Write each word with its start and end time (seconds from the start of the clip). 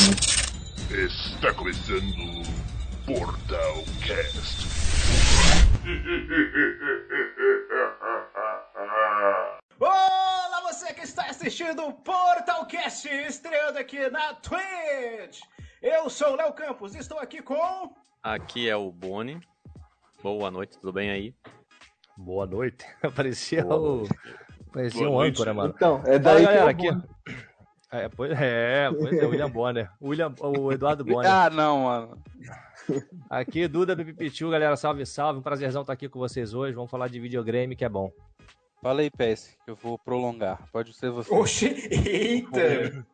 Está 0.00 1.52
começando 1.52 2.42
Portal 3.04 3.84
Cast. 4.00 4.66
Olá, 9.78 10.62
você 10.62 10.94
que 10.94 11.02
está 11.02 11.24
assistindo 11.26 11.84
o 11.84 11.92
Portal 11.92 12.64
Cast, 12.66 13.06
estreando 13.08 13.78
aqui 13.78 14.08
na 14.08 14.32
Twitch. 14.36 15.40
Eu 15.82 16.08
sou 16.08 16.32
o 16.32 16.36
Léo 16.36 16.54
Campos 16.54 16.94
e 16.94 16.98
estou 16.98 17.18
aqui 17.18 17.42
com. 17.42 17.94
Aqui 18.22 18.70
é 18.70 18.76
o 18.76 18.90
Boni. 18.90 19.38
Boa 20.22 20.50
noite, 20.50 20.78
tudo 20.78 20.94
bem 20.94 21.10
aí? 21.10 21.34
Boa 22.16 22.46
noite. 22.46 22.86
Parecia 23.14 23.66
o. 23.68 24.08
Parecia 24.72 25.00
Boa 25.00 25.10
um 25.10 25.14
noite. 25.20 25.34
âncora, 25.36 25.52
mano. 25.54 25.74
Então, 25.76 26.02
é 26.06 26.18
daí 26.18 26.38
que 26.38 26.42
galera, 26.44 26.60
eu 26.64 26.68
aqui. 26.68 26.88
É, 27.92 28.08
pois 28.08 28.30
é, 28.32 28.88
pois 28.90 29.12
é, 29.12 29.26
William 29.26 29.50
Bonner. 29.50 29.90
William, 30.00 30.32
o 30.40 30.70
Eduardo 30.70 31.04
Bonner. 31.04 31.30
Ah, 31.30 31.50
não, 31.50 31.84
mano. 31.84 32.22
Aqui, 33.28 33.66
Duda 33.66 33.96
Pipipichu, 33.96 34.48
galera, 34.50 34.76
salve, 34.76 35.04
salve. 35.04 35.40
Um 35.40 35.42
prazerzão 35.42 35.82
estar 35.82 35.92
aqui 35.92 36.08
com 36.08 36.18
vocês 36.18 36.54
hoje. 36.54 36.74
Vamos 36.74 36.90
falar 36.90 37.08
de 37.08 37.18
videogame, 37.18 37.74
que 37.74 37.84
é 37.84 37.88
bom. 37.88 38.12
Fala 38.80 39.02
aí, 39.02 39.10
PS, 39.10 39.56
que 39.64 39.70
eu 39.70 39.76
vou 39.76 39.98
prolongar. 39.98 40.68
Pode 40.72 40.94
ser 40.94 41.10
você. 41.10 41.32
Oxi, 41.34 41.66
eita! 41.90 43.04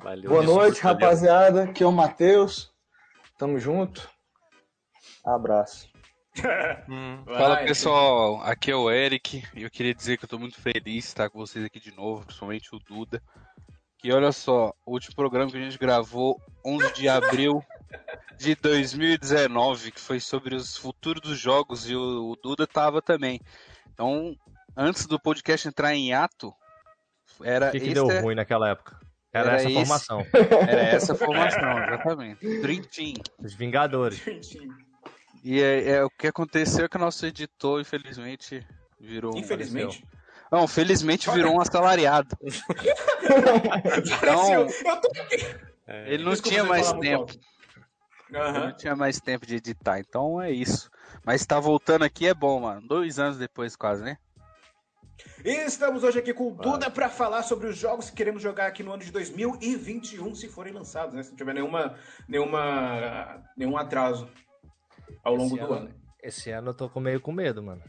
Valeu. 0.00 0.28
Boa 0.28 0.42
noite, 0.42 0.80
rapaziada. 0.82 1.64
Aqui 1.64 1.82
é 1.82 1.86
o 1.86 1.92
Matheus. 1.92 2.72
Tamo 3.38 3.58
junto. 3.58 4.08
Abraço. 5.24 5.88
Hum, 6.88 7.22
Fala 7.24 7.58
pessoal, 7.58 8.42
aqui 8.42 8.70
é 8.70 8.74
o 8.74 8.90
Eric 8.90 9.44
e 9.54 9.62
eu 9.62 9.70
queria 9.70 9.94
dizer 9.94 10.18
que 10.18 10.24
eu 10.24 10.28
tô 10.28 10.36
muito 10.36 10.60
feliz 10.60 10.82
de 10.84 10.98
estar 10.98 11.30
com 11.30 11.38
vocês 11.38 11.64
aqui 11.64 11.78
de 11.78 11.94
novo, 11.94 12.26
principalmente 12.26 12.74
o 12.74 12.78
Duda. 12.80 13.22
Que 14.04 14.12
olha 14.12 14.32
só, 14.32 14.70
o 14.84 14.92
último 14.92 15.16
programa 15.16 15.50
que 15.50 15.56
a 15.56 15.60
gente 15.62 15.78
gravou 15.78 16.38
11 16.62 16.92
de 16.92 17.08
abril 17.08 17.64
de 18.36 18.54
2019, 18.54 19.90
que 19.92 19.98
foi 19.98 20.20
sobre 20.20 20.54
os 20.54 20.76
futuros 20.76 21.22
dos 21.22 21.38
jogos 21.38 21.88
e 21.88 21.96
o, 21.96 22.32
o 22.32 22.36
Duda 22.36 22.66
tava 22.66 23.00
também. 23.00 23.40
Então, 23.94 24.36
antes 24.76 25.06
do 25.06 25.18
podcast 25.18 25.66
entrar 25.66 25.94
em 25.94 26.12
ato, 26.12 26.52
era 27.42 27.68
O 27.68 27.72
que, 27.72 27.80
que 27.80 27.86
esse- 27.86 27.94
deu 27.94 28.06
ruim 28.20 28.34
naquela 28.34 28.68
época? 28.68 29.00
Era, 29.32 29.52
Era 29.52 29.56
essa 29.56 29.68
esse. 29.68 29.74
formação. 29.74 30.26
era 30.68 30.82
essa 30.82 31.14
formação, 31.14 31.78
exatamente. 31.84 32.60
Dream 32.60 32.82
Team. 32.82 33.14
Os 33.42 33.54
Vingadores. 33.54 34.22
E 35.42 35.62
é, 35.62 35.92
é, 35.92 36.04
o 36.04 36.10
que 36.10 36.26
aconteceu 36.26 36.84
é 36.84 36.88
que 36.90 36.96
o 36.98 37.00
nosso 37.00 37.24
editor, 37.24 37.80
infelizmente, 37.80 38.66
virou 39.00 39.34
um. 39.34 39.38
Infelizmente. 40.54 40.60
Não, 40.60 40.68
felizmente 40.68 41.30
virou 41.30 41.54
um 41.56 41.60
assalariado. 41.60 42.36
Tô 44.20 44.46
aqui. 45.22 45.56
Ele 46.06 46.24
não 46.24 46.34
tinha 46.36 46.64
mais 46.64 46.92
tempo. 46.94 47.32
Aham. 48.34 48.66
não 48.68 48.76
tinha 48.76 48.96
mais 48.96 49.20
tempo 49.20 49.46
de 49.46 49.56
editar. 49.56 49.98
Então 50.00 50.40
é 50.40 50.50
isso. 50.50 50.90
Mas 51.24 51.46
tá 51.46 51.60
voltando 51.60 52.04
aqui 52.04 52.26
é 52.26 52.34
bom, 52.34 52.60
mano. 52.60 52.86
Dois 52.86 53.18
anos 53.18 53.38
depois, 53.38 53.76
quase, 53.76 54.02
né? 54.02 54.16
E 55.44 55.50
estamos 55.64 56.02
hoje 56.02 56.18
aqui 56.18 56.34
com 56.34 56.48
o 56.48 56.54
Duda 56.54 56.90
para 56.90 57.08
falar 57.08 57.42
sobre 57.44 57.68
os 57.68 57.76
jogos 57.76 58.10
que 58.10 58.16
queremos 58.16 58.42
jogar 58.42 58.66
aqui 58.66 58.82
no 58.82 58.92
ano 58.92 59.04
de 59.04 59.12
2021, 59.12 60.34
se 60.34 60.48
forem 60.48 60.72
lançados, 60.72 61.14
né? 61.14 61.22
Se 61.22 61.30
não 61.30 61.36
tiver 61.36 61.54
nenhuma, 61.54 61.96
nenhuma, 62.26 63.42
nenhum 63.56 63.76
atraso 63.76 64.28
ao 65.22 65.34
longo 65.34 65.54
Esse 65.54 65.64
do 65.66 65.72
ano- 65.72 65.86
ano. 65.86 65.94
Esse 66.22 66.50
ano 66.50 66.70
eu 66.70 66.74
tô 66.74 66.88
com 66.88 66.98
meio 66.98 67.20
com 67.20 67.30
medo, 67.30 67.62
mano. 67.62 67.82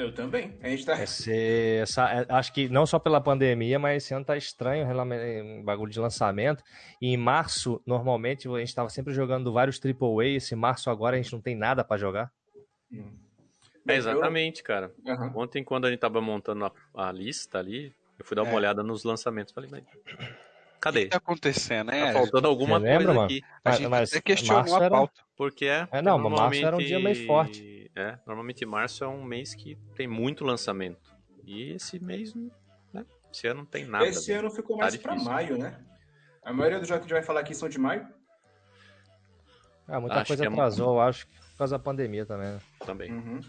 Eu 0.00 0.12
também. 0.14 0.56
A 0.62 0.68
gente 0.68 0.86
tá. 0.86 1.02
Esse, 1.02 1.76
essa, 1.82 2.08
é, 2.10 2.26
acho 2.30 2.52
que 2.54 2.68
não 2.70 2.86
só 2.86 2.98
pela 2.98 3.20
pandemia, 3.20 3.78
mas 3.78 4.02
esse 4.02 4.14
ano 4.14 4.24
tá 4.24 4.36
estranho, 4.36 4.86
um 4.88 5.62
bagulho 5.62 5.90
de 5.92 6.00
lançamento. 6.00 6.64
E 7.02 7.08
em 7.12 7.16
março, 7.18 7.82
normalmente, 7.86 8.48
a 8.48 8.58
gente 8.58 8.74
tava 8.74 8.88
sempre 8.88 9.12
jogando 9.12 9.52
vários 9.52 9.78
AAA. 9.78 10.28
Esse 10.36 10.56
março 10.56 10.88
agora 10.88 11.16
a 11.16 11.20
gente 11.20 11.32
não 11.32 11.40
tem 11.40 11.54
nada 11.54 11.84
pra 11.84 11.98
jogar. 11.98 12.30
É, 13.88 13.94
exatamente, 13.96 14.62
cara. 14.62 14.90
Aham. 15.06 15.32
Ontem, 15.34 15.62
quando 15.64 15.86
a 15.86 15.90
gente 15.90 16.00
tava 16.00 16.20
montando 16.20 16.64
a, 16.64 16.72
a 16.94 17.12
lista 17.12 17.58
ali, 17.58 17.92
eu 18.18 18.24
fui 18.24 18.34
dar 18.34 18.42
uma 18.42 18.52
É. 18.52 18.56
olhada 18.56 18.82
nos 18.82 19.04
lançamentos. 19.04 19.52
Falei, 19.52 19.68
mas. 19.70 19.82
O 19.82 20.80
Cadê? 20.80 21.04
que 21.04 21.08
tá 21.10 21.18
acontecendo, 21.18 21.88
Tá 21.90 21.92
né? 21.92 22.12
faltando 22.12 22.48
alguma 22.48 22.78
lembra, 22.78 22.96
coisa 23.04 23.12
mano? 23.12 23.24
aqui. 23.26 23.42
a 23.44 23.60
Mas- 23.70 23.78
gente 23.78 23.88
mas 23.88 24.10
até 24.12 24.20
questionou 24.22 24.60
março 24.62 24.76
a 24.76 24.84
era- 24.84 24.90
pauta. 24.90 25.20
Porque 25.36 25.66
é. 25.66 25.86
É, 25.92 26.00
não, 26.00 26.18
mas 26.18 26.30
março 26.32 26.60
normalmente- 26.60 26.64
era 26.64 26.76
um 26.76 26.78
dia 26.78 26.98
meio 26.98 27.26
forte. 27.26 27.79
É, 28.00 28.18
normalmente 28.26 28.64
março 28.64 29.04
é 29.04 29.08
um 29.08 29.22
mês 29.22 29.54
que 29.54 29.76
tem 29.94 30.08
muito 30.08 30.42
lançamento. 30.42 31.14
E 31.44 31.72
esse 31.72 32.02
mês, 32.02 32.34
né? 32.94 33.04
Esse 33.30 33.46
ano 33.46 33.60
não 33.60 33.66
tem 33.66 33.84
nada. 33.84 34.06
Esse 34.06 34.32
ano 34.32 34.50
ficou 34.50 34.78
Tá 34.78 34.84
mais 34.84 34.96
pra 34.96 35.12
difícil. 35.12 35.30
maio, 35.30 35.58
né? 35.58 35.84
A 36.42 36.50
maioria 36.50 36.78
dos 36.78 36.88
jogos 36.88 37.04
que 37.04 37.12
a 37.12 37.16
gente 37.16 37.20
vai 37.20 37.26
falar 37.26 37.40
aqui 37.40 37.54
são 37.54 37.68
de 37.68 37.78
maio. 37.78 38.08
Ah, 39.86 40.00
muita 40.00 40.20
Acho 40.20 40.28
coisa 40.28 40.44
é 40.44 40.48
atrasou, 40.48 40.94
eu 40.94 41.00
acho, 41.02 41.26
por 41.26 41.58
causa 41.58 41.76
da 41.76 41.82
pandemia 41.82 42.24
também. 42.24 42.52
né? 42.52 42.60
Também. 42.86 43.12
Uhum. 43.12 43.40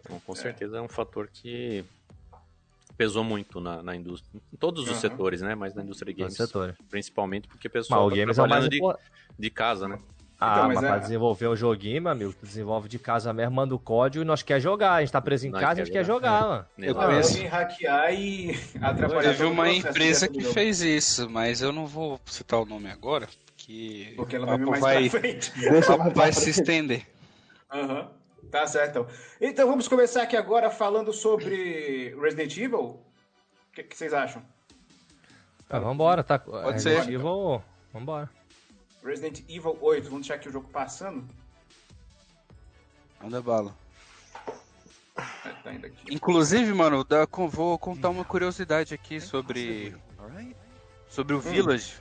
Então, 0.00 0.20
com 0.20 0.34
certeza 0.36 0.76
é 0.78 0.80
um 0.80 0.88
fator 0.88 1.28
que 1.28 1.84
pesou 2.96 3.24
muito 3.24 3.60
na, 3.60 3.82
na 3.82 3.96
indústria. 3.96 4.40
Em 4.52 4.56
todos 4.56 4.84
os 4.84 4.90
Aham. 4.90 5.00
setores, 5.00 5.42
né? 5.42 5.56
Mas 5.56 5.74
na 5.74 5.82
indústria 5.82 6.14
de 6.14 6.20
games. 6.20 6.36
setores. 6.36 6.76
Principalmente 6.88 7.48
porque 7.48 7.66
o 7.66 7.70
pessoal 7.70 8.06
o 8.06 8.10
tá 8.10 8.16
games 8.16 8.38
é 8.38 8.40
trabalhando 8.40 8.70
de, 8.70 8.80
de 9.36 9.50
casa, 9.50 9.88
né? 9.88 10.00
Ah, 10.38 10.52
Então, 10.56 10.66
mas, 10.68 10.74
mas 10.76 10.84
pra 10.86 10.96
é- 10.96 11.00
desenvolver 11.00 11.48
um 11.48 11.56
joguinho, 11.56 12.02
meu 12.02 12.12
amigo, 12.12 12.32
tu 12.34 12.44
desenvolve 12.44 12.88
de 12.90 12.98
casa 12.98 13.32
mesmo, 13.32 13.54
manda 13.54 13.74
o 13.74 13.78
código 13.78 14.22
e 14.22 14.26
nós 14.26 14.42
quer 14.42 14.60
jogar. 14.60 14.92
A 14.94 15.00
gente 15.00 15.10
tá 15.12 15.20
preso 15.20 15.46
em 15.46 15.50
Nós 15.50 15.60
casa 15.62 15.74
quer 15.76 15.78
e 15.78 15.82
a 15.82 15.84
gente 15.86 15.92
quer 15.94 16.04
jogar. 16.04 16.40
jogar, 16.40 16.48
mano. 16.50 16.66
Eu 16.78 17.00
Ah, 17.00 17.06
conheço- 17.06 17.30
alguém 17.36 17.46
hackear 17.48 18.12
e 18.14 18.50
atrapalhar 18.82 19.30
Teve 19.30 19.44
o 19.44 19.50
uma 19.50 19.70
empresa 19.70 20.28
que 20.28 20.42
fez 20.44 20.82
isso, 20.82 21.30
mas 21.30 21.62
eu 21.62 21.72
não 21.72 21.86
vou 21.86 22.20
citar 22.26 22.60
o 22.60 22.66
nome 22.66 22.90
agora, 22.90 23.26
que 23.56 24.12
Porque 24.16 24.36
ela 24.36 24.44
o 24.44 24.70
vai 24.70 24.80
vai, 24.80 25.08
pra 25.08 25.20
o 25.96 25.98
vai 25.98 26.12
pra 26.12 26.32
se 26.32 26.50
estender. 26.50 27.06
Aham. 27.72 28.10
Tá 28.50 28.66
certo. 28.66 28.90
Então. 28.90 29.06
então 29.40 29.68
vamos 29.68 29.88
começar 29.88 30.22
aqui 30.22 30.36
agora 30.36 30.70
falando 30.70 31.12
sobre 31.12 32.14
Resident 32.20 32.56
Evil. 32.58 32.78
O 32.80 33.00
que, 33.72 33.82
que 33.82 33.96
vocês 33.96 34.12
acham? 34.14 34.40
Ah, 35.68 35.78
vambora, 35.80 36.22
tá? 36.22 36.38
Pode 36.38 36.72
Resident 36.74 37.04
ser. 37.04 37.12
Evil, 37.14 37.60
vambora. 37.92 38.30
Resident 39.06 39.40
Evil 39.48 39.76
8. 39.80 40.04
Vamos 40.04 40.20
deixar 40.26 40.34
aqui 40.34 40.48
o 40.48 40.52
jogo 40.52 40.68
passando. 40.68 41.26
Manda 43.22 43.40
bala. 43.40 43.74
É, 45.44 45.48
Tá 45.62 45.72
indo 45.72 45.86
aqui. 45.86 46.14
Inclusive, 46.14 46.72
mano, 46.74 47.02
dá- 47.04 47.26
vou 47.48 47.78
contar 47.78 48.10
uma 48.10 48.24
curiosidade 48.24 48.92
aqui 48.94 49.20
sobre 49.20 49.96
sobre 51.08 51.34
o 51.34 51.40
Village. 51.40 51.94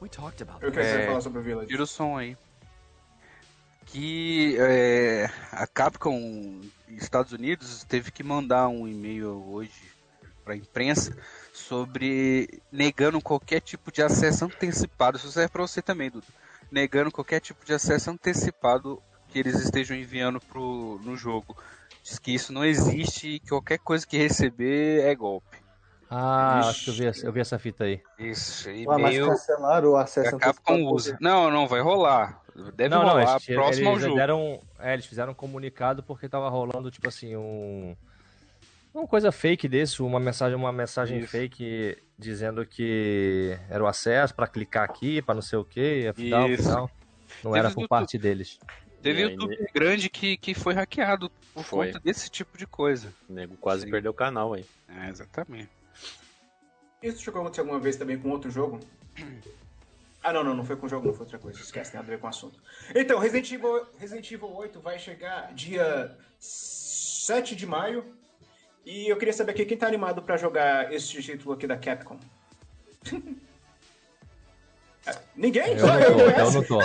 Eu 0.00 0.08
quero 0.08 0.72
que 0.72 0.78
É. 0.78 1.00
você 1.00 1.06
falar 1.06 1.20
sobre 1.20 1.40
o 1.40 1.42
Village. 1.42 1.68
Tira 1.68 1.82
o 1.82 1.86
som 1.86 2.16
aí. 2.16 2.36
Que 3.86 4.56
é, 4.60 5.30
a 5.50 5.66
Capcom 5.66 6.60
Estados 6.88 7.32
Unidos 7.32 7.84
teve 7.84 8.10
que 8.10 8.22
mandar 8.22 8.68
um 8.68 8.86
e-mail 8.86 9.44
hoje 9.48 9.72
para 10.44 10.54
a 10.54 10.56
imprensa 10.56 11.16
sobre 11.58 12.62
negando 12.70 13.20
qualquer 13.20 13.60
tipo 13.60 13.90
de 13.92 14.02
acesso 14.02 14.44
antecipado. 14.44 15.16
Isso 15.16 15.30
serve 15.30 15.48
para 15.52 15.62
você 15.62 15.82
também, 15.82 16.10
Dudu. 16.10 16.26
Negando 16.70 17.10
qualquer 17.10 17.40
tipo 17.40 17.64
de 17.64 17.72
acesso 17.74 18.10
antecipado 18.10 19.02
que 19.28 19.38
eles 19.38 19.54
estejam 19.60 19.96
enviando 19.96 20.40
pro, 20.40 21.00
no 21.02 21.16
jogo. 21.16 21.56
Diz 22.02 22.18
que 22.18 22.32
isso 22.34 22.52
não 22.52 22.64
existe 22.64 23.28
e 23.28 23.40
que 23.40 23.48
qualquer 23.48 23.78
coisa 23.78 24.06
que 24.06 24.16
receber 24.16 25.02
é 25.02 25.14
golpe. 25.14 25.58
Ah, 26.10 26.60
Ixi. 26.60 26.70
acho 26.70 26.84
que 26.84 26.90
eu 26.90 26.94
vi, 26.94 27.06
essa- 27.06 27.26
eu 27.26 27.32
vi 27.32 27.40
essa 27.40 27.58
fita 27.58 27.84
aí. 27.84 28.00
Isso, 28.18 28.68
Ué, 28.70 28.84
mas 28.86 29.14
e-mail 29.14 29.28
cancelaram 29.28 29.90
o 29.90 29.96
acesso 29.96 30.36
antecipado. 30.36 30.84
usa. 30.94 31.18
Não, 31.20 31.50
não, 31.50 31.66
vai 31.68 31.82
rolar. 31.82 32.40
Deve 32.74 32.88
não, 32.88 33.02
não, 33.02 33.08
rolar 33.10 33.32
eles, 33.32 33.44
próximo 33.46 33.88
ao 33.88 33.92
eles 33.94 34.04
jogo. 34.04 34.16
deram, 34.16 34.60
é, 34.78 34.94
eles 34.94 35.04
fizeram 35.04 35.32
um 35.32 35.34
comunicado 35.34 36.02
porque 36.02 36.26
tava 36.28 36.48
rolando, 36.48 36.90
tipo 36.90 37.08
assim, 37.08 37.36
um... 37.36 37.94
Uma 38.92 39.06
coisa 39.06 39.30
fake 39.30 39.68
desse, 39.68 40.02
uma 40.02 40.18
mensagem, 40.18 40.56
uma 40.56 40.72
mensagem 40.72 41.20
Isso. 41.20 41.28
fake 41.28 41.98
dizendo 42.18 42.64
que 42.66 43.56
era 43.68 43.82
o 43.82 43.86
acesso 43.86 44.34
pra 44.34 44.46
clicar 44.46 44.84
aqui, 44.84 45.22
pra 45.22 45.34
não 45.34 45.42
sei 45.42 45.58
o 45.58 45.64
que, 45.64 46.08
afinal, 46.08 46.52
afinal, 46.52 46.90
não 47.44 47.52
Teve 47.52 47.58
era 47.58 47.70
por 47.70 47.86
parte 47.86 48.18
deles. 48.18 48.58
Teve 49.02 49.22
aí, 49.22 49.30
YouTube 49.30 49.56
grande 49.72 50.10
que, 50.10 50.36
que 50.36 50.54
foi 50.54 50.74
hackeado 50.74 51.30
por 51.54 51.62
Foi. 51.62 51.86
conta 51.86 52.00
desse 52.00 52.28
tipo 52.28 52.58
de 52.58 52.66
coisa. 52.66 53.12
O 53.28 53.32
nego 53.32 53.56
quase 53.56 53.84
Sim. 53.84 53.90
perdeu 53.90 54.10
o 54.10 54.14
canal 54.14 54.54
aí. 54.54 54.64
É, 54.88 55.08
exatamente. 55.08 55.70
Isso 57.02 57.22
chegou 57.22 57.40
a 57.40 57.42
acontecer 57.44 57.60
alguma 57.60 57.78
vez 57.78 57.96
também 57.96 58.18
com 58.18 58.30
outro 58.30 58.50
jogo? 58.50 58.80
Ah, 60.20 60.32
não, 60.32 60.42
não, 60.42 60.52
não 60.52 60.64
foi 60.64 60.74
com 60.74 60.86
o 60.86 60.88
jogo, 60.88 61.06
não 61.06 61.14
foi 61.14 61.22
outra 61.22 61.38
coisa. 61.38 61.60
Esquece, 61.60 61.92
tem 61.92 62.00
nada 62.00 62.12
a 62.12 62.16
ver 62.16 62.20
com 62.20 62.26
o 62.26 62.28
assunto. 62.28 62.60
Então, 62.92 63.20
Resident 63.20 63.52
Evil, 63.52 63.86
Resident 63.98 64.28
Evil 64.30 64.52
8 64.52 64.80
vai 64.80 64.98
chegar 64.98 65.54
dia 65.54 66.18
7 66.40 67.54
de 67.54 67.64
maio. 67.64 68.04
E 68.90 69.06
eu 69.06 69.18
queria 69.18 69.34
saber 69.34 69.52
aqui 69.52 69.66
quem 69.66 69.76
tá 69.76 69.86
animado 69.86 70.22
pra 70.22 70.38
jogar 70.38 70.90
esse 70.94 71.20
título 71.22 71.52
aqui 71.54 71.66
da 71.66 71.76
Capcom. 71.76 72.16
Ah, 75.06 75.14
Ninguém? 75.36 75.76
Eu 75.76 75.86
não 75.86 76.00
eu, 76.00 76.14
tô, 76.16 76.20
eu 76.40 76.52
não 76.52 76.64
tô. 76.64 76.80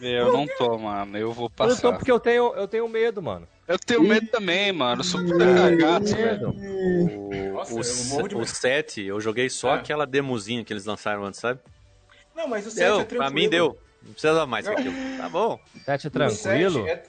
Eu 0.00 0.32
não 0.32 0.46
tô, 0.46 0.78
mano. 0.78 1.18
Eu 1.18 1.30
vou 1.30 1.52
Eu 1.58 1.66
não 1.66 1.76
tô 1.76 1.82
passar. 1.82 1.92
porque 1.92 2.10
eu 2.10 2.18
tenho, 2.18 2.54
eu 2.54 2.66
tenho 2.66 2.88
medo, 2.88 3.22
mano. 3.22 3.46
Eu 3.68 3.78
tenho 3.78 4.02
medo 4.02 4.26
também, 4.28 4.72
mano. 4.72 5.00
Eu 5.00 5.04
sou 5.04 5.22
puta 5.22 5.44
cagado, 5.54 6.06
velho. 6.06 6.48
O, 6.48 7.52
Nossa, 7.52 7.74
o, 7.74 7.80
eu 8.20 8.24
o 8.24 8.38
medo. 8.38 8.46
7, 8.46 9.02
eu 9.02 9.20
joguei 9.20 9.50
só 9.50 9.72
Ah. 9.72 9.74
aquela 9.74 10.06
demozinha 10.06 10.64
que 10.64 10.72
eles 10.72 10.86
lançaram 10.86 11.22
antes, 11.24 11.38
sabe? 11.38 11.60
Não, 12.34 12.48
mas 12.48 12.66
o 12.66 12.70
7 12.70 12.78
Deu, 12.82 12.94
é 12.94 13.04
tranquilo. 13.04 13.20
pra 13.24 13.30
mim 13.30 13.48
deu. 13.48 13.78
Não 14.02 14.12
precisa 14.14 14.46
mais 14.46 14.66
aquilo. 14.66 14.94
Tá 15.18 15.28
bom. 15.28 15.60
Sete 15.84 16.06
é 16.06 16.08
O 16.08 16.10
tranquilo. 16.10 16.84
7 16.86 16.88
é, 16.90 17.02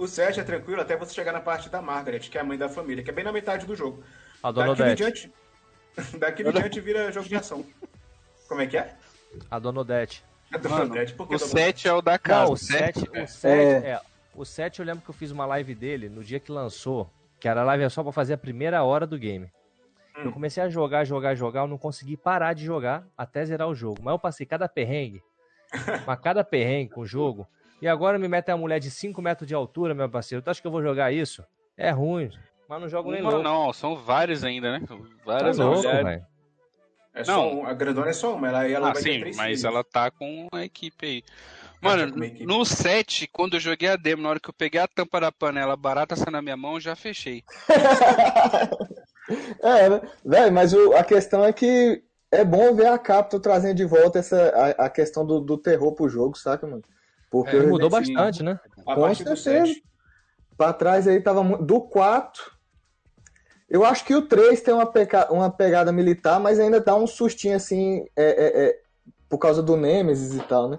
o 0.00 0.08
7 0.08 0.40
é 0.40 0.42
tranquilo 0.42 0.80
até 0.80 0.96
você 0.96 1.12
chegar 1.12 1.30
na 1.30 1.42
parte 1.42 1.68
da 1.68 1.82
Margaret, 1.82 2.20
que 2.20 2.38
é 2.38 2.40
a 2.40 2.44
mãe 2.44 2.56
da 2.56 2.70
família, 2.70 3.04
que 3.04 3.10
é 3.10 3.12
bem 3.12 3.22
na 3.22 3.30
metade 3.30 3.66
do 3.66 3.76
jogo. 3.76 4.02
A 4.42 4.50
Dona 4.50 4.68
Daqui 4.68 4.82
Odete. 4.82 4.96
diante, 4.96 5.32
daqui 6.18 6.42
em 6.42 6.50
diante 6.50 6.80
vira 6.80 7.12
jogo 7.12 7.28
de 7.28 7.36
ação. 7.36 7.66
Como 8.48 8.62
é 8.62 8.66
que 8.66 8.78
é? 8.78 8.96
A 9.50 9.58
Dona 9.58 9.80
Odete. 9.82 10.24
A 10.50 10.56
Dona 10.56 10.76
Mano, 10.78 10.90
Odete, 10.92 11.12
por 11.12 11.28
que 11.28 11.34
O 11.34 11.38
Dona 11.38 11.50
7 11.50 11.86
é 11.86 11.92
o 11.92 12.00
da 12.00 12.18
casa. 12.18 12.46
Não, 12.46 12.52
o 12.52 12.56
certo? 12.56 13.00
7, 13.00 13.10
o 13.10 13.26
7, 13.26 13.86
é. 13.86 14.00
O 14.34 14.44
7 14.46 14.80
eu 14.80 14.86
lembro 14.86 15.02
que 15.02 15.10
eu 15.10 15.14
fiz 15.14 15.30
uma 15.30 15.44
live 15.44 15.74
dele 15.74 16.08
no 16.08 16.24
dia 16.24 16.40
que 16.40 16.50
lançou, 16.50 17.10
que 17.38 17.46
era 17.46 17.60
a 17.60 17.64
live 17.64 17.90
só 17.90 18.02
pra 18.02 18.10
fazer 18.10 18.32
a 18.32 18.38
primeira 18.38 18.82
hora 18.82 19.06
do 19.06 19.18
game. 19.18 19.52
Hum. 20.16 20.22
Eu 20.24 20.32
comecei 20.32 20.62
a 20.62 20.70
jogar, 20.70 21.04
jogar, 21.04 21.34
jogar, 21.34 21.60
eu 21.60 21.68
não 21.68 21.76
consegui 21.76 22.16
parar 22.16 22.54
de 22.54 22.64
jogar 22.64 23.06
até 23.18 23.44
zerar 23.44 23.68
o 23.68 23.74
jogo. 23.74 23.98
Mas 24.02 24.12
eu 24.12 24.18
passei 24.18 24.46
cada 24.46 24.66
perrengue, 24.66 25.22
mas 26.06 26.20
cada 26.20 26.42
perrengue 26.42 26.90
com 26.90 27.02
o 27.02 27.06
jogo. 27.06 27.46
E 27.80 27.88
agora 27.88 28.18
me 28.18 28.28
mete 28.28 28.50
a 28.50 28.56
mulher 28.56 28.78
de 28.78 28.90
5 28.90 29.22
metros 29.22 29.46
de 29.48 29.54
altura, 29.54 29.94
meu 29.94 30.08
parceiro. 30.08 30.42
Tu 30.42 30.50
acha 30.50 30.60
que 30.60 30.66
eu 30.66 30.70
vou 30.70 30.82
jogar 30.82 31.12
isso? 31.12 31.42
É 31.76 31.90
ruim, 31.90 32.30
mas 32.68 32.80
não 32.80 32.88
jogo 32.88 33.10
nem 33.10 33.22
louco. 33.22 33.42
não, 33.42 33.72
são 33.72 33.96
vários 33.96 34.44
ainda, 34.44 34.78
né? 34.78 34.86
Tá 34.86 34.96
Várias 35.24 35.56
louco, 35.58 35.76
mulheres. 35.78 36.04
velho. 36.04 36.26
É 37.12 37.24
só 37.24 37.32
Não. 37.36 37.60
um, 37.60 37.66
a 37.66 37.72
grandona 37.74 38.10
é 38.10 38.12
só 38.12 38.34
uma, 38.36 38.46
ela, 38.48 38.68
ela 38.68 38.90
Ah, 38.90 38.92
vai 38.92 39.02
ter 39.02 39.12
sim, 39.14 39.20
três 39.20 39.36
mas 39.36 39.46
filhos. 39.46 39.64
ela 39.64 39.82
tá 39.82 40.10
com 40.10 40.46
a 40.52 40.64
equipe 40.64 41.06
aí. 41.06 41.22
Mano, 41.80 42.12
tá 42.12 42.24
equipe. 42.26 42.46
no 42.46 42.64
7, 42.64 43.26
quando 43.32 43.54
eu 43.54 43.60
joguei 43.60 43.88
a 43.88 43.96
demo, 43.96 44.22
na 44.22 44.28
hora 44.28 44.38
que 44.40 44.48
eu 44.48 44.54
peguei 44.54 44.80
a 44.80 44.86
tampa 44.86 45.18
da 45.20 45.32
panela 45.32 45.74
barata 45.76 46.14
saindo 46.14 46.30
na 46.32 46.42
minha 46.42 46.56
mão, 46.56 46.74
eu 46.74 46.80
já 46.80 46.94
fechei. 46.94 47.42
É, 49.62 49.88
né? 49.88 50.00
Velho, 50.24 50.52
mas 50.52 50.72
o- 50.72 50.92
a 50.94 51.04
questão 51.04 51.44
é 51.44 51.52
que 51.52 52.02
é 52.32 52.44
bom 52.44 52.74
ver 52.74 52.86
a 52.86 52.98
Capcom 52.98 53.38
trazendo 53.38 53.76
de 53.76 53.84
volta 53.84 54.18
essa, 54.18 54.48
a, 54.78 54.86
a 54.86 54.90
questão 54.90 55.24
do, 55.24 55.40
do 55.40 55.56
terror 55.56 55.94
pro 55.94 56.08
jogo, 56.08 56.36
saca, 56.36 56.66
mano? 56.66 56.82
Porque 57.30 57.56
É, 57.56 57.62
Mudou 57.62 57.88
Resident 57.88 58.16
bastante, 58.16 58.42
né? 58.42 58.58
A 58.86 58.94
com 58.94 59.00
partir 59.02 59.24
do 59.24 59.36
certeza. 59.36 59.66
7. 59.66 59.84
pra 60.56 60.72
trás 60.72 61.06
aí 61.08 61.20
tava 61.20 61.42
do 61.58 61.80
4. 61.80 62.50
Eu 63.68 63.84
acho 63.84 64.04
que 64.04 64.14
o 64.14 64.26
3 64.26 64.60
tem 64.60 64.74
uma, 64.74 64.86
peca- 64.86 65.32
uma 65.32 65.48
pegada 65.48 65.92
militar, 65.92 66.40
mas 66.40 66.58
ainda 66.58 66.80
dá 66.80 66.96
um 66.96 67.06
sustinho 67.06 67.54
assim, 67.56 68.04
é, 68.16 68.24
é, 68.24 68.64
é, 68.66 68.80
por 69.28 69.38
causa 69.38 69.62
do 69.62 69.76
Nemesis 69.76 70.34
e 70.34 70.42
tal, 70.42 70.68
né? 70.68 70.78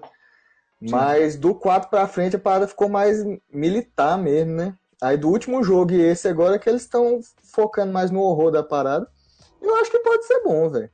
Mas 0.81 1.35
do 1.37 1.55
4 1.55 1.89
pra 1.89 2.07
frente 2.07 2.35
a 2.35 2.39
parada 2.39 2.67
ficou 2.67 2.89
mais 2.89 3.23
militar 3.53 4.17
mesmo, 4.17 4.53
né? 4.53 4.75
Aí 5.01 5.15
do 5.15 5.29
último 5.29 5.63
jogo 5.63 5.93
e 5.93 6.01
esse 6.01 6.27
agora 6.27 6.55
é 6.55 6.59
que 6.59 6.69
eles 6.69 6.81
estão 6.81 7.19
focando 7.53 7.93
mais 7.93 8.11
no 8.11 8.19
horror 8.19 8.51
da 8.51 8.61
parada. 8.63 9.07
Eu 9.61 9.75
acho 9.77 9.89
que 9.91 9.99
pode 9.99 10.25
ser 10.25 10.41
bom, 10.43 10.67
velho. 10.69 10.89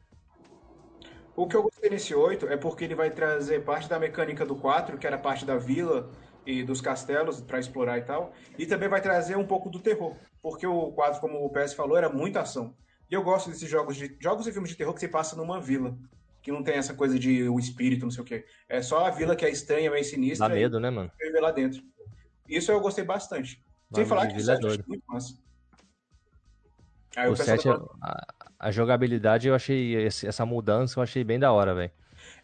O 1.38 1.48
que 1.48 1.56
eu 1.56 1.62
gostei 1.62 1.88
nesse 1.92 2.16
8 2.16 2.48
é 2.48 2.58
porque 2.58 2.84
ele 2.84 2.96
vai 2.96 3.12
trazer 3.12 3.64
parte 3.64 3.88
da 3.88 4.00
mecânica 4.00 4.44
do 4.44 4.56
4, 4.56 4.98
que 4.98 5.06
era 5.06 5.20
parte 5.20 5.46
da 5.46 5.56
vila 5.56 6.12
e 6.44 6.64
dos 6.64 6.82
castelos 6.82 7.40
pra 7.42 7.60
explorar 7.60 8.00
e 8.00 8.02
tal, 8.02 8.34
e 8.58 8.66
também 8.66 8.90
vai 8.90 9.00
trazer 9.00 9.38
um 9.38 9.46
pouco 9.46 9.70
do 9.70 9.80
terror, 9.80 10.16
porque 10.42 10.66
o 10.66 10.92
4, 10.94 11.22
como 11.22 11.46
o 11.46 11.50
PS 11.52 11.76
falou, 11.76 11.96
era 11.96 12.10
muita 12.10 12.42
ação. 12.42 12.76
E 13.08 13.14
eu 13.14 13.22
gosto 13.22 13.52
desses 13.52 13.70
jogos 13.70 13.96
de 13.96 14.18
jogos 14.20 14.48
e 14.48 14.52
filmes 14.52 14.72
de 14.72 14.78
terror 14.78 14.96
que 14.96 15.00
se 15.00 15.08
passa 15.08 15.36
numa 15.36 15.62
vila, 15.62 15.96
que 16.42 16.52
não 16.52 16.64
tem 16.64 16.74
essa 16.74 16.96
coisa 16.96 17.20
de 17.20 17.48
o 17.48 17.60
espírito, 17.60 18.04
não 18.06 18.12
sei 18.12 18.24
o 18.24 18.26
quê. 18.26 18.44
É 18.68 18.82
só 18.82 19.06
a 19.06 19.12
vila 19.12 19.36
que 19.36 19.46
é 19.46 19.50
estranha, 19.52 19.92
meio 19.92 20.04
sinistra 20.04 20.50
Dá 20.50 20.56
medo, 20.56 20.80
né, 20.80 20.90
mano? 20.90 21.12
viver 21.22 21.40
lá 21.40 21.52
dentro. 21.52 21.84
Isso 22.50 22.72
eu 22.72 22.80
gostei 22.80 23.04
bastante. 23.04 23.64
Sem 23.94 24.06
falar 24.08 24.26
que 24.26 24.34
o 24.34 24.38
vila 24.38 24.54
é 24.54 24.56
7 24.56 24.64
eu 24.64 24.68
achei 24.70 24.78
doido. 24.78 24.90
muito 24.90 25.04
massa. 25.08 25.38
Aí 27.16 27.28
O 27.28 27.36
pessoal 27.36 27.46
7, 27.58 27.68
é- 27.68 27.72
tá 27.72 27.78
falando- 27.78 27.90
a, 28.60 28.72
jogabilidade 28.72 29.48
eu 29.48 29.56
achei, 29.56 30.06
essa 30.06 30.46
mudança 30.46 31.00
eu 31.00 31.04
achei 31.04 31.24
bem 31.24 31.40
da 31.40 31.52
hora, 31.52 31.74
velho. 31.76 31.92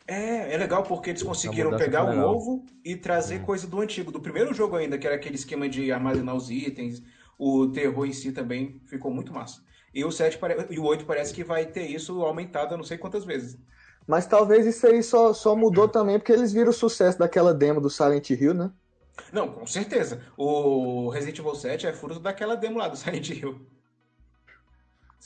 É, 0.07 0.53
é 0.53 0.57
legal 0.57 0.83
porque 0.83 1.09
eles 1.09 1.23
conseguiram 1.23 1.75
pegar 1.75 2.03
o 2.03 2.09
legal. 2.09 2.33
Novo 2.33 2.65
e 2.83 2.95
trazer 2.95 3.41
coisa 3.41 3.67
do 3.67 3.79
antigo, 3.79 4.11
do 4.11 4.19
primeiro 4.21 4.53
jogo 4.53 4.75
ainda, 4.75 4.97
que 4.97 5.07
era 5.07 5.15
aquele 5.15 5.35
esquema 5.35 5.67
de 5.69 5.91
armazenar 5.91 6.35
os 6.35 6.49
itens, 6.51 7.01
o 7.37 7.67
terror 7.71 8.05
em 8.05 8.13
si 8.13 8.31
também 8.31 8.81
ficou 8.85 9.11
muito 9.11 9.33
massa. 9.33 9.61
E 9.93 10.03
o 10.03 10.11
7 10.11 10.37
pare- 10.37 10.67
e 10.69 10.79
o 10.79 10.83
8 10.83 11.05
parece 11.05 11.33
que 11.33 11.43
vai 11.43 11.65
ter 11.65 11.85
isso 11.85 12.21
aumentado 12.23 12.75
não 12.75 12.83
sei 12.83 12.97
quantas 12.97 13.23
vezes. 13.25 13.57
Mas 14.07 14.25
talvez 14.25 14.65
isso 14.65 14.85
aí 14.85 15.01
só, 15.01 15.33
só 15.33 15.55
mudou 15.55 15.87
também 15.87 16.19
porque 16.19 16.31
eles 16.33 16.51
viram 16.51 16.71
o 16.71 16.73
sucesso 16.73 17.17
daquela 17.17 17.53
demo 17.53 17.79
do 17.79 17.89
Silent 17.89 18.29
Hill, 18.31 18.53
né? 18.53 18.71
Não, 19.31 19.51
com 19.51 19.65
certeza. 19.67 20.21
O 20.37 21.09
Resident 21.09 21.39
Evil 21.39 21.55
7 21.55 21.87
é 21.87 21.93
fruto 21.93 22.19
daquela 22.19 22.55
demo 22.55 22.77
lá 22.79 22.87
do 22.87 22.95
Silent 22.97 23.29
Hill. 23.29 23.65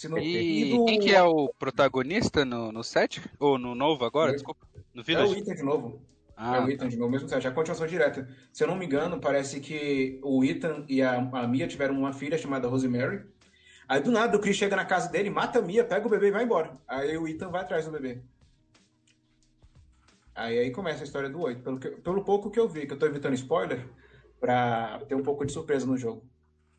Não- 0.10 0.18
E 0.20 0.72
do- 0.76 0.86
quem 0.86 1.00
que 1.00 1.12
é 1.16 1.24
o 1.24 1.50
protagonista 1.58 2.46
no, 2.46 2.72
no 2.72 2.84
7? 2.84 3.22
Ou 3.40 3.58
no 3.58 3.74
novo 3.74 4.06
agora? 4.06 4.32
É. 4.32 4.34
Desculpa. 4.36 4.68
No 4.94 5.02
É 5.08 5.24
o? 5.24 5.34
Ethan 5.34 5.56
de 5.56 5.64
novo. 5.64 6.02
Ah, 6.36 6.58
é 6.58 6.62
o 6.62 6.70
Ethan 6.70 6.88
de 6.88 6.98
novo, 6.98 7.10
mesmo 7.12 7.28
site, 7.28 7.48
é 7.48 7.50
a 7.50 7.54
continuação 7.54 7.88
direta. 7.88 8.30
Se 8.54 8.64
eu 8.64 8.68
não 8.68 8.76
me 8.76 8.86
engano, 8.86 9.20
parece 9.20 9.60
que 9.60 10.20
o 10.24 10.44
Ethan 10.44 10.86
e 10.88 11.02
a, 11.02 11.16
a 11.18 11.48
Mia 11.48 11.68
tiveram 11.68 11.98
uma 11.98 12.14
filha 12.14 12.38
chamada 12.38 12.68
Rosemary. 12.68 13.24
Aí 13.90 14.02
do 14.02 14.12
nada 14.12 14.38
o 14.38 14.40
Chris 14.40 14.56
chega 14.56 14.76
na 14.76 14.86
casa 14.86 15.10
dele, 15.10 15.30
mata 15.32 15.58
a 15.58 15.62
Mia, 15.64 15.84
pega 15.84 16.06
o 16.06 16.10
bebê 16.10 16.28
e 16.28 16.32
vai 16.32 16.44
embora. 16.44 16.78
Aí 16.88 17.18
o 17.18 17.28
Ethan 17.28 17.50
vai 17.50 17.62
atrás 17.62 17.86
do 17.86 17.92
bebê. 17.92 18.22
Aí, 20.36 20.60
aí 20.60 20.72
começa 20.72 21.02
a 21.02 21.06
história 21.06 21.30
do 21.30 21.40
8. 21.42 21.64
Pelo, 21.64 21.80
que- 21.80 21.90
pelo 21.90 22.24
pouco 22.24 22.52
que 22.52 22.60
eu 22.60 22.68
vi, 22.70 22.86
que 22.86 22.94
eu 22.94 23.00
tô 23.00 23.08
evitando 23.08 23.34
spoiler, 23.34 23.88
pra 24.40 25.00
ter 25.08 25.16
um 25.16 25.24
pouco 25.24 25.44
de 25.46 25.52
surpresa 25.52 25.86
no 25.88 25.98
jogo. 25.98 26.24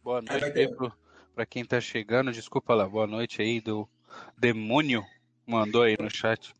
boa 0.04 0.20
Aí 0.20 0.26
noite 0.26 0.40
vai 0.40 0.48
aí 0.50 0.54
ter- 0.54 0.76
pro, 0.76 0.92
pra 1.38 1.46
quem 1.46 1.64
tá 1.64 1.80
chegando. 1.80 2.32
Desculpa 2.32 2.74
lá, 2.74 2.88
boa 2.88 3.06
noite 3.06 3.40
aí 3.40 3.60
do 3.60 3.88
Demônio. 4.36 5.06
Mandou 5.46 5.82
aí 5.84 5.96
no 5.96 6.10
chat. 6.10 6.52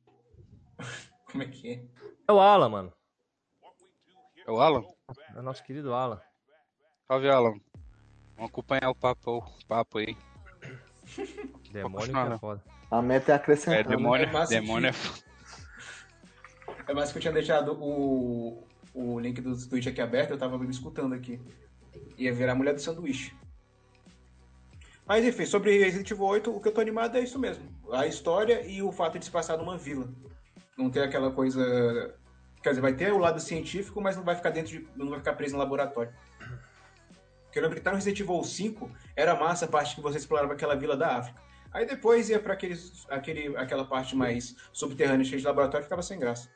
Como 1.25 1.43
é 1.43 1.47
que 1.47 1.73
é? 1.73 1.85
É 2.29 2.33
o 2.33 2.39
Alan, 2.39 2.69
mano. 2.69 2.93
É 4.47 4.49
o 4.49 4.61
Alan? 4.61 4.85
É 5.35 5.41
o 5.41 5.43
nosso 5.43 5.65
querido 5.65 5.93
Alan. 5.93 6.21
Salve, 7.09 7.29
Alan. 7.29 7.59
Vamos 8.37 8.53
acompanhar 8.53 8.89
o 8.89 8.95
papo, 8.95 9.39
o 9.39 9.67
papo 9.67 9.99
aí. 9.99 10.17
Demônio 11.73 12.13
que 12.13 12.17
é 12.17 12.29
né? 12.29 12.39
foda. 12.39 12.63
A 12.89 13.03
meta 13.03 13.33
é 13.33 13.35
acrescentar. 13.35 13.81
É, 13.81 13.83
né? 13.83 13.97
demônio, 13.97 14.29
É 14.29 14.33
massa 14.33 14.55
demônio 14.55 14.91
é 14.91 14.93
É 16.87 16.95
mais 16.95 17.11
que 17.11 17.19
eu 17.19 17.23
tinha 17.23 17.35
deixado 17.35 17.73
o, 17.83 18.65
o 18.95 19.19
link 19.19 19.41
do 19.41 19.59
Twitch 19.69 19.89
aqui 19.89 20.01
aberto, 20.01 20.31
eu 20.31 20.39
tava 20.39 20.57
me 20.57 20.71
escutando 20.71 21.17
aqui. 21.17 21.41
Ia 22.17 22.33
virar 22.33 22.53
a 22.53 22.55
mulher 22.55 22.75
do 22.75 22.81
sanduíche. 22.81 23.35
Mas 25.09 25.25
enfim, 25.25 25.47
sobre 25.47 25.79
Resident 25.79 26.11
Evil 26.11 26.27
8, 26.27 26.55
o 26.55 26.61
que 26.61 26.69
eu 26.69 26.73
tô 26.73 26.83
animado 26.83 27.17
é 27.17 27.21
isso 27.21 27.39
mesmo. 27.39 27.65
A 27.91 28.07
história 28.07 28.67
e 28.67 28.83
o 28.83 28.93
fato 28.93 29.19
de 29.19 29.25
se 29.25 29.31
passar 29.31 29.57
numa 29.57 29.79
vila. 29.79 30.07
Não 30.77 30.91
ter 30.91 31.03
aquela 31.03 31.31
coisa. 31.31 32.15
Quer 32.63 32.71
dizer, 32.71 32.83
vai 32.83 32.93
ter 32.93 33.11
o 33.11 33.17
lado 33.17 33.41
científico, 33.41 34.03
mas 34.03 34.17
não 34.17 34.23
vai 34.23 34.37
ficar 34.37 34.51
dentro 34.51 34.73
de. 34.73 34.87
não 34.95 35.09
vai 35.09 35.19
ficar 35.19 35.33
preso 35.33 35.55
no 35.55 35.59
laboratório. 35.59 36.13
Porque 37.45 37.59
eu 37.59 37.63
lembro 37.63 37.79
que 37.79 37.83
tá 37.83 37.91
no 37.91 37.97
Resident 37.97 38.21
Evil 38.21 38.45
5, 38.45 38.91
era 39.17 39.35
massa 39.35 39.65
a 39.65 39.69
parte 39.69 39.95
que 39.95 40.03
você 40.03 40.19
explorava 40.19 40.53
aquela 40.53 40.77
vila 40.77 40.95
da 40.95 41.17
África. 41.17 41.41
Aí 41.73 41.87
depois 41.87 42.29
ia 42.29 42.39
pra 42.39 42.53
aqueles, 42.53 43.07
aquele, 43.09 43.57
aquela 43.57 43.87
parte 43.87 44.15
mais 44.15 44.55
subterrânea, 44.75 45.25
cheia 45.25 45.39
de 45.39 45.47
laboratório, 45.47 45.85
ficava 45.85 46.03
sem 46.03 46.19
graça. 46.19 46.51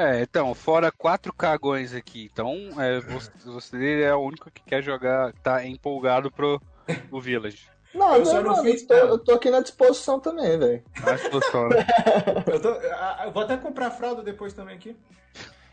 É, 0.00 0.22
então, 0.22 0.54
fora 0.54 0.92
quatro 0.92 1.32
cagões 1.32 1.92
aqui. 1.92 2.30
Então, 2.32 2.54
é, 2.80 3.00
você, 3.00 3.30
você 3.44 4.02
é 4.02 4.14
o 4.14 4.20
único 4.20 4.48
que 4.48 4.62
quer 4.62 4.80
jogar, 4.80 5.32
tá 5.42 5.66
empolgado 5.66 6.30
pro 6.30 6.62
o 7.10 7.20
Village. 7.20 7.66
Não, 7.92 8.12
Eu 8.14 8.18
não, 8.20 8.24
só 8.26 8.40
não 8.40 8.50
mano, 8.52 8.62
fiz- 8.62 8.82
eu, 8.82 8.86
tô, 8.86 8.94
eu 8.94 9.18
tô 9.18 9.32
aqui 9.32 9.50
na 9.50 9.60
disposição 9.60 10.20
também, 10.20 10.56
velho. 10.56 10.84
Mas 11.02 11.20
funciona. 11.22 11.74
Eu, 12.46 12.60
tô, 12.62 12.68
eu 12.68 13.32
vou 13.32 13.42
até 13.42 13.56
comprar 13.56 13.90
fralda 13.90 14.22
depois 14.22 14.52
também 14.52 14.76
aqui. 14.76 14.96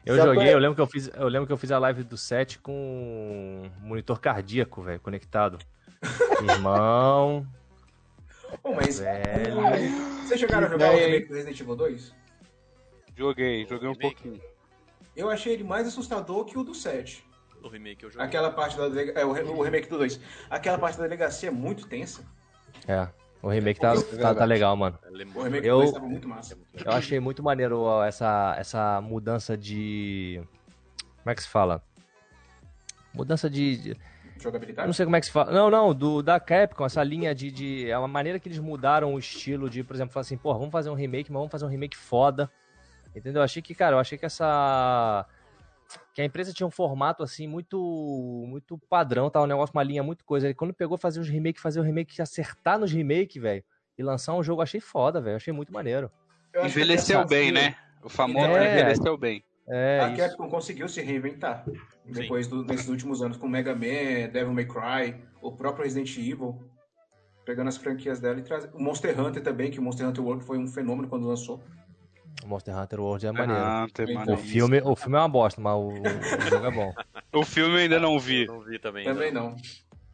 Eu 0.04 0.16
Já 0.18 0.24
joguei, 0.26 0.46
tô- 0.48 0.52
eu 0.54 0.58
lembro 0.60 0.76
que 0.76 0.82
eu 0.82 0.88
fiz, 0.88 1.08
eu 1.14 1.28
lembro 1.28 1.46
que 1.46 1.54
eu 1.54 1.58
fiz 1.58 1.72
a 1.72 1.78
live 1.78 2.04
do 2.04 2.18
7 2.18 2.58
com 2.60 3.70
monitor 3.82 4.20
cardíaco, 4.20 4.82
velho, 4.82 5.00
conectado. 5.00 5.60
Irmão, 6.42 7.46
Pô, 8.64 8.74
mas. 8.74 9.00
velho. 9.00 9.56
Vocês 10.26 10.40
chegaram 10.40 10.66
a 10.66 10.70
jogar 10.72 10.92
o 10.94 10.98
remake 10.98 11.28
do 11.28 11.34
Resident 11.36 11.60
Evil 11.60 11.76
2? 11.76 12.25
Joguei, 13.16 13.66
joguei 13.66 13.88
um 13.90 13.96
pouquinho. 13.96 14.40
Eu 15.16 15.30
achei 15.30 15.54
ele 15.54 15.64
mais 15.64 15.88
assustador 15.88 16.44
que 16.46 16.58
o 16.58 16.64
do 16.64 16.74
7. 16.76 17.24
O 17.64 17.68
remake 17.70 18.04
eu 18.04 18.12
joguei. 18.12 18.26
Aquela 18.28 18.52
parte 18.52 18.78
da. 18.78 18.88
delega- 18.90 19.20
É, 19.20 19.26
o, 19.26 19.32
re- 19.32 19.44
o 19.44 19.62
remake 19.62 19.88
do 19.90 19.98
2. 19.98 20.20
Aquela 20.50 20.78
parte 20.78 20.98
da 20.98 21.04
delegacia 21.04 21.50
é 21.50 21.52
muito 21.52 21.88
tensa. 21.88 22.24
É, 22.88 23.08
o 23.42 23.50
remake 23.50 23.80
tá, 23.80 23.94
tá, 24.22 24.36
tá 24.36 24.46
legal, 24.46 24.76
mano. 24.76 25.00
É 25.04 25.10
O 25.10 25.44
remake 25.44 25.66
Eu- 25.68 25.78
do 25.78 25.82
2 25.84 25.92
tava 25.94 26.06
muito 26.08 26.28
massa. 26.28 26.58
Eu 26.74 26.92
achei 26.92 27.20
muito 27.20 27.42
maneiro 27.42 27.80
ó, 27.80 28.04
essa, 28.04 28.56
essa 28.60 29.02
mudança 29.02 29.58
de. 29.58 30.42
Como 31.24 31.32
é 31.32 31.36
que 31.36 31.42
se 31.42 31.50
fala? 31.50 31.82
Mudança 33.14 33.50
de. 33.50 33.96
Jogabilidade? 34.38 34.86
não 34.86 34.94
sei 34.94 35.06
como 35.06 35.16
é 35.16 35.20
que 35.22 35.26
se 35.28 35.32
fala. 35.32 35.50
Não, 35.52 35.70
não, 35.72 35.94
do, 35.94 36.22
da 36.22 36.40
Capcom, 36.42 36.86
essa 36.86 37.02
linha 37.02 37.34
de, 37.34 37.50
de. 37.50 37.90
É 37.90 37.98
uma 37.98 38.08
maneira 38.08 38.38
que 38.40 38.50
eles 38.50 38.60
mudaram 38.60 39.14
o 39.14 39.18
estilo 39.18 39.70
de, 39.70 39.82
por 39.84 39.96
exemplo, 39.96 40.12
falar 40.14 40.22
assim, 40.22 40.38
pô, 40.38 40.54
vamos 40.54 40.72
fazer 40.72 40.90
um 40.90 40.94
remake, 40.94 41.32
mas 41.32 41.40
vamos 41.40 41.52
fazer 41.52 41.66
um 41.66 41.70
remake 41.70 41.96
foda. 41.96 42.52
Entendeu? 43.16 43.40
Eu 43.40 43.44
achei 43.46 43.62
que, 43.62 43.74
cara, 43.74 43.96
eu 43.96 44.00
achei 44.00 44.18
que 44.18 44.26
essa. 44.26 45.26
Que 46.14 46.22
a 46.22 46.26
empresa 46.26 46.52
tinha 46.52 46.66
um 46.66 46.72
formato 46.72 47.22
assim 47.24 47.48
muito 47.48 47.78
muito 48.48 48.78
padrão, 48.90 49.30
tá? 49.30 49.42
Um 49.42 49.46
negócio, 49.46 49.72
uma 49.74 49.84
linha 49.84 50.02
muito 50.04 50.26
coisa. 50.26 50.50
E 50.50 50.54
quando 50.54 50.74
pegou 50.74 50.98
fazer 50.98 51.20
os 51.20 51.30
remakes, 51.30 51.62
fazer 51.62 51.80
o 51.80 51.84
remake, 51.84 52.22
acertar 52.22 52.80
nos 52.80 52.92
remakes, 52.92 53.42
velho. 53.42 53.64
e 53.98 54.04
lançar 54.04 54.34
um 54.34 54.44
jogo, 54.44 54.62
achei 54.62 54.82
foda, 54.82 55.22
velho. 55.22 55.38
Achei 55.38 55.54
muito 55.54 55.72
maneiro. 55.72 56.12
Envelheceu 56.64 57.26
bem, 57.26 57.52
né? 57.52 57.76
O 58.04 58.10
famoso 58.10 58.48
É. 58.48 58.74
envelheceu 58.74 59.18
bem. 59.18 59.44
É, 59.68 60.00
A 60.02 60.08
isso. 60.10 60.18
Capcom 60.18 60.50
conseguiu 60.50 60.88
se 60.90 61.02
reinventar 61.02 61.66
depois 62.06 62.48
do, 62.48 62.64
desses 62.64 62.88
últimos 62.90 63.22
anos 63.24 63.38
com 63.38 63.48
Mega 63.48 63.74
Man, 63.74 64.30
Devil 64.32 64.54
May 64.54 64.66
Cry, 64.66 65.24
o 65.42 65.52
próprio 65.52 65.84
Resident 65.86 66.16
Evil, 66.18 66.62
pegando 67.46 67.68
as 67.70 67.78
franquias 67.78 68.20
dela 68.20 68.40
e 68.40 68.44
trazendo. 68.44 68.76
O 68.76 68.82
Monster 68.84 69.20
Hunter 69.20 69.42
também, 69.42 69.72
que 69.72 69.80
o 69.80 69.82
Monster 69.82 70.08
Hunter 70.08 70.24
World 70.24 70.44
foi 70.44 70.58
um 70.58 70.68
fenômeno 70.68 71.08
quando 71.08 71.28
lançou. 71.28 71.64
O 72.44 72.48
Monster 72.48 72.78
Hunter 72.78 73.00
World 73.00 73.28
é 73.28 73.32
maneiro. 73.32 73.92
Tem 73.94 74.18
O 74.34 74.38
filme, 74.38 74.82
o 74.82 74.96
filme 74.96 75.18
é 75.18 75.20
uma 75.20 75.30
bosta, 75.30 75.60
mas 75.62 75.74
o, 75.74 75.88
o 75.88 76.50
jogo 76.50 76.66
é 76.66 76.72
bom. 76.72 76.94
O 77.34 77.44
filme 77.44 77.76
eu 77.76 77.80
ainda 77.80 78.00
não 78.00 78.20
vi. 78.20 78.46
Não 78.46 78.62
vi 78.62 78.80
também. 78.80 79.04
Também 79.04 79.32
não. 79.32 79.56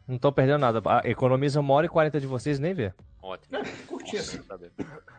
Não 0.06 0.18
tô 0.18 0.32
perdendo 0.32 0.58
nada. 0.58 0.82
Ah, 0.86 1.02
Economiza 1.04 1.60
uma 1.60 1.74
hora 1.74 1.86
e 1.86 1.88
quarenta 1.88 2.20
de 2.20 2.26
vocês 2.26 2.58
e 2.58 2.62
nem 2.62 2.74
vê. 2.74 2.92
Ótimo. 3.22 3.56
É, 3.56 3.62
curti 3.86 4.16
assim. 4.16 4.40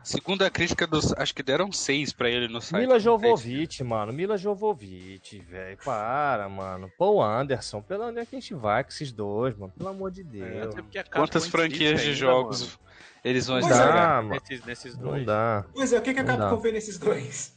Segundo 0.03 0.43
a 0.43 0.49
crítica 0.49 0.85
dos. 0.85 1.13
Acho 1.13 1.33
que 1.33 1.41
deram 1.41 1.71
seis 1.71 2.11
pra 2.11 2.29
ele 2.29 2.49
no 2.49 2.59
site. 2.59 2.81
Mila 2.81 2.99
Jovovich, 2.99 3.81
mano. 3.83 4.11
Mila 4.11 4.37
Jovovich, 4.37 5.39
velho. 5.39 5.77
Para, 5.85 6.49
mano. 6.49 6.91
Paul 6.97 7.23
Anderson. 7.23 7.81
Pelo 7.81 8.07
onde 8.07 8.19
é 8.19 8.25
que 8.25 8.35
a 8.35 8.39
gente 8.39 8.53
vai 8.53 8.83
com 8.83 8.89
esses 8.89 9.13
dois, 9.13 9.55
mano? 9.57 9.71
Pelo 9.77 9.89
amor 9.89 10.11
de 10.11 10.23
Deus. 10.23 10.75
Porque 10.75 10.99
a 10.99 11.03
Capcom 11.03 11.21
Quantas 11.21 11.47
franquias 11.47 12.01
de 12.01 12.13
jogos 12.13 12.61
mano. 12.61 12.79
Eles 13.23 13.47
vão 13.47 13.59
Pois 13.59 13.77
Não 13.77 13.83
é. 13.85 13.91
mano. 14.21 14.29
Nesses, 14.29 14.65
nesses 14.65 14.97
Não 14.97 15.11
dois. 15.11 15.25
dá. 15.25 15.65
Pois 15.73 15.93
é, 15.93 15.99
o 15.99 16.01
que, 16.01 16.13
que 16.13 16.19
a 16.19 16.23
Não 16.23 16.37
Capcom 16.37 16.55
dá. 16.57 16.61
vê 16.61 16.71
nesses 16.71 16.97
dois? 16.97 17.53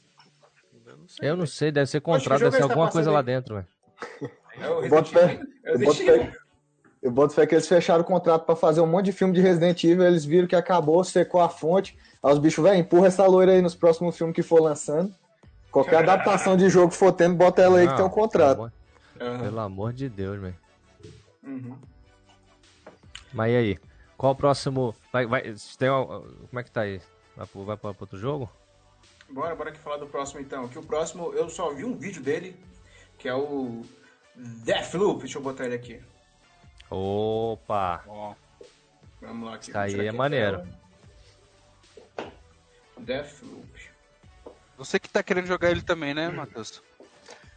Eu 0.87 0.97
não 0.97 1.09
sei. 1.09 1.31
Eu 1.31 1.37
não 1.37 1.47
sei, 1.47 1.73
deve 1.73 1.91
ser 1.91 2.01
contrato, 2.01 2.39
deve 2.41 2.51
ser 2.53 2.57
está 2.63 2.65
alguma 2.73 2.91
coisa 2.91 3.11
lá 3.11 3.23
dentro, 3.23 3.55
velho. 3.57 3.67
É 4.59 4.69
o 4.69 4.83
Eu 4.85 4.89
boto 4.89 5.11
fé. 5.11 5.41
Eu 5.65 5.79
boto 5.79 5.97
fé. 6.05 6.33
Eu 7.03 7.11
boto 7.11 7.35
fé 7.35 7.47
que 7.47 7.55
eles 7.55 7.69
fecharam 7.69 8.01
o 8.01 8.05
contrato 8.05 8.45
pra 8.45 8.57
fazer 8.57 8.81
um 8.81 8.87
monte 8.87 9.07
de 9.07 9.13
filme 9.13 9.33
de 9.33 9.41
Resident 9.41 9.83
Evil, 9.85 10.05
eles 10.05 10.25
viram 10.25 10.49
que 10.49 10.57
acabou, 10.57 11.05
secou 11.05 11.41
a 11.41 11.49
fonte. 11.49 11.97
Aí 12.23 12.33
os 12.33 12.39
bichos, 12.39 12.65
velho, 12.65 12.79
empurra 12.81 13.07
essa 13.07 13.25
loira 13.27 13.53
aí 13.53 13.63
nos 13.63 13.75
próximos 13.75 14.17
filmes 14.17 14.35
que 14.35 14.43
for 14.43 14.61
lançando. 14.61 15.15
Qualquer 15.71 15.97
adaptação 15.99 16.57
de 16.57 16.69
jogo 16.69 16.89
que 16.91 16.97
for 16.97 17.13
tendo, 17.13 17.37
bota 17.37 17.63
ela 17.63 17.79
aí 17.79 17.85
que 17.85 17.91
Não, 17.91 17.97
tem 17.97 18.07
um 18.07 18.11
contrato. 18.11 18.57
Pelo 18.57 18.65
amor, 18.65 18.73
Aham. 19.21 19.45
pelo 19.45 19.61
amor 19.61 19.93
de 19.93 20.09
Deus, 20.09 20.41
velho. 20.41 20.57
Uhum. 21.45 21.77
Mas 23.33 23.53
e 23.53 23.57
aí? 23.57 23.79
Qual 24.17 24.33
o 24.33 24.37
próximo. 24.37 24.95
Vai, 25.17 25.25
vai, 25.25 25.55
tem, 25.79 25.89
uma- 25.89 26.21
como 26.21 26.61
é 26.61 26.63
que 26.63 26.71
tá 26.71 26.83
aí? 26.83 27.01
Vai, 27.35 27.47
pro- 27.47 27.65
vai 27.65 27.77
pra 27.79 27.95
pra 27.95 28.03
outro 28.03 28.19
jogo? 28.19 28.51
Bora, 29.31 29.55
bora 29.55 29.71
aqui 29.71 29.79
falar 29.79 29.97
do 29.97 30.07
próximo 30.07 30.41
então. 30.41 30.69
Que 30.69 30.79
o 30.79 30.83
próximo, 30.83 31.33
eu 31.33 31.49
só 31.49 31.73
vi 31.73 31.87
um 31.87 31.97
vídeo 31.97 32.23
dele, 32.23 32.55
que 33.19 33.27
é 33.27 33.35
o 33.35 33.81
Deathloop. 34.35 35.21
Deixa 35.21 35.39
eu 35.39 35.43
botar 35.43 35.65
ele 35.65 35.75
aqui. 35.75 36.03
Opa! 36.91 38.05
Ó, 38.07 38.35
Vamos 39.23 39.49
lá 39.49 39.55
aqui. 39.55 39.71
Isso 39.71 39.79
aí 39.79 40.07
é 40.07 40.13
maneiro. 40.13 40.63
Deathloop. 42.99 43.91
Você 44.77 44.99
que 45.01 45.09
tá 45.09 45.23
querendo 45.23 45.47
jogar 45.47 45.71
ele 45.71 45.81
também, 45.81 46.13
né, 46.13 46.29
Matheus? 46.29 46.83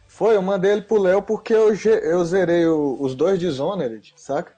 Foi, 0.08 0.34
eu 0.34 0.40
mandei 0.42 0.72
ele 0.72 0.82
pro 0.82 1.00
Léo 1.00 1.20
porque 1.22 1.52
eu, 1.54 1.74
eu 1.74 2.24
zerei 2.24 2.66
o- 2.66 2.96
os 3.00 3.14
dois 3.14 3.38
Dishonored, 3.38 4.14
saca? 4.16 4.56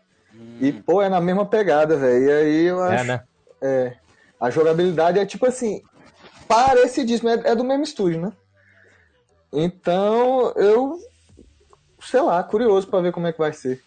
E, 0.61 0.73
pô, 0.73 1.03
é 1.03 1.09
na 1.09 1.21
mesma 1.21 1.45
pegada, 1.45 1.97
velho. 1.97 2.25
E 2.25 2.31
aí 2.31 2.65
eu 2.65 2.83
acho. 2.83 3.05
É, 3.05 3.07
né? 3.07 3.25
É, 3.61 3.97
a 4.41 4.51
jogabilidade 4.51 5.19
é 5.19 5.27
tipo 5.27 5.47
assim, 5.47 5.83
parecidíssimo, 6.49 7.29
é, 7.29 7.35
é 7.45 7.55
do 7.55 7.65
mesmo 7.65 7.85
estúdio, 7.85 8.21
né? 8.21 8.33
Então, 9.53 10.53
eu, 10.57 10.99
sei 12.01 12.21
lá, 12.21 12.43
curioso 12.43 12.89
pra 12.89 13.01
ver 13.01 13.13
como 13.13 13.27
é 13.27 13.33
que 13.33 13.39
vai 13.39 13.53
ser. 13.53 13.83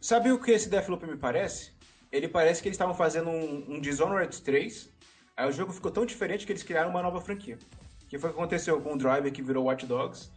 Sabe 0.00 0.30
o 0.30 0.38
que 0.38 0.50
esse 0.50 0.68
Deathloop 0.68 1.06
me 1.06 1.16
parece? 1.16 1.72
Ele 2.12 2.28
parece 2.28 2.62
que 2.62 2.68
eles 2.68 2.76
estavam 2.76 2.94
fazendo 2.94 3.30
um, 3.30 3.64
um 3.70 3.80
Dishonored 3.80 4.40
3, 4.42 4.90
aí 5.36 5.48
o 5.48 5.52
jogo 5.52 5.72
ficou 5.72 5.90
tão 5.90 6.04
diferente 6.04 6.46
que 6.46 6.52
eles 6.52 6.62
criaram 6.62 6.90
uma 6.90 7.02
nova 7.02 7.20
franquia. 7.20 7.58
Que 8.08 8.18
foi 8.18 8.30
o 8.30 8.32
que 8.32 8.38
aconteceu 8.38 8.80
com 8.80 8.94
o 8.94 8.98
Driver, 8.98 9.32
que 9.32 9.42
virou 9.42 9.64
Watch 9.64 9.86
Dogs, 9.86 10.30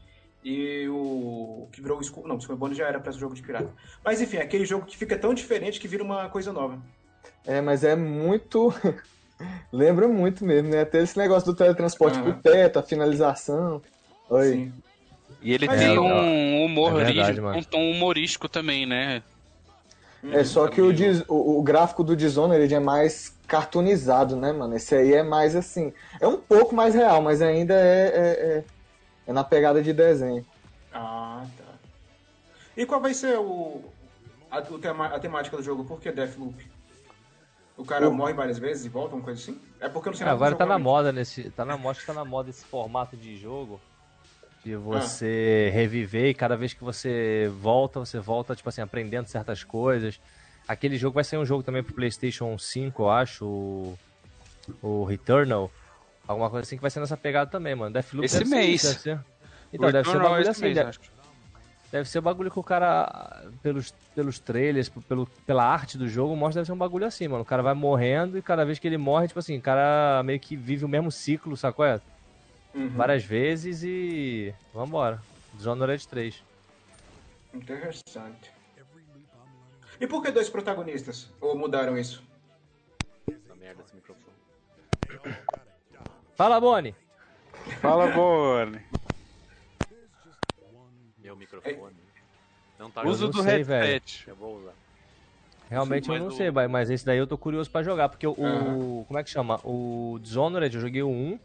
e 0.48 0.88
o 0.88 1.68
que 1.74 1.82
virou 1.82 1.98
o 1.98 2.02
Skull... 2.02 2.26
Não, 2.26 2.36
o 2.36 2.40
Skull 2.40 2.56
Bones 2.56 2.78
já 2.78 2.88
era 2.88 3.02
pra 3.02 3.10
esse 3.10 3.20
jogo 3.20 3.36
de 3.36 3.42
pirata. 3.42 3.70
Mas 4.04 4.22
enfim, 4.22 4.38
aquele 4.38 4.66
jogo 4.66 4.86
que 4.86 4.96
fica 4.96 5.18
tão 5.18 5.34
diferente 5.34 5.78
que 5.78 5.90
vira 5.90 6.02
uma 6.02 6.30
coisa 6.30 6.54
nova. 6.54 6.82
É, 7.46 7.60
mas 7.60 7.84
é 7.84 7.98
muito. 7.98 8.74
Lembra 9.74 10.08
muito 10.08 10.46
mesmo, 10.46 10.70
né? 10.70 10.82
Até 10.82 11.02
esse 11.02 11.18
negócio 11.18 11.52
do 11.52 11.58
teletransporte 11.58 12.18
Aham. 12.20 12.32
pro 12.32 12.42
teto, 12.42 12.80
a 12.80 12.84
finalização. 12.84 13.82
Oi. 14.30 14.52
Sim. 14.52 14.74
E 15.42 15.54
ele 15.54 15.68
Mas 15.68 15.80
tem 15.82 15.96
é, 15.96 16.00
um 16.00 16.64
humor 16.64 16.92
é 16.94 17.04
verdade, 17.04 17.20
rígido, 17.20 17.44
mano. 17.44 17.60
um 17.60 17.64
tom 17.64 17.92
humorístico 17.92 18.48
também, 18.48 18.86
né? 18.86 19.22
É 20.32 20.44
só 20.46 20.68
que 20.68 20.82
o, 20.82 20.92
o, 21.28 21.60
o 21.60 21.62
gráfico 21.62 22.04
do 22.04 22.16
Dishonored 22.16 22.74
é 22.74 22.80
mais 22.80 23.34
cartoonizado, 23.48 24.36
né, 24.36 24.52
mano? 24.52 24.76
Esse 24.76 24.96
aí 24.96 25.14
é 25.14 25.24
mais 25.24 25.56
assim. 25.56 25.94
É 26.20 26.28
um 26.28 26.38
pouco 26.38 26.74
mais 26.74 26.96
real, 26.96 27.22
mas 27.22 27.42
ainda 27.42 27.74
é, 27.74 28.08
é, 28.08 28.58
é- 28.58 28.64
é 29.28 29.34
na 29.34 29.44
pegada 29.44 29.82
de 29.84 29.94
desenho. 29.94 30.46
Ah, 30.94 31.46
tá. 31.58 31.64
E 32.76 32.86
qual 32.86 33.02
vai 33.02 33.14
ser 33.14 33.38
o, 33.38 33.82
a, 34.50 34.60
o 34.60 34.80
tema- 34.80 35.08
a 35.08 35.20
temática 35.20 35.58
do 35.58 35.64
jogo? 35.64 35.84
Por 35.84 36.00
que 36.00 36.12
Deathloop? 36.12 36.56
O 37.78 37.86
cara 37.86 38.10
O- 38.10 38.14
morre 38.14 38.34
várias 38.34 38.58
vezes 38.58 38.86
e 38.86 38.90
volta, 38.90 39.16
uma 39.16 39.24
coisa 39.24 39.40
assim? 39.42 39.60
É 39.80 39.88
porque 39.88 40.10
eu 40.10 40.12
não 40.12 40.18
sei 40.18 40.26
É, 40.26 40.30
do 40.30 40.36
agora 40.36 40.56
tá 40.56 40.66
na 40.66 40.80
moda 40.80 41.12
nesse. 41.12 41.50
Tá 41.52 41.64
na 41.66 41.78
moda, 41.78 42.00
tá 42.06 42.14
na 42.14 42.26
moda 42.26 42.50
esse 42.50 42.66
formato 42.66 43.16
de 43.16 43.38
jogo. 43.38 43.80
De 44.64 44.76
você 44.76 45.70
reviver 45.74 46.30
e 46.30 46.34
cada 46.34 46.58
vez 46.58 46.74
que 46.74 46.84
você 46.84 47.50
volta, 47.60 48.00
você 48.00 48.20
volta, 48.20 48.56
tipo 48.56 48.68
assim, 48.68 48.82
aprendendo 48.82 49.28
certas 49.28 49.64
coisas. 49.64 50.20
Aquele 50.68 50.98
jogo 50.98 51.16
vai 51.16 51.24
ser 51.24 51.38
um 51.38 51.46
jogo 51.46 51.64
também 51.64 51.84
pro 51.84 51.94
Playstation 51.96 52.58
5, 52.58 53.04
eu 53.04 53.10
acho. 53.10 53.46
O, 53.46 53.98
o 54.82 55.04
Returnal. 55.06 55.72
Alguma 56.28 56.50
coisa 56.50 56.64
assim 56.64 56.76
que 56.76 56.82
vai 56.82 56.92
ser 56.92 57.00
nessa 57.00 57.16
pegada 57.16 57.50
também, 57.50 57.74
mano. 57.74 57.94
Deathloop 57.94 58.26
Esse 58.26 58.40
deve 58.40 58.50
ser 58.50 58.56
mês. 58.56 58.84
isso, 58.84 58.88
deve 58.88 59.00
ser. 59.02 59.20
Então, 59.72 59.92
deve 59.92 60.10
ser 60.10 60.18
um 60.18 60.22
bagulho 60.22 60.42
esse 60.42 60.50
assim. 60.50 60.62
mês, 60.64 60.76
deve-. 60.76 60.98
Deve 61.90 62.10
ser 62.10 62.20
o 62.20 62.22
bagulho 62.22 62.52
que 62.52 62.60
o 62.60 62.64
cara, 62.64 63.46
pelos, 63.64 63.92
pelos 64.14 64.40
trailers, 64.40 64.90
pelo, 64.90 65.26
pela 65.46 65.64
arte 65.64 65.98
do 65.98 66.10
jogo, 66.10 66.36
mostra 66.36 66.60
deve 66.60 66.68
ser 66.68 66.74
um 66.74 66.78
bagulho 66.78 67.06
assim, 67.06 67.30
mano. 67.30 67.44
O 67.44 67.46
cara 67.46 67.64
vai 67.64 67.74
morrendo 67.74 68.38
e 68.38 68.42
cada 68.42 68.66
vez 68.66 68.78
que 68.78 68.88
ele 68.88 68.98
morre, 68.98 69.30
tipo 69.30 69.40
assim, 69.40 69.58
o 69.58 69.62
cara 69.62 70.22
meio 70.24 70.40
que 70.40 70.58
vive 70.58 70.84
o 70.84 70.90
mesmo 70.90 71.10
ciclo, 71.10 71.56
sacou? 71.56 71.86
É? 71.86 72.02
Uhum. 72.76 72.90
Várias 72.90 73.24
vezes 73.24 73.84
e. 73.84 74.54
Vambora. 74.74 75.22
Dishonored 75.54 76.06
3. 76.08 76.44
Interessante. 77.54 78.52
E 80.00 80.06
por 80.06 80.22
que 80.22 80.30
dois 80.30 80.50
protagonistas? 80.50 81.32
Ou 81.42 81.58
mudaram 81.58 81.98
isso? 81.98 82.22
Essa 83.28 83.56
merda 83.56 83.82
desse 83.82 83.96
microfone. 83.96 84.36
Fala, 86.38 86.60
Boni! 86.62 86.94
Fala, 87.82 88.12
Boni. 88.12 88.80
Meu 91.18 91.36
microfone. 91.36 91.96
Não 92.78 92.92
tá 92.92 93.04
Uso 93.04 93.26
não 93.26 93.32
do 93.32 93.42
sei, 93.42 93.64
velho. 93.64 93.86
headset. 93.88 94.26
Eu 94.30 94.36
vou 94.36 94.60
usar. 94.60 94.74
Realmente 95.68 96.08
eu 96.10 96.20
não 96.20 96.30
sei, 96.30 96.52
vai, 96.52 96.68
mas 96.68 96.90
esse 96.92 97.04
daí 97.04 97.18
eu 97.18 97.26
tô 97.28 97.38
curioso 97.40 97.70
pra 97.72 97.82
jogar, 97.84 98.08
porque 98.08 98.26
o. 98.28 99.04
Como 99.08 99.20
é 99.20 99.24
que 99.24 99.30
chama? 99.32 99.60
O 99.66 100.20
Dishonored 100.22 100.74
eu 100.76 100.80
joguei 100.82 101.02
o 101.02 101.10
1 101.10 101.40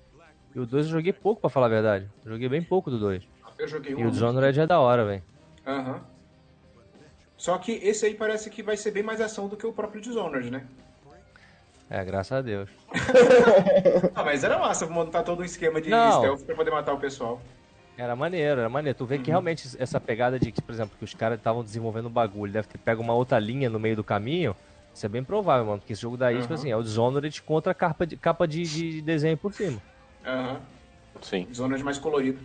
e 0.55 0.61
o 0.61 0.67
2 0.67 0.87
eu 0.87 0.93
joguei 0.93 1.13
pouco, 1.13 1.41
pra 1.41 1.49
falar 1.51 1.67
a 1.67 1.71
verdade. 1.71 2.07
Eu 2.25 2.33
joguei 2.33 2.49
bem 2.51 2.63
pouco 2.63 2.91
do 2.91 2.99
2. 2.99 3.27
Eu 3.59 3.67
joguei 3.67 3.93
E 3.93 4.05
um. 4.05 4.09
o 4.09 4.11
Dishonored 4.11 4.61
é 4.61 4.67
da 4.67 4.79
hora, 4.79 5.05
velho. 5.07 5.23
Aham. 5.67 6.05
Só 7.37 7.57
que 7.59 7.73
esse 7.73 8.05
aí 8.07 8.15
parece 8.15 8.51
que 8.51 8.63
vai 8.63 8.77
ser 8.77 8.91
bem 8.93 9.03
mais 9.03 9.21
ação 9.23 9.49
do 9.49 9.57
que 9.57 9.67
o 9.67 9.73
próprio 9.73 10.01
Dishonored, 10.03 10.51
né? 10.51 10.67
É, 11.93 12.03
graças 12.07 12.33
a 12.33 12.41
Deus. 12.41 12.71
Ah, 14.15 14.25
mas 14.25 14.43
era 14.45 14.59
massa 14.59 14.87
montar 14.87 15.23
todo 15.23 15.41
um 15.41 15.45
esquema 15.45 15.81
de 15.81 15.91
Não. 15.91 16.13
stealth 16.13 16.45
pra 16.47 16.55
poder 16.55 16.71
matar 16.71 16.95
o 16.95 16.99
pessoal. 16.99 17.43
Era 17.99 18.17
maneiro, 18.17 18.61
era 18.61 18.69
maneiro. 18.69 18.97
Tu 18.97 19.05
vê 19.05 19.19
que 19.19 19.31
realmente 19.31 19.69
essa 19.79 20.01
pegada 20.01 20.39
de 20.39 20.51
que, 20.51 20.63
por 20.63 20.73
exemplo, 20.73 20.97
que 20.97 21.05
os 21.05 21.13
caras 21.15 21.37
estavam 21.39 21.63
desenvolvendo 21.63 22.07
o 22.07 22.11
bagulho, 22.11 22.51
deve 22.53 22.67
ter 22.67 22.79
pego 22.79 23.03
uma 23.03 23.13
outra 23.13 23.39
linha 23.39 23.69
no 23.69 23.79
meio 23.79 23.95
do 23.97 24.03
caminho. 24.03 24.57
Isso 24.95 25.05
é 25.05 25.09
bem 25.09 25.23
provável, 25.23 25.67
mano. 25.67 25.79
Porque 25.81 25.93
esse 25.93 26.01
jogo 26.03 26.17
daí, 26.17 26.37
tipo 26.41 26.49
Aham. 26.53 26.61
assim, 26.61 26.71
é 26.71 26.77
o 26.77 26.83
Dishonored 26.83 27.43
contra 27.43 27.73
a 27.73 27.75
capa 27.75 28.07
de, 28.07 28.17
capa 28.17 28.49
de, 28.49 28.63
de 28.65 29.03
desenho 29.03 29.37
por 29.37 29.53
cima. 29.53 29.83
Aham. 30.25 30.61
Sim. 31.21 31.45
Dishonored 31.51 31.85
mais 31.85 31.99
colorido. 31.99 32.43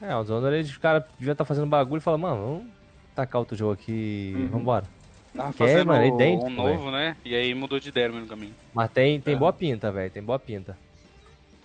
É, 0.00 0.16
o 0.16 0.22
Dishonored, 0.22 0.70
os 0.70 0.78
caras 0.78 1.04
deviam 1.18 1.32
estar 1.32 1.44
fazendo 1.44 1.66
bagulho 1.66 1.98
e 2.00 2.02
falar, 2.02 2.18
mano, 2.18 2.42
vamos 2.42 2.74
tacar 3.14 3.38
outro 3.40 3.56
jogo 3.56 3.72
aqui 3.74 4.32
Uhum. 4.36 4.48
vambora. 4.50 5.01
Tava 5.34 5.52
Que 5.52 5.62
é, 5.62 5.66
fazendo 5.68 5.86
mano, 5.86 6.04
é 6.04 6.08
idêntico, 6.08 6.46
um 6.46 6.50
novo, 6.54 6.90
né? 6.90 7.16
E 7.24 7.34
aí 7.34 7.54
mudou 7.54 7.80
de 7.80 7.88
ideia 7.88 8.08
no 8.08 8.26
caminho. 8.26 8.54
Mas 8.74 8.90
tem, 8.90 9.20
tem 9.20 9.34
É. 9.34 9.36
boa 9.38 9.52
pinta, 9.52 9.90
velho. 9.90 10.10
Tem 10.10 10.22
boa 10.22 10.38
pinta. 10.38 10.76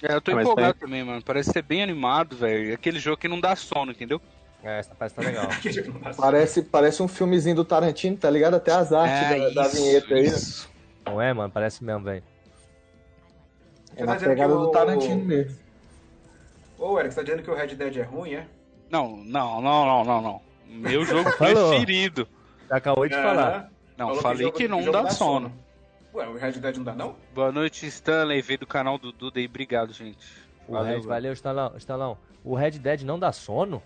É, 0.01 0.13
eu 0.13 0.21
tô 0.21 0.31
Ah, 0.31 0.35
mas 0.35 0.43
empolgado 0.45 0.77
também, 0.79 1.03
mano. 1.03 1.21
Parece 1.23 1.51
ser 1.51 1.63
bem 1.63 1.81
animado, 1.83 2.35
velho. 2.37 2.73
Aquele 2.73 2.99
jogo 2.99 3.17
que 3.17 3.27
não 3.27 3.39
dá 3.41 3.55
sono, 3.55 3.91
entendeu? 3.91 4.21
É, 4.63 4.79
essa 4.79 4.95
parece 4.95 5.15
que 5.15 5.21
tá 5.21 5.27
legal. 5.27 5.47
Parece, 6.17 6.61
parece 6.63 7.03
um 7.03 7.07
filmezinho 7.07 7.55
do 7.55 7.65
Tarantino, 7.65 8.17
tá 8.17 8.29
ligado? 8.29 8.55
Até 8.55 8.71
as 8.71 8.91
artes 8.93 9.31
É, 9.31 9.39
da, 9.53 9.61
da 9.63 9.67
vinheta 9.67 10.13
aí. 10.15 10.21
né? 10.23 10.27
isso. 10.29 10.69
Não 11.05 11.21
é, 11.21 11.33
mano? 11.33 11.51
Parece 11.51 11.83
mesmo, 11.83 12.03
velho. 12.03 12.23
É 13.95 14.01
na 14.01 14.07
Tá 14.07 14.13
dizendo 14.15 14.29
pegada 14.29 14.53
que 14.53 14.59
do 14.59 14.65
o- 14.65 14.71
Tarantino 14.71 15.23
mesmo. 15.25 15.57
Ô, 16.77 16.99
Eric, 16.99 17.13
você 17.13 17.19
tá 17.19 17.23
dizendo 17.23 17.43
que 17.43 17.51
o 17.51 17.55
Red 17.55 17.67
Dead 17.75 17.97
é 17.97 18.03
ruim, 18.03 18.33
é? 18.33 18.47
Não, 18.89 19.17
não, 19.17 19.61
não, 19.61 19.85
não, 19.85 20.03
não, 20.05 20.21
não. 20.21 20.41
Meu 20.67 21.03
jogo 21.05 21.29
preferido. 21.37 22.27
Já 22.69 22.75
acabou 22.77 23.07
de 23.07 23.15
falar. 23.15 23.49
Aham. 23.51 23.69
Não, 23.97 24.07
Falou 24.09 24.21
falei 24.21 24.43
jogo- 24.45 24.57
que 24.57 24.67
não 24.67 24.81
jogo 24.83 24.91
dá 25.03 25.09
sono. 25.09 25.51
Ué, 26.13 26.27
o 26.27 26.37
Red 26.37 26.51
Dead 26.53 26.77
não 26.77 26.83
dá 26.83 26.93
não? 26.93 27.15
Boa 27.33 27.51
noite, 27.51 27.85
Stanley. 27.87 28.41
Veio 28.41 28.59
do 28.59 28.67
canal 28.67 28.97
do 28.97 29.11
Duda 29.11 29.39
aí. 29.39 29.45
Obrigado, 29.45 29.91
gente. 29.93 30.17
Valeu, 30.69 30.99
Red, 30.99 31.07
valeu, 31.07 31.33
Stalão, 31.33 31.73
Stalão. 31.77 32.17
O 32.43 32.53
Red 32.55 32.71
Dead 32.71 33.01
não 33.03 33.17
dá 33.17 33.31
sono? 33.31 33.81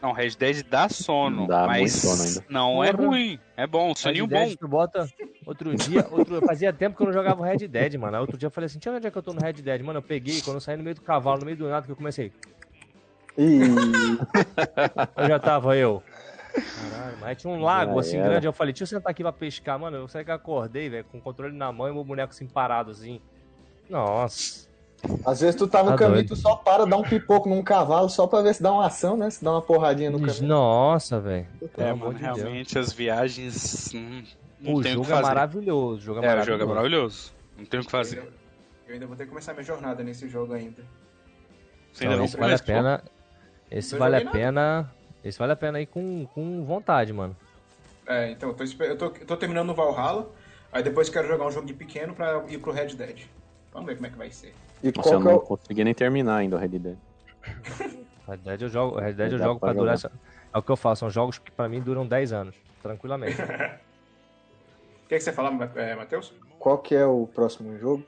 Não, 0.00 0.12
Red 0.12 0.30
Dead 0.30 0.64
dá 0.68 0.88
sono. 0.88 1.46
Dá 1.46 1.66
mas 1.66 1.80
muito 1.80 1.92
sono 1.94 2.22
ainda. 2.24 2.44
Não 2.48 2.82
é 2.82 2.92
Porra. 2.92 3.06
ruim. 3.08 3.38
É 3.56 3.66
bom, 3.66 3.94
soninho 3.94 4.26
Red 4.26 4.46
bom. 4.50 4.54
Tu 4.58 4.68
bota. 4.68 5.08
Outro 5.46 5.74
dia, 5.76 6.06
outro, 6.10 6.40
fazia 6.46 6.72
tempo 6.72 6.96
que 6.96 7.02
eu 7.02 7.06
não 7.06 7.12
jogava 7.12 7.40
o 7.40 7.44
Red 7.44 7.68
Dead, 7.68 7.94
mano. 7.94 8.16
Aí 8.16 8.20
Outro 8.20 8.36
dia 8.36 8.46
eu 8.48 8.50
falei 8.50 8.66
assim: 8.66 8.78
ver 8.82 8.90
onde 8.90 9.06
é 9.06 9.10
que 9.10 9.18
eu 9.18 9.22
tô 9.22 9.32
no 9.32 9.40
Red 9.40 9.52
Dead. 9.54 9.80
Mano, 9.82 9.98
eu 9.98 10.02
peguei, 10.02 10.40
quando 10.42 10.56
eu 10.56 10.60
saí 10.60 10.76
no 10.76 10.82
meio 10.82 10.96
do 10.96 11.02
cavalo, 11.02 11.38
no 11.40 11.44
meio 11.44 11.56
do 11.56 11.68
nada, 11.68 11.86
que 11.86 11.92
eu 11.92 11.96
comecei. 11.96 12.32
E 13.38 13.60
Eu 15.16 15.28
já 15.28 15.38
tava 15.38 15.76
eu. 15.76 16.02
Caralho, 16.52 17.16
mas 17.20 17.38
tinha 17.38 17.52
um 17.52 17.60
lago 17.62 17.94
Já 17.94 18.00
assim 18.00 18.16
era. 18.18 18.28
grande. 18.28 18.46
Eu 18.46 18.52
falei, 18.52 18.72
deixa 18.72 18.82
eu 18.84 18.86
sentar 18.86 19.10
aqui 19.10 19.22
pra 19.22 19.32
pescar, 19.32 19.78
mano. 19.78 19.96
Eu 19.96 20.08
sei 20.08 20.24
que 20.24 20.30
eu 20.30 20.34
acordei, 20.34 20.88
velho, 20.88 21.04
com 21.10 21.18
o 21.18 21.20
controle 21.20 21.56
na 21.56 21.70
mão 21.72 21.88
e 21.88 21.92
meu 21.92 22.04
boneco 22.04 22.32
assim 22.32 22.46
parado 22.46 22.90
assim. 22.90 23.20
Nossa. 23.88 24.68
às 25.26 25.40
vezes 25.40 25.56
tu 25.56 25.66
tá 25.66 25.82
no 25.82 25.90
Tá 25.90 25.96
caminho, 25.98 26.14
doido. 26.18 26.28
tu 26.28 26.36
só 26.36 26.54
para, 26.56 26.86
dá 26.86 26.96
um 26.96 27.02
pipoco 27.02 27.48
num 27.48 27.62
cavalo 27.62 28.08
só 28.08 28.26
pra 28.26 28.40
ver 28.42 28.54
se 28.54 28.62
dá 28.62 28.72
uma 28.72 28.86
ação, 28.86 29.16
né? 29.16 29.28
Se 29.30 29.42
dá 29.44 29.50
uma 29.52 29.62
porradinha 29.62 30.10
no 30.10 30.20
caminho. 30.20 30.46
Nossa, 30.46 31.18
velho. 31.20 31.46
É, 31.76 31.92
mano, 31.92 32.14
de 32.14 32.22
Deus. 32.22 32.36
realmente 32.38 32.78
as 32.78 32.92
viagens. 32.92 33.92
hum, 33.94 34.22
não 34.60 34.74
O 34.74 34.82
tem 34.82 34.92
o 34.92 34.94
jogo 34.96 35.06
que 35.06 35.12
é 35.12 35.16
fazer. 35.16 35.28
maravilhoso. 35.28 35.96
O 35.98 36.00
jogo 36.00 36.20
é, 36.20 36.22
É, 36.22 36.26
o 36.26 36.30
maravilhoso. 36.30 36.58
jogo 36.60 36.62
é 36.70 36.74
maravilhoso. 36.74 37.32
Não 37.58 37.64
tem 37.64 37.80
o 37.80 37.82
que 37.82 37.86
Eu 37.88 37.90
fazer. 37.90 38.18
ainda, 38.20 38.32
eu 38.86 38.94
ainda 38.94 39.06
vou 39.06 39.16
ter 39.16 39.24
que 39.24 39.28
começar 39.30 39.52
minha 39.52 39.64
jornada 39.64 40.02
nesse 40.04 40.28
jogo 40.28 40.52
ainda. 40.54 40.82
Você 41.92 42.04
ainda 42.04 42.12
Não, 42.14 42.18
não 42.20 42.24
esse 42.26 42.36
vale 42.36 42.54
a 42.54 42.58
pena. 42.58 43.04
Esse 43.70 43.96
vale 43.98 44.16
a 44.16 44.30
pena. 44.30 44.90
Esse 45.24 45.38
vale 45.38 45.52
a 45.52 45.56
pena 45.56 45.78
aí 45.78 45.86
com, 45.86 46.26
com 46.34 46.64
vontade, 46.64 47.12
mano. 47.12 47.36
É, 48.06 48.30
então, 48.30 48.48
eu 48.50 48.54
tô, 48.54 48.64
eu 48.84 48.98
tô, 48.98 49.04
eu 49.06 49.26
tô 49.26 49.36
terminando 49.36 49.70
o 49.70 49.74
Valhalla, 49.74 50.28
aí 50.72 50.82
depois 50.82 51.08
quero 51.08 51.28
jogar 51.28 51.46
um 51.46 51.50
jogo 51.50 51.66
de 51.66 51.74
pequeno 51.74 52.14
pra 52.14 52.44
ir 52.48 52.58
pro 52.58 52.72
Red 52.72 52.94
Dead. 52.96 53.26
Vamos 53.72 53.86
ver 53.86 53.94
como 53.94 54.06
é 54.06 54.10
que 54.10 54.18
vai 54.18 54.30
ser. 54.30 54.54
E 54.82 54.86
Nossa, 54.96 55.02
qual 55.02 55.14
eu 55.14 55.20
que 55.20 55.28
é 55.28 55.30
não 55.30 55.36
o... 55.36 55.40
consegui 55.40 55.84
nem 55.84 55.94
terminar 55.94 56.36
ainda 56.36 56.56
o 56.56 56.58
Red 56.58 56.68
Dead. 56.68 56.96
Red 58.28 58.36
Dead 58.38 58.62
eu 58.62 58.68
jogo, 58.68 58.98
Red 58.98 59.12
Dead 59.14 59.32
eu 59.32 59.38
jogo 59.38 59.60
pra 59.60 59.70
pra 59.72 59.78
durar. 59.80 59.94
essa- 59.94 60.10
É 60.52 60.58
o 60.58 60.62
que 60.62 60.70
eu 60.70 60.76
faço, 60.76 61.00
são 61.00 61.10
jogos 61.10 61.38
que 61.38 61.50
pra 61.52 61.68
mim 61.68 61.80
duram 61.80 62.06
10 62.06 62.32
anos, 62.32 62.54
tranquilamente. 62.82 63.36
O 65.04 65.08
que, 65.12 65.16
é 65.16 65.18
que 65.18 65.24
você 65.24 65.32
fala, 65.32 65.50
é, 65.76 65.94
Matheus? 65.94 66.32
qual 66.58 66.78
que 66.78 66.94
é 66.94 67.04
o 67.04 67.26
próximo 67.26 67.78
jogo? 67.78 68.02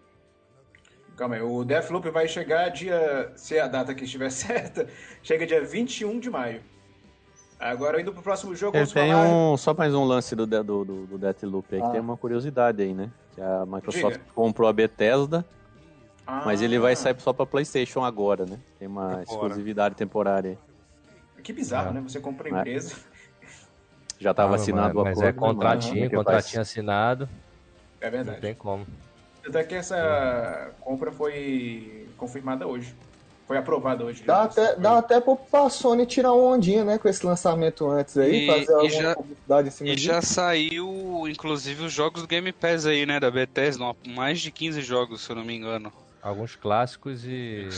Calma 1.19 1.35
aí, 1.35 1.43
o 1.43 1.63
Deathloop 1.63 2.09
vai 2.09 2.27
chegar 2.27 2.71
dia. 2.71 3.31
Se 3.37 3.59
a 3.59 3.67
data 3.69 3.93
aqui 3.93 4.05
estiver 4.05 4.31
certa, 4.33 4.89
chega 5.23 5.47
dia 5.47 5.63
21 5.63 6.19
de 6.19 6.31
maio. 6.31 6.63
Agora 7.59 8.01
indo 8.01 8.13
pro 8.13 8.23
próximo 8.23 8.55
jogo, 8.55 8.77
Eu 8.77 8.87
tenho 8.87 9.17
falar. 9.17 9.27
um, 9.29 9.57
só 9.57 9.73
mais 9.75 9.95
um 9.95 10.05
lance 10.05 10.35
do, 10.35 10.47
do, 10.47 10.63
do, 10.63 10.85
do 11.07 11.19
Deathloop 11.19 11.75
aí, 11.75 11.81
Ah. 11.81 11.87
que 11.87 11.93
tem 11.93 12.01
uma 12.01 12.17
curiosidade 12.17 12.83
aí, 12.83 12.93
né? 12.93 13.11
Que 13.35 13.41
a 13.41 13.65
Microsoft 13.65 14.19
Diga. 14.19 14.31
comprou 14.35 14.69
a 14.69 14.73
Bethesda, 14.73 15.45
Ah, 16.27 16.43
mas 16.45 16.61
ele 16.63 16.79
vai 16.79 16.97
sair 16.97 17.19
só 17.21 17.33
pra 17.33 17.47
Playstation 17.47 18.03
agora, 18.05 18.45
né? 18.47 18.59
Tem 18.79 18.89
uma 18.89 19.23
exclusividade 19.23 19.95
temporária 19.95 20.51
aí. 21.37 21.43
Que 21.43 21.53
bizarro, 21.53 21.91
É. 21.91 21.93
né? 21.95 22.01
Você 22.01 22.21
compra 22.21 22.49
a 22.53 22.57
É. 22.57 22.61
empresa. 22.61 22.97
Já 24.19 24.33
tava 24.33 24.53
Ah, 24.53 24.57
assinado 24.57 24.95
mas, 24.95 24.97
o 24.97 25.05
mas 25.05 25.19
acordo. 25.19 25.29
é 25.29 25.33
contratinho, 25.55 26.11
contratinho 26.11 26.63
assinado, 26.63 27.29
É 28.01 28.07
não 28.07 28.11
verdade. 28.13 28.41
tem 28.41 28.55
como. 28.55 28.87
Até 29.47 29.63
que 29.65 29.75
essa 29.75 30.71
compra 30.81 31.13
foi 31.13 32.09
confirmada 32.17 32.67
hoje. 32.67 32.95
Foi 33.47 33.59
aprovada 33.59 34.05
hoje. 34.05 34.23
Dá 34.25 34.45
até, 34.45 34.75
dá 34.77 34.99
até 34.99 35.21
pra- 35.21 35.69
Sony 35.69 36.07
tirar 36.07 36.33
uma 36.33 36.55
ondinha, 36.55 36.83
né? 36.83 36.97
Com 36.97 37.09
esse 37.09 37.25
lançamento 37.27 37.87
antes 37.87 38.17
aí, 38.17 38.45
E- 38.45 38.47
fazer 38.47 38.71
e 38.71 38.75
alguma 38.75 38.89
já- 39.03 39.15
publicidade 39.17 39.69
em 39.69 39.71
cima 39.71 39.91
E 39.91 39.95
disso. 39.97 40.07
já 40.07 40.23
saiu, 40.23 41.25
inclusive, 41.29 41.85
os 41.85 41.93
jogos 41.93 42.23
do 42.23 42.29
Game 42.29 42.51
Pass 42.53 42.87
aí, 42.87 43.05
né? 43.05 43.21
Da 43.21 43.31
Bethesda. 43.31 43.85
Mais 44.09 44.41
de 44.41 44.51
15 44.51 44.81
jogos, 44.81 45.21
se 45.23 45.31
eu 45.31 45.37
não 45.37 45.45
me 45.45 45.55
engano. 45.55 45.93
Alguns 46.23 46.57
clássicos 46.57 47.23
e. 47.27 47.69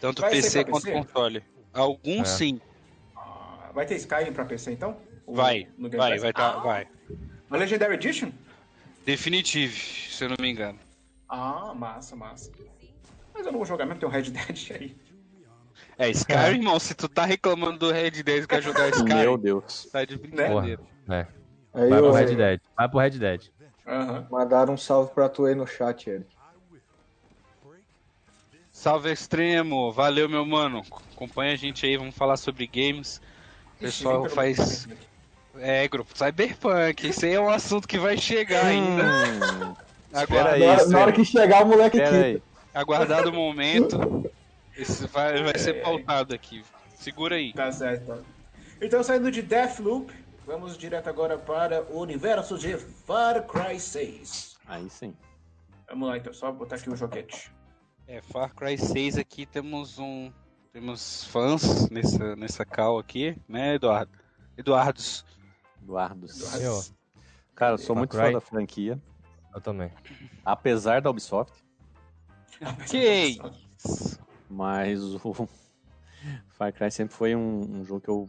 Tanto 0.00 0.22
Vai 0.22 0.30
PC 0.30 0.64
quanto 0.64 0.84
PC? 0.84 0.96
console. 1.04 1.42
Alguns 1.74 2.20
É. 2.20 2.24
sim. 2.24 2.60
Ah, 3.14 3.70
Vai 3.74 3.84
ter 3.84 3.96
Skyrim 3.96 4.32
pra 4.32 4.46
PC 4.46 4.72
então? 4.72 4.96
O- 5.26 5.34
Vai, 5.34 5.68
no 5.76 5.90
Game 5.90 5.98
vai, 5.98 6.12
Pass? 6.12 6.22
vai, 6.22 6.32
tá, 6.32 6.48
Ah, 6.54 6.58
vai. 6.60 6.86
Uma 7.50 7.58
Legendary 7.58 7.94
Edition? 7.94 8.30
Definitive, 9.04 9.74
se 10.10 10.24
eu 10.24 10.30
não 10.30 10.36
me 10.40 10.50
engano. 10.50 10.78
Ah, 11.28 11.74
massa, 11.74 12.16
massa. 12.16 12.50
Mas 13.36 13.46
eu 13.46 13.52
não 13.52 13.58
vou 13.58 13.66
jogar 13.66 13.84
mesmo, 13.86 14.00
tem 14.00 14.08
um 14.08 14.12
Red 14.12 14.22
Dead 14.22 14.70
aí. 14.80 14.96
É, 15.98 16.10
Skyrim, 16.10 16.58
irmão, 16.58 16.78
se 16.78 16.94
tu 16.94 17.08
tá 17.08 17.24
reclamando 17.24 17.78
do 17.78 17.90
Red 17.92 18.10
Dead 18.22 18.44
e 18.44 18.46
quer 18.46 18.62
jogar 18.62 18.90
Meu 18.96 19.06
Skyrim, 19.06 19.38
Deus. 19.38 19.88
tá 19.92 20.04
de 20.04 20.16
Porra. 20.18 20.36
brincadeira. 20.36 20.82
É. 21.08 21.26
Aí 21.74 21.90
Vai 21.90 21.98
eu- 21.98 22.02
pro 22.04 22.12
Red 22.12 22.34
Dead. 22.36 22.60
Vai 22.76 22.88
pro 22.88 22.98
Red 22.98 23.10
Dead. 23.10 23.42
Mandaram 24.30 24.74
um 24.74 24.76
salve 24.78 25.12
pra 25.12 25.28
tu 25.28 25.44
aí 25.44 25.54
no 25.54 25.66
chat, 25.66 26.08
Eric. 26.10 26.26
Salve 28.72 29.10
Extremo, 29.10 29.90
valeu 29.92 30.28
meu 30.28 30.44
mano. 30.44 30.82
Acompanha 31.14 31.52
a 31.54 31.56
gente 31.56 31.86
aí, 31.86 31.96
vamos 31.96 32.14
falar 32.14 32.36
sobre 32.36 32.66
games. 32.66 33.20
O 33.76 33.78
pessoal 33.80 34.28
faz. 34.28 34.86
É, 35.58 35.88
grupo 35.88 36.10
Cyberpunk, 36.16 37.06
esse 37.06 37.24
aí 37.24 37.32
é 37.34 37.40
um 37.40 37.48
assunto 37.48 37.88
que 37.88 37.98
vai 37.98 38.18
chegar 38.18 38.66
ainda. 38.66 39.02
Hum, 39.04 39.74
Agora, 40.12 40.52
aí, 40.52 40.60
na, 40.60 40.66
hora, 40.72 40.82
isso 40.82 40.90
na 40.90 40.98
hora 41.00 41.12
que 41.12 41.24
chegar 41.24 41.64
o 41.64 41.68
moleque 41.68 41.96
pera 41.96 42.10
quita. 42.10 42.24
aí. 42.26 42.42
Aguardado 42.80 43.30
o 43.30 43.32
momento. 43.34 44.30
Esse 44.76 45.06
vai, 45.06 45.42
vai 45.42 45.58
ser 45.58 45.82
pautado 45.82 46.34
aqui. 46.34 46.62
Segura 46.94 47.36
aí. 47.36 47.52
Tá 47.52 47.72
certo. 47.72 48.02
então. 48.02 48.22
Então, 48.80 49.02
saindo 49.02 49.30
de 49.30 49.40
Deathloop, 49.42 50.12
vamos 50.46 50.76
direto 50.76 51.08
agora 51.08 51.38
para 51.38 51.82
o 51.90 52.00
universo 52.00 52.58
de 52.58 52.76
Far 52.76 53.46
Cry 53.46 53.80
6. 53.80 54.58
Aí 54.66 54.88
sim. 54.90 55.14
Vamos 55.88 56.08
lá, 56.08 56.16
então, 56.18 56.32
só 56.32 56.52
botar 56.52 56.76
aqui 56.76 56.90
o 56.90 56.96
joguete. 56.96 57.50
É, 58.06 58.20
Far 58.20 58.54
Cry 58.54 58.76
6 58.76 59.18
aqui 59.18 59.46
temos 59.46 59.98
um. 59.98 60.30
Temos 60.72 61.24
fãs 61.24 61.88
nessa, 61.88 62.36
nessa 62.36 62.64
call 62.66 62.98
aqui, 62.98 63.34
né, 63.48 63.76
Eduardo? 63.76 64.12
Eduardos. 64.58 65.24
Eduardos. 65.82 66.54
Eu, 66.60 66.84
Cara, 67.54 67.74
eu 67.74 67.78
sou 67.78 67.94
Far 67.94 67.96
muito 67.96 68.10
Cry. 68.10 68.26
fã 68.26 68.32
da 68.32 68.40
franquia. 68.42 69.00
eu 69.54 69.60
também. 69.60 69.90
Apesar 70.44 71.00
da 71.00 71.08
Ubisoft, 71.08 71.64
Que 72.88 73.38
mas 74.48 75.02
o 75.02 75.48
Far 76.48 76.72
Cry 76.72 76.90
sempre 76.90 77.14
foi 77.14 77.34
um, 77.34 77.80
um 77.80 77.84
jogo 77.84 78.00
que 78.00 78.08
eu, 78.08 78.28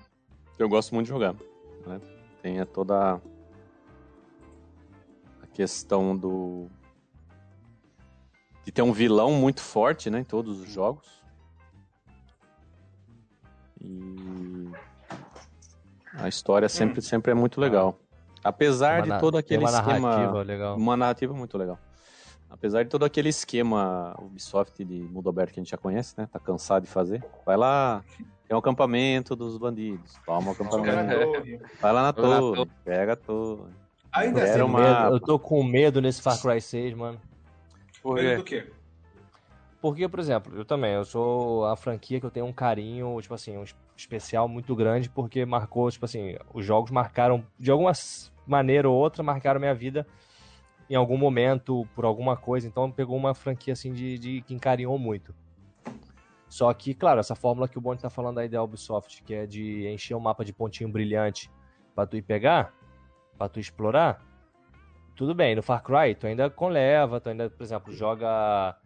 que 0.56 0.64
eu 0.64 0.70
gosto 0.70 0.94
muito 0.94 1.06
de 1.06 1.14
jogar. 1.14 1.34
Né? 1.86 2.02
Tem 2.42 2.66
toda 2.66 3.22
a 5.42 5.48
questão 5.54 6.16
do. 6.16 6.68
de 8.66 8.72
ter 8.72 8.82
um 8.82 8.92
vilão 8.92 9.32
muito 9.32 9.62
forte 9.62 10.10
né, 10.10 10.20
em 10.20 10.24
todos 10.24 10.60
os 10.60 10.70
jogos. 10.70 11.08
E 13.80 14.70
a 16.16 16.28
história 16.28 16.68
sempre, 16.68 17.02
sempre 17.02 17.32
é 17.32 17.36
muito 17.36 17.62
legal. 17.62 17.98
Apesar 18.44 19.04
Uma 19.04 19.16
de 19.16 19.22
todo 19.22 19.38
aquele 19.38 19.64
uma 19.64 19.70
esquema. 19.70 20.00
narrativa 20.00 20.42
legal. 20.42 20.78
Uma 20.78 20.98
narrativa 20.98 21.34
muito 21.34 21.58
legal. 21.58 21.80
Apesar 22.58 22.84
de 22.84 22.90
todo 22.90 23.06
aquele 23.06 23.30
esquema 23.30 24.16
Ubisoft 24.20 24.84
de 24.84 24.94
mundo 25.12 25.30
aberto 25.30 25.54
que 25.54 25.60
a 25.60 25.64
gente 25.64 25.70
já 25.72 25.78
conhece, 25.78 26.16
né? 26.18 26.28
Tá 26.32 26.40
cansado 26.40 26.84
de 26.84 26.90
fazer. 26.90 27.24
Vai 27.46 27.56
lá, 27.56 28.04
tem 28.48 28.56
um 28.56 28.60
acampamento 28.60 29.36
dos 29.36 29.58
bandidos. 29.58 30.18
Toma 30.26 30.50
o 30.50 30.52
acampamento. 30.54 31.60
Vai 31.80 31.94
lá 31.94 32.02
na 32.02 32.14
torre, 32.14 32.66
pega 32.84 33.14
a 33.14 33.16
torre. 33.16 33.72
Ainda 34.12 34.44
assim, 34.44 34.62
uma- 34.62 35.04
Medo- 35.04 35.16
eu 35.16 35.20
tô 35.20 35.38
com 35.38 35.64
medo 35.64 36.02
nesse 36.02 36.22
Far 36.22 36.42
Cry 36.42 36.60
6, 36.60 36.96
mano. 36.96 37.22
Por 38.02 38.16
medo 38.16 38.44
quê? 38.44 38.62
do 38.62 38.66
quê? 38.66 38.74
Porque, 39.80 40.10
por 40.10 40.20
exemplo, 40.20 40.56
eu 40.58 40.66
também, 40.66 40.94
eu 40.94 41.06
sou 41.06 41.66
a 41.66 41.76
franquia 41.76 42.20
que 42.20 42.26
eu 42.26 42.32
tenho 42.32 42.48
um 42.48 42.54
carinho, 42.54 43.22
tipo 43.22 43.34
assim, 43.36 43.56
um 43.56 43.64
es- 43.64 43.76
especial 43.96 44.48
muito 44.48 44.76
grande, 44.76 45.08
porque 45.10 45.46
marcou, 45.46 45.90
tipo 45.92 46.04
assim, 46.06 46.36
os 46.52 46.66
jogos 46.66 46.90
marcaram, 46.90 47.46
de 47.60 47.70
alguma 47.70 47.92
maneira 48.48 48.90
ou 48.90 48.96
outra, 48.98 49.22
marcaram 49.22 49.60
minha 49.60 49.76
vida 49.76 50.08
em 50.90 50.96
algum 50.96 51.18
momento, 51.18 51.88
por 51.96 52.06
alguma 52.06 52.38
coisa, 52.38 52.68
então 52.68 52.90
pegou 52.92 53.18
uma 53.18 53.34
franquia, 53.34 53.74
assim, 53.74 53.92
de, 53.94 54.18
de 54.18 54.42
que 54.42 54.54
encarinou 54.54 54.98
muito. 54.98 55.34
Só 56.48 56.74
que, 56.74 56.94
claro, 56.94 57.20
essa 57.20 57.36
fórmula 57.36 57.68
que 57.68 57.78
o 57.78 57.82
Bond 57.82 58.02
tá 58.02 58.10
falando 58.10 58.38
aí 58.40 58.48
da 58.48 58.64
Ubisoft, 58.64 59.22
que 59.24 59.34
é 59.34 59.46
de 59.46 59.86
encher 59.88 60.16
o 60.16 60.20
mapa 60.20 60.46
de 60.46 60.54
pontinho 60.54 60.90
brilhante 60.90 61.52
pra 61.94 62.06
tu 62.06 62.16
ir 62.16 62.22
pegar, 62.22 62.74
pra 63.38 63.50
tu 63.50 63.60
explorar, 63.60 64.24
tudo 65.16 65.36
bem, 65.36 65.56
no 65.56 65.62
Far 65.64 65.84
Cry 65.84 66.16
tu 66.16 66.26
ainda 66.28 66.50
conleva, 66.50 67.20
tu 67.20 67.30
ainda, 67.30 67.50
por 67.50 67.64
exemplo, 67.64 67.92
joga 67.92 68.78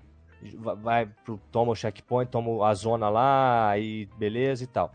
va- 0.58 0.74
vai 0.74 1.06
pro 1.06 1.38
toma 1.52 1.72
o 1.72 1.76
checkpoint, 1.76 2.32
toma 2.32 2.68
a 2.68 2.74
zona 2.74 3.10
lá, 3.10 3.70
aí 3.70 4.08
beleza 4.18 4.64
e 4.64 4.68
tal. 4.68 4.92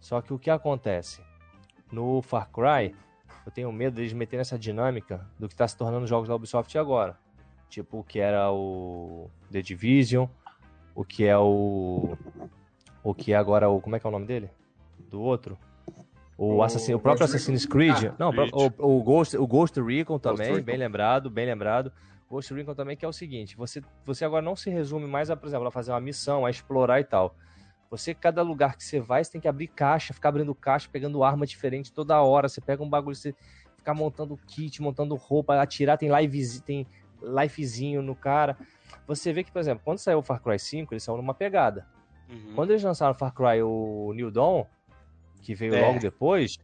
Só 0.00 0.20
que 0.20 0.34
o 0.34 0.38
que 0.38 0.50
acontece? 0.50 1.22
No 1.90 2.20
Far 2.20 2.50
Cry, 2.50 2.94
eu 3.44 3.52
tenho 3.52 3.72
medo 3.72 3.96
deles 3.96 4.12
meterem 4.12 4.40
essa 4.40 4.58
dinâmica 4.58 5.26
do 5.38 5.48
que 5.48 5.54
tá 5.56 5.66
se 5.66 5.76
tornando 5.76 6.04
os 6.04 6.10
jogos 6.10 6.28
da 6.28 6.34
Ubisoft 6.34 6.76
agora. 6.78 7.18
Tipo 7.68 8.00
o 8.00 8.04
que 8.04 8.18
era 8.18 8.50
o 8.52 9.30
The 9.50 9.62
Division, 9.62 10.26
o 10.94 11.04
que 11.04 11.24
é 11.26 11.36
o 11.38 12.16
o 13.02 13.14
que 13.14 13.32
é 13.32 13.36
agora 13.36 13.68
o 13.68 13.80
como 13.80 13.96
é 13.96 14.00
que 14.00 14.06
é 14.06 14.08
o 14.08 14.12
nome 14.12 14.26
dele? 14.26 14.50
Do 15.08 15.20
outro? 15.20 15.58
O, 16.36 16.56
O 16.56 16.62
Assassin, 16.62 16.94
o 16.94 16.98
próprio 16.98 17.26
Ghost 17.26 17.36
Assassin's 17.36 17.64
Recon. 17.64 17.72
Creed. 17.74 18.04
Ah, 18.12 18.14
não, 18.18 18.32
Creed. 18.32 18.50
o, 18.52 18.96
o 18.96 19.02
Ghost, 19.02 19.36
o 19.36 19.46
Ghost 19.46 19.78
Recon 19.80 20.18
também, 20.18 20.52
Recon. 20.52 20.62
bem 20.64 20.76
lembrado, 20.78 21.28
bem 21.30 21.46
lembrado. 21.46 21.92
Ghost 22.30 22.54
Recon 22.54 22.74
também 22.74 22.96
que 22.96 23.04
é 23.04 23.08
o 23.08 23.12
seguinte, 23.12 23.56
você, 23.56 23.82
você 24.06 24.24
agora 24.24 24.40
não 24.42 24.56
se 24.56 24.70
resume 24.70 25.06
mais 25.06 25.30
a, 25.30 25.36
por 25.36 25.46
exemplo, 25.48 25.66
a 25.66 25.70
fazer 25.70 25.90
uma 25.92 26.00
missão, 26.00 26.46
a 26.46 26.50
explorar 26.50 26.98
e 27.00 27.04
tal. 27.04 27.34
Você, 27.90 28.14
cada 28.14 28.40
lugar 28.42 28.76
que 28.76 28.84
você 28.84 29.00
vai, 29.00 29.24
você 29.24 29.32
tem 29.32 29.40
que 29.40 29.48
abrir 29.48 29.66
caixa, 29.66 30.14
ficar 30.14 30.28
abrindo 30.28 30.54
caixa, 30.54 30.88
pegando 30.90 31.24
arma 31.24 31.44
diferente 31.44 31.92
toda 31.92 32.22
hora. 32.22 32.48
Você 32.48 32.60
pega 32.60 32.82
um 32.82 32.88
bagulho, 32.88 33.16
você 33.16 33.34
ficar 33.76 33.94
montando 33.94 34.38
kit, 34.46 34.80
montando 34.80 35.16
roupa, 35.16 35.60
atirar, 35.60 35.98
tem 35.98 36.08
live, 36.08 36.60
tem 36.60 36.86
lifezinho 37.20 38.00
no 38.00 38.14
cara. 38.14 38.56
Você 39.08 39.32
vê 39.32 39.42
que, 39.42 39.50
por 39.50 39.58
exemplo, 39.58 39.82
quando 39.84 39.98
saiu 39.98 40.18
o 40.18 40.22
Far 40.22 40.40
Cry 40.40 40.58
5, 40.58 40.94
eles 40.94 41.02
saiu 41.02 41.16
numa 41.16 41.34
pegada. 41.34 41.86
Uhum. 42.28 42.52
Quando 42.54 42.70
eles 42.70 42.82
lançaram 42.82 43.12
o 43.12 43.18
Far 43.18 43.34
Cry 43.34 43.60
o 43.60 44.12
New 44.14 44.30
Dawn, 44.30 44.64
que 45.42 45.52
veio 45.52 45.74
É. 45.74 45.80
logo 45.80 45.98
depois, 45.98 46.58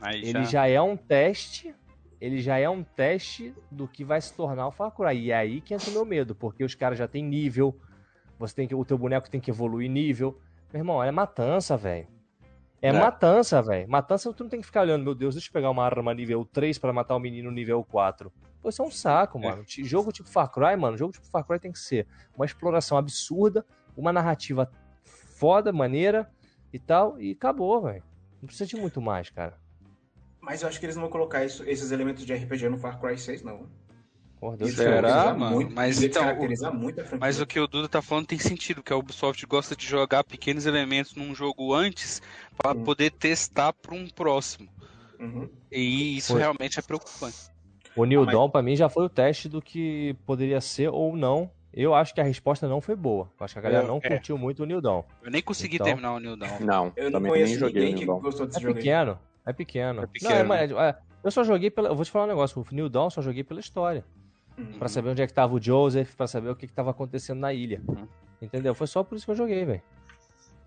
Aí 0.00 0.24
ele 0.24 0.44
já 0.44 0.68
é 0.68 0.80
um 0.80 0.96
teste, 0.96 1.74
ele 2.20 2.40
já 2.40 2.56
é 2.56 2.68
um 2.68 2.84
teste 2.84 3.52
do 3.68 3.88
que 3.88 4.04
vai 4.04 4.20
se 4.20 4.32
tornar 4.32 4.68
o 4.68 4.70
Far 4.70 4.92
Cry. 4.92 5.18
E 5.18 5.30
é 5.32 5.36
aí 5.36 5.60
que 5.60 5.74
entra 5.74 5.90
o 5.90 5.92
meu 5.92 6.04
medo, 6.04 6.36
porque 6.36 6.62
os 6.62 6.76
caras 6.76 6.96
já 6.96 7.08
têm 7.08 7.24
nível, 7.24 7.76
você 8.38 8.54
tem 8.54 8.68
que 8.68 8.74
o 8.76 8.84
teu 8.84 8.96
boneco 8.96 9.28
tem 9.28 9.40
que 9.40 9.50
evoluir 9.50 9.90
nível. 9.90 10.40
Meu 10.72 10.80
irmão, 10.80 11.02
é 11.02 11.10
matança, 11.10 11.76
velho. 11.76 12.06
É, 12.80 12.88
É. 12.88 12.92
matança, 12.92 13.60
velho. 13.62 13.88
Matança 13.88 14.32
tu 14.32 14.44
não 14.44 14.50
tem 14.50 14.60
que 14.60 14.66
ficar 14.66 14.82
olhando, 14.82 15.02
meu 15.02 15.14
Deus, 15.14 15.34
deixa 15.34 15.48
eu 15.48 15.52
pegar 15.52 15.70
uma 15.70 15.84
arma 15.84 16.14
nível 16.14 16.44
3 16.44 16.78
pra 16.78 16.92
matar 16.92 17.16
o 17.16 17.18
menino 17.18 17.50
nível 17.50 17.82
4. 17.84 18.32
Pô, 18.62 18.68
isso 18.68 18.82
é 18.82 18.84
um 18.84 18.90
saco, 18.90 19.38
mano. 19.38 19.64
Ti- 19.64 19.84
Jogo 19.84 20.12
tipo 20.12 20.28
Far 20.28 20.48
Cry, 20.50 20.76
mano, 20.76 20.96
jogo 20.96 21.12
tipo 21.12 21.26
Far 21.26 21.44
Cry 21.44 21.58
tem 21.58 21.72
que 21.72 21.78
ser 21.78 22.06
uma 22.36 22.44
exploração 22.44 22.96
absurda, 22.98 23.64
uma 23.96 24.12
narrativa 24.12 24.70
foda, 25.04 25.72
maneira 25.72 26.30
e 26.72 26.78
tal, 26.78 27.20
e 27.20 27.32
acabou, 27.32 27.80
velho. 27.82 28.02
Não 28.40 28.46
precisa 28.46 28.66
de 28.66 28.76
muito 28.76 29.00
mais, 29.00 29.30
cara. 29.30 29.56
Mas 30.40 30.62
eu 30.62 30.68
acho 30.68 30.78
que 30.78 30.86
eles 30.86 30.94
não 30.96 31.02
vão 31.02 31.10
colocar 31.10 31.44
isso- 31.44 31.64
esses 31.64 31.90
elementos 31.90 32.24
de 32.24 32.32
RPG 32.32 32.68
no 32.68 32.78
Far 32.78 33.00
Cry 33.00 33.18
6, 33.18 33.42
não. 33.42 33.66
Porra, 34.40 34.56
Deus 34.56 34.70
Isso 34.70 34.78
do 34.78 34.84
céu. 34.84 34.92
Será, 34.94 35.34
mano? 35.34 35.56
Muito, 35.56 35.74
Mas 35.74 36.02
então, 36.02 36.22
franquia. 36.22 37.18
Mas 37.18 37.40
o 37.40 37.46
que 37.46 37.58
o 37.58 37.66
Duda 37.66 37.88
tá 37.88 38.00
falando 38.00 38.26
tem 38.26 38.38
sentido, 38.38 38.76
porque 38.76 38.92
a 38.92 38.96
Ubisoft 38.96 39.44
gosta 39.46 39.74
de 39.74 39.84
jogar 39.86 40.22
pequenos 40.24 40.64
elementos 40.66 41.14
num 41.16 41.34
jogo 41.34 41.74
antes 41.74 42.22
para 42.56 42.76
Hum. 42.78 42.84
poder 42.84 43.10
testar 43.10 43.72
para 43.72 43.94
um 43.94 44.06
próximo. 44.08 44.68
Uhum. 45.18 45.48
E 45.72 46.16
isso 46.16 46.32
Foi. 46.32 46.40
realmente 46.40 46.78
é 46.78 46.82
preocupante. 46.82 47.36
O 47.96 48.04
New 48.04 48.22
Ah, 48.22 48.26
mas- 48.26 48.34
Dawn, 48.34 48.48
pra 48.50 48.62
mim, 48.62 48.76
já 48.76 48.88
foi 48.88 49.04
o 49.04 49.08
teste 49.08 49.48
do 49.48 49.60
que 49.60 50.14
poderia 50.24 50.60
ser 50.60 50.88
ou 50.88 51.16
não. 51.16 51.50
Eu 51.74 51.94
acho 51.94 52.14
que 52.14 52.20
a 52.20 52.24
resposta 52.24 52.68
não 52.68 52.80
foi 52.80 52.94
boa. 52.94 53.28
Eu 53.38 53.44
acho 53.44 53.54
que 53.54 53.58
a 53.58 53.62
galera 53.62 53.84
É, 53.84 53.86
não 53.88 53.98
é. 54.00 54.08
curtiu 54.08 54.38
muito 54.38 54.62
o 54.62 54.66
New 54.66 54.80
Dawn. 54.80 55.02
Eu 55.22 55.30
nem 55.30 55.42
consegui 55.42 55.74
Então. 55.76 55.86
terminar 55.86 56.14
o 56.14 56.20
New 56.20 56.36
Dawn. 56.36 56.60
Não, 56.60 56.92
Eu 56.96 57.04
não 57.04 57.12
também 57.12 57.32
nem 57.32 57.42
conheço 57.42 57.58
joguei 57.58 57.86
ninguém 57.86 58.08
o 58.08 58.16
que 58.16 58.22
gostou 58.22 58.46
desse 58.46 58.58
É 58.58 58.62
jogo 58.62 58.74
pequeno. 58.74 59.18
É 59.44 59.52
pequeno. 59.52 59.98
É 59.98 60.02
Não, 60.02 60.08
pequeno. 60.08 60.32
é, 60.34 60.42
mas, 60.44 60.70
é, 60.70 60.96
eu 61.24 61.30
só 61.30 61.42
joguei 61.44 61.70
pela. 61.70 61.88
Eu 61.88 61.96
vou 61.96 62.04
te 62.04 62.10
falar 62.10 62.24
um 62.24 62.28
negócio. 62.28 62.60
O 62.70 62.74
New 62.74 62.88
Dawn 62.88 63.06
eu 63.06 63.10
só 63.10 63.20
joguei 63.20 63.42
pela 63.44 63.60
história. 63.60 64.04
Uhum. 64.58 64.78
Pra 64.78 64.88
saber 64.88 65.10
onde 65.10 65.22
é 65.22 65.26
que 65.26 65.32
tava 65.32 65.54
o 65.54 65.62
Joseph, 65.62 66.14
pra 66.16 66.26
saber 66.26 66.48
o 66.50 66.56
que, 66.56 66.66
que 66.66 66.72
tava 66.72 66.90
acontecendo 66.90 67.38
na 67.38 67.52
ilha. 67.52 67.80
Uhum. 67.86 68.08
Entendeu? 68.42 68.74
Foi 68.74 68.86
só 68.86 69.02
por 69.04 69.16
isso 69.16 69.24
que 69.24 69.30
eu 69.32 69.36
joguei, 69.36 69.64
velho. 69.64 69.82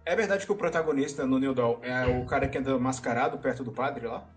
É 0.06 0.16
verdade 0.16 0.46
que 0.46 0.52
o 0.52 0.56
protagonista 0.56 1.26
no 1.28 1.38
New 1.38 1.54
Dawn 1.54 1.78
é 1.84 2.06
o 2.08 2.26
cara 2.26 2.48
que 2.48 2.58
anda 2.58 2.78
mascarado 2.80 3.38
perto 3.38 3.64
do 3.64 3.72
padre 3.72 4.08
lá? 4.08 4.28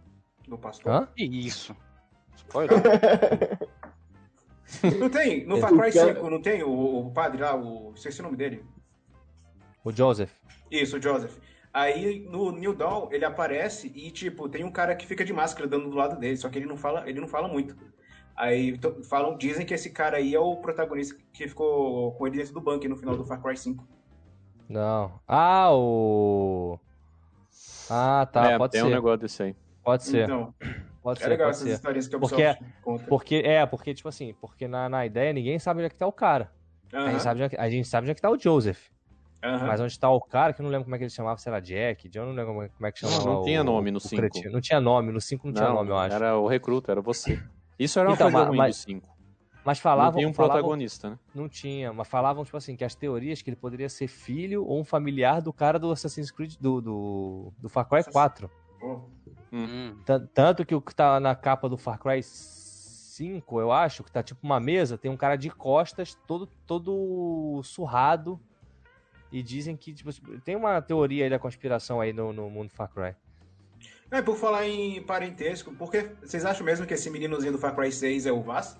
Do 0.47 0.59
pastor? 0.59 0.93
Hã? 0.93 1.09
Isso? 1.17 1.75
Spoiler. 2.37 2.77
Não 4.99 5.09
tem? 5.09 5.47
No 5.47 5.59
Far 5.59 5.71
Cry 5.71 5.93
porque- 5.93 6.15
5 6.15 6.31
não 6.31 6.41
tem 6.43 6.63
o, 6.63 7.07
o 7.07 7.11
padre 7.13 7.41
lá, 7.43 7.57
o. 7.57 7.93
Esqueci 7.95 8.21
o 8.21 8.25
nome 8.25 8.37
dele. 8.37 8.65
O 9.85 9.93
Joseph. 9.93 10.33
Isso, 10.71 10.99
o 10.99 11.03
Joseph. 11.03 11.37
Aí 11.73 12.21
no 12.31 12.53
New 12.53 12.75
Dawn 12.75 13.09
ele 13.11 13.25
aparece 13.25 13.91
e, 13.95 14.11
tipo, 14.11 14.49
tem 14.49 14.65
um 14.65 14.71
cara 14.71 14.95
que 14.95 15.07
fica 15.07 15.25
de 15.25 15.33
máscara 15.33 15.69
dando 15.69 15.91
do 15.91 15.97
lado 15.97 16.19
dele, 16.19 16.37
só 16.37 16.49
que 16.49 16.59
ele 16.59 16.67
não 16.67 16.77
fala, 16.77 17.09
ele 17.09 17.21
não 17.21 17.27
fala 17.29 17.49
muito. 17.49 17.77
Aí 18.37 18.77
to- 18.79 19.03
falam, 19.05 19.37
dizem 19.37 19.65
que 19.65 19.73
esse 19.75 19.91
cara 19.91 20.17
aí 20.17 20.35
é 20.35 20.41
o 20.41 20.57
protagonista 20.57 21.17
que 21.33 21.47
ficou 21.47 22.13
com 22.13 22.27
ele 22.27 22.39
dentro 22.39 22.53
do 22.55 22.61
bunker 22.61 22.91
no 22.91 22.97
final 22.97 23.17
do 23.17 23.25
Far 23.25 23.41
Cry 23.41 23.57
5. 23.57 23.87
Não. 24.69 25.21
Ah, 25.29 25.69
o. 25.73 26.79
Ah, 27.91 28.27
tá. 28.33 28.51
é, 28.53 28.59
pode 28.59 28.73
tem 28.73 28.81
ser. 28.81 28.87
um 28.87 28.91
negócio 28.91 29.19
desse 29.19 29.43
aí. 29.43 29.57
Pode 29.83 30.05
ser. 30.05 30.25
Então, 30.25 30.55
Pode 31.03 31.21
é 31.21 31.23
ser. 31.25 31.29
legal 31.29 31.47
pode 31.49 31.57
essas 31.57 31.69
ser. 31.69 31.75
historinhas 31.75 32.09
que 32.09 32.17
a 32.17 32.19
Porque- 32.19 32.57
conta. 32.83 33.05
Porque, 33.07 33.35
é, 33.45 33.67
porque, 33.67 33.95
tipo 33.95 34.09
assim, 34.09 34.35
porque 34.41 34.67
na, 34.67 34.89
na 34.89 35.05
ideia 35.05 35.33
ninguém 35.33 35.59
sabe 35.59 35.81
onde 35.81 35.87
é 35.87 35.91
que 35.91 35.99
tá 35.99 36.07
o 36.07 36.13
cara. 36.13 36.51
A, 36.93 37.11
gente 37.11 37.23
sabe 37.23 37.35
onde 37.43 37.45
é 37.45 37.49
que, 37.51 37.57
a 37.57 37.69
gente 37.69 37.87
sabe 37.87 38.05
onde 38.07 38.13
é 38.13 38.15
que 38.15 38.23
tá 38.23 38.31
o 38.31 38.39
Joseph. 38.39 38.89
Mas 39.43 39.79
onde 39.79 40.01
tá 40.01 40.09
o 40.11 40.19
cara, 40.23 40.55
que 40.55 40.63
eu 40.63 40.65
não 40.65 40.71
lembro 40.71 40.85
como 40.85 40.95
é 40.95 40.99
que 40.99 41.05
ele 41.05 41.11
chamava, 41.11 41.37
sei 41.39 41.53
lá, 41.53 41.61
Jack, 41.61 42.09
John, 42.09 42.25
não 42.25 42.33
lembro 42.33 42.71
como 42.75 42.87
é- 42.87 42.91
que 42.93 42.99
chamava. 43.01 43.19
Não, 43.27 43.33
não 43.35 43.41
o- 43.43 43.45
tinha 43.45 43.63
nome 43.63 43.91
no 43.91 43.99
o 43.99 44.01
cinco. 44.01 44.17
cretino. 44.23 44.51
Não 44.55 44.61
tinha 44.63 44.81
nome, 44.81 45.13
no 45.13 45.21
5 45.21 45.47
não 45.47 45.53
tinha 45.53 45.69
nome, 45.69 45.91
eu 45.91 45.99
acho. 45.99 46.15
Era 46.17 46.39
o 46.39 46.47
recruta, 46.49 46.91
era 46.93 47.03
você. 47.03 47.39
Isso 47.79 47.99
era 47.99 48.09
uma 48.09 48.15
Então, 48.15 48.27
coisa 48.27 48.39
mas- 48.39 48.49
ruim 48.49 48.59
mas- 48.59 48.77
do 48.77 48.79
5. 48.81 49.15
Mas 49.65 49.79
Não 49.79 49.83
falavam. 49.83 50.19
tinha 50.19 50.29
um 50.29 50.35
falavam- 50.35 50.57
protagonista, 50.61 51.11
né? 51.11 51.19
Não 51.35 51.49
tinha, 51.49 51.91
mas 51.93 52.07
falavam, 52.07 52.45
tipo 52.45 52.55
assim, 52.57 52.77
que 52.77 52.85
as 52.85 52.95
teorias 52.95 53.41
que 53.41 53.49
ele 53.49 53.57
poderia 53.57 53.89
ser 53.89 54.09
filho 54.09 54.63
ou 54.67 54.79
um 54.79 54.85
familiar 54.85 55.41
do 55.41 55.55
cara 55.55 55.79
do 55.79 55.91
Assassin's 55.91 56.31
Creed, 56.31 56.57
do, 56.61 56.83
do, 56.83 57.53
do 57.59 57.69
Far 57.71 57.89
Cry 57.89 58.05
4. 58.05 58.51
Pô, 58.79 59.01
Hum. 59.51 59.97
Tan- 60.05 60.27
Tanto 60.35 60.67
que 60.67 60.75
o 60.75 60.83
que 60.83 60.95
tá 60.95 61.19
na 61.19 61.35
capa 61.35 61.67
do 61.69 61.79
Far 61.79 61.99
Cry 61.99 62.23
5, 62.23 63.59
eu 63.61 63.73
acho, 63.73 64.03
que 64.05 64.11
tá 64.13 64.23
tipo 64.23 64.41
uma 64.45 64.61
mesa, 64.61 64.99
tem 64.99 65.11
um 65.11 65.17
cara 65.17 65.37
de 65.37 65.49
costas, 65.49 66.15
todo, 66.27 66.47
todo 66.67 67.61
surrado. 67.63 68.39
E 69.33 69.43
dizem 69.43 69.77
que, 69.77 69.93
tipo, 69.95 70.11
tem 70.43 70.55
uma 70.57 70.81
teoria 70.83 71.25
aí 71.25 71.31
da 71.31 71.39
conspiração 71.39 72.01
aí 72.01 72.13
no, 72.13 72.33
no 72.33 72.51
mundo 72.51 72.71
Far 72.71 72.89
Cry. 72.89 73.15
É, 74.15 74.23
por 74.23 74.37
falar 74.37 74.65
em 74.65 75.03
parentesco, 75.03 75.75
porque 75.75 76.09
vocês 76.23 76.45
acham 76.45 76.65
mesmo 76.65 76.87
que 76.87 76.95
esse 76.95 77.11
meninozinho 77.11 77.51
do 77.51 77.59
Far 77.59 77.75
Cry 77.75 77.91
6 77.91 78.27
é 78.27 78.33
o 78.33 78.41
Vaz? 78.41 78.79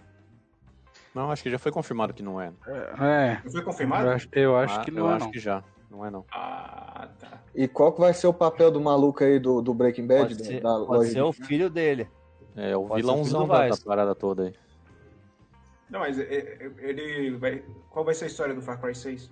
Não, 1.13 1.29
acho 1.29 1.43
que 1.43 1.51
já 1.51 1.59
foi 1.59 1.73
confirmado 1.73 2.15
que 2.15 2.23
não 2.23 2.41
é. 2.41 2.53
É, 2.69 3.41
Não 3.45 3.51
foi 3.51 3.63
confirmado? 3.63 4.07
eu 4.07 4.13
acho, 4.13 4.29
eu 4.33 4.57
acho 4.57 4.79
Ah, 4.81 4.85
que 4.85 4.91
eu 4.91 4.95
não 4.95 5.11
é, 5.11 5.15
acho 5.15 5.25
não. 5.25 5.33
que 5.33 5.39
já. 5.41 5.65
Não 5.91 6.07
é 6.07 6.11
não. 6.11 6.25
Ah, 6.33 7.09
tá. 7.19 7.41
E 7.53 7.67
qual 7.67 7.93
que 7.93 8.01
vai 8.01 8.15
ser 8.15 8.29
o 8.29 8.33
papel 8.33 8.71
do 8.71 8.81
maluco 8.81 9.25
aí 9.25 9.41
do, 9.41 9.61
do 9.61 9.75
Breaking 9.75 10.07
Bad? 10.07 10.35
Pode 10.35 10.45
ser, 10.47 10.61
da 10.61 10.79
pode 10.85 11.09
ser 11.09 11.23
o 11.23 11.33
filho 11.33 11.69
dele. 11.69 12.09
É 12.55 12.77
o 12.77 12.85
Pode 12.85 13.03
vilãozão 13.03 13.49
da, 13.49 13.69
da 13.69 13.77
parada 13.77 14.15
toda 14.15 14.45
aí. 14.45 14.55
Não, 15.91 15.99
mas 15.99 16.17
é, 16.17 16.23
é, 16.23 16.73
ele 16.79 17.37
vai. 17.37 17.65
Qual 17.91 18.05
vai 18.05 18.15
ser 18.15 18.25
a 18.25 18.29
história 18.29 18.55
do 18.55 18.63
Far 18.63 18.81
Cry 18.81 18.95
6? 18.95 19.31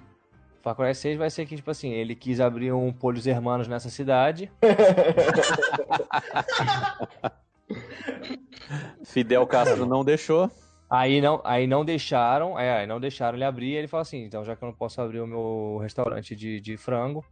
Far 0.62 0.76
Cry 0.76 0.94
6 0.94 1.18
vai 1.18 1.28
ser 1.28 1.44
que, 1.44 1.56
tipo 1.56 1.70
assim, 1.70 1.90
ele 1.90 2.14
quis 2.14 2.38
abrir 2.38 2.72
um 2.72 2.92
Polhos 2.92 3.26
Hermanos 3.26 3.66
nessa 3.66 3.90
cidade. 3.90 4.50
Fidel 9.04 9.46
Castro 9.46 9.84
não 9.84 10.04
deixou. 10.04 10.48
Aí 10.88 11.20
não, 11.20 11.40
aí 11.44 11.66
não 11.66 11.84
deixaram, 11.84 12.58
é, 12.58 12.80
aí 12.80 12.86
não 12.86 13.00
deixaram 13.00 13.36
ele 13.36 13.44
abrir, 13.44 13.72
ele 13.72 13.88
falou 13.88 14.02
assim, 14.02 14.24
então 14.24 14.44
já 14.44 14.54
que 14.54 14.62
eu 14.62 14.68
não 14.68 14.74
posso 14.74 15.00
abrir 15.00 15.20
o 15.20 15.26
meu 15.26 15.78
restaurante 15.82 16.36
de, 16.36 16.60
de 16.60 16.76
frango, 16.76 17.24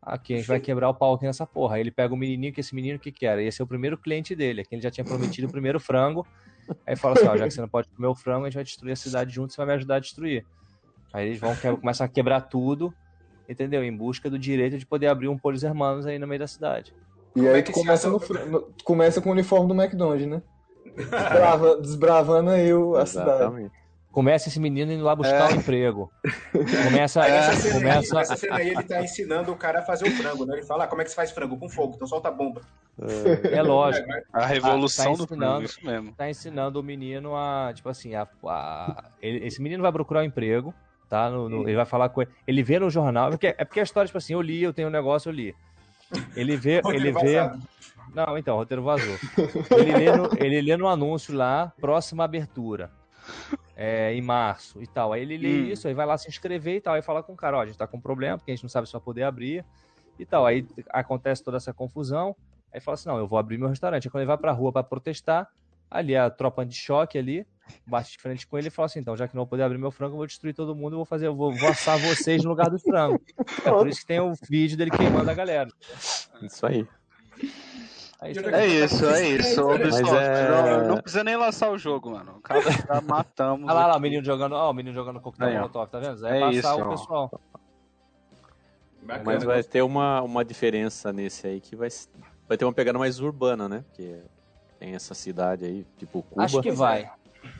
aqui 0.00 0.34
a 0.34 0.38
gente 0.38 0.48
vai 0.48 0.58
quebrar 0.58 0.88
o 0.88 0.94
pau 0.94 1.14
aqui 1.14 1.26
nessa 1.26 1.46
porra. 1.46 1.76
Aí 1.76 1.82
ele 1.82 1.92
pega 1.92 2.12
o 2.12 2.16
menininho, 2.16 2.52
que 2.52 2.60
esse 2.60 2.74
menino 2.74 2.98
que 2.98 3.12
que 3.12 3.26
era? 3.26 3.42
Ia 3.42 3.52
ser 3.52 3.62
o 3.62 3.66
primeiro 3.66 3.96
cliente 3.96 4.34
dele, 4.34 4.62
aqui 4.62 4.74
ele 4.74 4.82
já 4.82 4.90
tinha 4.90 5.04
prometido 5.04 5.46
o 5.46 5.50
primeiro 5.50 5.78
frango. 5.78 6.26
Aí 6.86 6.96
fala 6.96 7.14
assim, 7.14 7.28
ó, 7.28 7.36
já 7.36 7.46
que 7.46 7.54
você 7.54 7.60
não 7.60 7.68
pode 7.68 7.88
comer 7.90 8.08
o 8.08 8.14
frango, 8.14 8.46
a 8.46 8.48
gente 8.48 8.54
vai 8.54 8.64
destruir 8.64 8.92
a 8.92 8.96
cidade 8.96 9.32
junto, 9.32 9.52
você 9.52 9.58
vai 9.58 9.66
me 9.66 9.72
ajudar 9.74 9.96
a 9.96 10.00
destruir. 10.00 10.44
Aí 11.12 11.26
eles 11.28 11.40
vão 11.40 11.54
que- 11.54 11.76
começar 11.76 12.04
a 12.04 12.08
quebrar 12.08 12.40
tudo, 12.42 12.92
entendeu? 13.48 13.82
Em 13.84 13.94
busca 13.94 14.30
do 14.30 14.38
direito 14.38 14.78
de 14.78 14.86
poder 14.86 15.08
abrir 15.08 15.28
um 15.28 15.38
Polis 15.38 15.62
Hermanos 15.62 16.06
aí 16.06 16.18
no 16.18 16.26
meio 16.26 16.38
da 16.40 16.46
cidade. 16.46 16.92
E 17.34 17.40
Como 17.40 17.48
é 17.48 17.54
aí 17.54 17.62
que 17.62 17.72
tu 17.72 17.78
começa, 17.80 18.08
no, 18.08 18.18
no- 18.50 18.74
começa 18.84 19.20
com 19.20 19.28
o 19.28 19.32
uniforme 19.32 19.68
do 19.68 19.74
McDonald's, 19.80 20.26
né? 20.26 20.42
Desbrava- 20.96 21.76
desbravando 21.80 22.50
aí 22.50 22.72
o- 22.72 22.96
a 22.96 23.06
cidade. 23.06 23.70
Começa 24.10 24.48
esse 24.50 24.60
menino 24.60 24.92
indo 24.92 25.02
lá 25.04 25.16
buscar 25.16 25.50
um 25.50 25.56
emprego. 25.56 26.10
Começa, 26.84 27.22
Aí 27.22 27.30
nessa, 27.32 27.52
cena 27.56 27.74
começa, 27.74 28.12
aí, 28.14 28.18
nessa 28.18 28.36
cena 28.36 28.56
aí 28.56 28.68
ele 28.68 28.82
tá 28.82 29.02
ensinando 29.02 29.50
o 29.52 29.56
cara 29.56 29.78
a 29.78 29.82
fazer 29.82 30.06
o 30.06 30.10
frango, 30.10 30.44
né? 30.44 30.58
Ele 30.58 30.66
fala, 30.66 30.84
ah, 30.84 30.86
como 30.86 31.00
é 31.00 31.04
que 31.04 31.10
se 31.10 31.16
faz 31.16 31.30
frango? 31.30 31.56
Com 31.58 31.66
fogo, 31.66 31.94
então 31.96 32.06
solta 32.06 32.28
a 32.28 32.30
bomba. 32.30 32.60
é 33.50 33.62
lógico. 33.62 34.06
A 34.30 34.44
revolução 34.44 35.12
Ah, 35.14 35.16
tá 35.16 35.22
do 35.22 35.26
frango, 35.26 35.62
isso 35.64 35.78
mesmo. 35.82 36.12
tá 36.14 36.28
ensinando 36.28 36.78
o 36.78 36.82
menino 36.82 37.34
a, 37.34 37.72
tipo 37.74 37.88
assim, 37.88 38.14
a, 38.14 38.28
a- 38.46 39.10
ele- 39.22 39.46
esse 39.46 39.62
menino 39.62 39.82
vai 39.82 39.90
procurar 39.90 40.20
um 40.20 40.24
emprego, 40.24 40.74
tá? 41.12 41.28
No- 41.28 41.46
no- 41.46 41.68
ele 41.68 41.76
vai 41.76 41.84
falar 41.84 42.08
com 42.08 42.22
ele, 42.22 42.30
ele 42.46 42.62
vê 42.62 42.78
no 42.78 42.88
jornal, 42.88 43.28
é 43.28 43.30
porque, 43.32 43.46
é 43.48 43.64
porque 43.66 43.80
a 43.80 43.82
história, 43.82 44.06
tipo 44.06 44.16
assim, 44.16 44.32
eu 44.32 44.40
li, 44.40 44.62
eu 44.62 44.72
tenho 44.72 44.88
um 44.88 44.90
negócio, 44.90 45.28
eu 45.28 45.32
li. 45.34 45.54
Ele 46.34 46.56
vê, 46.56 46.80
ele 46.96 47.12
vê, 47.12 47.50
não, 48.14 48.38
então, 48.38 48.54
o 48.56 48.58
roteiro 48.60 48.82
vazou. 48.82 49.18
Ele 49.76 49.92
lê 49.92 50.16
no, 50.16 50.30
ele 50.36 50.62
lê 50.62 50.74
no 50.74 50.88
anúncio 50.88 51.34
lá, 51.34 51.70
próxima 51.82 52.24
abertura, 52.24 52.90
é, 53.76 54.14
em 54.14 54.22
março 54.22 54.82
e 54.82 54.86
tal. 54.86 55.12
Aí 55.12 55.20
ele 55.20 55.36
lê 55.36 55.48
Hum. 55.48 55.64
isso, 55.72 55.86
aí 55.86 55.92
vai 55.92 56.06
lá 56.06 56.16
se 56.16 56.30
inscrever 56.30 56.76
e 56.76 56.80
tal, 56.80 56.94
aí 56.94 57.02
fala 57.02 57.22
com 57.22 57.34
o 57.34 57.36
cara, 57.36 57.58
ó, 57.58 57.60
a 57.60 57.66
gente 57.66 57.76
tá 57.76 57.86
com 57.86 57.98
um 57.98 58.00
problema, 58.00 58.38
porque 58.38 58.50
a 58.50 58.54
gente 58.54 58.62
não 58.62 58.70
sabe 58.70 58.86
se 58.86 58.92
vai 58.94 59.02
poder 59.02 59.24
abrir 59.24 59.66
e 60.18 60.24
tal. 60.24 60.46
Aí 60.46 60.66
acontece 60.90 61.44
toda 61.44 61.58
essa 61.58 61.74
confusão, 61.74 62.34
aí 62.72 62.80
fala 62.80 62.94
assim, 62.94 63.10
não, 63.10 63.18
eu 63.18 63.28
vou 63.28 63.38
abrir 63.38 63.58
meu 63.58 63.68
restaurante. 63.68 64.06
Aí 64.06 64.10
quando 64.10 64.22
ele 64.22 64.28
vai 64.28 64.38
pra 64.38 64.52
rua 64.52 64.72
pra 64.72 64.82
protestar, 64.82 65.46
ali 65.90 66.16
a 66.16 66.30
tropa 66.30 66.64
de 66.64 66.74
choque 66.74 67.18
ali, 67.18 67.46
bate 67.86 68.12
de 68.12 68.18
frente 68.18 68.46
com 68.46 68.58
ele 68.58 68.68
e 68.68 68.70
fala 68.70 68.86
assim, 68.86 69.00
então, 69.00 69.16
já 69.16 69.26
que 69.26 69.34
não 69.34 69.42
vou 69.42 69.48
poder 69.48 69.62
abrir 69.62 69.78
meu 69.78 69.90
frango, 69.90 70.14
eu 70.14 70.18
vou 70.18 70.26
destruir 70.26 70.54
todo 70.54 70.74
mundo, 70.74 70.94
eu 70.94 70.98
vou 70.98 71.04
fazer, 71.04 71.26
eu 71.26 71.34
vou, 71.34 71.52
vou 71.52 71.68
assar 71.68 71.98
vocês 71.98 72.42
no 72.42 72.50
lugar 72.50 72.70
do 72.70 72.78
frango. 72.78 73.20
É 73.64 73.70
por 73.70 73.88
isso 73.88 74.00
que 74.00 74.06
tem 74.06 74.20
o 74.20 74.32
vídeo 74.48 74.76
dele 74.76 74.90
queimando 74.90 75.30
a 75.30 75.34
galera. 75.34 75.68
Isso 76.42 76.66
aí. 76.66 76.86
É 78.22 78.30
isso 78.30 78.46
aí. 78.46 78.54
É 78.54 78.66
isso, 78.66 79.06
é 79.06 79.28
isso. 79.30 79.66
Mas 79.66 79.80
Ubisoft, 79.80 80.14
é- 80.16 80.48
não, 80.48 80.88
não 80.88 80.96
precisa 80.98 81.24
nem 81.24 81.36
lançar 81.36 81.70
o 81.70 81.78
jogo, 81.78 82.10
mano. 82.10 82.36
Acaba, 82.42 82.70
já 82.70 83.00
matamos. 83.00 83.64
Olha 83.68 83.74
lá, 83.74 83.86
lá, 83.88 83.96
o 83.96 84.00
menino 84.00 84.24
jogando, 84.24 84.52
ó, 84.54 84.70
o 84.70 84.72
menino 84.72 84.94
jogando 84.94 85.20
coquetel 85.20 85.48
ó. 85.48 85.52
molotov, 85.54 85.90
tá 85.90 85.98
vendo? 85.98 86.24
É 86.26 86.36
É 86.36 86.40
passar 86.40 86.52
isso, 86.52 86.82
o 86.84 86.88
pessoal. 86.90 87.40
Bacana. 89.02 89.24
Mas 89.24 89.42
vai 89.42 89.62
ter 89.64 89.82
uma, 89.82 90.22
uma 90.22 90.44
diferença 90.44 91.12
nesse 91.12 91.46
aí 91.46 91.60
que 91.60 91.74
vai, 91.74 91.88
vai 92.48 92.56
ter 92.56 92.64
uma 92.64 92.72
pegada 92.72 92.98
mais 92.98 93.18
urbana, 93.18 93.68
né? 93.68 93.84
Porque 93.88 94.20
tem 94.78 94.94
essa 94.94 95.14
cidade 95.14 95.64
aí, 95.64 95.84
tipo 95.98 96.22
Cuba. 96.22 96.44
Acho 96.44 96.60
que 96.62 96.70
vai. 96.70 97.10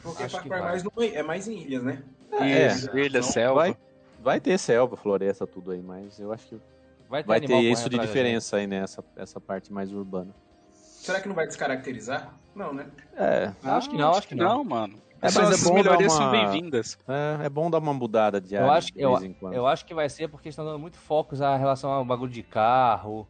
Porque 0.02 0.22
acho 0.24 0.40
Cry 0.40 0.48
vai. 0.48 0.60
mais 0.60 0.82
no- 0.82 0.90
é 1.02 1.22
mais 1.22 1.48
em 1.48 1.58
ilhas, 1.62 1.82
né? 1.82 2.02
Isso, 2.40 2.96
ilha, 2.96 3.18
Então, 3.18 3.22
selva. 3.22 3.60
Vai, 3.60 3.76
vai 4.20 4.40
ter 4.40 4.58
selva, 4.58 4.96
floresta, 4.96 5.46
tudo 5.46 5.70
aí, 5.70 5.82
mas 5.82 6.18
eu 6.18 6.32
acho 6.32 6.46
que 6.48 6.60
Vai 7.08 7.22
ter, 7.22 7.26
vai 7.26 7.40
ter 7.42 7.60
isso 7.70 7.90
de 7.90 7.98
diferença 7.98 8.56
aí 8.56 8.66
nessa 8.66 9.04
essa 9.16 9.38
parte 9.38 9.70
mais 9.72 9.92
urbana. 9.92 10.34
Será 10.70 11.20
que 11.20 11.28
não 11.28 11.34
vai 11.34 11.46
descaracterizar? 11.46 12.34
Não, 12.54 12.72
né? 12.72 12.90
É, 13.16 13.46
gente. 13.48 13.66
Acho 13.68 13.90
que 13.90 13.96
não, 13.98 14.14
acho 14.14 14.28
que 14.28 14.34
não. 14.34 14.64
mano. 14.64 15.02
É, 15.20 15.26
mas 15.30 15.36
é 15.36 15.54
as 15.54 15.62
bom 15.62 15.70
dar 15.70 15.74
melhorias 15.74 16.12
uma- 16.12 16.18
são 16.18 16.30
bem-vindas. 16.30 16.96
é, 17.06 17.46
é 17.46 17.48
bom 17.50 17.70
dar 17.70 17.78
uma 17.78 17.92
mudada 17.92 18.40
de 18.40 18.56
Eu 18.56 18.64
área 18.64 18.78
acho, 18.78 18.88
de 18.94 19.00
eu, 19.02 19.10
vez 19.10 19.22
em 19.24 19.34
quando. 19.34 19.52
eu 19.54 19.66
acho 19.66 19.84
que 19.84 19.92
vai 19.94 20.08
ser 20.08 20.28
porque 20.28 20.48
estão 20.48 20.64
dando 20.64 20.78
muito 20.78 20.96
focos 20.96 21.42
a 21.42 21.56
relação 21.56 21.90
ao 21.92 22.04
bagulho 22.04 22.32
de 22.32 22.42
carro, 22.42 23.28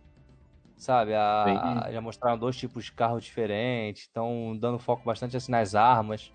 sabe? 0.76 1.12
A, 1.14 1.88
já 1.90 2.00
mostraram 2.00 2.38
dois 2.38 2.56
tipos 2.56 2.84
de 2.84 2.92
carro 2.92 3.20
diferentes, 3.20 4.02
estão 4.04 4.56
dando 4.58 4.78
foco 4.78 5.04
bastante 5.04 5.36
assim 5.36 5.50
nas 5.50 5.74
armas, 5.74 6.32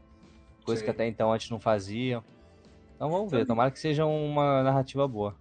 coisa 0.68 0.80
Sei. 0.80 0.86
que 0.86 0.92
até 0.92 1.08
então 1.08 1.32
antes 1.32 1.50
não 1.50 1.60
faziam. 1.60 2.22
Então 2.96 3.10
vamos 3.10 3.32
ver, 3.32 3.46
tomara 3.46 3.72
que 3.72 3.80
seja 3.80 4.06
uma 4.06 4.62
narrativa 4.64 5.08
boa. 5.08 5.34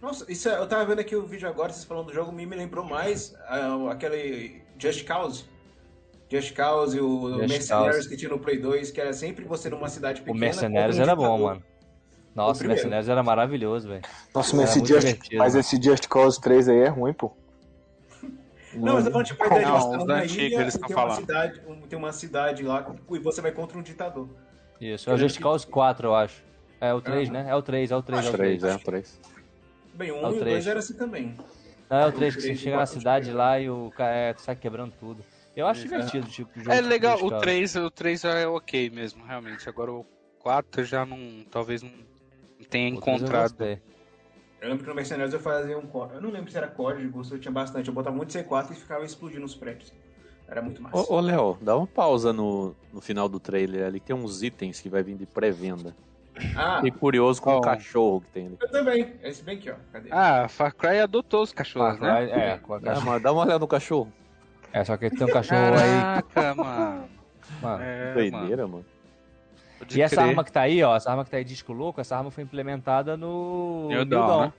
Nossa, 0.00 0.30
isso 0.30 0.48
é- 0.48 0.58
eu 0.58 0.66
tava 0.66 0.86
vendo 0.86 1.00
aqui 1.00 1.14
o 1.14 1.26
vídeo 1.26 1.46
agora, 1.48 1.70
vocês 1.72 1.84
falando 1.84 2.06
do 2.06 2.14
jogo, 2.14 2.32
me, 2.32 2.46
me 2.46 2.56
lembrou 2.56 2.84
mais 2.84 3.34
ah, 3.46 3.90
aquele 3.90 4.62
Just 4.78 5.04
Cause. 5.04 5.44
Just 6.30 6.54
Cause 6.54 6.96
e 6.96 7.00
o 7.00 7.30
Just 7.40 7.48
Mercenaries 7.48 7.96
Cause. 7.96 8.08
que 8.08 8.16
tinha 8.16 8.30
no 8.30 8.38
Play 8.38 8.58
2, 8.58 8.90
que 8.90 9.00
era 9.00 9.12
sempre 9.12 9.44
você 9.44 9.68
numa 9.68 9.88
cidade 9.88 10.20
O 10.20 10.24
pequena. 10.24 10.40
Mercenários 10.40 10.96
contra 10.96 11.14
um 11.14 11.20
era 11.20 11.28
bom, 11.30 11.38
mano. 11.44 11.62
Nossa, 12.34 12.64
o. 12.64 12.68
Mercenários 12.68 13.08
era 13.08 13.22
maravilhoso, 13.22 13.88
velho. 13.88 14.02
Nossa, 14.34 14.50
Era 14.54 14.60
mas 14.62 14.70
esse, 14.70 14.78
muito 14.78 15.00
Just, 15.00 15.32
mas 15.34 15.54
né? 15.54 15.60
esse 15.60 15.82
Just 15.82 16.06
Cause 16.06 16.40
3 16.40 16.68
aí 16.68 16.78
é 16.80 16.88
ruim, 16.88 17.12
pô. 17.12 17.32
Não, 18.74 18.94
mas 18.94 19.04
eu 19.04 19.04
tô 19.06 19.10
falando 19.12 19.26
tipo 19.26 19.42
a 19.42 19.46
ideia 19.46 19.64
de 19.64 19.70
Não, 19.70 19.80
você 19.80 19.96
os 19.96 20.02
numa 20.04 20.14
antigos 20.18 20.42
ilha 20.42 20.60
eles 20.60 20.74
tem 20.76 20.96
uma, 20.96 21.10
cidade, 21.10 21.62
um- 21.66 21.80
tem 21.82 21.98
uma 21.98 22.12
cidade 22.12 22.62
lá 22.62 22.94
e 23.10 23.18
você 23.18 23.40
vai 23.40 23.52
contra 23.52 23.78
um 23.78 23.82
ditador. 23.82 24.28
Isso, 24.80 25.10
é 25.10 25.14
o 25.14 25.16
Just 25.18 25.40
Cause 25.40 25.66
4, 25.66 26.08
eu 26.08 26.14
acho. 26.14 26.42
É 26.80 26.94
o 26.94 27.00
3, 27.00 27.28
Aham. 27.28 27.42
né? 27.44 27.50
É 27.50 27.54
o 27.54 27.62
3, 27.62 27.90
é 27.90 27.96
o 27.96 28.02
3, 28.02 28.24
é 28.24 28.28
o 28.28 28.32
3. 28.32 28.60
Três, 28.60 28.76
é, 28.76 28.78
três. 28.78 29.20
Bem, 29.94 30.12
um 30.12 30.16
É 30.16 30.28
o 30.28 30.32
e 30.32 30.36
o 30.36 30.38
três. 30.38 30.44
dois 30.54 30.66
era 30.66 30.78
assim 30.78 30.96
também. 30.96 31.36
Não, 31.90 31.98
é 31.98 32.06
o 32.06 32.12
3 32.12 32.36
que 32.36 32.42
você 32.42 32.54
chega 32.54 32.76
na 32.76 32.86
cidade 32.86 33.24
três. 33.24 33.36
lá 33.36 33.58
e 33.58 33.68
o 33.70 33.90
cara 33.90 34.14
é, 34.14 34.34
sai 34.36 34.54
quebrando 34.54 34.92
tudo. 35.00 35.24
Eu 35.56 35.66
acho 35.66 35.82
divertido 35.82 36.26
o 36.26 36.30
tipo 36.30 36.60
jogo. 36.60 36.70
É 36.70 36.80
legal, 36.80 37.16
o 37.24 37.30
Cause. 37.30 37.40
3, 37.40 37.74
o 37.76 37.90
3 37.90 38.20
já 38.20 38.34
é 38.34 38.46
ok 38.46 38.90
mesmo, 38.90 39.24
realmente. 39.24 39.68
Agora 39.68 39.90
o 39.90 40.06
4 40.38 40.84
já 40.84 41.04
não. 41.04 41.18
Talvez 41.50 41.82
não 41.82 41.90
tenha 42.70 42.90
O 42.90 42.94
encontrado. 42.98 43.56
Eu 44.60 44.68
lembro 44.68 44.82
que 44.84 44.88
no 44.88 44.94
Mercenários 44.96 45.32
eu 45.32 45.40
fazia 45.40 45.78
um 45.78 45.86
código. 45.86 46.16
Eu 46.18 46.20
não 46.22 46.30
lembro 46.30 46.50
se 46.50 46.56
era 46.56 46.66
código, 46.66 47.24
se 47.24 47.32
eu 47.32 47.38
tinha 47.38 47.52
bastante. 47.52 47.88
Eu 47.88 47.94
botava 47.94 48.16
muito 48.16 48.32
C4 48.32 48.72
e 48.72 48.74
ficava 48.74 49.04
explodindo 49.04 49.44
os 49.44 49.54
prédios. 49.54 49.92
Era 50.48 50.60
muito 50.62 50.82
massa. 50.82 50.96
Ô, 50.96 51.16
ô, 51.16 51.20
Léo, 51.20 51.58
dá 51.60 51.76
uma 51.76 51.86
pausa 51.86 52.32
no, 52.32 52.74
no 52.92 53.00
final 53.00 53.28
do 53.28 53.38
trailer 53.38 53.86
ali, 53.86 54.00
que 54.00 54.06
tem 54.06 54.16
uns 54.16 54.42
itens 54.42 54.80
que 54.80 54.88
vai 54.88 55.02
vir 55.02 55.16
de 55.16 55.26
pré-venda. 55.26 55.94
Ah, 56.56 56.76
Fiquei 56.76 56.90
curioso 56.98 57.42
com 57.42 57.56
o 57.56 57.60
cachorro 57.60 58.20
que 58.20 58.28
tem 58.28 58.46
ali. 58.46 58.56
eu 58.60 58.68
também. 58.70 59.14
Esse 59.22 59.42
bem 59.42 59.58
aqui, 59.58 59.70
ó. 59.70 59.74
Cadê? 59.92 60.08
Ah, 60.10 60.48
Far 60.48 60.74
Cry 60.74 61.00
adotou 61.00 61.42
os 61.42 61.52
cachorros, 61.52 61.98
né? 62.00 62.08
Vai- 62.08 62.30
É, 62.30 62.58
com 62.58 62.74
a 62.74 62.80
cachorro. 62.80 63.20
dá 63.20 63.32
uma 63.32 63.42
olhada 63.42 63.58
no 63.58 63.68
cachorro. 63.68 64.12
É, 64.72 64.84
só 64.84 64.96
que 64.96 65.10
tem 65.10 65.26
um 65.26 65.30
cachorro 65.30 65.74
aí. 65.74 66.24
Caraca, 66.32 66.54
mano. 66.54 67.08
Mano. 67.62 67.82
É, 67.82 68.14
Doideira, 68.14 68.66
mano. 68.66 68.84
Pode 69.78 69.96
E 69.98 70.02
essa 70.02 70.16
crer. 70.16 70.28
arma 70.28 70.44
que 70.44 70.52
tá 70.52 70.60
aí, 70.62 70.82
ó, 70.82 70.96
essa 70.96 71.10
arma 71.10 71.24
que 71.24 71.30
tá 71.30 71.36
aí 71.36 71.44
disco 71.44 71.72
louco, 71.72 72.00
essa 72.00 72.16
arma 72.16 72.30
foi 72.30 72.42
implementada 72.44 73.16
no 73.16 73.88
New 73.88 73.96
New 73.98 74.04
Dawn, 74.06 74.26
Dawn. 74.26 74.40
né? 74.42 74.52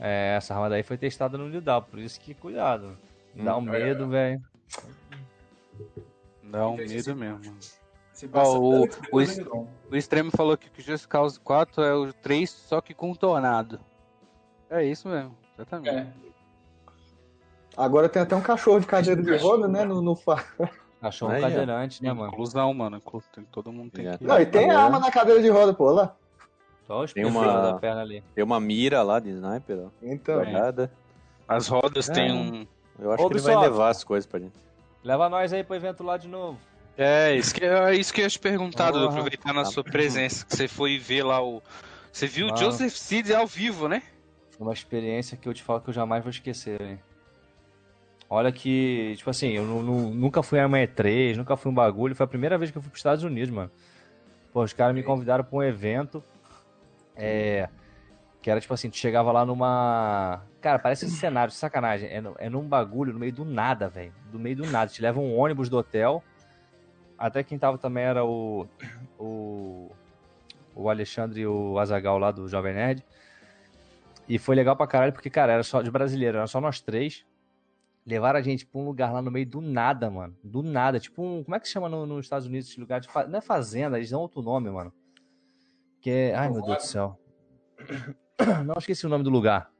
É, 0.00 0.34
essa 0.36 0.54
arma 0.54 0.68
daí 0.70 0.82
foi 0.82 0.96
testada 0.96 1.36
no 1.36 1.48
New 1.48 1.60
Dawn, 1.60 1.82
por 1.82 1.98
isso 1.98 2.18
que 2.20 2.32
cuidado. 2.34 2.96
Dá 3.34 3.56
um 3.56 3.60
Hum, 3.60 3.64
medo, 3.64 4.08
velho. 4.08 4.42
Dá 6.42 6.68
um 6.68 6.76
medo 6.76 7.14
mesmo. 7.14 7.56
Ó, 8.32 8.58
o- 8.58 8.84
o. 8.84 8.88
O 9.90 9.96
Extremo 9.96 10.30
falou 10.30 10.56
que 10.56 10.68
o 10.68 10.82
Just 10.82 11.06
Cause 11.06 11.38
4 11.40 11.82
é 11.82 11.94
o 11.94 12.12
3, 12.12 12.50
só 12.50 12.80
que 12.80 12.94
com 12.94 13.14
tornado. 13.14 13.80
É 14.68 14.84
isso 14.84 15.08
mesmo, 15.08 15.36
exatamente. 15.54 15.96
É. 15.96 16.06
Agora 17.76 18.08
tem 18.08 18.20
até 18.22 18.34
um 18.36 18.40
cachorro 18.42 18.80
de 18.80 18.86
cadeira 18.86 19.22
de 19.22 19.36
roda, 19.38 19.66
né? 19.68 19.84
No, 19.84 20.00
no 20.02 20.14
Cachorro 21.00 21.32
Aí, 21.32 21.38
ó. 21.42 21.48
cadeirante, 21.48 22.02
né, 22.02 22.12
mano? 22.12 22.30
Inclusão, 22.32 22.72
mano. 22.74 23.00
tem- 23.34 23.44
Todo 23.50 23.72
mundo 23.72 23.90
tem 23.90 24.06
É. 24.06 24.18
que. 24.18 24.24
Não, 24.24 24.38
e 24.40 24.44
tem 24.46 24.64
Agora- 24.70 24.84
arma 24.84 24.98
na 24.98 25.10
cadeira 25.10 25.40
de 25.40 25.48
roda, 25.48 25.72
pô, 25.72 25.90
lá. 25.90 26.14
Só 26.86 27.02
os 27.04 27.12
Tem 27.12 27.24
uma- 27.24 27.46
da 27.62 27.74
perna 27.74 28.02
ali. 28.02 28.22
Tem 28.34 28.44
uma 28.44 28.60
mira 28.60 29.02
lá 29.02 29.18
de 29.20 29.30
sniper, 29.30 29.78
ó. 29.86 29.88
Então, 30.02 30.34
Guardada. 30.36 30.92
As 31.48 31.68
rodas 31.68 32.08
É. 32.08 32.12
têm 32.12 32.32
um. 32.32 32.66
Eu 32.98 33.12
acho 33.12 33.24
Ô, 33.24 33.28
que 33.28 33.34
ele 33.34 33.40
vai 33.42 33.56
levar 33.56 33.88
as 33.88 34.04
coisas 34.04 34.26
pra 34.26 34.40
gente. 34.40 34.52
Leva 35.02 35.28
nós 35.28 35.52
aí 35.52 35.64
pro 35.64 35.74
evento 35.76 36.02
lá 36.04 36.16
de 36.18 36.28
novo. 36.28 36.58
É, 36.98 37.34
isso 37.34 37.54
que, 37.54 37.64
é 37.64 37.94
isso 37.94 38.12
que 38.12 38.20
eu 38.20 38.24
ia 38.24 38.28
te 38.28 38.38
perguntar, 38.38 38.90
Dudu, 38.90 39.06
aproveitar 39.08 39.54
na 39.54 39.64
sua 39.64 39.82
presença, 39.82 40.44
que 40.44 40.54
você 40.54 40.68
foi 40.68 40.98
ver 40.98 41.22
lá 41.22 41.42
o. 41.42 41.62
Você 42.12 42.26
viu 42.26 42.46
o 42.46 42.50
Mano. 42.50 42.60
Joseph 42.60 42.92
Seed 42.92 43.30
ao 43.30 43.46
vivo, 43.46 43.88
né? 43.88 44.02
Foi 44.50 44.66
uma 44.66 44.74
experiência 44.74 45.36
que 45.38 45.48
eu 45.48 45.54
te 45.54 45.62
falo 45.62 45.80
que 45.80 45.88
eu 45.88 45.94
jamais 45.94 46.22
vou 46.22 46.30
esquecer, 46.30 46.76
velho. 46.78 47.00
Olha 48.32 48.52
que, 48.52 49.14
tipo 49.16 49.28
assim, 49.28 49.48
eu 49.48 49.64
nu- 49.64 49.82
nu- 49.82 50.14
nunca 50.14 50.40
fui 50.40 50.60
a 50.60 50.66
uma 50.68 50.78
E3, 50.78 51.36
nunca 51.36 51.56
fui 51.56 51.70
um 51.72 51.74
bagulho. 51.74 52.14
Foi 52.14 52.22
a 52.24 52.28
primeira 52.28 52.56
vez 52.56 52.70
que 52.70 52.78
eu 52.78 52.82
fui 52.82 52.88
pros 52.88 53.00
Estados 53.00 53.24
Unidos, 53.24 53.50
mano. 53.52 53.70
Pô, 54.52 54.62
os 54.62 54.72
caras 54.72 54.94
me 54.94 55.02
convidaram 55.02 55.42
pra 55.42 55.58
um 55.58 55.62
evento. 55.62 56.22
É. 57.16 57.68
Que 58.40 58.48
era 58.50 58.60
tipo 58.60 58.72
assim, 58.72 58.88
tu 58.88 58.96
chegava 58.96 59.32
lá 59.32 59.44
numa. 59.44 60.42
Cara, 60.60 60.78
parece 60.78 61.04
um 61.04 61.08
cenário, 61.08 61.52
sacanagem. 61.52 62.08
É, 62.08 62.20
no- 62.20 62.36
é 62.38 62.48
num 62.48 62.62
bagulho 62.66 63.12
no 63.12 63.18
meio 63.18 63.32
do 63.32 63.44
nada, 63.44 63.88
velho. 63.88 64.12
Do 64.30 64.38
meio 64.38 64.56
do 64.56 64.66
nada. 64.66 64.90
Te 64.90 65.02
leva 65.02 65.18
um 65.18 65.36
ônibus 65.36 65.68
do 65.68 65.76
hotel. 65.76 66.22
Até 67.18 67.42
quem 67.42 67.58
tava 67.58 67.78
também 67.78 68.04
era 68.04 68.24
o. 68.24 68.66
O. 69.18 69.90
O 70.74 70.88
Alexandre 70.88 71.40
e 71.40 71.46
o 71.46 71.78
Azagal 71.80 72.16
lá 72.16 72.30
do 72.30 72.48
Jovem 72.48 72.72
Nerd. 72.74 73.04
E 74.28 74.38
foi 74.38 74.54
legal 74.54 74.76
pra 74.76 74.86
caralho, 74.86 75.12
porque, 75.12 75.28
cara, 75.28 75.52
era 75.52 75.62
só 75.64 75.82
de 75.82 75.90
brasileiro, 75.90 76.38
era 76.38 76.46
só 76.46 76.60
nós 76.60 76.80
três. 76.80 77.26
Levaram 78.06 78.38
a 78.38 78.42
gente 78.42 78.66
pra 78.66 78.80
um 78.80 78.84
lugar 78.84 79.12
lá 79.12 79.20
no 79.20 79.30
meio 79.30 79.46
do 79.46 79.60
nada, 79.60 80.10
mano. 80.10 80.36
Do 80.42 80.62
nada. 80.62 80.98
Tipo 80.98 81.22
um. 81.22 81.44
Como 81.44 81.54
é 81.54 81.60
que 81.60 81.66
se 81.66 81.72
chama 81.72 81.88
no- 81.88 82.06
nos 82.06 82.24
Estados 82.26 82.46
Unidos 82.46 82.68
esse 82.70 82.80
lugar? 82.80 83.00
De 83.00 83.08
fa- 83.08 83.26
Não 83.26 83.38
é 83.38 83.42
fazenda, 83.42 83.96
eles 83.98 84.10
dão 84.10 84.20
outro 84.20 84.42
nome, 84.42 84.70
mano. 84.70 84.92
Que 86.00 86.10
é. 86.10 86.34
Ai, 86.34 86.48
meu 86.50 86.62
Deus 86.62 86.78
do 86.78 86.82
céu. 86.86 87.20
Não 88.66 88.74
esqueci 88.78 89.04
o 89.06 89.08
nome 89.08 89.22
do 89.22 89.30
lugar. 89.30 89.70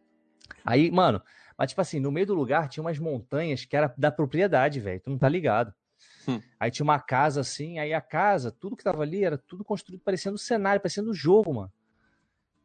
Aí, 0.64 0.90
mano, 0.90 1.22
mas 1.56 1.70
tipo 1.70 1.80
assim, 1.80 1.98
no 1.98 2.12
meio 2.12 2.26
do 2.26 2.34
lugar 2.34 2.68
tinha 2.68 2.82
umas 2.84 2.98
montanhas 2.98 3.64
que 3.64 3.74
era 3.74 3.92
da 3.96 4.10
propriedade, 4.12 4.80
velho. 4.80 5.00
Tu 5.00 5.08
não 5.10 5.16
tá 5.18 5.28
ligado. 5.28 5.72
Hum. 6.28 6.40
Aí 6.58 6.70
tinha 6.70 6.84
uma 6.84 7.00
casa 7.00 7.40
assim, 7.40 7.78
aí 7.78 7.94
a 7.94 8.00
casa, 8.02 8.50
tudo 8.50 8.76
que 8.76 8.84
tava 8.84 9.02
ali 9.02 9.24
era 9.24 9.38
tudo 9.38 9.64
construído 9.64 10.02
parecendo 10.02 10.36
cenário, 10.36 10.80
parecendo 10.80 11.14
jogo, 11.14 11.54
mano. 11.54 11.72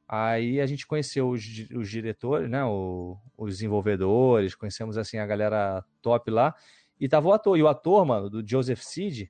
Aí 0.07 0.61
a 0.61 0.65
gente 0.65 0.85
conheceu 0.85 1.29
os, 1.29 1.43
os 1.75 1.89
diretores, 1.89 2.49
né? 2.49 2.63
o- 2.63 3.17
os 3.37 3.53
desenvolvedores, 3.53 4.53
conhecemos 4.55 4.97
assim 4.97 5.17
a 5.17 5.25
galera 5.25 5.83
top 6.01 6.29
lá. 6.29 6.53
E 6.99 7.09
tava 7.09 7.27
o 7.27 7.33
ator. 7.33 7.57
E 7.57 7.63
o 7.63 7.67
ator, 7.67 8.05
mano, 8.05 8.29
do 8.29 8.47
Joseph 8.47 8.81
Seed, 8.81 9.29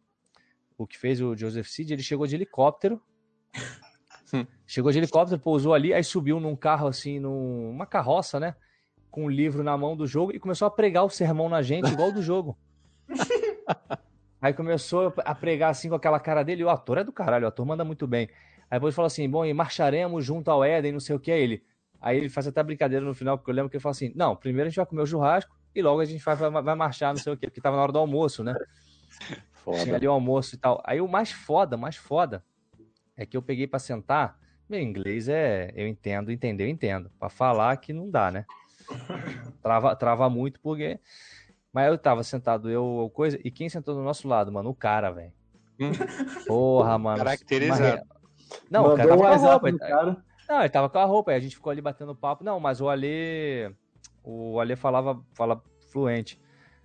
o 0.78 0.86
que 0.86 0.98
fez 0.98 1.22
o 1.22 1.36
Joseph 1.36 1.68
Seed, 1.68 1.92
ele 1.92 2.04
chegou 2.04 2.28
de 2.28 2.36
helicóptero. 2.36 3.02
Chegou 4.68 4.92
de 4.92 4.98
helicóptero, 4.98 5.40
pousou 5.40 5.74
ali, 5.74 5.94
aí 5.94 6.04
subiu 6.04 6.40
num 6.40 6.56
carro 6.56 6.88
assim, 6.88 7.20
numa 7.20 7.86
carroça, 7.86 8.40
né? 8.40 8.56
Com 9.12 9.26
um 9.26 9.30
livro 9.30 9.64
na 9.64 9.78
mão 9.78 9.96
do 9.96 10.06
jogo 10.08 10.34
e 10.34 10.40
começou 10.40 10.66
a 10.68 10.72
pregar 10.72 11.06
o 11.06 11.10
sermão 11.10 11.48
na 11.48 11.62
gente, 11.62 11.90
igual 11.92 12.12
do 12.12 12.22
jogo. 12.22 12.58
Aí 14.42 14.54
começou 14.54 15.14
a 15.24 15.34
pregar 15.34 15.70
assim 15.72 15.90
com 15.90 15.96
aquela 15.96 16.20
cara 16.20 16.44
dele, 16.44 16.62
e 16.62 16.66
o 16.66 16.70
ator 16.70 16.98
é 16.98 17.04
do 17.04 17.12
caralho, 17.12 17.46
o 17.46 17.48
ator 17.48 17.66
manda 17.66 17.86
muito 17.86 18.06
bem. 18.06 18.30
Aí 18.76 18.80
depois 18.80 18.94
falou 18.94 19.08
assim: 19.08 19.30
bom, 19.30 19.46
e 19.46 19.54
marcharemos 19.54 20.26
junto 20.26 20.52
ao 20.52 20.62
Éden, 20.62 20.92
não 20.92 21.00
sei 21.00 21.16
o 21.16 21.20
que 21.20 21.32
é 21.32 21.40
ele. 21.40 21.64
Aí 22.02 22.18
ele 22.18 22.28
faz 22.28 22.46
até 22.46 22.62
brincadeira 22.62 23.06
no 23.06 23.16
final, 23.16 23.38
porque 23.38 23.50
eu 23.50 23.56
lembro 23.56 23.70
que 23.70 23.78
ele 23.78 23.82
fala 23.82 23.92
assim: 23.92 24.12
não, 24.14 24.36
primeiro 24.36 24.68
a 24.68 24.70
gente 24.70 24.76
vai 24.76 24.86
comer 24.86 25.02
o 25.02 25.08
churrasco 25.08 25.58
e 25.74 25.82
logo 25.82 26.02
a 26.02 26.06
gente 26.06 26.22
vai, 26.22 26.36
vai, 26.36 26.52
vai 26.62 26.76
marchar, 26.76 27.14
não 27.14 27.22
sei 27.22 27.32
o 27.32 27.38
que, 27.38 27.48
porque 27.48 27.62
tava 27.62 27.78
na 27.78 27.84
hora 27.84 27.94
do 27.94 28.00
almoço, 28.00 28.44
né? 28.44 28.54
Tinha 29.64 29.78
Foda. 29.78 29.96
ali 29.96 30.08
o 30.08 30.12
almoço 30.12 30.56
e 30.56 30.58
tal. 30.58 30.84
Aí 30.86 31.00
o 31.00 31.08
mais 31.08 31.32
foda, 31.32 31.78
mais 31.78 31.96
foda, 31.96 32.44
é 33.16 33.26
que 33.26 33.36
eu 33.38 33.42
peguei 33.42 33.66
pra 33.66 33.80
sentar. 33.80 34.38
Meu 34.68 34.82
inglês 34.82 35.30
é. 35.30 35.72
Eu 35.74 35.88
entendo, 35.88 36.32
entender, 36.32 36.66
eu 36.66 36.70
entendo. 36.70 37.10
Pra 37.18 37.30
falar 37.30 37.78
que 37.78 37.94
não 37.94 38.12
dá, 38.12 38.30
né? 38.30 38.46
Trava, 39.64 39.96
trava 39.96 40.30
muito 40.30 40.60
porque. 40.60 41.00
Mas 41.72 41.88
eu 41.88 41.98
tava 41.98 42.24
sentado, 42.24 42.70
eu, 42.70 43.10
coisa. 43.14 43.40
E 43.44 43.50
quem 43.50 43.70
sentou 43.70 43.96
do 43.96 44.04
nosso 44.04 44.28
lado, 44.28 44.52
mano? 44.52 44.70
O 44.70 44.76
cara, 44.76 45.12
velho. 45.12 45.34
Porra, 46.46 46.98
mano. 47.00 47.18
Caracterizado. 47.18 48.15
Não, 48.70 48.94
o 48.94 48.96
cara 48.96 49.10
mandou 49.10 49.18
tava 49.18 49.36
um 49.36 49.40
com 49.40 49.46
a 49.48 49.52
roupa. 49.52 49.72
do 49.72 49.80
cara. 49.80 50.26
Não, 50.48 50.60
ele 50.60 50.70
tava 50.70 50.90
com 50.90 51.00
a 51.00 51.06
roupa, 51.06 51.32
aí 51.32 51.38
a 51.38 51.40
gente 51.40 51.56
ficou 51.56 51.72
ali 51.72 51.82
batendo 51.82 52.16
papo. 52.16 52.44
Não, 52.44 52.60
mas 52.60 52.82
o 52.82 52.90
Ale. 52.90 53.76
O 54.24 54.60
Ale 54.60 54.76
falava 54.76 55.24
fala 55.34 55.62
fluente. 55.92 56.40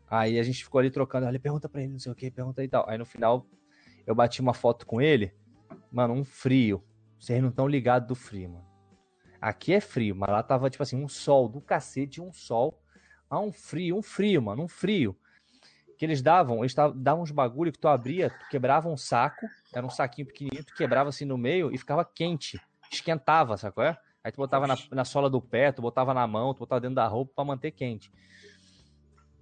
Aí 0.09 0.39
a 0.39 0.43
gente 0.43 0.65
ficou 0.65 0.79
ali 0.79 0.91
trocando, 0.91 1.29
ele 1.29 1.39
pergunta 1.39 1.69
pra 1.69 1.83
ele, 1.83 1.93
não 1.93 1.99
sei 1.99 2.11
o 2.11 2.15
que, 2.15 2.31
pergunta 2.31 2.63
e 2.65 2.69
tal. 2.69 2.89
Aí 2.89 2.99
no 2.99 3.07
final 3.07 3.47
eu 4.07 4.15
bati 4.15 4.41
uma 4.41 4.53
foto 4.53 4.85
com 4.85 5.01
ele, 5.01 5.33
mano, 5.93 6.15
um 6.15 6.25
frio. 6.25 6.83
Vocês 7.19 7.41
não 7.41 7.51
estão 7.51 7.69
ligados 7.69 8.09
do 8.09 8.15
frio, 8.15 8.51
mano. 8.51 8.67
Aqui 9.41 9.73
é 9.73 9.81
frio, 9.81 10.17
mas 10.17 10.31
lá 10.31 10.43
tava 10.43 10.69
tipo 10.69 10.83
assim, 10.83 10.97
um 10.97 11.09
sol 11.09 11.49
do 11.49 11.61
cacete, 11.61 12.21
um 12.21 12.33
sol. 12.33 12.83
Ah, 13.29 13.39
um 13.39 13.53
frio, 13.53 13.97
um 13.97 14.03
frio, 14.03 14.43
mano, 14.43 14.65
um 14.65 14.69
frio. 14.69 15.17
Que 16.01 16.07
eles 16.07 16.23
davam, 16.23 16.61
eles 16.61 16.75
davam 16.95 17.23
uns 17.23 17.31
bagulho 17.31 17.71
que 17.71 17.79
tu 17.79 17.87
abria, 17.87 18.31
tu 18.31 18.49
quebrava 18.49 18.89
um 18.89 18.97
saco, 18.97 19.47
era 19.71 19.85
um 19.85 19.91
saquinho 19.91 20.27
pequenininho, 20.27 20.65
tu 20.65 20.75
quebrava 20.75 21.11
assim 21.11 21.27
no 21.27 21.37
meio 21.37 21.71
e 21.71 21.77
ficava 21.77 22.03
quente, 22.07 22.59
esquentava, 22.91 23.55
qual 23.71 23.87
é? 23.87 23.99
Aí 24.25 24.33
tu 24.33 24.37
botava 24.37 24.67
na, 24.67 24.79
na 24.93 25.05
sola 25.05 25.29
do 25.29 25.43
pé, 25.43 25.71
tu 25.71 25.83
botava 25.83 26.15
na 26.15 26.27
mão, 26.27 26.55
tu 26.55 26.61
botava 26.61 26.81
dentro 26.81 26.95
da 26.95 27.07
roupa 27.07 27.35
para 27.37 27.45
manter 27.45 27.73
quente. 27.73 28.11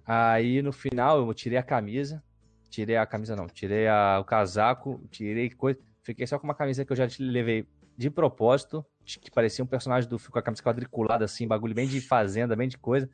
Aí 0.05 0.61
no 0.61 0.73
final 0.73 1.25
eu 1.25 1.33
tirei 1.33 1.57
a 1.57 1.63
camisa, 1.63 2.21
tirei 2.69 2.97
a 2.97 3.05
camisa 3.05 3.37
não, 3.37 3.47
tirei 3.47 3.87
a, 3.87 4.19
o 4.19 4.25
casaco, 4.25 5.01
tirei 5.09 5.49
coisa, 5.51 5.79
fiquei 6.03 6.27
só 6.27 6.37
com 6.37 6.43
uma 6.43 6.53
camisa 6.53 6.83
que 6.83 6.91
eu 6.91 6.97
já 6.97 7.07
te 7.07 7.23
levei 7.23 7.65
de 7.97 8.09
propósito, 8.09 8.85
que 9.05 9.31
parecia 9.31 9.63
um 9.63 9.67
personagem 9.67 10.09
do 10.09 10.19
com 10.19 10.37
a 10.37 10.41
camisa 10.41 10.61
quadriculada 10.61 11.23
assim, 11.23 11.47
bagulho 11.47 11.73
bem 11.73 11.87
de 11.87 12.01
fazenda, 12.01 12.53
bem 12.53 12.67
de 12.67 12.77
coisa. 12.77 13.09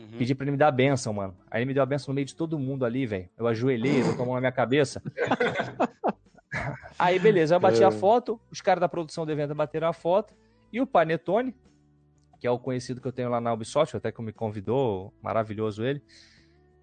Uhum. 0.00 0.18
Pedi 0.18 0.34
pra 0.34 0.44
ele 0.44 0.52
me 0.52 0.56
dar 0.56 0.68
a 0.68 0.72
benção, 0.72 1.12
mano. 1.12 1.36
Aí 1.50 1.60
ele 1.60 1.66
me 1.66 1.74
deu 1.74 1.82
a 1.82 1.86
benção 1.86 2.12
no 2.12 2.14
meio 2.14 2.26
de 2.26 2.34
todo 2.34 2.58
mundo 2.58 2.84
ali, 2.84 3.06
velho. 3.06 3.28
Eu 3.36 3.46
ajoelhei, 3.46 4.00
ele 4.00 4.16
tomou 4.16 4.34
na 4.34 4.40
minha 4.40 4.52
cabeça. 4.52 5.02
Aí, 6.98 7.18
beleza, 7.18 7.54
eu 7.54 7.60
bati 7.60 7.82
a 7.82 7.88
é. 7.88 7.90
foto, 7.90 8.40
os 8.50 8.60
caras 8.60 8.80
da 8.80 8.88
produção 8.88 9.24
do 9.24 9.32
evento 9.32 9.54
bateram 9.54 9.88
a 9.88 9.92
foto, 9.92 10.34
e 10.72 10.80
o 10.80 10.86
Panetone, 10.86 11.54
que 12.38 12.46
é 12.46 12.50
o 12.50 12.58
conhecido 12.58 13.00
que 13.00 13.08
eu 13.08 13.12
tenho 13.12 13.30
lá 13.30 13.40
na 13.40 13.52
Ubisoft, 13.52 13.96
até 13.96 14.12
que 14.12 14.20
me 14.20 14.32
convidou, 14.32 15.14
maravilhoso 15.22 15.84
ele, 15.84 16.02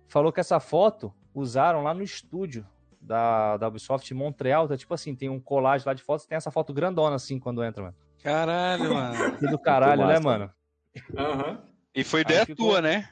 falou 0.08 0.32
que 0.32 0.40
essa 0.40 0.60
foto 0.60 1.14
usaram 1.34 1.84
lá 1.84 1.94
no 1.94 2.02
estúdio 2.02 2.66
da, 3.00 3.58
da 3.58 3.68
Ubisoft 3.68 4.12
em 4.12 4.18
Montreal. 4.18 4.68
Tá, 4.68 4.78
tipo 4.78 4.94
assim, 4.94 5.16
tem 5.16 5.30
um 5.30 5.40
colagem 5.40 5.86
lá 5.86 5.94
de 5.94 6.04
fotos, 6.04 6.26
tem 6.26 6.36
essa 6.36 6.52
foto 6.52 6.74
grandona 6.74 7.16
assim 7.16 7.40
quando 7.40 7.64
entra, 7.64 7.84
mano. 7.84 7.96
Caralho, 8.24 8.94
mano. 8.94 9.38
Que 9.38 9.48
do 9.48 9.60
caralho, 9.60 10.08
né, 10.08 10.20
mano? 10.20 10.52
Aham. 11.16 11.50
Uhum. 11.52 11.67
E 11.98 12.04
foi 12.04 12.22
ideia 12.22 12.46
ficou... 12.46 12.68
tua, 12.68 12.82
né? 12.82 13.10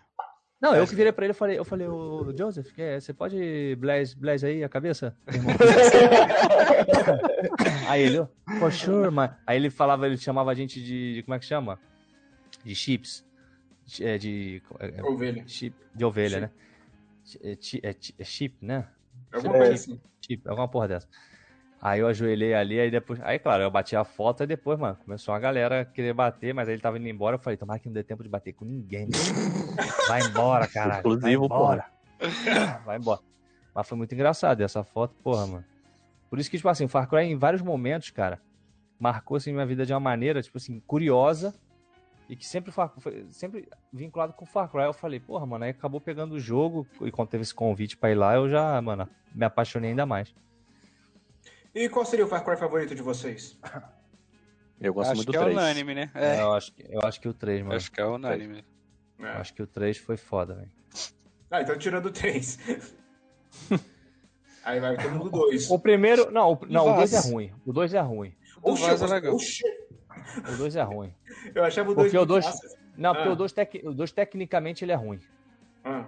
Não, 0.62 0.74
eu 0.76 0.88
que 0.88 0.95
virei 0.95 1.12
pra 1.12 1.26
ele 1.26 1.32
e 1.32 1.36
falei, 1.36 1.58
eu 1.58 1.65
falei, 1.65 1.88
ô 1.88 2.32
Joseph, 2.38 2.71
você 3.00 3.13
pode 3.13 3.76
blaze, 3.80 4.15
blaze 4.15 4.45
aí 4.45 4.63
a 4.63 4.69
cabeça? 4.69 5.17
aí 7.89 8.04
ele, 8.04 8.28
for 8.60 8.71
sure, 8.71 9.10
man. 9.10 9.36
Aí 9.45 9.58
ele 9.58 9.71
falava, 9.71 10.06
ele 10.06 10.17
chamava 10.17 10.52
a 10.52 10.54
gente 10.54 10.80
de, 10.82 11.15
de 11.15 11.24
como 11.24 11.34
é 11.34 11.39
que 11.39 11.45
chama? 11.45 11.80
De 12.63 12.76
chips. 12.76 13.26
De, 13.86 14.06
é, 14.06 14.19
de 14.19 14.62
é, 14.80 15.04
ovelha. 15.04 15.43
Chip, 15.48 15.76
de 15.93 16.06
ovelha, 16.06 16.30
chip. 16.30 16.41
né? 17.43 17.58
É, 17.84 17.89
é, 17.89 17.95
é, 18.19 18.24
chip, 18.24 18.56
né? 18.62 18.88
Alguma 19.34 19.56
coisa 19.56 19.74
assim. 19.74 20.00
Chip, 20.21 20.48
alguma 20.48 20.67
porra 20.67 20.89
dessa. 20.89 21.08
Aí 21.81 21.99
eu 21.99 22.07
ajoelhei 22.07 22.53
ali, 22.53 22.79
aí 22.79 22.89
depois. 22.89 23.19
Aí, 23.21 23.38
claro, 23.38 23.63
eu 23.63 23.69
bati 23.69 23.95
a 23.95 24.03
foto 24.03 24.43
e 24.43 24.47
depois, 24.47 24.79
mano, 24.79 24.97
começou 25.03 25.33
a 25.33 25.39
galera 25.39 25.81
a 25.81 25.85
querer 25.85 26.13
bater, 26.13 26.53
mas 26.53 26.67
aí 26.67 26.75
ele 26.75 26.81
tava 26.81 26.97
indo 26.97 27.07
embora. 27.07 27.35
Eu 27.35 27.39
falei, 27.39 27.57
tomara 27.57 27.79
que 27.79 27.88
não 27.88 27.93
dê 27.93 28.03
tempo 28.03 28.23
de 28.23 28.29
bater 28.29 28.53
com 28.53 28.65
ninguém. 28.65 29.07
Vai 30.07 30.21
embora, 30.21 30.67
caralho. 30.67 30.99
Inclusive, 30.99 31.38
vai 31.38 31.45
embora. 31.45 31.85
Vai 32.85 32.97
embora. 32.97 33.19
Mas 33.73 33.88
foi 33.88 33.97
muito 33.97 34.13
engraçado 34.13 34.61
essa 34.61 34.83
foto, 34.83 35.13
porra, 35.21 35.45
mano. 35.45 35.65
Por 36.29 36.39
isso 36.39 36.49
que, 36.49 36.57
tipo 36.57 36.69
assim, 36.69 36.85
o 36.85 36.89
Far 36.89 37.07
Cry 37.09 37.23
em 37.23 37.35
vários 37.38 37.61
momentos, 37.61 38.09
cara, 38.09 38.39
marcou 38.99 39.38
assim 39.38 39.51
minha 39.51 39.65
vida 39.65 39.85
de 39.85 39.93
uma 39.93 39.99
maneira, 39.99 40.41
tipo 40.41 40.57
assim, 40.57 40.79
curiosa 40.88 41.53
e 42.29 42.35
que 42.35 42.45
sempre 42.45 42.73
sempre 43.29 43.67
vinculado 43.91 44.33
com 44.33 44.45
o 44.45 44.47
Far 44.47 44.69
Cry. 44.69 44.83
Eu 44.83 44.93
falei, 44.93 45.19
porra, 45.19 45.45
mano, 45.45 45.65
aí 45.65 45.71
acabou 45.71 45.99
pegando 45.99 46.35
o 46.35 46.39
jogo 46.39 46.88
e 47.01 47.11
quando 47.11 47.29
teve 47.29 47.43
esse 47.43 47.53
convite 47.53 47.97
para 47.97 48.11
ir 48.11 48.15
lá, 48.15 48.35
eu 48.35 48.49
já, 48.49 48.81
mano, 48.81 49.07
me 49.33 49.45
apaixonei 49.45 49.91
ainda 49.91 50.05
mais. 50.05 50.33
E 51.75 51.89
qual 51.89 52.05
seria 52.05 52.23
o 52.23 52.27
Far 52.27 52.45
Cry 52.45 52.55
favorito 52.55 52.95
de 52.95 53.01
vocês? 53.01 53.59
Eu 54.79 54.93
gosto 54.93 55.09
acho 55.09 55.17
muito 55.17 55.27
do 55.27 55.33
que 55.33 55.38
3. 55.38 55.57
é 55.57 55.59
unânime, 55.59 55.93
né? 55.93 56.09
É. 56.15 56.38
é. 56.38 56.41
Eu, 56.41 56.53
acho 56.53 56.73
que, 56.73 56.85
eu 56.89 57.01
acho 57.03 57.19
que 57.19 57.27
o 57.27 57.33
3, 57.33 57.61
mano. 57.63 57.75
Acho 57.75 57.91
que 57.91 57.99
é 57.99 58.05
unânime. 58.05 58.63
É. 59.19 59.27
Acho 59.27 59.53
que 59.53 59.61
o 59.61 59.67
3 59.67 59.97
foi 59.97 60.15
foda, 60.15 60.55
velho. 60.55 60.71
Ah, 61.51 61.61
então 61.61 61.77
tirando 61.77 62.05
o 62.07 62.11
3. 62.11 62.59
Aí 64.63 64.79
vai 64.79 64.97
todo 64.97 65.11
mundo 65.11 65.29
2. 65.29 65.69
O 65.69 65.77
primeiro. 65.77 66.31
Não, 66.31 66.53
o, 66.53 66.59
não, 66.67 66.93
o 66.93 66.95
2 66.95 67.13
é 67.13 67.19
ruim. 67.19 67.53
O 67.65 67.73
2 67.73 67.93
é 67.93 67.99
ruim. 67.99 68.33
O 68.63 68.73
2 68.73 69.01
é 69.01 69.07
legal. 69.07 69.35
O 69.35 70.57
2 70.57 70.75
é 70.75 70.81
ruim. 70.81 71.13
Eu 71.53 71.63
achava 71.63 71.91
o 71.91 71.95
2 71.95 72.07
Porque 72.07 72.17
o 72.17 72.25
2. 72.25 72.45
Não, 72.97 73.13
porque 73.13 73.29
ah. 73.29 73.33
o 73.33 73.35
2 73.35 73.51
tec... 73.51 73.73
tecnicamente 74.15 74.83
ele 74.83 74.93
é 74.93 74.95
ruim. 74.95 75.19
Ah. 75.83 76.05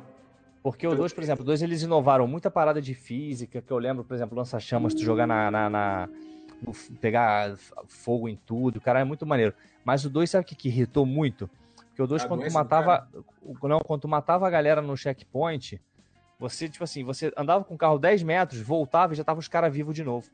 Porque 0.71 0.88
o 0.88 0.95
2, 0.95 1.13
por 1.13 1.23
exemplo, 1.23 1.43
o 1.43 1.45
2 1.45 1.62
eles 1.62 1.82
inovaram 1.82 2.27
muita 2.27 2.51
parada 2.51 2.82
de 2.82 2.93
física, 2.93 3.62
que 3.62 3.71
eu 3.71 3.77
lembro, 3.77 4.03
por 4.03 4.13
exemplo, 4.13 4.38
lança-chamas, 4.38 4.93
tu 4.93 5.01
jogar 5.01 5.25
na, 5.25 5.49
na, 5.49 5.69
na 5.69 6.10
no, 6.62 6.73
pegar 6.99 7.56
fogo 7.88 8.27
em 8.27 8.36
tudo, 8.36 8.77
o 8.77 8.82
cara 8.82 8.99
é 8.99 9.03
muito 9.03 9.25
maneiro. 9.25 9.53
Mas 9.86 10.03
o 10.03 10.10
2 10.10 10.30
sabe 10.30 10.43
o 10.43 10.47
que, 10.47 10.56
que 10.56 10.67
irritou 10.67 11.06
muito? 11.06 11.49
Porque 11.88 12.01
o 12.01 12.08
2 12.08 12.25
quando 12.25 12.45
tu 12.45 12.53
matava, 12.53 13.08
não, 13.63 13.80
quando 13.80 14.01
tu 14.01 14.08
matava 14.08 14.45
a 14.45 14.49
galera 14.49 14.82
no 14.82 14.97
checkpoint, 14.97 15.80
você, 16.39 16.67
tipo 16.67 16.84
assim, 16.84 17.03
você 17.03 17.32
andava 17.38 17.63
com 17.63 17.75
o 17.75 17.77
carro 17.77 17.97
10 17.97 18.23
metros, 18.23 18.62
voltava 18.62 19.13
e 19.13 19.15
já 19.15 19.23
tava 19.23 19.39
os 19.39 19.47
caras 19.47 19.73
vivos 19.73 19.95
de 19.95 20.03
novo. 20.03 20.27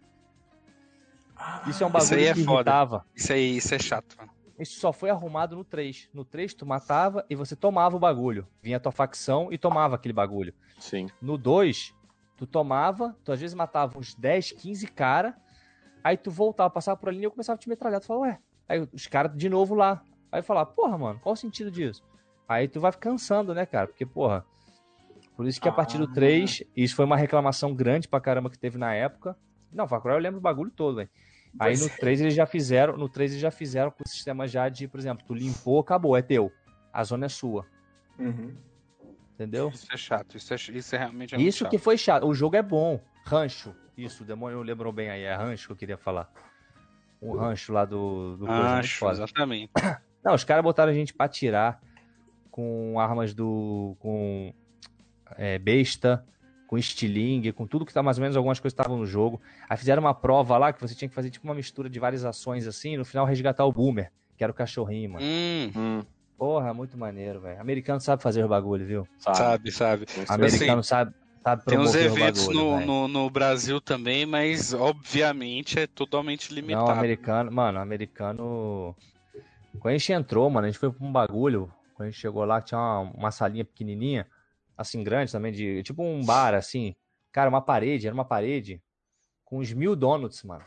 Isso 1.67 1.83
é 1.83 1.87
um 1.87 1.89
bagulho 1.89 2.05
isso 2.05 2.15
aí 2.15 2.25
é 2.25 2.33
que 2.33 2.39
irritava. 2.39 2.99
Foda. 2.99 3.05
Isso 3.15 3.33
aí, 3.33 3.57
isso 3.57 3.75
é 3.75 3.79
chato, 3.79 4.15
mano. 4.17 4.31
Isso 4.59 4.79
só 4.79 4.93
foi 4.93 5.09
arrumado 5.09 5.55
no 5.55 5.63
3. 5.63 6.09
No 6.13 6.23
3, 6.23 6.53
tu 6.53 6.65
matava 6.65 7.25
e 7.29 7.35
você 7.35 7.55
tomava 7.55 7.95
o 7.95 7.99
bagulho. 7.99 8.47
Vinha 8.61 8.77
a 8.77 8.79
tua 8.79 8.91
facção 8.91 9.51
e 9.51 9.57
tomava 9.57 9.95
aquele 9.95 10.13
bagulho. 10.13 10.53
Sim. 10.79 11.07
No 11.21 11.37
2, 11.37 11.93
tu 12.37 12.45
tomava, 12.45 13.15
tu 13.23 13.31
às 13.31 13.39
vezes 13.39 13.55
matava 13.55 13.97
uns 13.97 14.13
10, 14.13 14.51
15 14.51 14.87
cara, 14.87 15.35
aí 16.03 16.17
tu 16.17 16.29
voltava, 16.29 16.69
passava 16.69 16.97
por 16.97 17.09
ali 17.09 17.19
e 17.19 17.23
eu 17.23 17.31
começava 17.31 17.55
a 17.55 17.59
te 17.59 17.67
metralhar. 17.67 17.99
Tu 17.99 18.05
falava, 18.05 18.25
ué. 18.25 18.39
Aí 18.67 18.87
os 18.93 19.07
caras 19.07 19.35
de 19.35 19.49
novo 19.49 19.73
lá. 19.73 20.03
Aí 20.31 20.39
eu 20.39 20.43
falava, 20.43 20.69
porra, 20.69 20.97
mano, 20.97 21.19
qual 21.19 21.33
o 21.33 21.37
sentido 21.37 21.71
disso? 21.71 22.03
Aí 22.47 22.67
tu 22.67 22.79
vai 22.79 22.91
cansando, 22.91 23.53
né, 23.53 23.65
cara? 23.65 23.87
Porque, 23.87 24.05
porra. 24.05 24.45
Por 25.35 25.47
isso 25.47 25.59
que 25.59 25.67
a 25.67 25.71
partir 25.71 25.97
do 25.97 26.07
3, 26.07 26.61
ah. 26.61 26.69
isso 26.75 26.95
foi 26.95 27.05
uma 27.05 27.17
reclamação 27.17 27.73
grande 27.73 28.07
pra 28.07 28.21
caramba 28.21 28.49
que 28.49 28.59
teve 28.59 28.77
na 28.77 28.93
época. 28.93 29.35
Não, 29.71 29.87
Far 29.87 30.01
Cry 30.01 30.11
eu 30.11 30.19
lembro 30.19 30.39
o 30.39 30.41
bagulho 30.41 30.69
todo, 30.69 30.97
velho. 30.97 31.09
Aí 31.59 31.77
no 31.77 31.89
3 31.89 32.21
eles 32.21 32.33
já 32.33 32.45
fizeram, 32.45 32.97
no 32.97 33.07
3 33.07 33.31
eles 33.31 33.41
já 33.41 33.51
fizeram 33.51 33.91
com 33.91 34.03
o 34.03 34.07
sistema 34.07 34.47
já 34.47 34.67
de, 34.69 34.87
por 34.87 34.99
exemplo, 34.99 35.25
tu 35.25 35.33
limpou, 35.33 35.79
acabou, 35.79 36.17
é 36.17 36.21
teu. 36.21 36.51
A 36.91 37.03
zona 37.03 37.25
é 37.25 37.29
sua. 37.29 37.65
Uhum. 38.17 38.55
Entendeu? 39.33 39.69
Isso 39.69 39.87
é 39.91 39.97
chato, 39.97 40.37
isso 40.37 40.53
é, 40.53 40.57
isso 40.57 40.95
é 40.95 40.99
realmente 40.99 41.35
é 41.35 41.41
Isso 41.41 41.59
chato. 41.59 41.71
que 41.71 41.77
foi 41.77 41.97
chato. 41.97 42.27
O 42.27 42.33
jogo 42.33 42.55
é 42.55 42.61
bom. 42.61 42.99
Rancho. 43.25 43.75
Isso, 43.97 44.23
o 44.23 44.25
demônio 44.25 44.61
lembrou 44.61 44.91
bem 44.91 45.09
aí. 45.09 45.23
É 45.23 45.35
rancho 45.35 45.67
que 45.67 45.71
eu 45.73 45.77
queria 45.77 45.97
falar. 45.97 46.31
O 47.21 47.37
rancho 47.37 47.71
lá 47.71 47.85
do, 47.85 48.37
do 48.37 48.45
rancho, 48.45 49.09
exatamente. 49.09 49.71
Não, 50.23 50.33
os 50.33 50.43
caras 50.43 50.63
botaram 50.63 50.91
a 50.91 50.95
gente 50.95 51.13
pra 51.13 51.27
tirar 51.27 51.81
com 52.49 52.99
armas 52.99 53.33
do. 53.33 53.95
com 53.99 54.53
é, 55.35 55.57
besta, 55.57 56.25
com 56.73 56.77
estilingue, 56.79 57.51
com 57.51 57.67
tudo 57.67 57.85
que 57.85 57.93
tá 57.93 58.01
mais 58.01 58.17
ou 58.17 58.23
menos 58.23 58.35
algumas 58.35 58.59
coisas 58.59 58.73
estavam 58.73 58.97
no 58.97 59.05
jogo. 59.05 59.39
Aí 59.69 59.77
fizeram 59.77 60.01
uma 60.01 60.13
prova 60.15 60.57
lá 60.57 60.73
que 60.73 60.81
você 60.81 60.95
tinha 60.95 61.07
que 61.07 61.13
fazer 61.13 61.29
tipo 61.29 61.45
uma 61.45 61.53
mistura 61.53 61.87
de 61.87 61.99
várias 61.99 62.25
ações 62.25 62.65
assim, 62.65 62.95
e 62.95 62.97
no 62.97 63.05
final 63.05 63.27
resgatar 63.27 63.63
o 63.63 63.71
Boomer, 63.71 64.11
que 64.35 64.43
era 64.43 64.51
o 64.51 64.55
cachorrinho, 64.55 65.11
mano. 65.11 65.23
Hum. 65.23 65.71
Hum. 65.75 66.05
Porra, 66.35 66.73
muito 66.73 66.97
maneiro, 66.97 67.41
velho. 67.41 67.61
Americano 67.61 67.99
sabe 67.99 68.23
fazer 68.23 68.41
os 68.41 68.49
bagulho, 68.49 68.87
viu? 68.87 69.07
Sabe, 69.19 69.71
sabe. 69.71 70.07
Americano 70.27 70.79
assim, 70.79 70.89
sabe, 70.89 71.13
sabe 71.43 71.63
Tem 71.63 71.77
uns 71.77 71.93
eventos 71.93 72.47
bagulho, 72.47 72.59
no, 72.59 72.85
no, 72.85 73.07
no, 73.07 73.29
Brasil 73.29 73.79
também, 73.79 74.25
mas 74.25 74.73
obviamente 74.73 75.77
é 75.77 75.85
totalmente 75.85 76.51
limitado. 76.51 76.87
Não, 76.87 76.91
americano, 76.91 77.51
mano, 77.51 77.77
americano. 77.77 78.95
Quando 79.79 79.93
a 79.93 79.97
gente 79.99 80.11
entrou, 80.11 80.49
mano, 80.49 80.65
a 80.65 80.71
gente 80.71 80.79
foi 80.79 80.91
pra 80.91 81.05
um 81.05 81.11
bagulho. 81.11 81.71
Quando 81.93 82.07
a 82.07 82.09
gente 82.09 82.19
chegou 82.19 82.43
lá, 82.45 82.59
tinha 82.59 82.79
uma, 82.79 83.11
uma 83.11 83.31
salinha 83.31 83.63
pequenininha 83.63 84.25
assim, 84.77 85.03
grande 85.03 85.31
também, 85.31 85.51
de 85.51 85.83
tipo 85.83 86.03
um 86.03 86.23
bar, 86.23 86.53
assim. 86.53 86.95
Cara, 87.31 87.49
uma 87.49 87.61
parede, 87.61 88.07
era 88.07 88.13
uma 88.13 88.25
parede 88.25 88.81
com 89.43 89.59
uns 89.59 89.73
mil 89.73 89.95
donuts, 89.95 90.43
mano. 90.43 90.65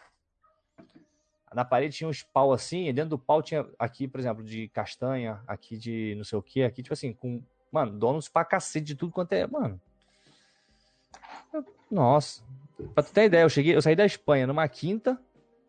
Na 1.54 1.64
parede 1.64 1.96
tinha 1.96 2.08
uns 2.08 2.22
pau 2.22 2.52
assim, 2.52 2.88
e 2.88 2.92
dentro 2.92 3.10
do 3.10 3.18
pau 3.18 3.40
tinha 3.40 3.66
aqui, 3.78 4.06
por 4.06 4.20
exemplo, 4.20 4.44
de 4.44 4.68
castanha, 4.68 5.40
aqui 5.46 5.76
de 5.76 6.14
não 6.16 6.24
sei 6.24 6.38
o 6.38 6.42
que, 6.42 6.62
aqui, 6.62 6.82
tipo 6.82 6.92
assim, 6.92 7.12
com, 7.12 7.42
mano, 7.72 7.98
donuts 7.98 8.28
pra 8.28 8.44
cacete 8.44 8.84
de 8.84 8.94
tudo 8.94 9.12
quanto 9.12 9.32
é, 9.32 9.46
mano. 9.46 9.80
Nossa. 11.90 12.42
Pra 12.94 13.02
tu 13.02 13.12
ter 13.12 13.24
ideia, 13.24 13.42
eu 13.42 13.48
cheguei, 13.48 13.74
eu 13.74 13.80
saí 13.80 13.96
da 13.96 14.04
Espanha 14.04 14.46
numa 14.46 14.68
quinta 14.68 15.18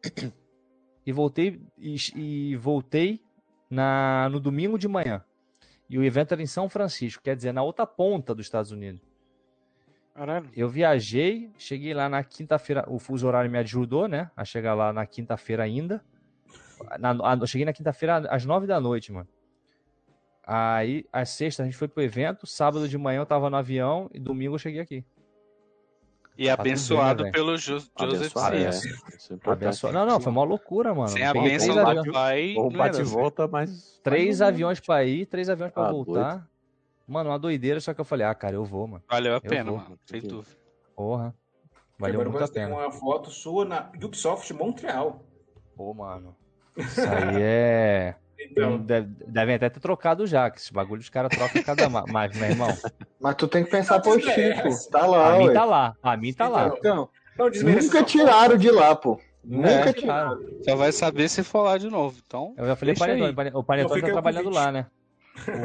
e 1.06 1.12
voltei 1.12 1.62
e, 1.78 1.96
e 2.16 2.56
voltei 2.58 3.22
na, 3.70 4.28
no 4.30 4.40
domingo 4.40 4.78
de 4.78 4.88
manhã. 4.88 5.24
E 5.90 5.98
o 5.98 6.04
evento 6.04 6.34
era 6.34 6.42
em 6.42 6.48
São 6.48 6.68
Francisco, 6.68 7.24
quer 7.24 7.36
dizer, 7.36 7.54
na 7.54 7.64
outra 7.64 7.86
ponta 7.86 8.36
dos 8.36 8.46
Estados 8.46 8.72
Unidos. 8.72 9.02
Caralho. 10.14 10.50
Eu 10.56 10.68
viajei, 10.68 11.52
cheguei 11.58 11.94
lá 11.94 12.10
na 12.10 12.24
quinta-feira, 12.24 12.84
o 12.88 12.98
fuso 12.98 13.28
horário 13.28 13.52
me 13.52 13.60
ajudou, 13.60 14.08
né? 14.08 14.32
A 14.36 14.44
chegar 14.44 14.74
lá 14.74 14.92
na 14.92 15.06
quinta-feira 15.06 15.64
ainda. 15.64 16.04
Na, 17.00 17.16
eu 17.40 17.48
cheguei 17.48 17.66
na 17.66 17.74
quinta-feira 17.74 18.18
às 18.30 18.44
nove 18.44 18.66
da 18.66 18.80
noite, 18.80 19.12
mano. 19.12 19.28
Aí, 20.44 21.06
às 21.12 21.30
sexta, 21.30 21.62
a 21.62 21.66
gente 21.66 21.78
foi 21.78 21.88
pro 21.88 22.02
evento, 22.02 22.48
sábado 22.48 22.88
de 22.88 22.98
manhã 22.98 23.20
eu 23.20 23.26
tava 23.26 23.50
no 23.50 23.58
avião 23.58 24.10
e 24.14 24.20
domingo 24.20 24.56
eu 24.56 24.60
cheguei 24.60 24.80
aqui. 24.80 25.06
E 26.38 26.50
abençoado 26.50 27.32
pelo 27.32 27.58
Jo- 27.58 27.80
Joseph 28.00 28.38
Abençoado, 28.38 28.56
é. 28.56 28.60
É 28.60 28.68
importante. 28.68 29.48
Abençoa- 29.50 29.92
Não, 29.92 30.06
não, 30.06 30.20
foi 30.20 30.32
uma 30.32 30.44
loucura, 30.44 30.94
mano. 30.94 31.08
Sem 31.10 31.24
a 31.26 31.34
bênção. 31.34 31.70
Ou 31.70 31.76
não 31.76 31.82
ia 31.82 32.04
bate 32.78 32.98
dar 32.98 33.02
e 33.02 33.04
volta, 33.04 33.48
mas. 33.48 34.00
três 34.04 34.42
aviões 34.42 34.80
pra 34.80 35.04
ir, 35.04 35.26
três 35.26 35.50
aviões 35.50 35.72
pra 35.74 35.88
Ah, 35.88 35.92
voltar. 35.92 36.48
Mano, 37.08 37.30
uma 37.32 37.40
doideira, 37.40 37.80
só 37.80 37.94
que 37.94 38.02
eu 38.02 38.06
falei, 38.06 38.26
ah, 38.28 38.36
cara, 38.36 38.56
eu 38.56 38.66
vou, 38.66 38.86
mano. 38.88 39.04
Valeu 39.10 39.34
a 39.34 39.38
Eu 39.38 39.42
pena, 39.42 39.72
vou. 39.72 39.80
mano. 39.80 40.00
Sem 40.06 40.22
dúvida. 40.22 40.56
Porra. 40.96 41.34
Valeu 41.98 42.22
muito 42.22 42.38
a 42.38 42.46
você 42.48 42.54
tem 42.54 42.64
pena. 42.66 42.76
uma 42.76 42.92
foto 42.92 43.32
sua 43.32 43.66
na 43.66 43.90
Ubisoft 44.04 44.54
Montreal. 44.54 45.24
Pô, 45.76 45.94
mano. 45.94 46.36
Isso 46.78 47.02
aí 47.02 47.42
é. 47.42 48.16
Então, 48.52 48.78
Deve- 48.80 49.10
Devem 49.28 49.56
até 49.56 49.70
ter 49.70 49.80
trocado 49.80 50.26
já, 50.26 50.50
que 50.50 50.60
esse 50.60 50.74
bagulho 50.74 51.02
os 51.02 51.10
caras 51.10 51.36
trocam 51.36 51.62
cada 51.64 51.90
ma- 51.90 52.06
mais, 52.12 52.36
meu 52.36 52.50
irmão. 52.50 52.70
Mas 53.20 53.36
tu 53.36 53.48
tem 53.48 53.64
que 53.64 53.70
pensar 53.72 53.96
Não, 53.96 54.02
positivo, 54.02 54.32
é, 54.40 54.62
pô. 54.64 54.70
Tá 54.92 55.06
lá, 55.06 55.36
A 55.36 55.38
mim 55.38 55.48
ué. 55.48 55.54
tá 55.54 55.66
lá, 55.66 55.96
a 56.02 56.18
mim 56.18 56.34
tá 56.34 56.48
lá. 56.48 56.68
Então, 56.78 57.10
não 57.38 57.50
nunca 57.50 58.04
tiraram 58.04 58.58
de 58.58 58.72
lá, 58.72 58.96
pô. 58.96 59.20
Nunca 59.44 59.70
É, 59.90 59.94
tiraram. 59.94 60.40
Só 60.64 60.76
vai 60.76 60.92
saber 60.92 61.30
se 61.30 61.44
for 61.44 61.62
lá 61.64 61.78
de 61.78 61.90
novo. 61.90 62.20
Então, 62.26 62.54
Eu 62.58 62.66
já 62.66 62.76
falei 62.76 62.96
Panetone, 62.96 63.32
o 63.38 63.42
Então 63.48 63.64
Panetone 63.64 63.96
fica 63.96 64.08
tá 64.08 64.14
trabalhando 64.14 64.50
lá, 64.50 64.72
né? 64.72 64.86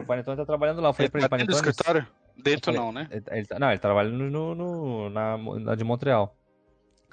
O 0.00 0.06
Panetone 0.06 0.36
tá 0.36 0.44
trabalhando 0.46 0.80
lá. 0.80 0.90
Eu 0.90 0.92
falei 0.92 1.06
ele 1.06 1.10
pra 1.10 1.20
ele, 1.20 1.28
tá 1.28 1.36
dentro 1.36 1.52
do 1.54 1.56
Panetone. 1.56 1.70
escritório? 1.70 2.06
Dentro 2.36 2.72
não, 2.72 2.92
né? 2.92 3.08
Ele, 3.10 3.24
ele 3.30 3.46
tá- 3.46 3.58
não, 3.58 3.70
ele 3.70 3.78
trabalha 3.78 4.08
no, 4.10 4.30
no- 4.30 4.54
no- 4.54 5.10
na, 5.10 5.36
na 5.36 5.74
de 5.74 5.82
Montreal. 5.84 6.36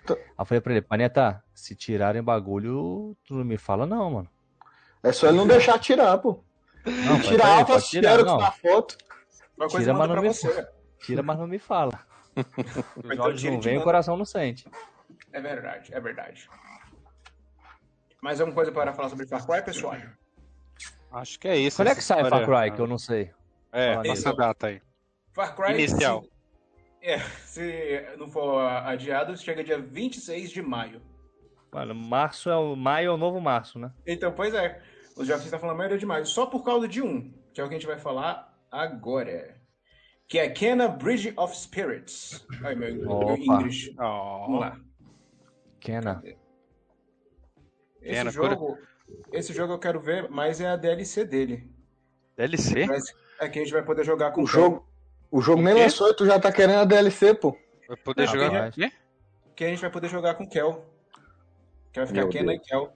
Tá. 0.06 0.14
Aí 0.14 0.20
eu 0.40 0.46
falei 0.46 0.62
pra 0.62 0.72
ele, 0.74 0.82
Paneta, 0.82 1.44
se 1.54 1.76
tirarem 1.76 2.22
bagulho, 2.22 3.16
tu 3.26 3.36
não 3.36 3.44
me 3.44 3.58
fala 3.58 3.86
não, 3.86 4.12
mano. 4.12 4.30
É 5.04 5.12
só 5.12 5.28
ele 5.28 5.38
não 5.38 5.48
deixar 5.48 5.80
tirar, 5.80 6.18
pô. 6.18 6.44
Não, 6.86 7.18
E 7.18 7.22
tira 7.22 7.38
pode- 7.44 7.52
alto 7.60 7.68
pode 7.74 7.86
tirar, 7.90 8.10
Xerox 8.12 8.32
não. 8.32 8.38
na 8.40 8.52
foto. 8.52 8.98
Uma 9.58 9.68
coisa 9.68 9.80
Tira, 9.80 9.94
mas 9.94 10.08
não 10.08 10.16
pra 10.16 10.22
me 10.22 10.28
você. 10.34 10.68
Tira, 11.02 11.24
mas 11.24 11.38
não 11.40 11.48
me 11.48 11.60
fala. 11.60 11.92
Os 12.98 13.12
Então 13.12 13.26
olhos 13.26 13.44
e 13.44 13.50
não 13.52 13.62
veem, 13.62 13.78
o 13.78 13.84
coração 13.84 14.16
não 14.18 14.26
sente. 14.26 14.68
É 15.34 15.42
verdade, 15.42 15.94
é 15.94 16.00
verdade. 16.00 16.50
Mais 18.22 18.40
alguma 18.40 18.56
coisa 18.56 18.72
para 18.72 18.94
falar 18.94 19.10
sobre 19.10 19.26
Far 19.28 19.46
Cry, 19.46 19.62
pessoal? 19.64 19.96
Acho 21.12 21.40
que 21.40 21.48
é 21.48 21.58
isso. 21.58 21.78
Quando 21.78 21.90
é 21.90 21.96
que 21.96 22.04
sai 22.04 22.28
Far. 22.30 22.46
Cry, 22.46 22.76
que 22.76 22.82
eu 22.82 22.88
não 22.88 22.98
sei? 22.98 23.32
É, 23.72 23.96
Fala 23.96 24.08
essa 24.08 24.34
data 24.34 24.68
aí. 24.68 24.82
Far 25.34 25.56
Cry. 25.56 25.74
Inicial. 25.74 26.24
Se, 26.24 26.32
é, 27.02 27.20
se 27.46 28.18
não 28.18 28.28
for 28.28 28.60
adiado, 28.62 29.36
chega 29.38 29.64
dia 29.64 29.80
26 29.80 30.52
de 30.52 30.62
maio. 30.62 31.02
Mano, 31.72 31.96
março 31.96 32.50
é 32.50 32.56
o. 32.58 32.76
Maio 32.76 33.12
é 33.12 33.14
o 33.14 33.18
novo 33.18 33.40
março, 33.40 33.80
né? 33.80 33.92
Então, 34.06 34.32
pois 34.32 34.54
é. 34.54 34.82
Os 35.20 35.28
jogos 35.28 35.42
que 35.42 35.48
estão 35.48 35.60
falando 35.60 35.76
a 35.76 35.78
maioria 35.78 35.98
de 35.98 36.06
maio. 36.06 36.26
Só 36.26 36.46
por 36.46 36.64
causa 36.64 36.88
de 36.88 37.02
um, 37.02 37.34
que 37.54 37.60
é 37.60 37.64
o 37.64 37.68
que 37.68 37.76
a 37.76 37.78
gente 37.78 37.86
vai 37.88 38.00
falar 38.00 38.58
agora. 38.72 39.60
Que 40.30 40.40
é 40.40 40.50
Kena 40.50 40.88
Bridge 40.88 41.34
of 41.36 41.56
Spirits. 41.58 42.46
Ai, 42.64 42.74
meu, 42.74 42.96
meu. 42.96 43.36
English. 43.36 43.94
Ó, 44.00 44.46
Vamos 44.46 44.60
lá. 44.62 44.80
Kena. 45.82 46.22
Esse 48.02 48.14
Kena, 48.14 48.32
jogo, 48.32 48.78
esse 49.34 49.54
jogo 49.54 49.74
eu 49.74 49.80
quero 49.80 50.00
ver, 50.00 50.30
mas 50.30 50.62
é 50.62 50.68
a 50.70 50.78
DLC 50.78 51.26
dele. 51.26 51.70
DLC? 52.38 52.86
Mas 52.86 53.14
é 53.42 53.50
que 53.50 53.60
a 53.60 53.64
gente 53.64 53.74
vai 53.74 53.84
poder 53.84 54.06
jogar 54.06 54.32
com 54.32 54.44
O 54.44 54.48
jogo, 54.48 54.88
o 55.30 55.42
jogo 55.42 55.62
nem 55.62 55.74
lançou 55.74 56.10
e 56.10 56.16
tu 56.16 56.26
já 56.26 56.40
tá 56.40 56.50
querendo 56.50 56.80
a 56.80 56.86
DLC, 56.86 57.34
pô. 57.34 57.58
Vai 57.90 57.98
poder 57.98 58.26
Não, 58.26 58.32
jogar 58.34 58.70
o 58.70 58.72
quê? 58.72 58.90
Que 59.54 59.66
a 59.66 59.68
gente 59.68 59.82
vai 59.82 59.90
poder 59.90 60.08
jogar 60.08 60.36
com 60.36 60.48
Kel. 60.48 60.86
Que 61.92 62.00
vai 62.00 62.08
ficar 62.08 62.22
Meu 62.22 62.30
Kena 62.30 62.54
Deus. 62.54 62.66
e 62.66 62.70
Kel. 62.70 62.94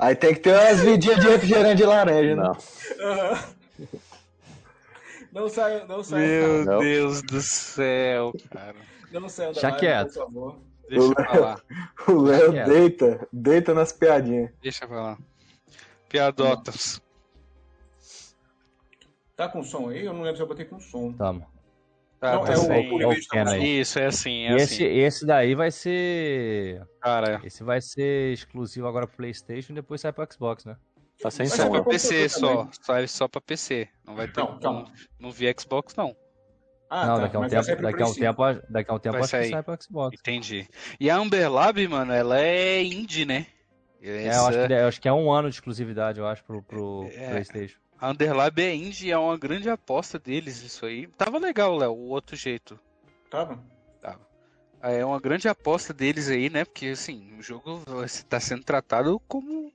Aí 0.00 0.14
tem 0.16 0.32
que 0.34 0.40
ter 0.40 0.54
umas 0.54 0.80
vidinhas 0.80 1.20
de 1.20 1.28
refrigerante 1.28 1.76
de 1.76 1.84
laranja, 1.84 2.34
né? 2.34 2.42
Não. 2.42 3.38
Não 5.32 5.48
sai, 5.48 5.86
não 5.86 6.02
sai. 6.02 6.26
Meu 6.26 6.64
Não. 6.64 6.78
Deus 6.80 7.22
do 7.22 7.40
céu, 7.40 8.32
cara. 8.50 8.74
Não 9.12 9.28
sai 9.28 9.46
da 9.46 9.52
Deixa 9.52 9.72
quieto. 9.72 10.14
por 10.14 10.24
favor. 10.24 10.58
Deixa 10.88 11.04
eu 11.06 11.14
falar. 11.14 11.60
O 12.08 12.12
Léo 12.22 12.50
deita, 12.52 13.28
deita 13.32 13.74
nas 13.74 13.92
piadinhas. 13.92 14.50
Deixa 14.62 14.84
eu 14.84 14.88
falar. 14.88 15.18
Piadotas. 16.08 17.00
Tá 19.36 19.48
com 19.48 19.62
som 19.62 19.90
aí? 19.90 20.04
Eu 20.04 20.12
não 20.14 20.22
lembro 20.22 20.36
se 20.36 20.42
eu 20.42 20.46
botei 20.46 20.64
com 20.64 20.80
som. 20.80 21.12
Tamo. 21.12 21.46
Tá, 22.20 22.34
Não, 22.34 22.44
tá 22.44 22.52
é 22.52 22.56
o- 22.56 22.60
sem- 22.60 23.04
o 23.06 23.22
som. 23.22 23.48
aí. 23.50 23.80
Isso, 23.80 23.98
é 23.98 24.06
assim, 24.06 24.44
é 24.44 24.52
E 24.52 24.56
esse, 24.56 24.74
assim. 24.84 24.84
esse 24.98 25.26
daí 25.26 25.54
vai 25.54 25.70
ser. 25.70 26.82
Cara, 27.00 27.40
Esse 27.42 27.64
vai 27.64 27.80
ser 27.80 28.32
exclusivo 28.34 28.86
agora 28.86 29.06
pro 29.06 29.16
PlayStation 29.16 29.72
e 29.72 29.76
depois 29.76 30.02
sai 30.02 30.12
pro 30.12 30.26
Xbox, 30.30 30.64
né? 30.66 30.76
Tá 31.22 31.30
sem 31.30 31.46
é 31.46 31.48
som. 31.48 31.70
pra 31.70 31.82
PC 31.82 32.28
só. 32.28 32.64
também. 32.86 33.06
Só 33.06 33.24
é 33.24 33.28
pra 33.28 33.40
PC. 33.40 33.88
Não 34.06 34.14
vai 34.14 34.28
ter. 34.28 34.40
Não. 34.40 34.58
Não, 34.60 34.84
não 35.18 35.30
vi 35.30 35.46
Xbox, 35.58 35.94
não. 35.96 36.14
Ah, 36.90 37.06
não, 37.06 37.14
tá, 37.16 37.20
daqui 37.22 37.36
a 37.36 37.40
um 37.40 37.48
tempo, 37.48 37.82
daqui 37.82 38.02
a 38.02 38.06
um 38.06 38.14
tempo, 38.14 38.42
daqui 38.68 38.90
a 38.90 38.94
um 38.94 38.98
tempo 38.98 39.12
Vai 39.12 39.20
acho 39.22 39.30
que 39.30 39.36
sair. 39.38 39.50
sai 39.50 39.62
pro 39.62 39.78
Xbox. 39.82 40.18
Entendi. 40.20 40.68
E 40.98 41.08
a 41.08 41.16
Amber 41.16 41.50
Lab, 41.50 41.86
mano, 41.88 42.12
ela 42.12 42.38
é 42.40 42.82
indie, 42.82 43.24
né? 43.24 43.46
É, 44.02 44.26
eu 44.28 44.46
acho, 44.46 44.66
que, 44.66 44.72
eu 44.72 44.88
acho 44.88 45.00
que 45.00 45.08
é 45.08 45.12
um 45.12 45.30
ano 45.30 45.48
de 45.48 45.54
exclusividade, 45.54 46.18
eu 46.18 46.26
acho, 46.26 46.42
pro, 46.44 46.62
pro 46.62 47.08
É. 47.12 47.30
PlayStation. 47.30 47.78
A 48.00 48.10
Underlab 48.10 48.58
é 48.62 48.74
indie, 48.74 49.10
é 49.10 49.18
uma 49.18 49.36
grande 49.36 49.68
aposta 49.68 50.18
deles, 50.18 50.62
isso 50.62 50.86
aí. 50.86 51.06
Tava 51.18 51.38
legal, 51.38 51.76
Léo, 51.76 51.92
o 51.92 52.08
outro 52.08 52.34
jeito. 52.34 52.78
Tava? 53.30 53.58
É 54.82 55.04
uma 55.04 55.20
grande 55.20 55.46
aposta 55.46 55.92
deles 55.92 56.30
aí, 56.30 56.48
né? 56.48 56.64
Porque, 56.64 56.86
assim, 56.86 57.34
o 57.38 57.42
jogo 57.42 57.82
está 58.02 58.40
sendo 58.40 58.64
tratado 58.64 59.20
como 59.28 59.70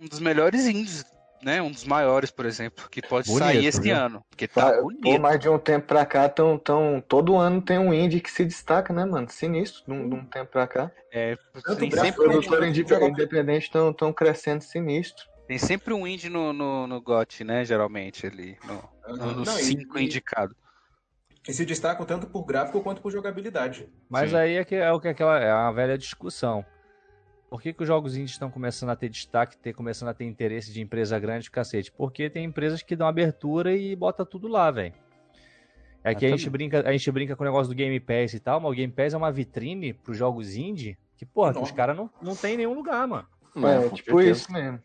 um 0.00 0.06
dos 0.08 0.18
melhores 0.18 0.66
indies, 0.66 1.04
né? 1.40 1.62
Um 1.62 1.70
dos 1.70 1.84
maiores, 1.84 2.28
por 2.28 2.44
exemplo, 2.44 2.88
que 2.90 3.00
pode 3.00 3.28
Bonito, 3.28 3.44
sair 3.44 3.64
esse 3.66 3.80
viu? 3.80 3.94
ano. 3.94 4.24
Porque 4.28 4.48
tá 4.48 4.82
bonito. 4.82 5.20
mais 5.20 5.38
de 5.38 5.48
um 5.48 5.56
tempo 5.56 5.86
pra 5.86 6.04
cá, 6.04 6.28
tão, 6.28 6.58
tão, 6.58 7.00
todo 7.00 7.36
ano 7.36 7.62
tem 7.62 7.78
um 7.78 7.94
indie 7.94 8.20
que 8.20 8.28
se 8.28 8.44
destaca, 8.44 8.92
né, 8.92 9.04
mano? 9.04 9.28
Sinistro, 9.30 9.84
de 9.86 9.92
um, 9.92 10.08
de 10.08 10.14
um 10.16 10.24
tempo 10.24 10.50
pra 10.50 10.66
cá. 10.66 10.90
É, 11.12 11.36
Tanto 11.52 11.76
tem, 11.78 11.88
sempre, 11.92 12.24
quanto- 12.24 12.40
Produtores 12.42 12.76
inde- 12.76 13.04
independentes 13.04 13.66
estão 13.68 13.92
tão 13.92 14.12
crescendo 14.12 14.62
sinistro. 14.64 15.24
Tem 15.48 15.56
sempre 15.56 15.94
um 15.94 16.06
indie 16.06 16.28
no, 16.28 16.52
no, 16.52 16.86
no 16.86 17.00
GOT, 17.00 17.42
né? 17.42 17.64
Geralmente, 17.64 18.26
ali. 18.26 18.58
No, 18.64 19.16
no, 19.16 19.32
no 19.32 19.44
Não, 19.46 19.58
e- 19.58 19.62
cinco 19.62 19.98
e- 19.98 20.04
indicado. 20.04 20.54
E 21.48 21.52
se 21.54 21.64
destacam 21.64 22.04
tanto 22.04 22.26
por 22.26 22.44
gráfico 22.44 22.82
quanto 22.82 23.00
por 23.00 23.10
jogabilidade. 23.10 23.88
Mas 24.10 24.30
Sim. 24.30 24.36
aí 24.36 24.56
é, 24.56 24.64
que, 24.64 24.74
é 24.74 24.92
o 24.92 25.00
que 25.00 25.08
aquela 25.08 25.38
é 25.38 25.52
uma 25.54 25.72
velha 25.72 25.96
discussão. 25.96 26.62
Por 27.48 27.62
que, 27.62 27.72
que 27.72 27.82
os 27.82 27.88
jogos 27.88 28.14
indies 28.14 28.32
estão 28.32 28.50
começando 28.50 28.90
a 28.90 28.96
ter 28.96 29.08
destaque, 29.08 29.56
ter, 29.56 29.72
começando 29.72 30.10
a 30.10 30.14
ter 30.14 30.26
interesse 30.26 30.70
de 30.70 30.82
empresa 30.82 31.18
grande, 31.18 31.50
cacete? 31.50 31.90
Porque 31.90 32.28
tem 32.28 32.44
empresas 32.44 32.82
que 32.82 32.94
dão 32.94 33.08
abertura 33.08 33.74
e 33.74 33.96
bota 33.96 34.26
tudo 34.26 34.46
lá, 34.46 34.70
velho. 34.70 34.92
É 36.04 36.14
que 36.14 36.26
a 36.26 36.28
gente, 36.28 36.50
brinca, 36.50 36.86
a 36.86 36.92
gente 36.92 37.10
brinca 37.10 37.34
com 37.34 37.42
o 37.42 37.46
negócio 37.46 37.72
do 37.72 37.74
Game 37.74 37.98
Pass 37.98 38.34
e 38.34 38.40
tal, 38.40 38.60
mas 38.60 38.70
o 38.70 38.74
Game 38.74 38.92
Pass 38.92 39.14
é 39.14 39.16
uma 39.16 39.32
vitrine 39.32 39.94
pros 39.94 40.18
jogos 40.18 40.54
indie 40.54 40.98
que, 41.16 41.24
porra, 41.24 41.54
que 41.54 41.60
os 41.60 41.70
caras 41.70 41.96
não, 41.96 42.10
não 42.20 42.36
tem 42.36 42.54
em 42.54 42.58
nenhum 42.58 42.74
lugar, 42.74 43.08
mano. 43.08 43.26
É, 43.56 43.88
tipo 43.88 44.10
certeza. 44.18 44.30
isso 44.30 44.52
mesmo. 44.52 44.80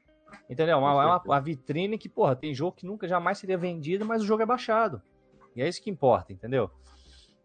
Entendeu? 0.50 0.78
Uma, 0.78 0.90
é 0.90 0.94
uma, 0.94 1.14
certeza. 1.14 1.30
uma 1.30 1.42
vitrine 1.42 1.98
que, 1.98 2.10
porra, 2.10 2.36
tem 2.36 2.54
jogo 2.54 2.76
que 2.76 2.86
nunca 2.86 3.08
jamais 3.08 3.38
seria 3.38 3.58
vendido, 3.58 4.06
mas 4.06 4.22
o 4.22 4.26
jogo 4.26 4.44
é 4.44 4.46
baixado. 4.46 5.02
E 5.56 5.62
é 5.62 5.68
isso 5.68 5.82
que 5.82 5.90
importa, 5.90 6.34
entendeu? 6.34 6.70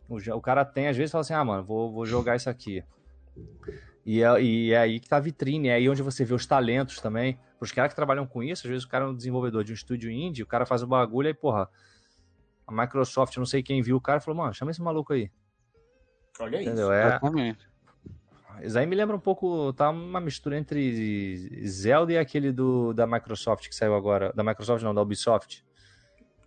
O, 0.08 0.16
o 0.16 0.40
cara 0.40 0.64
tem, 0.64 0.88
às 0.88 0.96
vezes, 0.96 1.12
fala 1.12 1.20
assim, 1.20 1.34
ah, 1.34 1.44
mano, 1.44 1.64
vou, 1.64 1.92
vou 1.92 2.06
jogar 2.06 2.36
isso 2.36 2.48
aqui. 2.48 2.82
E 4.04 4.22
é, 4.22 4.42
e 4.42 4.72
é 4.72 4.78
aí 4.78 5.00
que 5.00 5.08
tá 5.08 5.18
a 5.18 5.20
vitrine, 5.20 5.68
é 5.68 5.74
aí 5.74 5.88
onde 5.88 6.02
você 6.02 6.24
vê 6.24 6.32
os 6.32 6.46
talentos 6.46 7.00
também. 7.00 7.38
Os 7.60 7.72
caras 7.72 7.90
que 7.92 7.96
trabalham 7.96 8.26
com 8.26 8.42
isso, 8.42 8.66
às 8.66 8.70
vezes 8.70 8.84
o 8.84 8.88
cara 8.88 9.04
é 9.04 9.08
um 9.08 9.14
desenvolvedor 9.14 9.62
de 9.64 9.72
um 9.72 9.74
estúdio 9.74 10.10
indie, 10.10 10.42
o 10.42 10.46
cara 10.46 10.64
faz 10.64 10.82
o 10.82 10.86
bagulho 10.86 11.28
e, 11.28 11.34
porra, 11.34 11.68
a 12.66 12.72
Microsoft, 12.72 13.36
não 13.36 13.46
sei 13.46 13.62
quem 13.62 13.82
viu 13.82 13.96
o 13.96 14.00
cara, 14.00 14.20
falou, 14.20 14.42
mano, 14.42 14.54
chama 14.54 14.70
esse 14.70 14.80
maluco 14.80 15.12
aí. 15.12 15.30
Olha 16.40 16.56
isso. 16.60 16.68
Entendeu? 16.68 16.92
É, 16.92 17.06
Exatamente. 17.06 17.68
Isso 18.62 18.78
aí 18.78 18.86
me 18.86 18.96
lembra 18.96 19.16
um 19.16 19.20
pouco, 19.20 19.72
tá 19.72 19.90
uma 19.90 20.20
mistura 20.20 20.56
entre 20.56 21.66
Zelda 21.66 22.12
e 22.12 22.18
aquele 22.18 22.52
do, 22.52 22.92
da 22.92 23.06
Microsoft 23.06 23.68
que 23.68 23.74
saiu 23.74 23.94
agora. 23.94 24.32
Da 24.34 24.42
Microsoft 24.42 24.82
não, 24.82 24.94
da 24.94 25.02
Ubisoft. 25.02 25.64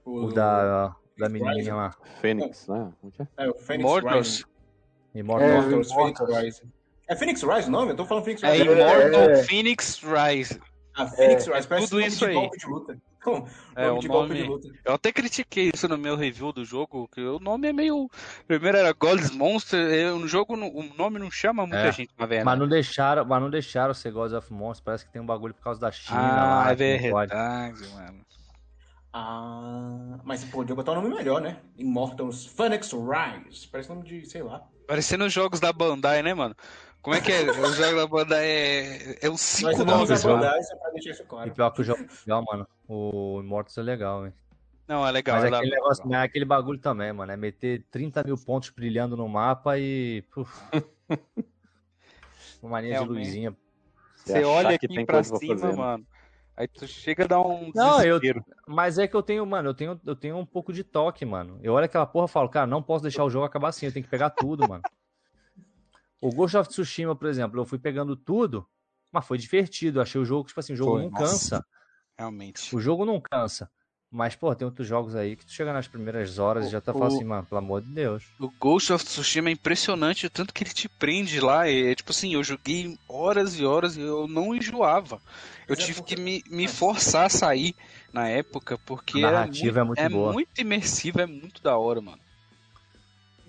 O 0.05 0.27
da, 0.27 0.95
da 1.17 1.29
menininha 1.29 1.75
lá. 1.75 1.95
Fênix, 2.19 2.67
né? 2.67 2.91
Como 2.99 3.11
que 3.11 3.21
é? 3.21 3.27
É, 3.37 3.49
o 3.49 3.53
Phoenix 3.53 3.89
Mortals. 3.89 4.27
Rising. 4.27 4.45
Immortal. 5.15 5.47
É, 5.47 5.51
Immortals, 5.51 5.91
Phoenix 5.91 6.19
Immortals. 6.19 6.43
Rising. 6.43 6.71
É 7.07 7.15
Phoenix 7.15 7.43
Rise 7.43 7.67
o 7.67 7.71
nome? 7.71 7.91
Eu 7.91 7.95
tô 7.95 8.05
falando 8.05 8.23
Phoenix 8.23 8.43
É 8.43 8.51
Rise. 8.51 8.63
Immortal 8.63 9.21
é. 9.29 9.43
Phoenix 9.43 10.01
Rise. 10.01 10.61
Ah, 10.95 11.07
Phoenix 11.07 11.45
Rise. 11.47 11.67
Parece 11.67 11.87
tudo 11.89 11.99
nome 11.99 12.07
isso 12.07 12.19
de 12.19 12.25
aí. 12.25 12.33
golpe 12.33 12.57
de 12.57 12.65
luta. 12.67 12.97
nome 13.25 13.47
É, 13.75 13.89
o 13.91 14.01
nome- 14.01 14.35
de 14.35 14.43
luta. 14.43 14.67
Eu 14.83 14.93
até 14.95 15.11
critiquei 15.11 15.71
isso 15.73 15.87
no 15.87 15.97
meu 15.97 16.15
review 16.15 16.51
do 16.51 16.65
jogo, 16.65 17.07
que 17.13 17.21
o 17.21 17.39
nome 17.39 17.67
é 17.69 17.73
meio. 17.73 18.09
Primeiro 18.47 18.77
era 18.77 18.91
God's 18.91 19.31
Monster, 19.31 19.79
é, 19.79 20.09
no 20.11 20.27
jogo 20.27 20.57
não- 20.57 20.67
o 20.69 20.83
nome 20.97 21.19
não 21.19 21.29
chama 21.31 21.63
muita 21.67 21.83
É. 21.87 21.91
gente 21.91 22.11
pra 22.15 22.25
ver, 22.25 22.43
Mas 22.43 22.55
né? 22.55 22.59
não 22.59 22.67
deixaram, 22.67 23.23
mas 23.23 23.41
não 23.41 23.49
deixaram 23.49 23.93
ser 23.93 24.11
Gods 24.11 24.33
of 24.33 24.51
Monsters. 24.51 24.81
Parece 24.83 25.05
que 25.05 25.11
tem 25.13 25.21
um 25.21 25.25
bagulho 25.25 25.53
por 25.53 25.63
causa 25.63 25.79
da 25.79 25.91
China 25.91 26.19
Ah, 26.19 26.63
lá. 26.65 26.71
é 26.71 26.75
verdade, 26.75 27.87
mano. 27.93 28.21
Ah, 29.13 30.19
mas 30.23 30.43
podia 30.45 30.73
botar 30.73 30.93
um 30.93 31.01
nome 31.01 31.09
melhor, 31.13 31.41
né? 31.41 31.57
Immortals 31.77 32.45
Phoenix 32.45 32.91
Rise. 32.93 33.67
Parece 33.67 33.89
nome 33.89 34.03
de, 34.03 34.25
sei 34.25 34.41
lá. 34.41 34.63
Parecendo 34.87 35.25
os 35.25 35.33
jogos 35.33 35.59
da 35.59 35.71
Bandai, 35.73 36.23
né, 36.23 36.33
mano? 36.33 36.55
Como 37.01 37.15
é 37.15 37.21
que 37.21 37.31
é? 37.31 37.41
os 37.49 37.75
jogos 37.75 37.95
da 37.95 38.07
Bandai 38.07 38.45
é, 38.45 39.25
é 39.25 39.29
os 39.29 39.61
Mas 39.63 39.77
cinco 39.77 39.85
nomes, 39.85 40.11
uso 40.11 40.27
mano. 40.27 40.37
a 40.37 40.41
Bandai, 40.41 40.63
só 40.63 40.75
pra 40.77 40.91
deixar 40.91 41.11
isso 41.11 41.23
E 41.23 41.25
claro. 41.25 41.51
pior 41.51 41.71
que 41.71 41.81
o 41.81 41.83
jogo 41.83 41.99
é 41.99 42.07
legal, 42.25 42.43
mano. 42.45 42.67
O 42.87 43.39
Immortals 43.41 43.77
é 43.77 43.81
legal, 43.81 44.25
hein? 44.25 44.33
Não, 44.87 45.07
é 45.07 45.11
legal. 45.11 45.37
Mas 45.37 45.45
é 45.45 45.55
aquele, 45.55 45.71
negócio, 45.71 46.03
mas 46.05 46.19
é 46.19 46.23
aquele 46.23 46.45
bagulho 46.45 46.79
também, 46.79 47.11
mano. 47.11 47.31
É 47.31 47.37
meter 47.37 47.83
30 47.89 48.23
mil 48.23 48.37
pontos 48.37 48.69
brilhando 48.69 49.17
no 49.17 49.27
mapa 49.27 49.79
e. 49.79 50.23
puf. 50.31 50.51
Uma 52.61 52.71
mania 52.73 52.99
de 52.99 53.05
luzinha. 53.05 53.57
Você 54.15 54.43
olha 54.43 54.77
que 54.77 54.85
aqui 54.85 54.95
tem 54.95 55.05
pra 55.05 55.23
cima, 55.23 55.39
fazer, 55.39 55.67
né? 55.69 55.75
mano. 55.75 56.05
Aí 56.55 56.67
tu 56.67 56.85
chega 56.87 57.23
a 57.23 57.27
dar 57.27 57.41
um 57.41 57.71
Não, 57.73 58.03
eu-. 58.03 58.19
Mas 58.67 58.99
é 58.99 59.07
que 59.07 59.15
eu 59.15 59.23
tenho, 59.23 59.43
mano, 59.45 59.69
eu 59.69 59.73
tenho, 59.73 59.99
eu 60.05 60.15
tenho 60.15 60.37
um 60.37 60.45
pouco 60.45 60.71
de 60.71 60.83
toque, 60.83 61.25
mano. 61.25 61.59
Eu 61.63 61.73
olho 61.73 61.85
aquela 61.85 62.05
porra 62.05 62.25
e 62.25 62.29
falo, 62.29 62.49
cara, 62.49 62.67
não 62.67 62.83
posso 62.83 63.01
deixar 63.01 63.23
o 63.23 63.29
jogo 63.29 63.45
acabar 63.45 63.69
assim, 63.69 63.87
eu 63.87 63.91
tenho 63.91 64.03
que 64.03 64.11
pegar 64.11 64.29
tudo, 64.29 64.67
mano. 64.67 64.83
O 66.21 66.29
Ghost 66.29 66.55
of 66.55 66.69
Tsushima, 66.69 67.15
por 67.15 67.27
exemplo, 67.27 67.59
eu 67.59 67.65
fui 67.65 67.79
pegando 67.79 68.15
tudo, 68.15 68.65
mas 69.11 69.25
foi 69.25 69.37
divertido. 69.37 69.97
Eu 69.99 70.03
achei 70.03 70.21
o 70.21 70.25
jogo, 70.25 70.47
tipo 70.47 70.59
assim, 70.59 70.73
o 70.73 70.75
jogo 70.75 70.91
Foi, 70.91 71.03
não 71.03 71.09
nossa. 71.09 71.23
cansa. 71.25 71.65
Realmente. 72.17 72.75
O 72.75 72.79
jogo 72.79 73.05
não 73.05 73.19
cansa. 73.19 73.69
Mas, 74.13 74.35
pô, 74.35 74.53
tem 74.53 74.65
outros 74.65 74.85
jogos 74.85 75.15
aí 75.15 75.37
que 75.37 75.45
tu 75.45 75.53
chega 75.53 75.71
nas 75.71 75.87
primeiras 75.87 76.37
horas 76.37 76.65
e 76.67 76.69
já 76.69 76.81
tá 76.81 76.91
O- 76.91 76.95
falando 76.95 77.13
o- 77.13 77.15
assim, 77.15 77.23
mano, 77.23 77.45
pelo 77.47 77.59
amor 77.59 77.81
de 77.81 77.87
Deus. 77.93 78.25
O 78.41 78.49
Ghost 78.59 78.91
of 78.91 79.05
Tsushima 79.05 79.47
é 79.47 79.53
impressionante 79.53 80.25
o 80.25 80.29
tanto 80.29 80.53
que 80.53 80.63
ele 80.65 80.73
te 80.73 80.89
prende 80.89 81.39
lá. 81.39 81.67
É, 81.69 81.95
tipo 81.95 82.11
assim, 82.11 82.33
eu 82.33 82.43
joguei 82.43 82.97
horas 83.07 83.57
e 83.57 83.65
horas 83.65 83.95
e 83.95 84.01
eu 84.01 84.27
não 84.27 84.53
enjoava. 84.53 85.15
Eu 85.65 85.75
Mas 85.75 85.79
é 85.79 85.85
tive 85.85 85.99
porque- 85.99 86.15
que 86.15 86.21
me, 86.21 86.43
me 86.49 86.67
forçar 86.67 87.25
a 87.27 87.29
sair 87.29 87.73
na 88.11 88.27
época, 88.27 88.77
porque 88.85 89.19
A 89.23 89.27
era 89.29 89.31
narrativa 89.39 89.79
é 89.79 89.83
muito 89.83 89.99
é 89.99 90.09
boa. 90.09 90.33
muito 90.33 90.59
imersiva, 90.59 91.21
é 91.21 91.25
muito 91.25 91.63
da 91.63 91.77
hora, 91.77 92.01
mano. 92.01 92.19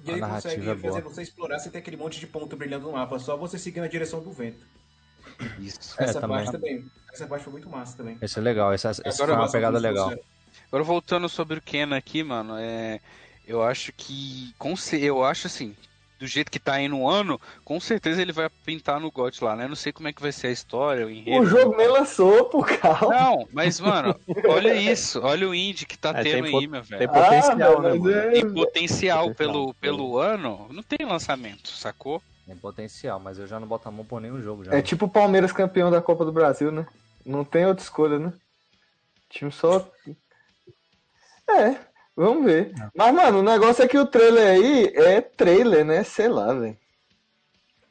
E 0.04 0.10
ele 0.10 0.22
A 0.22 0.26
narrativa 0.26 0.54
consegue 0.54 0.70
é 0.70 0.74
boa. 0.74 0.94
fazer 0.94 1.02
você 1.02 1.22
explorar 1.22 1.58
sem 1.58 1.70
ter 1.70 1.78
aquele 1.78 1.96
monte 1.96 2.18
de 2.18 2.26
ponto 2.26 2.56
brilhando 2.56 2.86
no 2.86 2.92
mapa, 2.92 3.18
só 3.18 3.36
você 3.36 3.58
seguir 3.58 3.80
na 3.80 3.86
direção 3.86 4.22
do 4.22 4.32
vento. 4.32 4.64
Isso. 5.58 5.94
É, 5.98 6.04
Essa 6.04 6.20
também. 6.20 6.36
parte 6.38 6.52
também. 6.52 6.84
Essa 7.12 7.26
parte 7.26 7.44
foi 7.44 7.52
muito 7.52 7.68
massa 7.68 7.96
também. 7.96 8.18
Esse 8.20 8.38
é 8.38 8.42
legal, 8.42 8.72
essa, 8.72 8.90
essa 8.90 9.12
foi 9.26 9.32
uma 9.34 9.50
pegada 9.50 9.78
legal. 9.78 10.12
Agora 10.68 10.84
voltando 10.84 11.28
sobre 11.28 11.58
o 11.58 11.62
Ken 11.62 11.94
aqui, 11.94 12.22
mano, 12.22 12.56
é, 12.58 13.00
eu 13.46 13.62
acho 13.62 13.92
que 13.92 14.54
eu 15.00 15.24
acho 15.24 15.46
assim, 15.46 15.76
do 16.22 16.26
jeito 16.28 16.52
que 16.52 16.60
tá 16.60 16.74
aí 16.74 16.88
no 16.88 17.08
ano, 17.08 17.40
com 17.64 17.80
certeza 17.80 18.22
ele 18.22 18.30
vai 18.32 18.48
pintar 18.64 19.00
no 19.00 19.10
GOT 19.10 19.42
lá, 19.42 19.56
né? 19.56 19.66
Não 19.66 19.74
sei 19.74 19.92
como 19.92 20.06
é 20.06 20.12
que 20.12 20.22
vai 20.22 20.30
ser 20.30 20.46
a 20.46 20.50
história, 20.52 21.04
o 21.04 21.10
enredo. 21.10 21.42
O 21.42 21.46
jogo 21.46 21.76
nem 21.76 21.88
lançou, 21.88 22.44
por 22.44 22.68
calma. 22.78 23.12
Não, 23.12 23.48
mas 23.52 23.80
mano, 23.80 24.14
olha 24.48 24.72
isso, 24.74 25.20
olha 25.20 25.48
o 25.48 25.54
indie 25.54 25.84
que 25.84 25.98
tá 25.98 26.10
É, 26.10 26.22
tendo 26.22 26.44
tem 26.44 26.60
aí, 26.60 26.66
meu 26.68 26.82
Tem 26.84 26.98
velho. 26.98 27.12
potencial, 27.12 27.82
velho, 27.82 27.82
né, 27.82 27.98
mano? 27.98 28.10
é- 28.20 28.30
Tem 28.30 28.54
potencial 28.54 29.34
pelo, 29.34 29.74
pelo 29.74 30.16
ano, 30.16 30.68
não 30.70 30.82
tem 30.84 31.04
lançamento, 31.04 31.70
sacou? 31.70 32.22
Tem 32.46 32.56
potencial, 32.56 33.18
mas 33.18 33.38
eu 33.38 33.46
já 33.48 33.58
não 33.58 33.66
boto 33.66 33.88
a 33.88 33.92
mão 33.92 34.04
por 34.04 34.20
nenhum 34.20 34.40
jogo 34.40 34.62
já. 34.64 34.74
É 34.74 34.80
tipo 34.80 35.06
o 35.06 35.10
Palmeiras 35.10 35.50
campeão 35.50 35.90
da 35.90 36.00
Copa 36.00 36.24
do 36.24 36.30
Brasil, 36.32 36.70
né? 36.70 36.86
Não 37.26 37.44
tem 37.44 37.66
outra 37.66 37.82
escolha, 37.82 38.18
né? 38.18 38.32
Time 39.28 39.50
só. 39.50 39.90
É, 41.50 41.91
vamos 42.16 42.44
ver. 42.44 42.72
Mas, 42.94 43.14
mano, 43.14 43.38
o 43.40 43.42
negócio 43.42 43.82
é 43.84 43.88
que 43.88 43.98
o 43.98 44.06
trailer 44.06 44.46
aí 44.46 44.92
é 44.94 45.20
trailer, 45.20 45.84
né? 45.84 46.02
Sei 46.04 46.28
lá, 46.28 46.52
velho. 46.52 46.76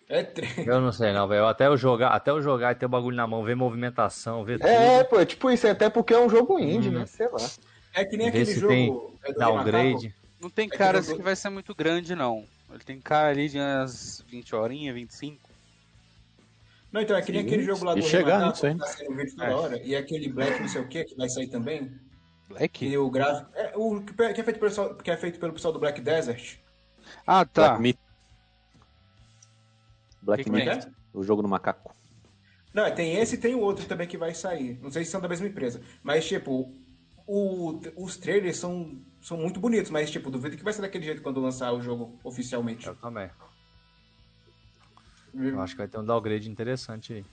É 0.10 0.24
tre- 0.24 0.48
Eu 0.66 0.82
não 0.82 0.92
sei 0.92 1.14
não, 1.14 1.28
velho. 1.28 1.46
Até 1.46 1.68
eu 1.68 1.78
jogar, 1.78 2.10
até 2.10 2.32
eu 2.32 2.42
jogar 2.42 2.74
e 2.74 2.76
ter 2.76 2.86
o 2.86 2.90
bagulho 2.90 3.16
na 3.16 3.26
mão, 3.26 3.44
ver 3.44 3.56
movimentação, 3.56 4.44
ver 4.44 4.60
tudo. 4.60 4.68
É, 4.70 5.04
pô, 5.06 5.20
é 5.20 5.26
tipo 5.26 5.50
isso, 5.50 5.68
até 5.68 5.90
porque 5.90 6.14
é 6.14 6.20
um 6.20 6.30
jogo 6.30 6.60
indie, 6.60 6.90
Hum. 6.90 7.00
né? 7.00 7.06
Sei 7.06 7.28
lá. 7.30 7.50
É 7.94 8.04
que 8.06 8.18
nem 8.18 8.30
Ver 8.30 8.40
aquele 8.42 8.46
se 8.54 8.60
jogo. 8.60 8.74
tem 8.74 9.08
é 9.24 9.34
do 9.34 9.40
Downgrade. 9.40 10.14
Não 10.42 10.50
tem 10.50 10.68
que 10.68 10.78
cara 10.78 10.98
eu 10.98 11.00
assim 11.02 11.12
tô- 11.12 11.18
que 11.18 11.24
vai 11.24 11.36
ser 11.36 11.50
muito 11.50 11.74
grande, 11.74 12.14
não. 12.16 12.46
Ele 12.70 12.84
tem 12.84 13.00
cara 13.00 13.30
ali 13.30 13.48
de 13.48 13.58
umas 13.58 14.24
20 14.28 14.56
horinhas, 14.56 14.96
25. 14.96 15.50
Não, 16.92 17.00
então 17.02 17.16
é 17.16 17.22
que 17.22 17.32
nem 17.32 17.42
Sim, 17.42 17.48
aquele 17.48 17.64
jogo 17.64 17.86
lá 17.86 17.94
e 17.94 18.02
do 18.02 18.08
chegar 18.08 18.38
Renatato, 18.40 18.52
nisso 18.52 18.66
aí. 18.66 18.74
que 18.74 18.80
tá 18.80 18.88
saindo 18.88 19.16
vídeo 19.16 19.36
toda 19.36 19.48
É. 19.50 19.54
hora. 19.54 19.82
E 19.82 19.96
aquele 19.96 20.28
Black 20.30 20.60
não 20.60 20.68
sei 20.68 20.82
o 20.82 20.88
que, 20.88 21.04
que 21.06 21.16
vai 21.16 21.30
sair 21.30 21.48
também. 21.48 21.90
Black? 22.52 22.86
E 22.86 22.98
o 22.98 23.10
gráfico. 23.10 23.50
É, 23.56 23.74
o 23.76 24.02
que 24.02 24.22
é 24.22 24.44
feito 24.44 24.60
pelo 24.60 24.70
pessoal, 24.70 24.96
que 24.96 25.12
é 25.12 25.18
feito 25.18 25.40
pelo 25.40 25.54
pessoal 25.54 25.74
do 25.74 25.80
Black 25.80 26.00
Desert. 26.02 26.58
Ah, 27.26 27.46
tá. 27.46 27.70
Black 27.70 27.82
Myth. 27.82 28.00
Black 30.22 30.44
Que 30.44 30.50
Myth, 30.52 30.68
é? 30.68 30.92
o 31.14 31.24
jogo 31.24 31.42
do 31.42 31.48
macaco. 31.48 31.96
Não, 32.74 32.90
tem 32.94 33.16
esse 33.18 33.36
e 33.36 33.38
tem 33.38 33.54
o 33.56 33.60
outro 33.60 33.86
também 33.86 34.08
que 34.08 34.18
vai 34.18 34.34
sair. 34.34 34.80
Não 34.82 34.92
sei 34.92 35.04
se 35.04 35.12
são 35.12 35.20
da 35.20 35.28
mesma 35.28 35.48
empresa. 35.48 35.82
Mas, 36.04 36.26
tipo, 36.28 36.74
o- 37.28 37.80
os 37.98 38.16
trailers 38.18 38.58
são, 38.58 39.02
são 39.22 39.36
muito 39.38 39.60
bonitos, 39.60 39.92
mas, 39.92 40.10
tipo, 40.10 40.30
duvido 40.32 40.56
que 40.56 40.64
vai 40.64 40.72
ser 40.72 40.82
daquele 40.82 41.04
jeito 41.04 41.22
quando 41.22 41.42
lançar 41.42 41.74
o 41.74 41.82
jogo 41.82 42.18
oficialmente. 42.24 42.88
Eu 42.88 42.96
também. 42.96 43.30
Eu 45.34 45.62
acho 45.62 45.74
que 45.74 45.80
vai 45.80 45.88
ter 45.88 45.98
um 45.98 46.06
downgrade 46.06 46.50
interessante 46.50 47.14
aí. 47.14 47.26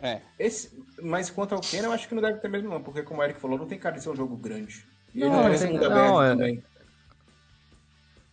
É. 0.00 0.20
Esse, 0.38 0.78
mas 1.02 1.28
quanto 1.28 1.54
ao 1.54 1.60
Ken, 1.60 1.78
eu 1.82 1.92
acho 1.92 2.08
que 2.08 2.14
não 2.14 2.22
deve 2.22 2.38
ter 2.38 2.48
mesmo, 2.48 2.68
não, 2.70 2.80
porque, 2.82 3.02
como 3.02 3.20
o 3.20 3.24
Eric 3.24 3.40
falou, 3.40 3.58
não 3.58 3.66
tem 3.66 3.78
cara 3.78 3.96
de 3.96 4.02
ser 4.02 4.10
um 4.10 4.16
jogo 4.16 4.36
grande. 4.36 4.84
E 5.14 5.18
ele 5.20 5.28
Não, 5.28 5.36
não 5.36 5.42
parece 5.42 5.64
tem- 5.64 5.72
mundo 5.72 5.88
não, 5.90 6.18
aberto 6.18 6.22
é- 6.22 6.28
também. 6.30 6.62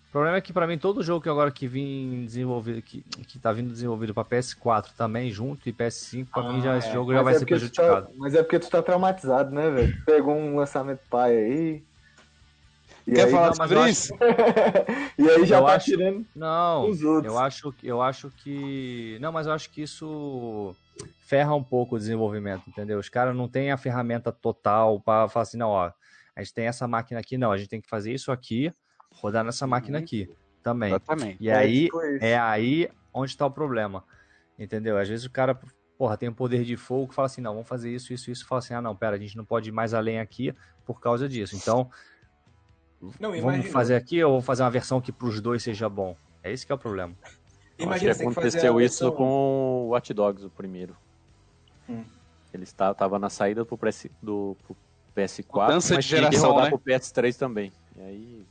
O 0.07 0.11
problema 0.15 0.37
é 0.37 0.41
que 0.41 0.53
pra 0.53 0.65
mim 0.65 0.77
todo 0.77 1.03
jogo 1.03 1.21
que 1.21 1.27
agora 1.27 1.51
que 1.51 1.67
vim 1.67 2.23
desenvolvido, 2.25 2.81
que, 2.81 3.01
que 3.01 3.37
tá 3.37 3.51
vindo 3.51 3.69
desenvolvido 3.69 4.13
pra 4.13 4.23
PS4 4.23 4.91
também 4.95 5.29
junto 5.29 5.67
e 5.67 5.73
PS5, 5.73 6.27
pra 6.31 6.53
mim 6.53 6.61
já 6.61 6.77
esse 6.77 6.87
é. 6.87 6.93
jogo 6.93 7.11
já 7.11 7.21
vai 7.21 7.33
é 7.33 7.37
ser 7.39 7.41
tá- 7.41 7.45
prejudicado. 7.47 8.07
mas 8.15 8.33
é 8.33 8.41
porque 8.41 8.59
tu 8.59 8.69
tá 8.69 8.81
traumatizado, 8.81 9.51
né, 9.53 9.69
velho? 9.69 10.05
Pegou 10.05 10.33
um 10.33 10.55
lançamento 10.55 11.01
pai 11.09 11.35
aí. 11.35 11.83
E 13.05 13.11
Quer 13.11 13.25
aí, 13.25 13.31
falar 13.31 13.47
não, 13.47 13.55
sobre 13.55 13.77
eu 13.77 13.87
isso? 13.87 14.13
e 15.19 15.29
aí 15.29 15.45
já 15.45 15.57
Eu 15.57 15.65
tá 15.65 15.75
acho- 15.75 15.85
tirando 15.85 16.25
Não, 16.33 16.89
os 16.89 17.03
outros. 17.03 17.33
eu 17.33 17.37
acho, 17.39 17.71
que- 17.73 17.87
eu 17.87 18.01
acho 18.01 18.31
que. 18.37 19.17
Não, 19.19 19.33
mas 19.33 19.47
eu 19.47 19.53
acho 19.53 19.69
que 19.69 19.81
isso 19.81 20.73
ferra 21.19 21.55
um 21.55 21.63
pouco 21.63 21.95
o 21.95 21.99
desenvolvimento, 21.99 22.69
entendeu? 22.69 22.99
Os 22.99 23.09
caras 23.09 23.35
não 23.35 23.47
têm 23.47 23.71
a 23.71 23.77
ferramenta 23.77 24.31
total 24.31 24.99
pra 24.99 25.27
falar 25.27 25.43
assim, 25.43 25.57
não, 25.57 25.69
ó, 25.69 25.91
a 26.35 26.43
gente 26.43 26.53
tem 26.53 26.67
essa 26.67 26.87
máquina 26.87 27.19
aqui, 27.19 27.37
não, 27.37 27.51
a 27.51 27.57
gente 27.57 27.69
tem 27.69 27.81
que 27.81 27.89
fazer 27.89 28.13
isso 28.13 28.31
aqui, 28.31 28.71
rodar 29.11 29.43
nessa 29.43 29.65
máquina 29.65 29.97
aqui 29.97 30.29
também. 30.61 30.89
Exatamente. 30.89 31.37
E 31.39 31.49
É, 31.49 31.55
aí, 31.55 31.83
tipo 31.85 32.01
é 32.01 32.37
aí 32.37 32.89
onde 33.13 33.31
está 33.31 33.45
o 33.45 33.51
problema. 33.51 34.03
Entendeu? 34.57 34.97
Às 34.97 35.09
vezes 35.09 35.25
o 35.25 35.31
cara, 35.31 35.59
porra, 35.97 36.17
tem 36.17 36.29
um 36.29 36.33
poder 36.33 36.63
de 36.63 36.77
fogo 36.77 37.09
que 37.09 37.15
fala 37.15 37.25
assim, 37.25 37.41
não, 37.41 37.53
vamos 37.53 37.67
fazer 37.67 37.93
isso, 37.93 38.13
isso, 38.13 38.31
isso. 38.31 38.47
Fala 38.47 38.59
assim, 38.59 38.73
ah, 38.73 38.81
não, 38.81 38.95
pera, 38.95 39.15
a 39.15 39.19
gente 39.19 39.35
não 39.35 39.45
pode 39.45 39.69
ir 39.69 39.71
mais 39.71 39.93
além 39.93 40.19
aqui 40.19 40.53
por 40.85 40.99
causa 41.01 41.27
disso. 41.27 41.55
Então, 41.55 41.89
Não, 43.19 43.31
vamos 43.41 43.67
fazer 43.67 43.95
aqui 43.95 44.23
ou 44.23 44.31
vamos 44.31 44.45
fazer 44.45 44.63
uma 44.63 44.71
versão 44.71 45.01
que 45.01 45.11
pros 45.11 45.41
dois 45.41 45.61
seja 45.61 45.89
bom. 45.89 46.15
É 46.43 46.51
esse 46.51 46.65
que 46.65 46.71
é 46.71 46.75
o 46.75 46.77
problema. 46.77 47.15
Eu 47.77 47.89
acho 47.89 47.99
que 47.99 48.05
Imagina, 48.05 48.15
tem 48.15 48.27
que 48.27 48.31
aconteceu 48.31 48.81
isso 48.81 49.03
versão- 49.05 49.11
com 49.11 49.85
o 49.85 49.87
Watch 49.89 50.13
Dogs, 50.13 50.45
o 50.45 50.49
primeiro. 50.49 50.95
Hum. 51.89 52.03
Ele 52.53 52.63
está, 52.63 52.93
tava 52.93 53.19
na 53.19 53.29
saída 53.29 53.65
pro, 53.65 53.77
PS, 53.77 54.07
do, 54.21 54.55
pro 54.65 54.75
PS4, 55.15 55.63
Mudança 55.63 55.95
mas 55.95 56.05
de 56.05 56.09
tinha 56.09 56.21
que 56.29 56.35
geração, 56.35 56.51
rodar 56.51 56.63
né? 56.65 56.69
pro 56.69 56.79
PS3 56.79 57.37
também. 57.37 57.71
E 57.97 58.01
aí, 58.01 58.45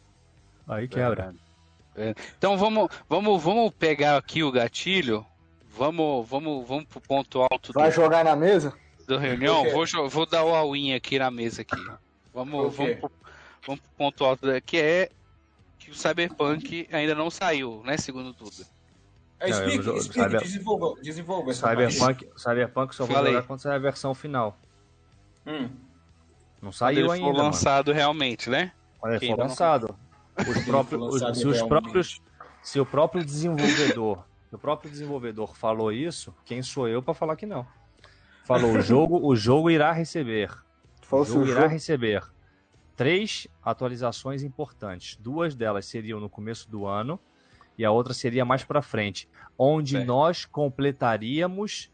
Aí 0.68 0.88
É. 1.96 2.14
Então 2.38 2.56
vamos, 2.56 2.88
vamos, 3.08 3.42
vamos 3.42 3.72
pegar 3.78 4.16
aqui 4.16 4.42
o 4.42 4.52
gatilho. 4.52 5.24
Vamos, 5.76 6.28
vamos, 6.28 6.66
vamos 6.66 6.84
pro 6.84 7.00
ponto 7.00 7.42
alto 7.42 7.72
do, 7.72 7.80
Vai 7.80 7.90
jogar 7.90 8.24
na 8.24 8.36
mesa? 8.36 8.72
do 9.06 9.18
reunião. 9.18 9.64
Vou, 9.70 9.84
vou 10.08 10.26
dar 10.26 10.44
o 10.44 10.54
all-in 10.54 10.94
aqui 10.94 11.18
na 11.18 11.30
mesa 11.30 11.62
aqui. 11.62 11.76
Vamos, 12.32 12.74
vamos, 12.74 12.96
pro, 12.96 13.10
vamos 13.66 13.80
pro 13.80 13.90
ponto 13.96 14.24
alto 14.24 14.46
que 14.62 14.76
é 14.78 15.10
que 15.78 15.90
o 15.90 15.94
Cyberpunk 15.94 16.88
ainda 16.92 17.14
não 17.14 17.30
saiu, 17.30 17.82
né? 17.84 17.96
Segundo 17.96 18.32
tudo. 18.32 18.64
É, 19.40 19.50
Não, 19.50 19.56
eu 19.58 19.64
explique, 19.64 19.84
jogo- 19.84 19.98
explique, 19.98 20.20
Cyber- 20.22 20.40
desenvolva, 20.42 21.00
desenvolva 21.02 21.50
essa 21.50 21.66
parte. 21.74 21.92
Cyberpunk, 21.94 22.30
Cyberpunk 22.40 22.94
só 22.94 23.06
Falei. 23.06 23.32
jogar 23.32 23.46
quando 23.46 23.60
sair 23.60 23.74
a 23.74 23.78
versão 23.78 24.14
final. 24.14 24.58
Hum. 25.46 25.62
Não 26.62 26.70
Quando 26.70 26.72
saiu 26.72 26.98
ele 27.00 27.10
ainda, 27.12 27.26
for 27.26 27.32
mano. 27.32 27.44
lançado 27.44 27.92
realmente, 27.92 28.48
né? 28.48 28.72
Quando 28.98 29.14
ele 29.14 29.26
for 29.26 29.38
lançado. 29.38 29.94
Os 30.38 30.64
próprios, 30.64 31.02
os- 31.02 31.12
lançado 31.20 31.34
se 31.36 31.46
os 31.46 31.62
próprios, 31.62 32.22
se 32.62 32.80
o 32.80 32.86
próprio 32.86 33.24
desenvolvedor, 33.24 34.24
se 34.48 34.54
o 34.54 34.58
próprio 34.58 34.90
desenvolvedor 34.90 35.54
falou 35.56 35.92
isso, 35.92 36.34
quem 36.44 36.62
sou 36.62 36.88
eu 36.88 37.02
para 37.02 37.12
falar 37.14 37.36
que 37.36 37.44
não? 37.46 37.66
Falou 38.44 38.72
o 38.72 38.80
jogo, 38.80 39.20
o 39.26 39.36
jogo 39.36 39.70
irá 39.70 39.92
receber, 39.92 40.50
o 41.02 41.06
Falso 41.06 41.32
jogo 41.34 41.46
irá 41.46 41.60
jogo. 41.62 41.72
receber 41.72 42.22
três 42.96 43.46
atualizações 43.62 44.42
importantes. 44.42 45.16
Duas 45.16 45.54
delas 45.54 45.86
seriam 45.86 46.18
no 46.20 46.28
começo 46.30 46.70
do 46.70 46.86
ano 46.86 47.18
e 47.76 47.84
a 47.84 47.90
outra 47.90 48.14
seria 48.14 48.44
mais 48.44 48.62
para 48.64 48.80
frente, 48.82 49.28
onde 49.58 49.92
Certo. 49.92 50.06
nós 50.06 50.44
completaríamos 50.44 51.90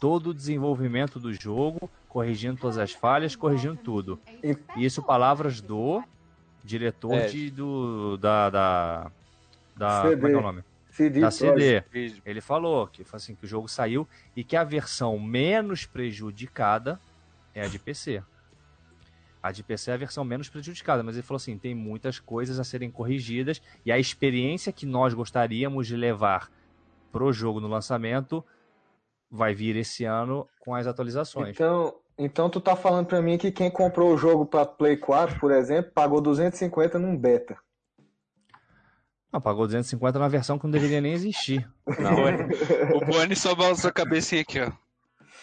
todo 0.00 0.30
o 0.30 0.34
desenvolvimento 0.34 1.18
do 1.18 1.32
jogo, 1.32 1.90
corrigindo 2.08 2.60
todas 2.60 2.78
as 2.78 2.92
falhas, 2.92 3.34
corrigindo 3.34 3.76
tudo. 3.76 4.18
E 4.76 4.84
isso 4.84 5.02
palavras 5.02 5.60
do 5.60 6.02
diretor 6.62 7.14
É. 7.14 7.26
de, 7.26 7.50
do, 7.50 8.16
da, 8.18 8.50
da, 8.50 9.10
da 9.76 10.02
CD. 10.02 10.14
como 10.16 10.26
é 10.26 10.30
que 10.30 10.36
é 10.36 10.38
o 10.38 10.42
nome? 10.42 10.64
CD 10.90 11.20
Da. 11.20 11.30
CD. 11.30 11.82
Ele 12.24 12.40
falou 12.40 12.86
que, 12.86 13.02
foi 13.02 13.16
assim, 13.16 13.34
que 13.34 13.44
o 13.44 13.48
jogo 13.48 13.68
saiu 13.68 14.06
e 14.36 14.44
que 14.44 14.56
a 14.56 14.62
versão 14.62 15.18
menos 15.18 15.86
prejudicada 15.86 17.00
é 17.54 17.62
a 17.64 17.68
de 17.68 17.78
PC. 17.78 18.22
A 19.44 19.52
de 19.52 19.62
PC 19.62 19.90
é 19.90 19.94
a 19.94 19.98
versão 19.98 20.24
menos 20.24 20.48
prejudicada, 20.48 21.02
mas 21.02 21.16
ele 21.16 21.22
falou 21.22 21.36
assim, 21.36 21.58
tem 21.58 21.74
muitas 21.74 22.18
coisas 22.18 22.58
a 22.58 22.64
serem 22.64 22.90
corrigidas 22.90 23.60
e 23.84 23.92
a 23.92 23.98
experiência 23.98 24.72
que 24.72 24.86
nós 24.86 25.12
gostaríamos 25.12 25.86
de 25.86 25.94
levar 25.94 26.50
pro 27.12 27.30
jogo 27.30 27.60
no 27.60 27.68
lançamento 27.68 28.42
vai 29.30 29.54
vir 29.54 29.76
esse 29.76 30.06
ano 30.06 30.48
com 30.58 30.74
as 30.74 30.86
atualizações. 30.86 31.50
Então, 31.50 31.94
Então 32.16 32.48
tu 32.48 32.58
tá 32.58 32.74
falando 32.74 33.06
pra 33.06 33.20
mim 33.20 33.36
que 33.36 33.50
quem 33.50 33.70
comprou 33.70 34.14
o 34.14 34.16
jogo 34.16 34.46
pra 34.46 34.64
Play 34.64 34.96
4, 34.96 35.38
por 35.38 35.50
exemplo, 35.50 35.92
pagou 35.92 36.22
250 36.22 36.98
num 36.98 37.14
beta. 37.14 37.58
Não, 39.32 39.40
pagou 39.40 39.66
250 39.66 40.18
na 40.18 40.28
versão 40.28 40.58
que 40.58 40.64
não 40.64 40.70
deveria 40.70 41.00
nem 41.00 41.12
existir. 41.12 41.68
Não, 41.98 42.96
o 42.96 43.04
Boni 43.04 43.34
só 43.34 43.54
balançou 43.54 43.90
a 43.90 43.92
cabecinha 43.92 44.42
aqui, 44.42 44.60
ó. 44.60 44.70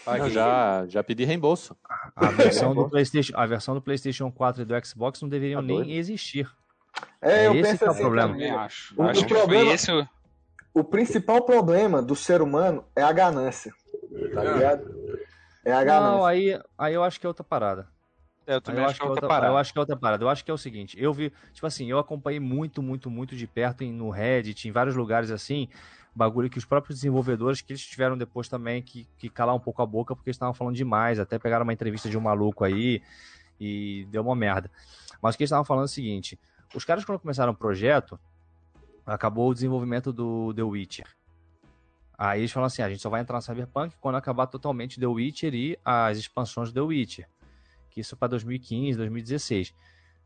Eu 0.07 0.29
já, 0.29 0.85
já 0.87 1.03
pedi 1.03 1.23
reembolso. 1.25 1.75
A 2.15 2.31
versão, 2.31 2.73
do 2.73 2.89
PlayStation, 2.89 3.33
a 3.35 3.45
versão 3.45 3.73
do 3.75 3.81
PlayStation 3.81 4.31
4 4.31 4.63
e 4.63 4.65
do 4.65 4.85
Xbox 4.85 5.21
não 5.21 5.29
deveriam 5.29 5.61
Tá 5.61 5.67
nem 5.67 5.93
existir. 5.93 6.49
É, 7.21 7.43
É 7.43 7.47
eu 7.47 7.53
esse 7.53 7.61
penso 7.63 7.77
que 7.79 7.83
é 7.83 7.87
o 7.87 7.91
assim 7.91 8.01
problema. 8.01 8.33
também. 8.33 8.51
Acho. 8.51 8.95
O- 8.99 9.03
acho 9.03 9.21
o 9.21 9.27
que 9.27 9.33
problema- 9.33 9.65
foi 9.65 9.73
esse 9.73 9.91
o... 10.73 10.83
Principal 10.83 11.41
problema 11.43 12.01
do 12.01 12.15
ser 12.15 12.41
humano 12.41 12.83
é 12.95 13.01
a 13.03 13.11
ganância. 13.11 13.73
Tá 14.33 14.43
ligado? 14.43 14.83
É 15.63 15.71
a 15.71 15.83
ganância. 15.83 16.11
Não, 16.17 16.25
aí, 16.25 16.59
aí 16.77 16.93
eu 16.93 17.03
acho 17.03 17.19
que 17.19 17.25
é 17.25 17.29
outra 17.29 17.43
parada. 17.43 17.87
É, 18.47 18.55
eu 18.55 18.61
também 18.61 18.83
eu 18.83 18.89
acho 18.89 18.99
que 18.99 19.05
é 19.05 19.09
outra 19.09 19.25
eu 19.25 19.29
parada. 19.29 19.55
acho 19.55 19.71
que 19.71 19.77
é 19.77 19.81
outra 19.81 19.95
parada. 19.95 20.23
Eu 20.23 20.29
acho 20.29 20.43
que 20.43 20.49
é 20.49 20.53
o 20.53 20.57
seguinte, 20.57 20.97
eu 20.99 21.13
vi, 21.13 21.31
tipo 21.53 21.67
assim, 21.67 21.89
eu 21.89 21.99
acompanhei 21.99 22.39
muito, 22.39 22.81
muito, 22.81 23.09
muito 23.11 23.35
de 23.35 23.45
perto 23.45 23.83
em- 23.83 23.93
no 23.93 24.09
Reddit, 24.09 24.67
em 24.67 24.71
vários 24.71 24.95
lugares 24.95 25.29
assim, 25.29 25.69
bagulho 26.13 26.49
que 26.49 26.57
os 26.57 26.65
próprios 26.65 26.99
desenvolvedores 26.99 27.61
que 27.61 27.71
eles 27.73 27.81
tiveram 27.85 28.17
depois 28.17 28.47
também 28.49 28.81
que, 28.81 29.07
que 29.17 29.29
calar 29.29 29.55
um 29.55 29.59
pouco 29.59 29.81
a 29.81 29.85
boca 29.85 30.15
porque 30.15 30.29
estavam 30.29 30.53
falando 30.53 30.75
demais, 30.75 31.19
até 31.19 31.39
pegaram 31.39 31.63
uma 31.63 31.73
entrevista 31.73 32.09
de 32.09 32.17
um 32.17 32.21
maluco 32.21 32.63
aí 32.63 33.01
e 33.59 34.05
deu 34.11 34.21
uma 34.21 34.35
merda. 34.35 34.69
Mas 35.21 35.35
o 35.35 35.37
que 35.37 35.43
eles 35.43 35.49
estavam 35.49 35.63
falando 35.65 35.83
é 35.83 35.85
o 35.85 35.89
seguinte, 35.89 36.37
os 36.75 36.83
caras 36.83 37.05
quando 37.05 37.19
começaram 37.19 37.53
o 37.53 37.55
projeto, 37.55 38.19
acabou 39.05 39.49
o 39.49 39.53
desenvolvimento 39.53 40.11
do 40.11 40.53
The 40.53 40.63
Witcher. 40.63 41.05
Aí 42.17 42.41
eles 42.41 42.51
falam 42.51 42.67
assim, 42.67 42.81
"Ah, 42.81 42.85
a 42.85 42.89
gente 42.89 43.01
só 43.01 43.09
vai 43.09 43.21
entrar 43.21 43.37
no 43.37 43.41
Cyberpunk 43.41 43.95
quando 43.99 44.15
acabar 44.15 44.47
totalmente 44.47 44.99
The 44.99 45.07
Witcher 45.07 45.53
e 45.55 45.77
as 45.83 46.17
expansões 46.17 46.69
do 46.71 46.75
The 46.75 46.81
Witcher 46.81 47.27
que 47.89 47.99
isso 47.99 48.15
para 48.15 48.29
2015, 48.29 48.97
2016. 48.97 49.73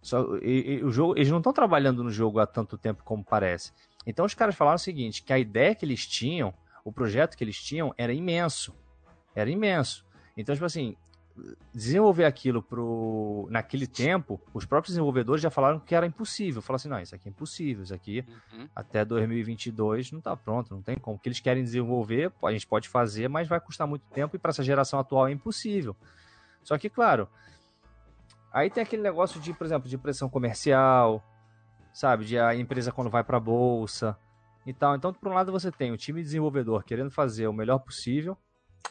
Só, 0.01 0.37
e- 0.37 0.77
e 0.79 0.83
o 0.83 0.91
jogo, 0.91 1.15
eles 1.17 1.29
não 1.31 1.39
estão 1.39 1.51
trabalhando 1.51 2.03
no 2.03 2.11
jogo 2.11 2.39
há 2.39 2.45
tanto 2.45 2.77
tempo 2.77 3.03
como 3.03 3.23
parece. 3.25 3.73
Então 4.05 4.25
os 4.25 4.33
caras 4.33 4.55
falaram 4.55 4.75
o 4.75 4.79
seguinte, 4.79 5.23
que 5.23 5.33
a 5.33 5.39
ideia 5.39 5.73
que 5.75 5.85
eles 5.85 6.05
tinham, 6.05 6.53
o 6.83 6.91
projeto 6.91 7.35
que 7.35 7.43
eles 7.43 7.61
tinham 7.61 7.93
era 7.97 8.13
imenso. 8.13 8.73
Era 9.33 9.49
imenso. 9.49 10.05
Então, 10.37 10.53
tipo 10.53 10.65
assim, 10.65 10.95
desenvolver 11.73 12.25
aquilo 12.25 12.61
pro, 12.61 13.47
naquele 13.49 13.87
tempo, 13.87 14.39
os 14.53 14.65
próprios 14.65 14.93
desenvolvedores 14.93 15.41
já 15.41 15.49
falaram 15.49 15.79
que 15.79 15.93
era 15.93 16.05
impossível. 16.05 16.61
Falaram 16.61 16.75
assim, 16.77 16.89
não, 16.89 16.99
isso 16.99 17.15
aqui 17.15 17.27
é 17.27 17.31
impossível, 17.31 17.83
isso 17.83 17.93
aqui 17.93 18.23
Uhum. 18.53 18.69
até 18.75 19.03
2022 19.03 20.11
não 20.11 20.21
tá 20.21 20.35
pronto, 20.35 20.73
não 20.73 20.81
tem 20.81 20.95
como. 20.97 21.17
O 21.17 21.19
que 21.19 21.27
eles 21.27 21.39
querem 21.39 21.63
desenvolver, 21.63 22.31
a 22.43 22.51
gente 22.51 22.67
pode 22.67 22.87
fazer, 22.87 23.27
mas 23.27 23.47
vai 23.47 23.59
custar 23.59 23.85
muito 23.87 24.05
tempo 24.09 24.35
e 24.35 24.39
para 24.39 24.51
essa 24.51 24.63
geração 24.63 24.99
atual 24.99 25.27
é 25.27 25.31
impossível. 25.31 25.95
Só 26.63 26.77
que, 26.77 26.89
claro, 26.89 27.27
aí 28.51 28.69
tem 28.69 28.81
aquele 28.83 29.01
negócio 29.01 29.39
de, 29.39 29.53
por 29.53 29.65
exemplo, 29.65 29.89
de 29.89 29.97
pressão 29.97 30.29
comercial, 30.29 31.23
sabe, 31.95 32.25
de 32.25 32.37
a 32.37 32.53
empresa 32.53 32.91
quando 32.91 33.09
vai 33.09 33.23
para 33.23 33.39
bolsa 33.39 34.17
e 34.65 34.73
tal. 34.73 34.95
Então, 34.95 35.13
por 35.13 35.31
um 35.31 35.33
lado 35.33 35.49
você 35.51 35.71
tem 35.71 35.93
o 35.93 35.97
time 35.97 36.21
desenvolvedor 36.21 36.83
querendo 36.83 37.09
fazer 37.09 37.47
o 37.47 37.53
melhor 37.53 37.79
possível, 37.79 38.37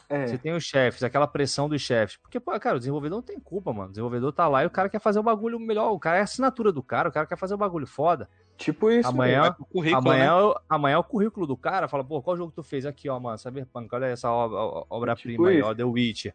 É. 0.09 0.25
você 0.25 0.37
tem 0.39 0.53
os 0.55 0.63
chefes, 0.63 1.03
aquela 1.03 1.27
pressão 1.27 1.69
dos 1.69 1.81
chefes. 1.81 2.17
Porque, 2.17 2.39
pô, 2.39 2.57
cara, 2.59 2.77
o 2.77 2.79
desenvolvedor 2.79 3.17
não 3.19 3.23
tem 3.23 3.39
culpa, 3.39 3.71
mano. 3.71 3.89
O 3.89 3.91
desenvolvedor 3.91 4.33
tá 4.33 4.47
lá 4.47 4.63
e 4.63 4.65
o 4.65 4.71
cara 4.71 4.89
quer 4.89 4.99
fazer 4.99 5.19
o 5.19 5.23
bagulho 5.23 5.59
melhor. 5.59 5.91
O 5.91 5.99
cara 5.99 6.17
é 6.17 6.21
a 6.21 6.23
assinatura 6.23 6.71
do 6.71 6.81
cara, 6.81 7.09
o 7.09 7.11
cara 7.11 7.27
quer 7.27 7.37
fazer 7.37 7.53
o 7.53 7.57
bagulho 7.57 7.85
foda. 7.85 8.27
Tipo 8.57 8.89
isso. 8.89 9.07
Amanhã, 9.09 9.53
currículo, 9.71 9.97
amanhã, 10.09 10.33
né? 10.35 10.41
eu- 10.41 10.55
amanhã 10.67 10.95
é 10.95 10.97
o 10.97 11.03
currículo 11.03 11.45
do 11.45 11.55
cara 11.57 11.87
fala, 11.87 12.03
pô, 12.03 12.21
qual 12.23 12.35
jogo 12.37 12.51
tu 12.55 12.63
fez 12.63 12.85
aqui, 12.85 13.07
ó, 13.09 13.19
mano, 13.19 13.37
Cyberpunk, 13.37 13.93
olha 13.93 14.05
essa 14.05 14.31
obra- 14.31 14.85
obra-prima 14.89 15.33
Tipo 15.37 15.45
aí, 15.47 15.61
ó, 15.61 15.75
The 15.75 15.83
Witcher 15.83 16.33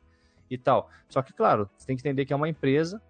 e 0.51 0.57
tal. 0.59 0.89
Só 1.09 1.21
que, 1.23 1.33
claro, 1.33 1.69
você 1.77 1.87
tem 1.87 1.97
que 1.97 2.03
entender 2.03 2.25
que 2.27 2.33
é 2.33 2.37
uma 2.37 2.49
empresa, 2.49 3.01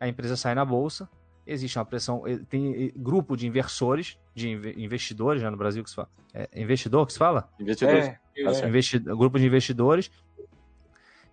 a 0.00 0.06
empresa 0.08 0.36
sai 0.36 0.54
na 0.54 0.64
bolsa, 0.64 1.08
existe 1.46 1.78
uma 1.78 1.84
pressão, 1.84 2.26
eh, 2.26 2.38
tem 2.48 2.86
eh, 2.86 2.92
grupo 2.96 3.36
de 3.36 3.46
inversores, 3.46 4.18
de 4.34 4.50
inve- 4.50 4.74
investidores, 4.76 5.42
né, 5.42 5.50
no 5.50 5.56
Brasil 5.56 5.82
que 5.82 5.90
se 5.90 5.96
fala, 5.96 6.08
é 6.34 6.48
investidor 6.60 7.06
que 7.06 7.12
se 7.12 7.18
fala? 7.18 7.50
Investidores. 7.58 8.06
É. 8.06 8.18
Isso. 8.36 8.64
Investi- 8.64 8.98
grupo 8.98 9.38
de 9.38 9.46
investidores 9.46 10.10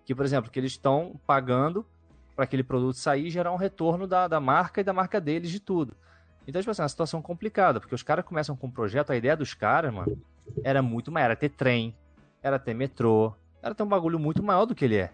que, 0.04 0.14
por 0.14 0.24
exemplo, 0.24 0.50
que 0.50 0.58
eles 0.58 0.72
estão 0.72 1.18
pagando 1.26 1.86
para 2.34 2.44
aquele 2.44 2.62
produto 2.62 2.96
sair 2.96 3.26
e 3.26 3.30
gerar 3.30 3.52
um 3.52 3.56
retorno 3.56 4.06
da, 4.06 4.26
da 4.28 4.40
marca 4.40 4.80
e 4.80 4.84
da 4.84 4.92
marca 4.92 5.20
deles 5.20 5.50
de 5.50 5.60
tudo. 5.60 5.96
Então, 6.46 6.60
tipo 6.60 6.70
assim, 6.70 6.82
é 6.82 6.84
uma 6.84 6.88
situação 6.88 7.22
complicada, 7.22 7.80
porque 7.80 7.94
os 7.94 8.02
caras 8.02 8.24
começam 8.24 8.56
com 8.56 8.66
um 8.66 8.70
projeto, 8.70 9.10
a 9.10 9.16
ideia 9.16 9.36
dos 9.36 9.54
caras, 9.54 9.92
mano, 9.92 10.20
era 10.64 10.82
muito 10.82 11.12
maior, 11.12 11.26
era 11.26 11.36
ter 11.36 11.50
trem, 11.50 11.94
era 12.42 12.58
ter 12.58 12.74
metrô, 12.74 13.34
era 13.62 13.74
ter 13.74 13.82
um 13.82 13.88
bagulho 13.88 14.18
muito 14.18 14.42
maior 14.42 14.64
do 14.64 14.74
que 14.74 14.84
ele 14.84 14.96
é. 14.96 15.12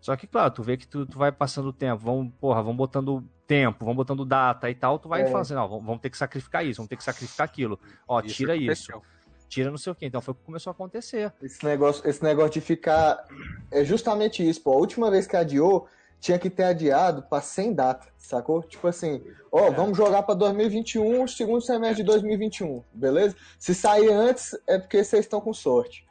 Só 0.00 0.14
que, 0.16 0.26
claro, 0.26 0.50
tu 0.52 0.62
vê 0.62 0.76
que 0.76 0.86
tu, 0.86 1.04
tu 1.06 1.18
vai 1.18 1.32
passando 1.32 1.68
o 1.68 1.72
tempo, 1.72 2.02
vão, 2.04 2.28
porra, 2.40 2.62
vão 2.62 2.76
botando 2.76 3.24
tempo, 3.46 3.84
vão 3.84 3.94
botando 3.94 4.24
data 4.24 4.70
e 4.70 4.74
tal, 4.74 4.98
tu 4.98 5.08
vai 5.08 5.22
É. 5.22 5.26
falando 5.26 5.42
assim, 5.42 5.54
não, 5.54 5.68
vamos 5.68 6.00
ter 6.00 6.10
que 6.10 6.16
sacrificar 6.18 6.64
isso, 6.64 6.76
vamos 6.78 6.88
ter 6.88 6.96
que 6.96 7.04
sacrificar 7.04 7.44
aquilo. 7.44 7.78
Ó, 8.06 8.20
Isso 8.20 8.34
tira 8.36 8.54
isso, 8.56 8.90
aconteceu. 8.92 9.02
tira 9.48 9.70
não 9.70 9.78
sei 9.78 9.92
o 9.92 9.94
quê. 9.94 10.06
Então 10.06 10.20
foi 10.20 10.32
o 10.32 10.34
que 10.36 10.44
começou 10.44 10.70
a 10.70 10.74
acontecer. 10.74 11.32
Esse 11.42 11.64
negócio, 11.64 12.08
esse 12.08 12.22
negócio 12.22 12.52
de 12.52 12.60
ficar. 12.60 13.24
É 13.70 13.84
justamente 13.84 14.46
isso, 14.48 14.60
pô. 14.62 14.72
A 14.72 14.76
última 14.76 15.10
vez 15.10 15.26
que 15.26 15.36
adiou, 15.36 15.88
tinha 16.20 16.38
que 16.38 16.48
ter 16.50 16.64
adiado 16.64 17.22
pra 17.22 17.40
sem 17.40 17.72
data, 17.74 18.06
sacou? 18.16 18.62
Tipo 18.62 18.86
assim, 18.88 19.22
ó, 19.52 19.70
vamos 19.70 19.96
jogar 19.96 20.22
pra 20.22 20.34
2021, 20.34 21.26
segundo 21.28 21.60
semestre 21.60 21.98
de 22.02 22.04
2021, 22.04 22.82
beleza? 22.92 23.36
Se 23.58 23.74
sair 23.74 24.10
antes, 24.10 24.56
é 24.66 24.78
porque 24.78 25.02
vocês 25.04 25.24
estão 25.24 25.40
com 25.40 25.52
sorte. 25.52 26.05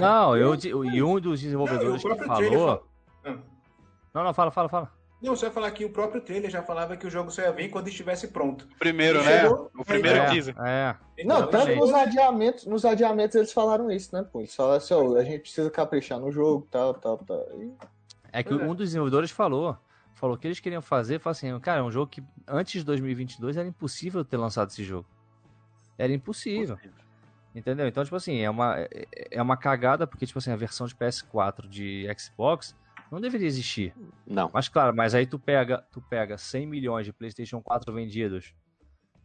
Não, 0.00 0.36
eu, 0.36 0.54
e 0.54 1.02
um 1.02 1.18
dos 1.20 1.40
Não, 1.42 1.44
desenvolvedores 1.44 2.04
o 2.04 2.16
que 2.16 2.24
falou. 2.24 2.50
fala- 2.50 2.82
Ah. 3.24 3.38
Não, 4.12 4.24
não, 4.24 4.34
fala, 4.34 4.50
fala, 4.50 4.68
fala. 4.68 4.92
Não, 5.22 5.34
só 5.34 5.46
ia 5.46 5.52
falar 5.52 5.70
que 5.70 5.84
o 5.84 5.90
próprio 5.90 6.20
trailer 6.20 6.50
já 6.50 6.62
falava 6.62 6.96
que 6.98 7.06
o 7.06 7.10
jogo 7.10 7.30
só 7.30 7.40
ia 7.40 7.50
vir 7.52 7.70
quando 7.70 7.88
estivesse 7.88 8.28
pronto. 8.28 8.68
O 8.74 8.78
primeiro, 8.78 9.18
Ele 9.20 9.26
né? 9.28 9.40
chegou, 9.42 9.70
O 9.78 9.84
primeiro 9.84 10.18
é, 10.18 10.26
teaser. 10.30 10.54
É. 10.60 10.94
Não, 11.24 11.46
tanto 11.46 11.74
nos 11.76 11.92
adiamentos, 11.94 12.66
nos 12.66 12.84
adiamentos 12.84 13.34
eles 13.34 13.50
falaram 13.52 13.90
isso, 13.90 14.14
né, 14.14 14.22
pô? 14.30 14.40
Eles 14.40 14.54
falaram 14.54 14.76
assim, 14.76 14.92
ó, 14.92 15.16
a 15.16 15.24
gente 15.24 15.40
precisa 15.40 15.70
caprichar 15.70 16.20
no 16.20 16.30
jogo, 16.30 16.68
tal, 16.70 16.92
tal, 16.92 17.16
tal. 17.18 17.38
E- 17.58 17.72
É 18.32 18.42
que 18.42 18.52
é. 18.52 18.56
um 18.56 18.74
dos 18.74 18.88
desenvolvedores 18.88 19.30
falou. 19.30 19.76
Falou 20.14 20.36
que 20.36 20.46
eles 20.46 20.60
queriam 20.60 20.80
fazer, 20.82 21.18
falou 21.18 21.32
assim, 21.32 21.58
cara, 21.60 21.80
é 21.80 21.82
um 21.82 21.90
jogo 21.90 22.06
que 22.10 22.22
antes 22.46 22.72
de 22.80 22.84
2022 22.84 23.56
era 23.56 23.66
impossível 23.66 24.24
ter 24.24 24.36
lançado 24.36 24.68
esse 24.70 24.84
jogo. 24.84 25.06
Era 25.98 26.12
impossível. 26.12 26.78
Entendeu? 27.54 27.86
Então, 27.86 28.02
tipo 28.02 28.16
assim, 28.16 28.40
é 28.40 28.50
uma, 28.50 28.78
é- 28.80 29.06
é 29.30 29.40
uma 29.42 29.56
cagada, 29.56 30.06
porque, 30.06 30.26
tipo 30.26 30.38
assim, 30.38 30.50
a 30.50 30.56
versão 30.56 30.86
de 30.86 30.94
PS4 30.94 31.68
de 31.68 32.06
Xbox 32.18 32.74
não 33.10 33.20
deveria 33.20 33.46
existir. 33.46 33.94
Não. 34.26 34.50
Mas 34.52 34.68
claro, 34.68 34.94
mas 34.96 35.14
aí 35.14 35.24
tu 35.24 35.38
pega, 35.38 35.84
tu 35.92 36.00
pega 36.00 36.36
100 36.36 36.66
milhões 36.66 37.06
de 37.06 37.12
PlayStation 37.12 37.62
4 37.62 37.92
vendidos. 37.94 38.52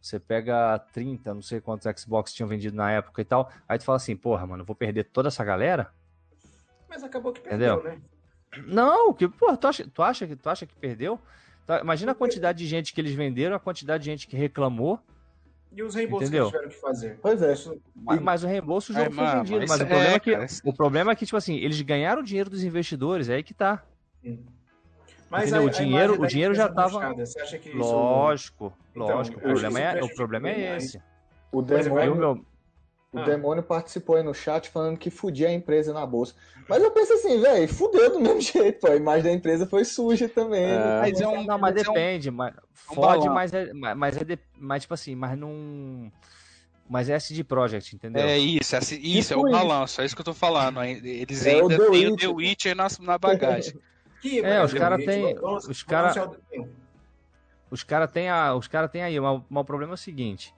Você 0.00 0.18
pega 0.18 0.78
30, 0.92 1.34
não 1.34 1.42
sei 1.42 1.60
quantos 1.60 1.86
Xbox 2.00 2.32
tinham 2.32 2.48
vendido 2.48 2.76
na 2.76 2.90
época 2.90 3.20
e 3.20 3.24
tal. 3.24 3.50
Aí 3.68 3.78
tu 3.78 3.84
fala 3.84 3.96
assim, 3.96 4.16
porra, 4.16 4.46
mano, 4.46 4.64
vou 4.64 4.76
perder 4.76 5.04
toda 5.04 5.28
essa 5.28 5.44
galera? 5.44 5.92
Mas 6.88 7.02
acabou 7.02 7.32
que 7.32 7.40
perdeu, 7.40 7.74
Entendeu? 7.74 7.92
né? 7.96 8.00
Não, 8.66 9.12
que, 9.12 9.28
porra, 9.28 9.56
tu 9.56 9.66
acha, 9.66 9.86
tu 9.86 10.02
acha 10.02 10.26
que 10.26 10.36
tu 10.36 10.48
acha 10.48 10.66
que 10.66 10.74
perdeu? 10.74 11.20
Tá, 11.66 11.80
imagina 11.80 12.12
a 12.12 12.14
quantidade 12.14 12.58
de 12.58 12.66
gente 12.66 12.92
que 12.94 13.00
eles 13.00 13.12
venderam, 13.14 13.54
a 13.54 13.60
quantidade 13.60 14.02
de 14.04 14.10
gente 14.10 14.26
que 14.26 14.36
reclamou, 14.36 14.98
E 15.72 15.82
os 15.82 15.94
reembolsos 15.94 16.28
Entendeu? 16.28 16.50
que 16.50 16.56
eles 16.56 16.68
tiveram 16.68 16.68
que 16.76 16.80
fazer. 16.80 17.18
Pois 17.22 17.40
é. 17.42 17.52
Isso- 17.52 17.80
mas, 17.94 18.20
mas 18.20 18.44
o 18.44 18.46
reembolso 18.48 18.92
o 18.92 18.94
jogo 18.94 19.06
É, 19.06 19.10
foi 19.10 19.24
mano, 19.24 19.38
vendido. 19.44 19.58
mas 19.60 19.68
Mas 19.70 19.80
o 19.80 19.84
é, 19.84 19.86
problema 19.86 20.16
é 20.16 20.20
que 20.20 20.32
cara, 20.32 20.46
o 20.64 20.72
problema 20.74 21.12
é 21.12 21.14
que 21.16 21.26
tipo 21.26 21.36
assim, 21.36 21.54
eles 21.56 21.80
ganharam 21.82 22.22
o 22.22 22.24
dinheiro 22.24 22.50
dos 22.50 22.64
investidores, 22.64 23.28
é 23.28 23.36
aí 23.36 23.42
que 23.42 23.54
tá. 23.54 23.82
Mas 25.30 25.42
Entendeu? 25.44 25.62
a- 25.62 25.64
O 25.66 25.70
dinheiro- 25.70 26.20
o 26.20 26.26
dinheiro 26.26 26.54
já 26.54 26.64
empresa 26.64 26.74
tava- 26.74 27.00
manchada, 27.00 27.24
Você 27.26 27.40
acha 27.40 27.58
que 27.58 27.68
isso... 27.68 27.78
Lógico, 27.78 28.72
Então, 28.90 29.06
lógico. 29.16 29.38
eu 29.40 29.46
O 29.46 29.52
problema 29.52 29.80
é, 29.80 30.02
o 30.02 30.14
problema 30.14 30.48
é 30.50 30.76
esse. 30.76 31.00
O 31.52 31.58
o 31.58 31.62
demônio, 31.62 32.14
meu, 32.16 32.46
o 33.12 33.18
Ah. 33.18 33.24
demônio 33.24 33.62
participou 33.62 34.16
aí 34.16 34.22
no 34.22 34.32
chat 34.32 34.68
falando 34.70 34.96
que 34.96 35.10
fudia 35.10 35.48
a 35.48 35.52
empresa 35.52 35.92
na 35.92 36.06
bolsa. 36.06 36.34
Mas 36.68 36.82
eu 36.82 36.90
penso 36.92 37.12
assim, 37.12 37.40
velho, 37.40 37.68
fudeu 37.68 38.10
do 38.12 38.20
mesmo 38.20 38.40
jeito, 38.40 38.78
pô. 38.80 38.86
A 38.88 38.96
imagem 38.96 39.22
da 39.24 39.32
empresa 39.32 39.66
foi 39.66 39.84
suja 39.84 40.28
também. 40.28 40.62
É. 40.64 40.78
né? 40.78 41.00
Mas 41.00 41.20
é 41.20 41.26
um. 41.26 41.44
não, 41.44 41.58
mas 41.58 41.74
mas 41.74 41.76
é 41.86 41.90
um- 41.90 41.92
depende, 41.94 42.30
mas 42.30 42.54
um 42.90 42.94
fode, 42.94 43.00
balanço. 43.26 43.30
mas 43.30 43.52
é, 43.54 43.72
mas- 43.72 43.96
mas 43.96 44.16
é 44.16 44.24
de- 44.24 44.38
mas 44.56 44.82
tipo 44.82 44.94
assim, 44.94 45.14
mas 45.16 45.36
não 45.38 46.12
mas 46.88 47.08
é 47.08 47.14
SD 47.14 47.44
Project, 47.44 47.94
entendeu? 47.94 48.22
É 48.22 48.36
isso, 48.36 48.74
é 48.74 48.78
assim- 48.78 49.00
isso 49.00 49.32
é 49.32 49.36
o 49.36 49.46
isso. 49.46 49.50
balanço, 49.58 50.00
é 50.00 50.04
isso 50.04 50.14
que 50.16 50.20
eu 50.20 50.24
tô 50.24 50.34
falando. 50.34 50.78
aí 50.80 50.92
Eles 51.04 51.46
É 51.46 51.54
ainda 51.60 51.78
têm 51.90 52.08
o. 52.12 52.16
The 52.16 52.26
Witcher 52.28 52.74
na, 52.76 52.86
na 53.00 53.18
bagagem. 53.18 53.74
Que, 54.20 54.40
É, 54.44 54.62
os 54.62 54.70
mas, 54.72 54.80
cara 54.82 54.96
gente, 54.98 55.06
tem- 55.06 55.34
vamos- 55.34 55.58
os 55.64 55.64
vamos 55.64 55.82
cara- 55.84 56.12
anunciar 56.12 56.28
o- 56.28 56.68
Os 57.70 57.82
caras 57.84 58.10
têm 58.10 58.28
a, 58.28 58.54
os 58.54 58.66
cara 58.68 58.90
aí, 58.92 59.18
mas, 59.18 59.40
mas 59.48 59.60
o 59.62 59.64
problema 59.64 59.92
é 59.92 59.94
o 59.94 59.96
seguinte, 59.96 60.52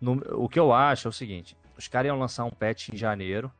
no- 0.00 0.22
o 0.44 0.48
que 0.48 0.60
eu 0.60 0.72
acho 0.72 1.08
é 1.08 1.10
o 1.10 1.12
seguinte, 1.12 1.56
os 1.80 1.88
caras 1.88 2.08
iam 2.08 2.18
lançar 2.18 2.44
um 2.44 2.50
patch 2.50 2.90
em 2.90 2.96
janeiro, 2.96 3.50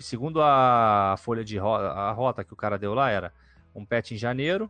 segundo 0.00 0.42
a 0.42 1.14
folha 1.18 1.44
de 1.44 1.56
rota, 1.56 1.86
a 1.92 2.10
rota 2.10 2.42
que 2.42 2.52
o 2.52 2.56
cara 2.56 2.76
deu 2.76 2.94
lá 2.94 3.10
era 3.10 3.32
um 3.72 3.84
patch 3.84 4.10
em 4.10 4.16
janeiro, 4.16 4.68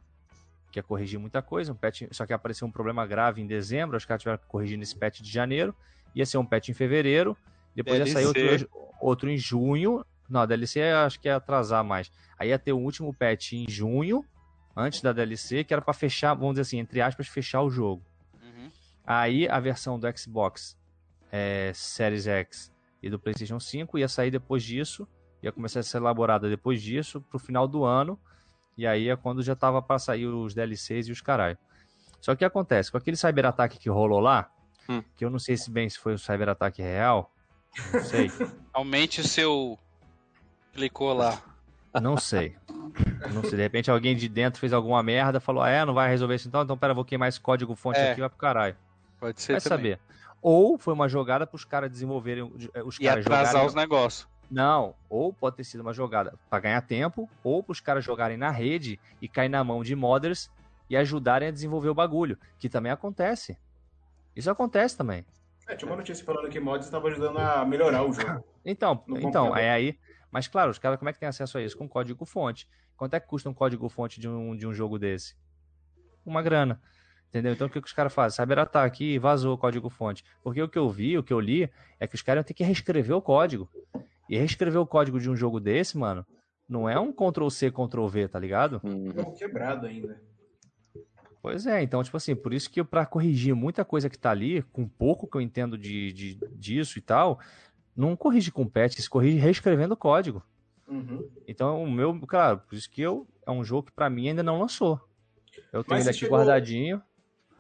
que 0.71 0.79
ia 0.79 0.83
corrigir 0.83 1.19
muita 1.19 1.41
coisa, 1.41 1.73
um 1.73 1.75
patch, 1.75 2.03
só 2.11 2.27
que 2.27 2.33
apareceu 2.35 2.69
um 2.69 2.71
problema 2.71 3.07
grave 3.07 3.41
em 3.41 3.47
dezembro, 3.47 3.97
os 3.97 4.05
caras 4.05 4.21
tiveram 4.21 4.39
que 4.39 4.45
corrigir 4.47 4.77
nesse 4.77 4.95
patch 4.95 5.23
de 5.23 5.31
janeiro, 5.31 5.75
ia 6.15 6.27
ser 6.27 6.37
um 6.37 6.45
patch 6.45 6.69
em 6.69 6.75
fevereiro, 6.75 7.35
depois 7.75 7.99
ia 8.01 8.07
sair 8.07 8.31
DLC. 8.31 8.65
outro, 8.65 8.97
outro 9.01 9.31
em 9.31 9.39
junho, 9.39 10.05
Não, 10.29 10.43
a 10.43 10.47
DLC 10.47 10.83
acho 10.83 11.19
que 11.19 11.29
ia 11.29 11.37
atrasar 11.37 11.83
mais. 11.83 12.13
Aí 12.39 12.51
ia 12.51 12.59
ter 12.59 12.75
o 12.75 12.79
último 12.79 13.15
patch 13.15 13.55
em 13.55 13.67
junho, 13.67 14.23
antes 14.77 15.01
da 15.01 15.11
DLC, 15.11 15.65
que 15.65 15.73
era 15.73 15.81
pra 15.81 15.95
fechar, 15.95 16.35
vamos 16.35 16.53
dizer 16.53 16.63
assim, 16.63 16.79
entre 16.79 17.01
aspas, 17.01 17.29
fechar 17.29 17.63
o 17.63 17.71
jogo. 17.71 18.03
Uhum. 18.43 18.71
Aí 19.07 19.49
a 19.49 19.59
versão 19.59 19.99
do 19.99 20.07
Xbox 20.19 20.77
é, 21.33 21.73
Series 21.75 22.27
X 22.27 22.71
e 23.03 23.09
do 23.11 23.19
PlayStation 23.19 23.59
5 23.59 23.99
ia 23.99 24.07
sair 24.07 24.31
depois 24.31 24.63
disso, 24.63 25.09
ia 25.43 25.51
começar 25.51 25.81
a 25.81 25.83
ser 25.83 25.97
elaborada 25.97 26.49
depois 26.49 26.81
disso, 26.81 27.21
pro 27.23 27.39
final 27.39 27.67
do 27.67 27.83
ano. 27.85 28.17
E 28.79 28.87
aí 28.87 29.09
é 29.09 29.17
quando 29.17 29.43
já 29.43 29.57
tava 29.57 29.83
pra 29.83 29.99
sair 29.99 30.27
os 30.27 30.55
DLCs 30.55 31.09
e 31.09 31.13
os 31.13 31.21
caralho. 31.21 31.59
Só 32.21 32.37
que 32.37 32.45
acontece? 32.45 32.93
Com 32.93 32.99
aquele 32.99 33.17
cyberataque 33.17 33.79
que 33.79 33.89
rolou 33.91 34.21
lá, 34.21 34.49
Hum. 34.89 35.03
que 35.17 35.25
eu 35.25 35.31
não 35.31 35.39
sei 35.39 35.57
se 35.57 35.71
bem 35.71 35.89
se 35.89 35.99
foi 35.99 36.15
um 36.15 36.19
cyberataque 36.19 36.83
real, 36.83 37.33
não 37.93 38.03
sei, 38.03 38.31
Aumente 38.73 39.21
o 39.21 39.27
seu. 39.27 39.79
Clicou 40.73 41.13
lá. 41.13 41.41
não 42.01 42.17
sei. 42.17 42.57
Não 43.33 43.43
sei, 43.43 43.51
de 43.51 43.63
repente 43.63 43.91
alguém 43.91 44.17
de 44.17 44.29
dentro 44.29 44.59
fez 44.61 44.73
alguma 44.73 45.03
merda, 45.03 45.39
falou, 45.41 45.63
ah, 45.63 45.69
é, 45.71 45.85
não 45.85 45.95
vai 45.95 46.09
resolver 46.09 46.35
isso 46.35 46.49
então, 46.49 46.63
então 46.63 46.77
pera, 46.79 46.95
vou 46.95 47.05
queimar 47.05 47.29
esse 47.29 47.41
código 47.41 47.75
fonte 47.75 47.99
É. 47.99 48.11
aqui, 48.13 48.21
vai 48.21 48.29
pro 48.29 48.39
caralho. 48.39 48.77
Pode 49.21 49.41
ser 49.41 49.53
Vai 49.53 49.61
também. 49.61 49.93
saber. 49.93 50.01
Ou 50.43 50.77
foi 50.77 50.93
uma 50.93 51.09
jogada 51.09 51.47
pros 51.47 51.65
caras 51.65 51.89
desenvolverem, 51.89 52.43
os 52.85 52.99
E 52.99 53.05
caras 53.05 53.25
atrasar 53.25 53.47
jogarem- 53.47 53.67
os 53.69 53.75
negócios. 53.75 54.29
Não, 54.51 54.95
ou 55.09 55.33
pode 55.33 55.57
ter 55.57 55.65
sido 55.65 55.81
uma 55.81 55.95
jogada 55.95 56.37
pra 56.51 56.61
ganhar 56.61 56.83
tempo, 56.83 57.31
ou 57.43 57.63
pros 57.63 57.81
caras 57.81 58.05
jogarem 58.05 58.37
na 58.37 58.51
rede 58.51 59.01
e 59.21 59.27
cair 59.29 59.49
na 59.49 59.65
mão 59.65 59.83
de 59.83 59.95
modders 59.97 60.51
e 60.91 60.97
ajudarem 60.97 61.49
a 61.49 61.51
desenvolver 61.53 61.89
o 61.89 61.95
bagulho, 61.95 62.37
que 62.59 62.69
também 62.69 62.93
acontece. 62.93 63.57
Isso 64.37 64.51
acontece 64.51 64.95
também. 64.97 65.25
É, 65.67 65.75
tinha 65.77 65.89
uma 65.91 65.97
notícia 65.97 66.23
falando 66.25 66.51
que 66.51 66.61
mods 66.61 66.87
estavam 66.87 67.09
ajudando 67.09 67.39
a 67.39 67.65
melhorar 67.65 68.03
o 68.05 68.13
jogo. 68.13 68.45
Então, 68.65 69.03
então 69.09 69.57
é 69.57 69.71
aí. 69.71 69.99
Mas 70.31 70.49
claro, 70.49 70.71
os 70.71 70.79
caras 70.79 70.99
como 70.99 71.09
é 71.09 71.13
que 71.13 71.21
tem 71.21 71.29
acesso 71.29 71.57
a 71.57 71.63
isso? 71.63 71.77
Com 71.79 71.89
código 71.89 72.25
fonte. 72.27 72.69
Quanto 72.97 73.15
é 73.15 73.21
que 73.21 73.27
custa 73.29 73.49
um 73.49 73.55
código 73.55 73.89
fonte 73.89 74.21
de 74.21 74.29
um, 74.29 74.55
de 74.57 74.67
um 74.67 74.73
jogo 74.75 74.99
desse? 74.99 75.35
Uma 76.27 76.43
grana. 76.43 76.81
Entendeu? 77.33 77.55
Então 77.55 77.67
o 77.67 77.71
que, 77.71 77.81
que 77.81 77.87
os 77.87 77.95
caras 77.95 78.13
fazem? 78.13 78.37
Cyberataque 78.37 79.05
e 79.15 79.19
vazou 79.19 79.55
o 79.55 79.59
código 79.59 79.89
fonte. 79.89 80.23
Porque 80.45 80.61
o 80.63 80.69
que 80.69 80.79
eu 80.79 80.91
vi, 80.91 81.17
o 81.17 81.23
que 81.23 81.33
eu 81.33 81.41
li, 81.41 81.71
é 81.99 82.07
que 82.07 82.15
os 82.15 82.21
caras 82.21 82.41
iam 82.41 82.45
ter 82.45 82.53
que 82.53 82.63
reescrever 82.63 83.17
o 83.17 83.23
código. 83.23 83.71
E 84.29 84.37
reescrever 84.37 84.79
o 84.79 84.87
código 84.87 85.19
de 85.19 85.31
um 85.31 85.35
jogo 85.35 85.59
desse, 85.59 85.97
mano, 85.97 86.27
não 86.69 86.87
é 86.87 87.01
um 87.01 87.11
Ctrl-C, 87.11 87.71
Ctrl-V, 87.71 88.29
tá 88.29 88.39
ligado? 88.39 88.83
Uhum. 88.85 89.11
Jogo 89.15 89.33
quebrado 89.35 89.87
ainda. 89.87 90.21
Pois 91.41 91.67
é, 91.67 91.83
então, 91.83 92.03
tipo 92.05 92.17
assim, 92.17 92.37
por 92.37 92.53
isso 92.53 92.71
que 92.71 92.85
pra 92.85 93.05
corrigir 93.07 93.55
muita 93.55 93.85
coisa 93.85 94.11
que 94.11 94.19
tá 94.19 94.31
ali, 94.31 94.63
com 94.71 94.87
pouco 94.87 95.27
que 95.27 95.37
eu 95.37 95.41
entendo 95.41 95.77
de, 95.79 96.13
de, 96.13 96.35
disso 96.53 96.99
e 96.99 97.03
tal, 97.03 97.41
não 97.97 98.15
corrige 98.15 98.53
com 98.53 98.67
patch, 98.69 98.99
se 98.99 99.09
corrige 99.11 99.39
reescrevendo 99.39 99.95
o 99.95 99.97
código. 99.97 100.43
Uhum. 100.87 101.29
Então, 101.49 101.83
o 101.83 101.91
meu, 101.91 102.15
claro, 102.27 102.59
por 102.59 102.75
isso 102.77 102.89
que 102.91 103.01
eu 103.01 103.27
é 103.47 103.51
um 103.51 103.65
jogo 103.65 103.87
que 103.89 103.93
pra 103.93 104.09
mim 104.11 104.29
ainda 104.29 104.43
não 104.43 104.61
lançou. 104.61 105.01
Eu 105.73 105.83
tenho 105.83 105.97
Mas 105.99 106.03
ele 106.07 106.11
aqui 106.11 106.19
chegou- 106.21 106.39
guardadinho, 106.39 107.03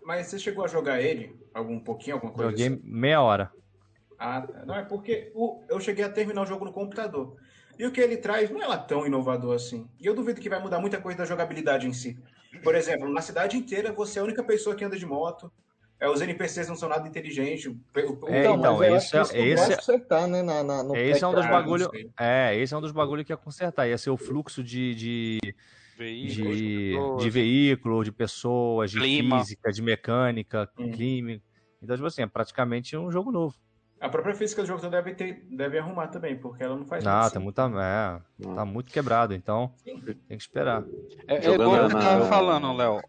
Mas 0.04 0.26
você 0.26 0.38
chegou 0.38 0.64
a 0.64 0.68
jogar 0.68 1.00
ele? 1.00 1.36
Algum 1.54 1.78
pouquinho, 1.78 2.16
alguma 2.16 2.32
coisa 2.32 2.50
joguei 2.50 2.66
assim? 2.66 2.80
meia 2.84 3.20
hora. 3.20 3.50
Ah, 4.18 4.40
tá. 4.42 4.64
Não, 4.64 4.74
é 4.74 4.84
porque 4.84 5.30
o- 5.34 5.62
eu 5.68 5.80
cheguei 5.80 6.04
a 6.04 6.08
terminar 6.08 6.42
o 6.42 6.46
jogo 6.46 6.64
no 6.64 6.72
computador. 6.72 7.36
E 7.78 7.86
o 7.86 7.90
que 7.92 8.00
ele 8.00 8.16
traz 8.16 8.50
não 8.50 8.62
é 8.62 8.66
lá 8.66 8.78
tão 8.78 9.06
inovador 9.06 9.54
assim. 9.56 9.88
E 10.00 10.06
eu 10.06 10.14
duvido 10.14 10.40
que 10.40 10.48
vai 10.48 10.60
mudar 10.60 10.78
muita 10.78 11.00
coisa 11.00 11.18
da 11.18 11.24
jogabilidade 11.24 11.86
em 11.86 11.92
si. 11.92 12.18
Por 12.62 12.74
exemplo, 12.74 13.08
na 13.12 13.20
cidade 13.20 13.56
inteira 13.56 13.92
você 13.92 14.18
é 14.18 14.22
a 14.22 14.24
única 14.24 14.42
pessoa 14.44 14.76
que 14.76 14.84
anda 14.84 14.96
de 14.96 15.06
moto. 15.06 15.50
É, 15.98 16.08
os 16.08 16.20
NPCs 16.20 16.68
não 16.68 16.76
são 16.76 16.88
nada 16.88 17.06
inteligentes. 17.08 17.66
O- 17.66 17.78
É, 18.28 18.40
então, 18.40 18.56
então, 18.56 18.78
mas 18.78 18.88
eu 18.88 18.96
esse 18.96 19.16
acho 19.16 19.32
que 19.32 19.38
é- 19.38 19.40
isso 19.40 19.48
não 19.50 19.56
vai 19.56 19.64
esse 19.64 19.72
é- 19.72 19.76
consertar, 19.76 20.26
né? 20.28 20.42
Na, 20.42 20.62
na, 20.64 20.82
no 20.82 20.96
Esse 20.96 21.24
é 21.24 21.26
um 21.28 21.30
dos 21.34 21.42
patch. 21.46 21.50
não 21.52 21.58
bagulho. 21.58 21.90
sei. 21.90 22.10
É, 22.18 22.56
esse 22.56 22.74
é 22.74 22.76
um 22.76 22.80
dos 22.80 22.92
bagulho 22.92 23.24
que 23.24 23.32
ia 23.32 23.36
consertar. 23.36 23.88
Ia 23.88 23.96
ser 23.98 24.10
o 24.10 24.16
fluxo 24.16 24.62
de, 24.64 24.94
de, 24.94 25.38
Veículos, 25.96 26.56
de, 26.56 26.94
pessoas. 26.98 27.22
de 27.22 27.30
veículo, 27.30 28.04
de 28.04 28.12
pessoas, 28.12 28.90
de 28.90 28.98
Clima. 29.00 29.38
física, 29.38 29.70
de 29.72 29.82
mecânica, 29.82 30.68
Hum. 30.78 30.90
clima. 30.90 31.40
Então, 31.82 31.96
tipo 31.96 32.06
assim, 32.06 32.22
é 32.22 32.26
praticamente 32.26 32.96
um 32.96 33.10
jogo 33.10 33.30
novo. 33.32 33.54
A 34.00 34.08
própria 34.08 34.34
física 34.34 34.62
do 34.62 34.66
jogo 34.68 34.88
deve, 34.88 35.14
ter, 35.14 35.46
deve 35.50 35.78
arrumar 35.78 36.08
também, 36.08 36.36
porque 36.36 36.62
ela 36.64 36.76
não 36.76 36.84
faz 36.84 37.04
Não, 37.04 37.20
muito 37.20 37.32
tá 37.32 37.40
muita, 37.40 37.62
é, 37.84 38.54
tá 38.54 38.64
muito 38.64 38.90
quebrado, 38.92 39.32
então 39.32 39.72
Sim. 39.76 40.00
tem 40.00 40.16
que 40.36 40.42
esperar. 40.42 40.84
É, 41.26 41.36
é 41.36 41.50
igual 41.52 41.76
eu 41.76 41.88
na- 41.88 42.00
tava 42.00 42.26
falando, 42.26 42.72
Léo. 42.72 43.00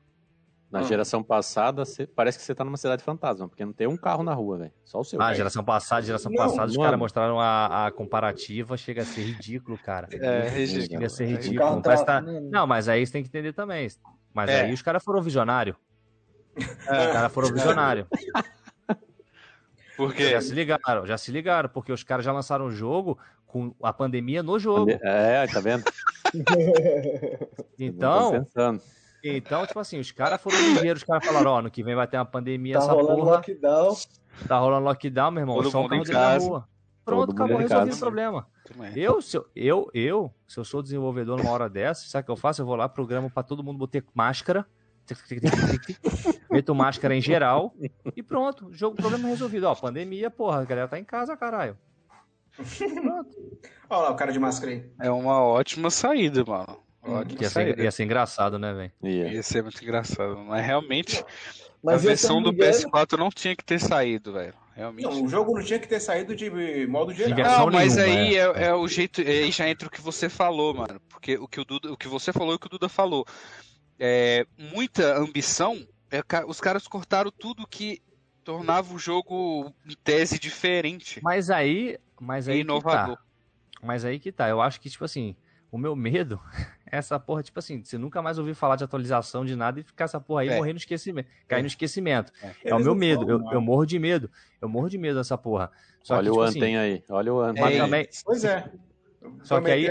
Na 0.74 0.80
Ah. 0.80 0.84
geração 0.84 1.22
passada, 1.22 1.86
cê- 1.86 2.08
parece 2.08 2.40
que 2.40 2.44
você 2.44 2.56
tá 2.56 2.64
numa 2.66 2.78
cidade 2.78 3.04
fantasma, 3.04 3.48
porque 3.48 3.64
não 3.64 3.72
tem 3.72 3.86
um 3.86 3.96
carro 3.96 4.24
na 4.24 4.34
rua, 4.34 4.58
velho. 4.58 4.72
Só 4.84 5.02
o 5.02 5.04
seu. 5.04 5.22
Ah, 5.22 5.32
geração 5.32 5.64
passada, 5.64 6.02
geração 6.02 6.32
Não, 6.32 6.38
passada, 6.44 6.72
os 6.72 6.76
caras 6.76 6.98
mostraram 6.98 7.40
a, 7.40 7.86
a 7.86 7.92
comparativa, 7.92 8.76
chega 8.76 9.04
a 9.04 9.06
ser 9.06 9.22
ridículo, 9.22 9.78
cara. 9.78 10.08
É, 10.12 10.50
ridículo. 10.50 10.88
Chega 10.88 11.06
a 11.06 11.10
ser 11.10 11.26
O 11.26 11.28
ridículo. 11.28 11.80
tá- 11.84 12.04
tá- 12.04 12.22
Não, 12.22 12.66
mas 12.66 12.90
aí 12.90 13.06
você 13.06 13.14
tem 13.14 13.22
que 13.22 13.30
entender 13.30 13.54
também. 13.54 13.88
Mas 14.34 14.50
É. 14.50 14.62
aí 14.64 14.74
os 14.74 14.82
caras 14.82 15.04
foram 15.04 15.22
visionários. 15.22 15.76
É. 16.58 16.62
Os 17.08 17.14
caras 17.14 17.32
foram 17.32 17.54
visionários. 17.54 18.08
Por 19.96 20.12
quê? 20.12 20.32
Já 20.32 20.42
se 20.42 20.56
ligaram, 20.56 21.06
já 21.06 21.20
se 21.20 21.32
ligaram, 21.32 21.70
porque 21.70 21.92
os 21.92 22.02
caras 22.04 22.26
já 22.26 22.32
lançaram 22.34 22.66
o 22.66 22.72
jogo 22.72 23.16
com 23.46 23.76
a 23.84 23.94
pandemia 23.94 24.42
no 24.42 24.58
jogo. 24.58 24.90
É, 25.04 25.46
tá 25.46 25.60
vendo? 25.60 25.84
Então, 27.78 28.32
Tô 28.32 28.40
pensando. 28.44 28.82
Então 29.24 29.66
tipo 29.66 29.80
assim, 29.80 30.00
os 30.00 30.12
caras 30.12 30.42
foram 30.42 30.58
ligeiros, 30.60 31.02
os 31.02 31.08
caras 31.08 31.26
falaram, 31.26 31.52
ó, 31.52 31.62
no 31.62 31.72
que 31.72 31.84
vem 31.84 31.96
vai 31.96 32.08
ter 32.08 32.18
uma 32.18 32.26
pandemia, 32.26 32.74
Tá 32.78 32.84
essa 32.84 32.92
rolando 32.94 33.20
porra, 33.20 33.32
lockdown. 33.38 33.96
tá 34.48 34.58
rolando 34.60 34.86
lockdown, 34.86 35.32
meu 35.32 35.42
irmão, 35.42 35.56
Todo 35.58 35.72
só 35.72 35.82
mundo 35.82 35.90
carro 35.90 36.06
casa. 36.06 36.46
rua. 36.48 36.68
Pronto, 37.06 37.28
Todo 37.28 37.36
acabou, 37.36 37.58
resolvi 37.58 37.92
o 37.92 37.98
problema. 37.98 38.48
Também. 38.66 38.94
Eu, 38.98 39.22
se 39.22 39.36
eu, 39.38 39.46
eu, 39.54 39.90
eu, 39.94 40.34
se 40.48 40.58
eu 40.58 40.64
sou 40.64 40.82
desenvolvedor 40.82 41.38
numa 41.38 41.52
hora 41.52 41.70
dessa, 41.70 42.08
sabe 42.08 42.24
o 42.24 42.26
que 42.28 42.32
eu 42.32 42.38
faço? 42.38 42.62
Eu 42.62 42.66
vou 42.66 42.78
lá, 42.78 42.88
programo 42.88 43.30
pra 43.30 43.44
todo 43.44 43.62
mundo 43.62 43.78
botar 43.78 44.02
máscara, 44.14 44.66
meto 46.50 46.74
máscara 46.74 47.14
em 47.14 47.20
geral 47.22 47.74
e 48.16 48.24
pronto, 48.24 48.72
jogo, 48.72 48.96
problema 48.96 49.28
resolvido. 49.28 49.66
Ó, 49.66 49.76
pandemia, 49.76 50.30
porra, 50.32 50.62
a 50.62 50.66
galera 50.66 50.88
tá 50.88 50.98
em 50.98 51.04
casa, 51.04 51.36
caralho. 51.36 51.78
Olha 53.90 54.02
lá 54.02 54.12
o 54.12 54.16
cara 54.16 54.32
de 54.32 54.40
máscara 54.40 54.72
aí. 54.72 54.90
É 55.00 55.10
uma 55.12 55.42
ótima 55.44 55.90
saída, 55.90 56.44
mano. 56.46 56.78
Ótima 57.04 57.42
Ia 57.42 57.50
ser, 57.50 57.80
ia 57.80 57.92
ser 57.92 58.04
engraçado, 58.04 58.58
né, 58.58 58.74
velho? 58.74 58.92
Ia. 59.04 59.34
Ia 59.34 59.44
ser 59.44 59.62
muito 59.64 59.84
engraçado. 59.84 60.38
Mas 60.38 60.66
realmente, 60.66 61.24
Mas 61.84 61.96
a 61.96 62.08
versão 62.10 62.42
do 62.42 62.52
migué- 62.52 62.72
PS4 62.72 63.18
não 63.18 63.30
tinha 63.30 63.56
que 63.56 63.64
ter 63.64 63.80
saído, 63.80 64.34
velho. 64.34 64.54
Realmente. 64.76 65.04
Não, 65.04 65.24
o 65.24 65.28
jogo 65.28 65.54
não 65.56 65.64
tinha 65.64 65.78
que 65.78 65.88
ter 65.88 66.00
saído 66.00 66.36
de 66.36 66.50
modo 66.88 67.14
geral. 67.14 67.36
Diversão 67.36 67.66
Não, 67.66 67.72
mas 67.74 67.96
nenhuma, 67.96 68.20
aí 68.22 68.36
é. 68.36 68.40
é, 68.40 68.64
é 68.70 68.74
o 68.74 68.88
jeito. 68.88 69.22
Aí 69.22 69.52
já 69.52 69.70
entra 69.70 69.88
o 69.88 69.92
que 69.92 70.02
você 70.02 70.28
falou, 70.30 70.74
mano. 70.74 71.00
Porque 71.10 71.38
o 71.38 71.48
que, 71.48 71.60
o 71.60 71.66
Duda, 71.66 71.92
o 71.92 71.98
que 71.98 72.08
você 72.08 72.34
falou 72.34 72.54
e 72.54 72.56
o 72.56 72.60
que 72.60 72.66
o 72.68 72.70
Duda 72.70 72.90
falou. 72.90 73.24
É, 74.00 74.48
muita 74.58 75.16
ambição. 75.18 75.86
é 76.10 76.22
os 76.48 76.60
caras 76.60 76.88
cortaram 76.88 77.30
tudo 77.32 77.68
que 77.68 78.02
tornava 78.44 78.94
o 78.94 78.98
jogo 79.00 79.72
em 79.88 79.96
tese 80.04 80.38
diferente 80.40 81.22
Mas 81.24 81.50
aí, 81.50 81.98
mas 82.20 82.48
e 82.48 82.52
aí 82.52 82.58
que 82.58 82.62
inovador. 82.64 83.16
tá. 83.16 83.22
Mas 83.84 84.04
aí 84.04 84.20
que 84.20 84.32
tá. 84.32 84.50
Eu 84.50 84.60
acho 84.62 84.82
que, 84.82 84.90
tipo 84.90 85.06
assim, 85.06 85.36
o 85.72 85.78
meu 85.78 85.96
medo 85.96 86.40
essa 86.98 87.20
porra, 87.20 87.42
tipo 87.44 87.58
assim, 87.60 87.84
você 87.84 87.98
nunca 87.98 88.22
mais 88.22 88.38
ouvir 88.38 88.54
falar 88.54 88.76
de 88.76 88.84
atualização 88.84 89.44
de 89.44 89.56
nada 89.56 89.80
e 89.80 89.84
ficar 89.84 90.06
essa 90.06 90.20
porra 90.20 90.42
aí 90.42 90.50
É. 90.50 90.56
morrer 90.58 90.74
no 90.74 90.78
esquecimento. 90.78 91.28
Cair 91.48 91.62
no 91.62 91.68
esquecimento. 91.68 92.32
É, 92.42 92.54
Eles 92.64 92.74
o 92.74 92.80
meu 92.80 92.96
medo. 92.96 93.26
falam 93.26 93.46
Eu, 93.48 93.52
eu 93.54 93.62
morro 93.62 93.86
de 93.86 93.98
medo. 93.98 94.30
Eu 94.62 94.70
morro 94.70 94.90
de 94.90 94.98
medo 94.98 95.18
dessa 95.18 95.38
porra. 95.38 95.72
Só 96.04 96.16
Olha 96.16 96.24
que, 96.24 96.30
o 96.30 96.34
tipo 96.34 96.42
Anten 96.60 96.78
assim, 96.78 96.94
aí. 96.94 97.04
Olha 97.10 97.34
o 97.34 97.40
Anten. 97.42 97.64
mas 97.64 97.76
É, 97.76 97.78
também. 97.80 98.08
Pois 98.26 98.44
é. 98.44 98.72
Só 99.44 99.60
que 99.62 99.72
aí- 99.72 99.88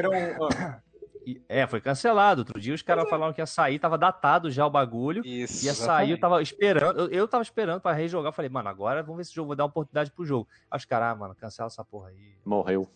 É, 1.48 1.66
foi 1.68 1.80
cancelado. 1.80 2.40
Outro 2.40 2.61
dia 2.61 2.74
os 2.74 2.82
caras 2.82 3.09
falaram 3.09 3.32
que 3.32 3.40
ia 3.40 3.46
sair, 3.46 3.78
tava 3.78 3.96
datado 3.96 4.50
já 4.50 4.66
o 4.66 4.70
bagulho. 4.70 5.22
Isso. 5.24 5.64
Ia 5.64 5.72
sair, 5.74 6.11
eu 6.11 6.18
tava 6.18 6.42
esperando, 6.42 7.00
eu, 7.03 7.09
eu 7.11 7.28
tava 7.28 7.42
esperando 7.42 7.80
pra 7.80 7.92
rejogar. 7.92 8.28
Eu 8.30 8.32
Falei, 8.34 8.48
mano, 8.48 8.68
agora 8.68 9.03
vamos 9.03 9.16
ver 9.18 9.22
esse 9.22 9.34
jogo, 9.34 9.48
vou 9.48 9.57
dar 9.57 9.64
uma 9.64 9.70
oportunidade 9.70 10.11
pro 10.11 10.24
jogo. 10.24 10.48
Aí 10.70 10.76
os 10.78 10.84
caras, 10.84 11.12
ah, 11.12 11.14
mano, 11.14 11.34
cancela 11.34 11.68
essa 11.68 11.84
porra 11.84 12.09
aí. 12.09 12.34
Morreu. 12.44 12.88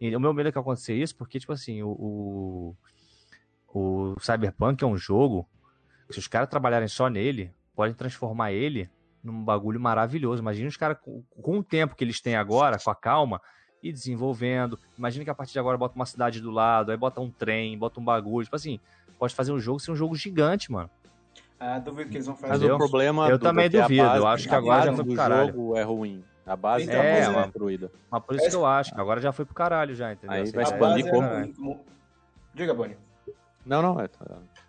E 0.00 0.14
o 0.14 0.20
meu 0.20 0.32
medo 0.32 0.48
é 0.48 0.52
que 0.52 0.58
aconteça 0.58 0.92
isso, 0.92 1.14
porque, 1.16 1.38
tipo 1.40 1.52
assim, 1.52 1.82
o, 1.82 1.88
o, 1.90 2.76
o 3.72 4.14
Cyberpunk 4.20 4.82
é 4.82 4.86
um 4.86 4.96
jogo 4.96 5.48
que 6.06 6.14
se 6.14 6.18
os 6.20 6.26
caras 6.28 6.48
trabalharem 6.48 6.88
só 6.88 7.08
nele, 7.08 7.52
podem 7.74 7.94
transformar 7.94 8.52
ele 8.52 8.90
num 9.22 9.44
bagulho 9.44 9.78
maravilhoso. 9.80 10.40
Imagina 10.42 10.68
os 10.68 10.76
caras, 10.76 10.96
com, 11.02 11.22
com 11.42 11.58
o 11.58 11.62
tempo 11.64 11.94
que 11.94 12.02
eles 12.04 12.20
têm 12.20 12.34
agora, 12.36 12.78
com 12.82 12.90
a 12.90 12.94
calma, 12.94 13.40
e 13.82 13.92
desenvolvendo. 13.92 14.78
Imagina 14.96 15.24
que 15.24 15.30
a 15.30 15.34
partir 15.34 15.52
de 15.52 15.58
agora 15.58 15.76
bota 15.76 15.94
uma 15.94 16.06
cidade 16.06 16.40
do 16.40 16.50
lado, 16.50 16.90
aí 16.90 16.96
bota 16.96 17.20
um 17.20 17.30
trem, 17.30 17.78
bota 17.78 18.00
um 18.00 18.04
bagulho. 18.04 18.44
Tipo 18.44 18.56
assim, 18.56 18.80
pode 19.18 19.34
fazer 19.34 19.52
um 19.52 19.58
jogo 19.60 19.78
ser 19.80 19.90
um 19.92 19.96
jogo 19.96 20.14
gigante, 20.16 20.72
mano. 20.72 20.90
ah, 21.60 21.78
duvido 21.78 22.10
que 22.10 22.16
eles 22.16 22.26
vão 22.26 22.34
Mas 22.40 22.40
fazer. 22.40 22.54
Entendeu? 22.56 22.74
o 22.74 22.78
problema 22.78 23.28
Eu 23.28 23.38
Duda, 23.38 23.50
também 23.50 23.66
a 23.66 23.68
duvido, 23.68 24.02
base- 24.02 24.18
eu 24.18 24.26
acho 24.26 24.48
que 24.48 24.54
a 24.54 24.58
agora 24.58 24.82
já 24.82 24.92
foi 24.94 25.04
pro 25.04 25.12
do 25.12 25.16
caralho. 25.16 25.52
jogo 25.52 25.76
é 25.76 25.82
ruim. 25.82 26.24
A 26.46 26.56
base 26.56 26.84
Então, 26.86 26.96
tá 27.00 27.04
é, 27.04 27.20
muito 27.24 27.32
mano. 27.34 27.52
construída. 27.52 27.90
Mas 28.10 28.24
por 28.24 28.34
isso 28.34 28.48
que 28.48 28.56
eu 28.56 28.64
acho, 28.66 28.94
que 28.94 29.00
agora 29.00 29.20
já 29.20 29.30
foi 29.32 29.44
pro 29.44 29.54
caralho 29.54 29.94
já, 29.94 30.12
entendeu? 30.12 30.34
Aí 30.36 30.42
Essa 30.42 30.52
vai 30.52 30.64
expandir 30.64 31.10
como? 31.10 31.26
é 31.26 31.46
mu- 31.58 31.84
Diga, 32.54 32.72
Bonnie. 32.72 32.96
Não, 33.68 33.82
não, 33.82 34.00
é. 34.00 34.08
tá- 34.08 34.24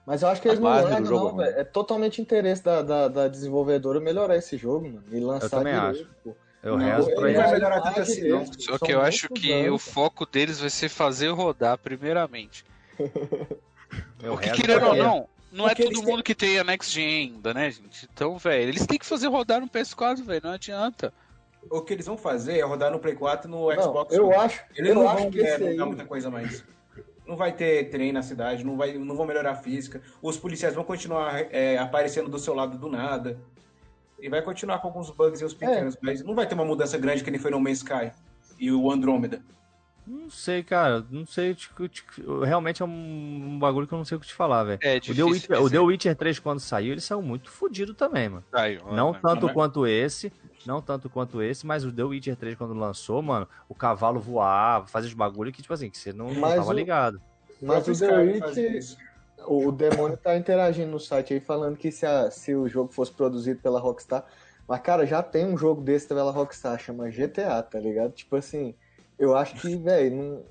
Mas 0.06 0.22
eu 0.22 0.28
acho 0.28 0.42
que 0.42 0.48
eles 0.50 0.60
não 0.60 0.70
largam, 0.70 1.06
jogo 1.06 1.38
não, 1.38 1.42
é 1.42 1.46
velho. 1.48 1.60
É 1.62 1.64
totalmente 1.64 2.22
interesse 2.22 2.64
da, 2.64 2.82
da, 2.82 3.08
da 3.08 3.28
desenvolvedora 3.28 4.00
melhorar 4.00 4.36
esse 4.36 4.58
jogo, 4.58 4.86
mano. 4.88 5.04
E 5.12 5.20
lançar 5.20 5.50
também 5.50 5.74
direito, 5.74 6.10
pô. 6.24 6.36
Eu 6.62 6.78
Não, 6.78 6.86
rezo 6.86 7.10
pra 7.16 7.32
isso. 7.32 7.42
vai 7.42 8.04
direito. 8.04 8.62
Só 8.62 8.78
que 8.78 8.92
eu 8.94 9.02
acho 9.02 9.30
que 9.30 9.70
o 9.70 9.78
foco 9.80 10.26
deles 10.26 10.60
vai 10.60 10.70
ser 10.70 10.90
fazer 10.90 11.30
rodar 11.30 11.78
primeiramente. 11.78 12.66
Eu 14.22 14.34
Porque 14.34 14.52
querendo 14.52 14.86
ou 14.86 14.92
que- 14.92 14.98
não, 14.98 15.28
não 15.52 15.66
é 15.66 15.70
Porque 15.70 15.84
todo 15.86 15.94
eles 15.96 16.06
mundo 16.06 16.22
que 16.22 16.36
tem 16.36 16.60
a 16.60 16.64
Next 16.64 16.94
Gen 16.94 17.32
ainda, 17.34 17.54
né, 17.54 17.72
gente? 17.72 18.08
Então, 18.14 18.38
velho, 18.38 18.70
eles 18.70 18.86
têm 18.86 19.00
que 19.00 19.06
fazer 19.06 19.28
rodar 19.28 19.62
no 19.62 19.68
PS4, 19.68 20.22
velho, 20.24 20.42
não 20.44 20.52
adianta. 20.52 21.12
O 21.72 21.82
que 21.82 21.94
eles 21.94 22.06
vão 22.06 22.18
fazer 22.18 22.60
é 22.60 22.64
rodar 22.64 22.92
no 22.92 23.00
Play 23.00 23.16
4 23.16 23.48
e 23.48 23.52
no 23.52 23.70
Não, 23.74 23.82
Xbox 23.82 24.14
eu 24.14 24.38
acho, 24.40 24.64
Eles 24.76 24.90
eu 24.90 24.96
não 24.96 25.10
acho 25.10 25.24
vão 25.24 25.32
que 25.32 25.42
é, 25.42 25.56
aí... 25.56 25.72
mudar 25.72 25.86
muita 25.88 26.06
coisa 26.06 26.30
mais. 26.30 26.64
Não 27.30 27.38
vai 27.38 27.52
ter 27.52 27.92
trem 27.92 28.12
na 28.12 28.24
cidade, 28.24 28.66
não, 28.66 28.76
vai, 28.76 28.98
não 28.98 29.16
vão 29.16 29.24
melhorar 29.24 29.52
a 29.52 29.56
física. 29.56 30.02
Os 30.20 30.36
policiais 30.36 30.74
vão 30.74 30.84
continuar 30.84 31.46
é, 31.54 31.78
aparecendo 31.78 32.28
do 32.28 32.40
seu 32.40 32.56
lado 32.56 32.76
do 32.76 32.90
nada. 32.90 33.40
E 34.20 34.28
vai 34.28 34.42
continuar 34.42 34.80
com 34.80 34.88
alguns 34.88 35.12
bugs 35.12 35.40
e 35.40 35.46
os 35.46 35.54
pequenos, 35.54 35.96
mas 36.02 36.24
não 36.24 36.34
vai 36.34 36.48
ter 36.48 36.56
uma 36.56 36.66
mudança 36.66 36.98
grande 36.98 37.24
que 37.24 37.30
nem 37.30 37.40
foi 37.40 37.52
no 37.52 37.60
Man's 37.60 37.78
Sky 37.78 38.12
e 38.58 38.72
o 38.72 38.90
Andromeda. 38.92 39.44
Não 40.10 40.30
sei, 40.30 40.64
cara. 40.64 41.06
Não 41.10 41.26
sei. 41.26 41.54
Tipo, 41.54 41.88
tipo, 41.88 42.40
realmente 42.44 42.82
é 42.82 42.86
um, 42.86 42.90
um 42.90 43.60
bagulho 43.60 43.88
que 43.88 43.94
eu 43.94 43.98
não 43.98 44.06
sei 44.06 44.18
o 44.18 44.20
que 44.20 44.26
te 44.28 44.34
falar, 44.34 44.64
velho. 44.64 44.80
É 44.82 44.98
O 44.98 45.14
The. 45.16 45.24
Witcher, 45.24 45.62
o 45.62 45.70
The 45.70 45.80
Witcher 45.80 46.16
3, 46.16 46.40
quando 46.40 46.60
saiu, 46.60 46.94
ele 46.94 47.02
saiu 47.02 47.22
muito 47.22 47.52
fodido 47.52 47.94
também, 47.94 48.28
mano. 48.28 48.44
Aí, 48.54 48.78
Não 48.78 49.12
mano. 49.12 49.20
tanto 49.22 49.54
quanto 49.54 49.86
esse, 49.86 50.32
não 50.66 50.82
tanto 50.82 51.10
quanto 51.10 51.44
esse, 51.44 51.66
mas 51.66 51.86
o 51.86 51.92
The 51.92 52.04
Witcher 52.04 52.36
3 52.36 52.56
quando 52.58 52.74
lançou, 52.74 53.22
mano, 53.22 53.48
o 53.68 53.76
cavalo 53.76 54.20
voava, 54.20 54.88
fazia 54.88 55.08
os 55.10 55.14
bagulho 55.14 55.52
que, 55.52 55.62
tipo 55.62 55.74
assim, 55.74 55.90
que 55.92 55.98
você 55.98 56.12
não, 56.12 56.34
não 56.34 56.42
tava 56.42 56.70
o- 56.70 56.74
ligado. 56.74 57.22
Mas 57.62 57.88
o 57.88 57.94
The 58.00 58.18
Witcher, 58.18 58.80
o 59.48 59.72
demônio 59.72 60.18
tá 60.18 60.36
interagindo 60.36 60.92
no 60.92 61.00
site 61.00 61.34
aí 61.36 61.40
falando 61.40 61.78
que 61.78 61.92
se, 61.92 62.06
a- 62.06 62.32
se 62.32 62.56
o 62.56 62.68
jogo 62.68 62.92
fosse 62.92 63.12
produzido 63.14 63.60
pela 63.62 63.80
Rockstar. 63.80 64.26
Mas, 64.68 64.82
cara, 64.82 65.06
já 65.06 65.24
tem 65.24 65.46
um 65.46 65.58
jogo 65.58 65.82
desse 65.82 66.08
pela 66.08 66.32
Rockstar, 66.32 66.78
chama 66.80 67.10
GTA, 67.10 67.62
tá 67.64 67.80
ligado? 67.80 68.12
Tipo 68.14 68.36
assim, 68.36 68.76
eu 69.20 69.36
acho 69.36 69.56
que, 69.56 69.76
velho, 69.76 70.16
não... 70.16 70.46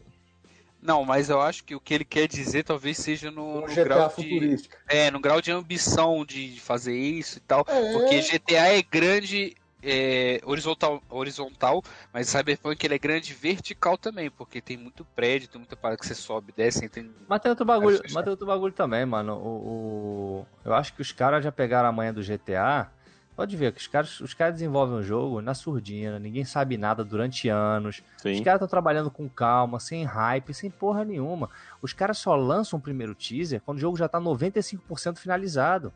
Não, 0.81 1.05
mas 1.05 1.29
eu 1.29 1.41
acho 1.41 1.65
que 1.65 1.75
o 1.75 1.81
que 1.81 1.93
ele 1.93 2.05
quer 2.05 2.29
dizer 2.29 2.63
talvez 2.63 2.99
seja 2.99 3.33
no, 3.33 3.43
um 3.43 3.61
no 3.63 3.69
GTA 3.69 3.85
grau 3.85 4.09
de. 4.17 4.69
É, 4.89 5.11
no 5.11 5.19
grau 5.21 5.41
de 5.41 5.51
ambição 5.51 6.25
de 6.25 6.61
fazer 6.61 6.97
isso 6.97 7.39
e 7.39 7.41
tal. 7.41 7.65
É. 7.67 7.93
Porque 7.93 8.23
GTA 8.23 8.79
é 8.79 8.81
grande 8.81 9.57
é, 9.83 10.41
horizontal, 10.45 11.03
horizontal, 11.09 11.83
mas 12.13 12.29
Cyberpunk 12.29 12.85
ele 12.85 12.95
é 12.95 12.99
grande 12.99 13.35
vertical 13.35 13.99
também, 13.99 14.31
porque 14.31 14.61
tem 14.61 14.77
muito 14.77 15.05
prédio, 15.17 15.49
tem 15.49 15.59
muita 15.59 15.77
parada 15.77 15.99
que 15.99 16.07
você 16.07 16.15
sobe, 16.15 16.53
desce, 16.57 16.89
tem. 16.89 17.11
Mas 17.29 17.41
tem 17.41 17.51
outro 17.51 17.65
bagulho, 17.65 18.01
mas 18.13 18.23
tem 18.25 18.31
outro 18.31 18.47
bagulho 18.47 18.73
também, 18.73 19.05
mano. 19.05 19.35
O, 19.35 20.43
o- 20.43 20.47
eu 20.65 20.75
acho 20.75 20.95
que 20.95 21.03
os 21.03 21.13
caras 21.13 21.43
já 21.43 21.51
pegaram 21.51 21.89
a 21.89 21.93
manha 21.93 22.13
do 22.13 22.23
GTA. 22.23 22.89
Pode 23.39 23.57
ver 23.57 23.71
que 23.71 23.81
os 23.81 23.87
caras, 23.87 24.19
os 24.19 24.35
caras 24.35 24.55
desenvolvem 24.55 24.97
um 24.97 25.03
jogo 25.05 25.41
na 25.41 25.55
surdina, 25.55 26.19
ninguém 26.19 26.45
sabe 26.45 26.77
nada 26.77 27.05
durante 27.05 27.49
anos. 27.49 28.03
Os 28.17 28.23
Sim. 28.23 28.43
caras 28.43 28.57
estão 28.59 28.67
trabalhando 28.67 29.13
com 29.13 29.29
calma, 29.29 29.79
sem 29.79 30.03
hype, 30.03 30.53
sem 30.53 30.69
porra 30.69 31.05
nenhuma. 31.05 31.49
Os 31.81 31.93
caras 31.93 32.19
só 32.19 32.35
lançam 32.35 32.81
o 32.81 32.83
primeiro 32.83 33.15
teaser 33.15 33.61
quando 33.65 33.79
o 33.79 33.81
jogo 33.81 33.97
já 33.97 34.09
tá 34.09 34.21
95% 34.21 35.19
finalizado. 35.19 35.93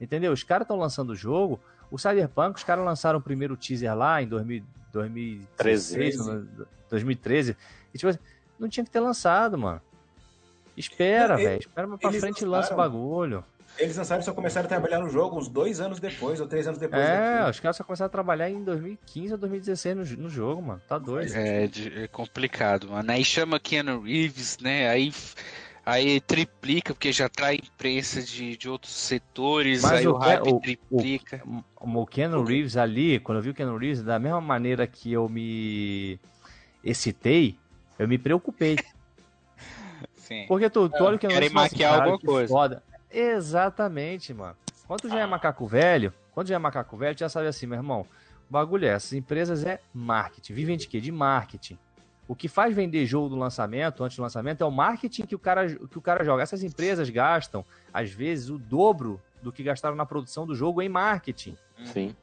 Entendeu? 0.00 0.32
Os 0.32 0.44
caras 0.44 0.64
estão 0.64 0.76
lançando 0.76 1.10
o 1.10 1.16
jogo. 1.16 1.58
O 1.90 1.98
Cyberpunk, 1.98 2.56
os 2.56 2.62
caras 2.62 2.84
lançaram 2.84 3.18
o 3.18 3.22
primeiro 3.22 3.56
teaser 3.56 3.92
lá 3.96 4.22
em 4.22 4.28
2000, 4.28 4.62
2016, 4.92 6.16
13. 6.18 6.48
2013. 6.88 7.56
E 7.92 7.98
tipo 7.98 8.10
assim, 8.10 8.20
não 8.56 8.68
tinha 8.68 8.84
que 8.84 8.92
ter 8.92 9.00
lançado, 9.00 9.58
mano. 9.58 9.82
Espera, 10.76 11.36
velho. 11.36 11.58
Espera 11.58 11.88
pra 11.98 12.12
frente 12.12 12.42
e 12.42 12.46
lança 12.46 12.72
o 12.74 12.76
bagulho. 12.76 13.44
Eles 13.78 13.96
lançaram 13.96 14.20
e 14.20 14.24
só 14.24 14.32
começaram 14.32 14.66
a 14.66 14.68
trabalhar 14.68 14.98
no 14.98 15.08
jogo 15.08 15.38
uns 15.38 15.48
dois 15.48 15.80
anos 15.80 16.00
depois, 16.00 16.40
ou 16.40 16.48
três 16.48 16.66
anos 16.66 16.80
depois. 16.80 17.00
É, 17.00 17.30
daquilo. 17.36 17.50
os 17.50 17.60
caras 17.60 17.76
só 17.76 17.84
começaram 17.84 18.06
a 18.08 18.10
trabalhar 18.10 18.50
em 18.50 18.64
2015 18.64 19.32
ou 19.34 19.38
2016 19.38 19.96
no, 20.16 20.22
no 20.24 20.28
jogo, 20.28 20.60
mano. 20.60 20.82
Tá 20.88 20.98
doido. 20.98 21.32
É, 21.34 21.70
é 22.02 22.08
complicado, 22.08 22.88
mano. 22.90 23.10
Aí 23.10 23.24
chama 23.24 23.60
Keanu 23.60 24.00
Reeves, 24.00 24.58
né? 24.58 24.88
Aí, 24.88 25.12
aí 25.86 26.20
triplica, 26.20 26.92
porque 26.92 27.12
já 27.12 27.28
trai 27.28 27.56
imprensa 27.56 28.20
de, 28.20 28.56
de 28.56 28.68
outros 28.68 28.92
setores, 28.92 29.82
Mas 29.82 29.92
aí 29.92 30.08
o 30.08 30.14
o, 30.14 30.18
hype 30.18 30.48
o- 30.50 30.60
triplica. 30.60 31.40
O 31.76 32.06
Keanu 32.06 32.42
Reeves 32.42 32.76
ali, 32.76 33.20
quando 33.20 33.38
eu 33.38 33.42
vi 33.42 33.50
o 33.50 33.54
Keanu 33.54 33.76
Reeves, 33.76 34.02
da 34.02 34.18
mesma 34.18 34.40
maneira 34.40 34.86
que 34.88 35.12
eu 35.12 35.28
me 35.28 36.18
excitei, 36.82 37.56
eu 37.96 38.08
me 38.08 38.18
preocupei. 38.18 38.76
Sim. 40.16 40.44
Porque 40.48 40.68
tu, 40.68 40.88
tu 40.88 41.02
olha 41.04 41.16
o 41.16 41.18
Keanu 41.18 41.32
Querem 41.34 41.48
Reeves 41.48 41.52
fala 41.52 41.66
assim, 41.66 41.74
maquiar 41.76 41.90
"Caralho, 41.92 42.10
alguma 42.12 42.18
que 42.20 42.26
coisa." 42.26 42.52
Foda. 42.52 42.82
Exatamente, 43.10 44.32
mano. 44.34 44.56
Quando 44.86 45.00
tu 45.02 45.08
já 45.08 45.20
é 45.20 45.26
macaco 45.26 45.66
velho, 45.66 46.12
quando 46.32 46.48
já 46.48 46.54
é 46.54 46.58
macaco 46.58 46.96
velho, 46.96 47.14
tu 47.14 47.20
já 47.20 47.28
sabe 47.28 47.46
assim, 47.46 47.66
meu 47.66 47.76
irmão, 47.78 48.06
o 48.48 48.52
bagulho 48.52 48.86
é, 48.86 48.88
essas 48.90 49.12
empresas 49.12 49.64
é 49.64 49.80
marketing. 49.92 50.52
Vivem 50.52 50.76
de 50.76 50.86
quê? 50.88 51.00
De 51.00 51.12
marketing. 51.12 51.78
O 52.26 52.34
que 52.34 52.48
faz 52.48 52.74
vender 52.74 53.06
jogo 53.06 53.28
do 53.30 53.36
lançamento, 53.36 54.04
antes 54.04 54.16
do 54.16 54.22
lançamento, 54.22 54.62
é 54.62 54.66
o 54.66 54.70
marketing 54.70 55.22
que 55.22 55.34
o 55.34 55.38
cara, 55.38 55.66
que 55.66 55.98
o 55.98 56.00
cara 56.00 56.22
joga. 56.24 56.42
Essas 56.42 56.62
empresas 56.62 57.08
gastam, 57.10 57.64
às 57.92 58.10
vezes, 58.10 58.50
o 58.50 58.58
dobro 58.58 59.20
do 59.42 59.50
que 59.52 59.62
gastaram 59.62 59.96
na 59.96 60.04
produção 60.04 60.46
do 60.46 60.54
jogo 60.54 60.82
em 60.82 60.88
marketing. 60.88 61.56
Sim. 61.84 62.14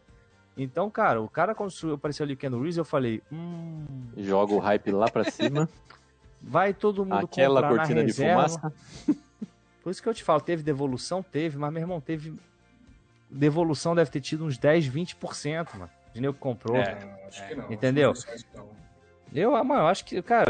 Então, 0.58 0.90
cara, 0.90 1.22
o 1.22 1.28
cara 1.30 1.54
quando 1.56 1.72
su- 1.72 1.94
apareceu 1.94 2.24
ali 2.24 2.34
o 2.34 2.38
Ken 2.38 2.50
Reeves, 2.50 2.78
eu 2.78 2.86
falei, 2.86 3.22
hum, 3.32 3.84
Joga 4.18 4.54
o 4.54 4.60
hype 4.60 4.92
lá 4.92 5.08
pra 5.10 5.24
cima. 5.30 5.68
vai 6.42 6.74
todo 6.74 7.04
mundo 7.04 7.26
Aquela 7.26 7.62
comprar 7.62 7.78
cortina 7.78 8.02
na 8.02 8.08
de 8.08 8.12
reserva. 8.12 8.48
fumaça. 8.50 8.74
Por 9.86 9.92
isso 9.92 10.02
que 10.02 10.10
eu 10.10 10.16
te 10.16 10.24
falo, 10.24 10.42
teve 10.42 10.64
devolução? 10.64 11.22
Teve, 11.22 11.60
mas 11.60 11.72
meu 11.72 11.80
irmão, 11.84 12.02
teve. 12.02 12.34
Devolução 13.30 13.94
deve 13.94 14.10
ter 14.10 14.20
tido 14.20 14.44
uns 14.44 14.58
10, 14.58 14.88
20%, 14.90 15.76
mano. 15.78 15.92
De 16.12 16.20
nego 16.20 16.34
que 16.34 16.40
comprou. 16.40 16.76
É. 16.76 16.98
Acho 17.28 17.48
que 17.48 17.54
não. 17.54 17.72
Entendeu? 17.72 18.10
Acho 18.10 18.26
que 18.26 18.58
não 18.58 18.64
não. 18.66 18.76
Eu, 19.32 19.56
ah, 19.56 19.64
mano, 19.64 19.82
eu 19.82 19.88
acho 19.88 20.04
que, 20.04 20.20
cara, 20.24 20.50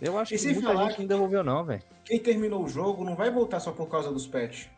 eu 0.00 0.18
acho 0.18 0.32
E 0.32 0.38
que 0.38 0.42
sem 0.42 0.54
muita 0.54 0.68
falar 0.72 0.88
gente 0.88 1.00
não 1.00 1.06
devolveu, 1.06 1.44
não, 1.44 1.64
velho. 1.64 1.82
Quem 2.02 2.18
terminou 2.18 2.64
o 2.64 2.68
jogo 2.68 3.04
não 3.04 3.14
vai 3.14 3.30
voltar 3.30 3.60
só 3.60 3.72
por 3.72 3.90
causa 3.90 4.10
dos 4.10 4.26
patches. 4.26 4.70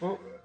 Eu 0.00 0.20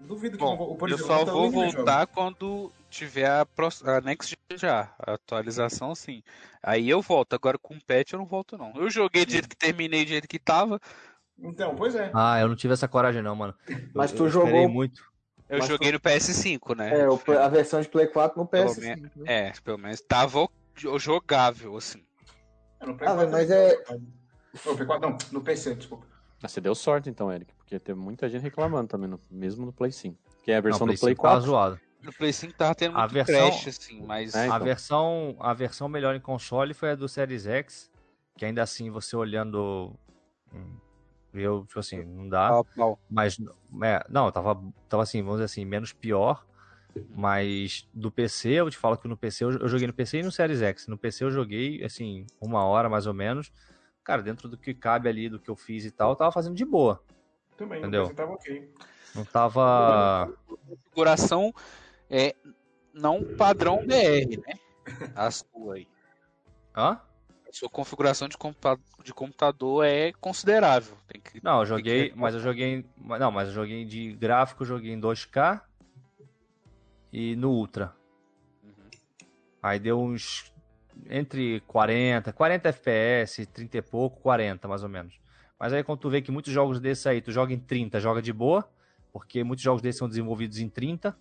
Duvido 0.00 0.36
que 0.36 0.44
Bom, 0.44 0.56
vão- 0.56 0.76
por 0.76 0.88
eu 0.88 0.94
exemplo, 0.96 1.12
só 1.12 1.24
tá 1.24 1.32
vou 1.32 1.50
jogo. 1.50 1.72
voltar 1.76 2.06
quando 2.08 2.72
tiver 2.88 3.26
a, 3.28 3.40
a 3.42 4.00
Next 4.00 4.36
já, 4.54 4.92
a 4.98 5.14
atualização 5.14 5.94
sim. 5.94 6.22
Aí 6.62 6.88
eu 6.88 7.02
volto, 7.02 7.34
agora 7.34 7.58
com 7.58 7.78
patch 7.80 8.12
eu 8.12 8.18
não 8.20 8.26
volto 8.26 8.56
não. 8.56 8.72
Eu 8.76 8.88
joguei 8.90 9.24
do 9.26 9.32
jeito 9.32 9.48
que 9.48 9.56
terminei, 9.56 10.04
do 10.04 10.08
jeito 10.08 10.28
que 10.28 10.38
tava. 10.38 10.80
Então, 11.40 11.74
pois 11.76 11.94
é. 11.94 12.10
Ah, 12.14 12.40
eu 12.40 12.48
não 12.48 12.56
tive 12.56 12.74
essa 12.74 12.88
coragem, 12.88 13.22
não, 13.22 13.34
mano. 13.36 13.54
Eu- 13.68 13.78
Mas 13.94 14.12
tu 14.12 14.24
eu 14.24 14.30
jogou- 14.30 14.68
muito. 14.68 15.02
Eu 15.48 15.58
Mas 15.60 15.68
joguei 15.68 15.92
no 15.92 15.98
PS5, 16.00 16.74
né? 16.74 17.00
É, 17.00 17.08
o- 17.08 17.18
a 17.40 17.48
versão 17.48 17.80
de 17.80 17.88
Play 17.88 18.06
4 18.08 18.38
no 18.38 18.46
Pelo 18.46 18.68
PS5. 18.68 19.00
né? 19.16 19.24
É, 19.24 19.52
pelo 19.64 19.78
menos 19.78 20.00
tava 20.00 20.40
o- 20.40 20.98
jogável, 20.98 21.76
assim. 21.76 22.04
É, 22.80 22.86
no 22.86 22.94
Play 22.96 23.08
Ah, 23.08 23.14
4 23.14 23.30
mas 23.32 23.50
é- 23.50 23.82
No 24.64 24.74
Play 24.76 24.86
4 24.86 25.08
não, 25.08 25.18
no 25.32 25.40
PC, 25.40 25.74
desculpa. 25.74 26.06
Ah, 26.42 26.48
Você 26.48 26.60
deu 26.60 26.74
sorte 26.74 27.08
então, 27.08 27.32
Eric, 27.32 27.52
porque 27.54 27.78
teve 27.78 27.98
muita 27.98 28.28
gente 28.28 28.42
reclamando 28.42 28.88
também, 28.88 29.08
no- 29.08 29.20
mesmo 29.30 29.64
no 29.66 29.72
Play 29.72 29.90
5. 29.92 30.18
Que 30.42 30.52
é 30.52 30.56
a 30.56 30.60
versão 30.60 30.86
Não, 30.86 30.94
do 30.94 30.98
Play 31.00 31.12
5 31.14 31.22
tava 31.22 31.34
4. 31.36 31.46
zoado. 31.50 31.80
No 32.02 32.12
Play 32.12 32.32
5 32.32 32.52
tava 32.54 32.74
tendo 32.74 32.96
A 32.96 33.00
muito 33.00 33.12
versão- 33.14 33.48
crash, 33.50 33.68
assim, 33.68 34.02
mas. 34.06 34.34
É, 34.34 34.42
A 34.42 34.46
então. 34.46 34.60
versão, 34.60 35.36
a 35.40 35.52
versão 35.54 35.88
melhor 35.88 36.14
em 36.14 36.20
console 36.20 36.74
foi 36.74 36.90
a 36.90 36.94
do 36.94 37.08
Series 37.08 37.46
X, 37.46 37.90
que 38.36 38.44
ainda 38.44 38.62
assim, 38.62 38.90
você 38.90 39.16
olhando. 39.16 39.94
Eu, 41.32 41.64
tipo 41.66 41.78
assim, 41.78 42.04
não 42.04 42.28
dá. 42.28 42.48
pau 42.48 42.60
a 42.60 42.64
pau. 42.64 42.98
Mas, 43.08 43.38
é, 43.82 44.04
não, 44.08 44.30
tava, 44.32 44.60
tava 44.88 45.02
assim, 45.02 45.22
vamos 45.22 45.36
dizer 45.36 45.44
assim, 45.44 45.64
menos 45.64 45.92
pior. 45.92 46.46
Mas 47.10 47.88
do 47.92 48.10
PC, 48.10 48.50
eu 48.50 48.70
te 48.70 48.76
falo 48.76 48.96
que 48.96 49.06
no 49.06 49.16
PC, 49.16 49.44
eu, 49.44 49.50
eu 49.52 49.68
joguei 49.68 49.86
no 49.86 49.92
PC 49.92 50.18
e 50.18 50.22
no 50.22 50.32
Series 50.32 50.62
X. 50.62 50.86
No 50.86 50.98
PC 50.98 51.24
eu 51.24 51.30
joguei, 51.30 51.84
assim, 51.84 52.26
uma 52.40 52.64
hora 52.64 52.88
mais 52.88 53.06
ou 53.06 53.14
menos. 53.14 53.52
Cara, 54.02 54.22
dentro 54.22 54.48
do 54.48 54.56
que 54.56 54.72
cabe 54.72 55.08
ali, 55.08 55.28
do 55.28 55.38
que 55.38 55.50
eu 55.50 55.56
fiz 55.56 55.84
e 55.84 55.90
tal, 55.90 56.10
eu 56.10 56.16
tava 56.16 56.32
fazendo 56.32 56.56
de 56.56 56.64
boa. 56.64 57.02
Também, 57.56 57.78
Entendeu? 57.78 58.04
no 58.04 58.08
PC 58.08 58.16
tava 58.16 58.32
ok. 58.32 58.74
Não 59.14 59.24
tava. 59.24 60.32
Configuração 60.66 61.52
é 62.10 62.34
não 62.92 63.22
padrão 63.36 63.86
BR, 63.86 64.40
né? 64.46 64.54
A 65.14 65.30
sua 65.30 65.74
aí. 65.74 65.86
Hã? 66.76 67.00
Sua 67.50 67.68
configuração 67.68 68.28
de, 68.28 68.36
de 69.02 69.14
computador 69.14 69.84
é 69.84 70.12
considerável. 70.12 70.96
Tem 71.06 71.20
que, 71.20 71.42
Não, 71.42 71.60
eu 71.60 71.66
joguei, 71.66 72.12
mas 72.14 72.34
eu 72.34 72.40
joguei. 72.40 72.84
Não, 72.96 73.30
mas 73.30 73.48
eu 73.48 73.54
joguei 73.54 73.84
de 73.84 74.12
gráfico, 74.12 74.64
joguei 74.64 74.92
em 74.92 75.00
2K 75.00 75.62
e 77.12 77.34
no 77.36 77.50
Ultra. 77.50 77.94
Uhum. 78.62 78.90
Aí 79.62 79.78
deu 79.78 80.00
uns. 80.00 80.52
Entre 81.08 81.60
40, 81.60 82.32
40 82.32 82.68
FPS, 82.70 83.46
30 83.46 83.78
e 83.78 83.82
pouco, 83.82 84.20
40 84.20 84.66
mais 84.66 84.82
ou 84.82 84.88
menos. 84.88 85.18
Mas 85.58 85.72
aí 85.72 85.82
quando 85.82 86.00
tu 86.00 86.10
vê 86.10 86.20
que 86.20 86.30
muitos 86.30 86.52
jogos 86.52 86.80
desses 86.80 87.06
aí, 87.06 87.20
tu 87.20 87.30
joga 87.30 87.52
em 87.52 87.58
30, 87.58 88.00
joga 88.00 88.20
de 88.20 88.32
boa, 88.32 88.68
porque 89.12 89.44
muitos 89.44 89.62
jogos 89.62 89.80
desses 89.80 89.98
são 89.98 90.08
desenvolvidos 90.08 90.58
em 90.58 90.68
30. 90.68 91.16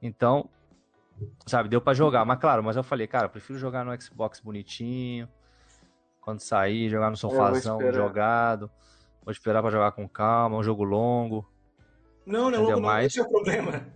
Então, 0.00 0.48
sabe, 1.46 1.68
deu 1.68 1.80
pra 1.80 1.94
jogar. 1.94 2.24
Mas 2.24 2.38
claro, 2.38 2.62
mas 2.62 2.76
eu 2.76 2.82
falei, 2.82 3.06
cara, 3.06 3.26
eu 3.26 3.30
prefiro 3.30 3.58
jogar 3.58 3.84
no 3.84 4.00
Xbox 4.00 4.40
bonitinho. 4.40 5.28
Quando 6.20 6.40
sair, 6.40 6.88
jogar 6.88 7.10
no 7.10 7.16
sofazão 7.16 7.76
esperar. 7.78 7.94
jogado. 7.94 8.70
Vou 9.24 9.30
esperar 9.32 9.62
pra 9.62 9.70
jogar 9.70 9.92
com 9.92 10.08
calma, 10.08 10.56
um 10.56 10.62
jogo 10.62 10.82
longo. 10.84 11.48
Não, 12.26 12.50
não, 12.50 12.58
Entendeu? 12.58 12.80
não, 12.80 12.88
não 12.90 12.98
esse 13.00 13.20
é 13.20 13.22
o 13.22 13.28
problema. 13.28 13.86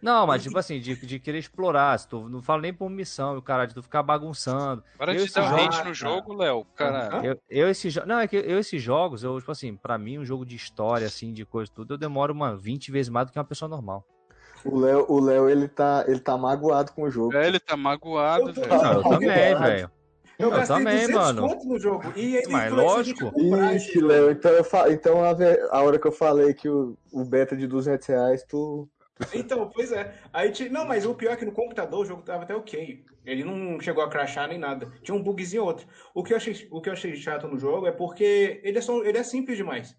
Não, 0.00 0.26
mas 0.26 0.42
tipo 0.42 0.56
assim, 0.58 0.78
de, 0.78 0.94
de 0.94 1.18
querer 1.18 1.38
explorar. 1.38 1.98
Se 1.98 2.06
tu, 2.08 2.28
não 2.28 2.40
falo 2.42 2.62
nem 2.62 2.72
por 2.72 2.88
missão, 2.88 3.36
o 3.36 3.42
cara, 3.42 3.66
de 3.66 3.74
tu 3.74 3.82
ficar 3.82 4.02
bagunçando. 4.02 4.82
Para 4.96 5.14
Eu 5.14 5.26
de 5.26 5.32
dar 5.32 5.42
jogo- 5.50 5.62
hate 5.62 5.84
no 5.84 5.94
jogo, 5.94 6.32
Léo. 6.34 6.64
Cara, 6.76 7.26
Eu, 7.26 7.40
eu 7.50 7.68
esses 7.68 7.92
jo- 7.92 8.06
Não, 8.06 8.18
é 8.20 8.28
que 8.28 8.36
eu 8.36 8.58
esses 8.58 8.80
jogos, 8.80 9.22
eu, 9.24 9.38
tipo 9.38 9.50
assim, 9.50 9.74
pra 9.76 9.98
mim, 9.98 10.18
um 10.18 10.24
jogo 10.24 10.44
de 10.46 10.54
história, 10.54 11.06
assim, 11.06 11.32
de 11.32 11.44
coisa 11.44 11.70
tudo, 11.74 11.94
eu 11.94 11.98
demoro, 11.98 12.34
mano, 12.34 12.56
20 12.58 12.90
vezes 12.92 13.08
mais 13.10 13.26
do 13.26 13.32
que 13.32 13.38
uma 13.38 13.44
pessoa 13.44 13.68
normal. 13.68 14.06
O 14.66 14.78
Léo, 14.78 15.06
o 15.08 15.20
Léo 15.20 15.48
ele, 15.48 15.68
tá, 15.68 16.04
ele 16.06 16.20
tá 16.20 16.36
magoado 16.36 16.92
com 16.92 17.02
o 17.02 17.10
jogo. 17.10 17.34
é, 17.36 17.46
ele 17.46 17.60
tá 17.60 17.76
magoado, 17.76 18.52
velho. 18.52 18.68
Não, 18.68 18.92
eu 18.92 19.02
também, 19.02 19.28
velho. 19.28 19.90
Eu, 20.38 20.48
Eu 20.48 20.50
gastei 20.50 20.76
também, 20.76 21.06
200 21.06 21.14
mano. 21.14 21.64
no 21.64 21.78
jogo. 21.78 22.12
E 22.14 22.36
ele 22.36 22.48
Mas 22.48 22.72
lógico. 22.72 23.32
Ixi. 23.74 24.00
Léo, 24.00 24.30
então, 24.30 24.50
eu 24.52 24.64
fa... 24.64 24.90
então 24.90 25.24
a, 25.24 25.32
ve- 25.32 25.66
a 25.70 25.82
hora 25.82 25.98
que 25.98 26.06
eu 26.06 26.12
falei 26.12 26.52
que 26.52 26.68
o, 26.68 26.96
o 27.10 27.24
beta 27.24 27.56
de 27.56 27.66
200 27.66 28.06
reais, 28.06 28.44
tu. 28.44 28.88
Então, 29.32 29.70
pois 29.74 29.92
é. 29.92 30.12
Aí, 30.32 30.52
não, 30.70 30.84
mas 30.84 31.06
o 31.06 31.14
pior 31.14 31.32
é 31.32 31.36
que 31.36 31.44
no 31.46 31.52
computador 31.52 32.00
o 32.00 32.04
jogo 32.04 32.22
tava 32.22 32.42
até 32.42 32.54
ok. 32.54 33.02
Ele 33.24 33.44
não 33.44 33.80
chegou 33.80 34.04
a 34.04 34.10
crashar 34.10 34.46
nem 34.46 34.58
nada. 34.58 34.92
Tinha 35.02 35.16
um 35.16 35.22
bugzinho 35.22 35.62
ou 35.62 35.68
outro. 35.68 35.86
O 36.14 36.22
que 36.22 36.34
eu 36.34 36.36
achei, 36.36 36.68
o 36.70 36.82
que 36.82 36.90
eu 36.90 36.92
achei 36.92 37.16
chato 37.16 37.48
no 37.48 37.58
jogo 37.58 37.86
é 37.86 37.92
porque 37.92 38.60
ele 38.62 38.76
é, 38.76 38.82
só, 38.82 39.02
ele 39.02 39.16
é 39.16 39.22
simples 39.22 39.56
demais. 39.56 39.96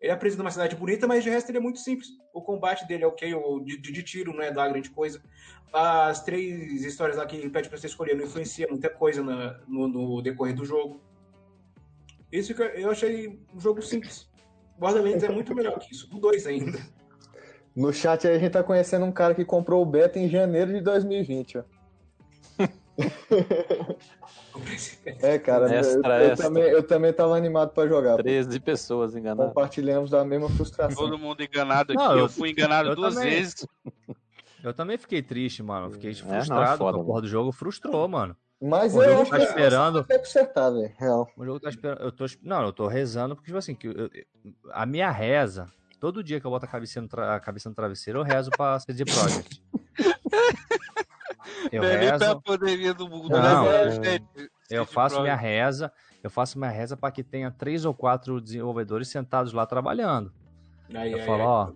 Ele 0.00 0.12
apresenta 0.12 0.42
uma 0.42 0.50
cidade 0.50 0.74
bonita, 0.76 1.06
mas 1.06 1.22
de 1.22 1.28
resto 1.30 1.50
ele 1.50 1.58
é 1.58 1.60
muito 1.60 1.78
simples. 1.78 2.08
O 2.32 2.40
combate 2.40 2.86
dele 2.88 3.04
é 3.04 3.06
ok, 3.06 3.34
o 3.34 3.60
de, 3.60 3.76
de- 3.76 4.02
tiro 4.02 4.32
não 4.32 4.42
é 4.42 4.50
da 4.50 4.66
grande 4.66 4.88
coisa. 4.90 5.22
As 5.72 6.24
três 6.24 6.82
histórias 6.84 7.18
lá 7.18 7.26
que 7.26 7.36
ele 7.36 7.50
pede 7.50 7.68
pra 7.68 7.76
você 7.76 7.86
escolher 7.86 8.14
não 8.16 8.24
influencia 8.24 8.66
muita 8.68 8.88
coisa 8.88 9.22
na- 9.22 9.60
no, 9.68 9.86
no 9.86 10.22
decorrer 10.22 10.54
do 10.54 10.64
jogo. 10.64 11.00
Isso 12.32 12.54
que 12.54 12.62
eu, 12.62 12.90
achei 12.90 13.28
um 13.54 13.60
jogo 13.60 13.82
simples. 13.82 14.28
Borderlands 14.78 15.22
é 15.22 15.28
muito 15.28 15.54
melhor 15.54 15.78
que 15.78 15.92
isso. 15.92 16.08
O 16.14 16.18
2 16.18 16.46
ainda. 16.46 16.78
No 17.76 17.92
chat 17.92 18.26
aí 18.26 18.36
a 18.36 18.38
gente 18.38 18.52
tá 18.52 18.62
conhecendo 18.64 19.04
um 19.04 19.12
cara 19.12 19.34
que 19.34 19.44
comprou 19.44 19.82
o 19.82 19.86
beta 19.86 20.18
em 20.18 20.28
janeiro 20.28 20.72
de 20.72 20.80
2020, 20.80 21.58
ó. 21.58 21.64
É, 25.22 25.38
cara, 25.38 25.72
Extra, 25.74 26.18
eu, 26.18 26.24
eu 26.26 26.30
extra. 26.32 26.46
também, 26.48 26.62
eu 26.64 26.82
também 26.82 27.12
tava 27.12 27.36
animado 27.36 27.70
pra 27.70 27.86
jogar. 27.86 28.16
pô. 28.16 28.22
13 28.22 28.60
pessoas 28.60 29.14
enganadas. 29.14 29.48
Compartilhamos 29.54 30.10
da 30.10 30.24
mesma 30.24 30.48
frustração. 30.50 30.96
Todo 30.96 31.18
mundo 31.18 31.42
enganado 31.42 31.92
aqui. 31.92 32.02
Não, 32.02 32.12
eu, 32.12 32.18
eu- 32.20 32.28
fui 32.28 32.50
enganado 32.50 32.90
eu 32.90 32.96
duas 32.96 33.14
também. 33.14 33.30
vezes. 33.30 33.66
Eu 34.62 34.74
também 34.74 34.98
fiquei 34.98 35.22
triste, 35.22 35.62
mano. 35.62 35.90
Fiquei 35.92 36.10
É, 36.10 36.14
não, 36.14 36.28
frustrado 36.28 36.78
com 36.78 36.88
a 36.88 36.92
porra 37.04 37.22
do 37.22 37.28
jogo. 37.28 37.52
Frustrou, 37.52 38.06
mano. 38.08 38.36
Mas 38.60 38.94
O 38.94 39.02
eu 39.02 39.08
jogo 39.10 39.22
acho 39.22 39.30
tá 39.30 39.36
que 39.38 39.42
esperando. 39.44 40.04
vai 40.06 40.18
consertar, 40.18 40.70
velho. 40.70 40.92
Real. 40.98 41.28
O 41.36 41.44
jogo 41.44 41.60
tá 41.60 41.70
esperando. 41.70 42.00
Eu 42.02 42.12
tô, 42.12 42.26
não, 42.42 42.62
eu 42.66 42.72
tô 42.72 42.86
rezando, 42.86 43.34
porque, 43.34 43.46
tipo 43.46 43.58
assim, 43.58 43.74
que 43.74 43.86
eu- 43.86 43.92
eu- 43.94 44.10
a 44.72 44.84
minha 44.84 45.10
reza, 45.10 45.66
todo 45.98 46.22
dia 46.22 46.38
que 46.40 46.46
eu 46.46 46.50
boto 46.50 46.66
a 46.66 46.68
cabeça 46.68 47.00
no, 47.00 47.08
tra- 47.08 47.36
a 47.36 47.40
cabeça 47.40 47.68
no 47.70 47.74
travesseiro, 47.74 48.18
eu 48.18 48.22
rezo 48.24 48.50
pra 48.50 48.78
CD 48.80 49.04
Projekt. 49.06 49.62
Eu 51.72 51.82
tá 52.18 52.26
rezo, 52.26 52.40
poderia 52.42 52.92
do 52.94 53.08
mundo. 53.08 53.28
Não, 53.30 53.64
né, 53.64 53.82
é- 53.86 53.88
velho? 53.98 54.26
eu 54.70 54.84
faço 54.86 55.20
minha 55.20 55.36
reza, 55.36 55.92
eu 56.22 56.30
faço 56.30 56.58
minha 56.58 56.70
reza 56.70 56.96
pra 56.96 57.10
que 57.10 57.22
tenha 57.22 57.50
três 57.50 57.84
ou 57.84 57.94
quatro 57.94 58.40
desenvolvedores 58.40 59.08
sentados 59.08 59.52
lá 59.52 59.64
trabalhando. 59.66 60.32
Aí, 60.94 61.12
Eu 61.12 61.18
aí, 61.18 61.26
falo, 61.26 61.42
aí. 61.42 61.46
ó, 61.48 61.72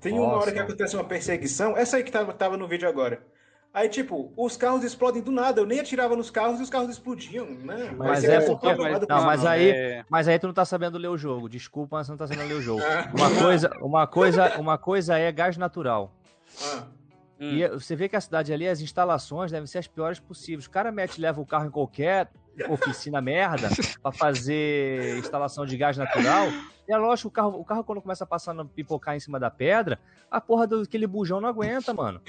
Tem 0.00 0.12
uma 0.12 0.26
Nossa. 0.26 0.36
hora 0.42 0.52
que 0.52 0.58
acontece 0.58 0.94
uma 0.94 1.04
perseguição, 1.04 1.76
essa 1.76 1.96
aí 1.96 2.02
que 2.04 2.12
tava, 2.12 2.32
tava 2.34 2.56
no 2.58 2.68
vídeo 2.68 2.86
agora. 2.86 3.22
Aí, 3.72 3.88
tipo, 3.88 4.32
os 4.36 4.56
carros 4.56 4.84
explodem 4.84 5.20
do 5.20 5.32
nada. 5.32 5.60
Eu 5.60 5.66
nem 5.66 5.80
atirava 5.80 6.14
nos 6.14 6.30
carros 6.30 6.60
e 6.60 6.62
os 6.62 6.70
carros 6.70 6.90
explodiam, 6.90 7.44
né? 7.46 7.90
Mas 7.96 8.22
é 8.22 8.40
só 8.42 8.54
porque- 8.54 8.72
mas- 8.76 9.00
não, 9.08 9.24
mas 9.24 9.44
aí- 9.44 9.70
É, 9.70 10.04
mas 10.08 10.28
aí 10.28 10.38
tu 10.38 10.46
não 10.46 10.54
tá 10.54 10.64
sabendo 10.64 10.96
ler 10.96 11.08
o 11.08 11.16
jogo. 11.18 11.48
Desculpa, 11.48 11.96
mas 11.96 12.06
você 12.06 12.12
não 12.12 12.16
tá 12.18 12.28
sabendo 12.28 12.46
ler 12.48 12.54
o 12.54 12.60
jogo. 12.62 12.82
Uma 13.18 13.30
coisa, 13.42 13.70
uma 13.80 14.06
coisa, 14.06 14.60
uma 14.60 14.78
coisa 14.78 15.18
é 15.18 15.32
gás 15.32 15.56
natural. 15.56 16.12
Ah, 16.62 16.84
hum. 17.40 17.50
E 17.52 17.68
você 17.68 17.94
vê 17.96 18.08
que 18.08 18.16
a 18.16 18.20
cidade 18.20 18.52
ali, 18.52 18.68
as 18.68 18.80
instalações 18.80 19.50
devem 19.50 19.66
ser 19.66 19.78
as 19.78 19.86
piores 19.86 20.18
possíveis. 20.20 20.66
O 20.66 20.70
cara 20.70 20.90
mete, 20.92 21.20
leva 21.20 21.40
o 21.40 21.46
carro 21.46 21.66
em 21.66 21.70
qualquer 21.70 22.30
oficina 22.68 23.20
merda 23.20 23.68
pra 24.02 24.12
fazer 24.12 25.18
instalação 25.18 25.66
de 25.66 25.76
gás 25.76 25.96
natural. 25.96 26.48
E 26.86 26.92
é 26.92 26.96
lógico, 26.96 27.28
o 27.28 27.32
carro, 27.32 27.60
o 27.60 27.64
carro 27.64 27.82
quando 27.84 28.02
começa 28.02 28.24
a 28.24 28.26
passar, 28.26 28.52
no, 28.52 28.66
pipocar 28.66 29.16
em 29.16 29.20
cima 29.20 29.40
da 29.40 29.50
pedra, 29.50 29.98
a 30.30 30.40
porra 30.40 30.66
daquele 30.66 31.06
bujão 31.06 31.40
não 31.40 31.48
aguenta, 31.48 31.92
mano. 31.94 32.20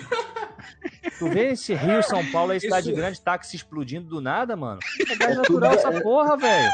Tu 1.20 1.30
vê 1.30 1.52
esse 1.52 1.74
Rio, 1.74 2.02
São 2.02 2.26
Paulo, 2.32 2.52
aí 2.52 2.60
cidade 2.60 2.88
Isso- 2.88 2.96
grande, 2.96 3.22
táxi 3.22 3.56
explodindo 3.56 4.08
do 4.08 4.22
nada, 4.22 4.56
mano. 4.56 4.80
É 5.10 5.16
gás 5.16 5.38
natural 5.38 5.74
essa 5.74 6.02
porra, 6.02 6.38
velho. 6.38 6.72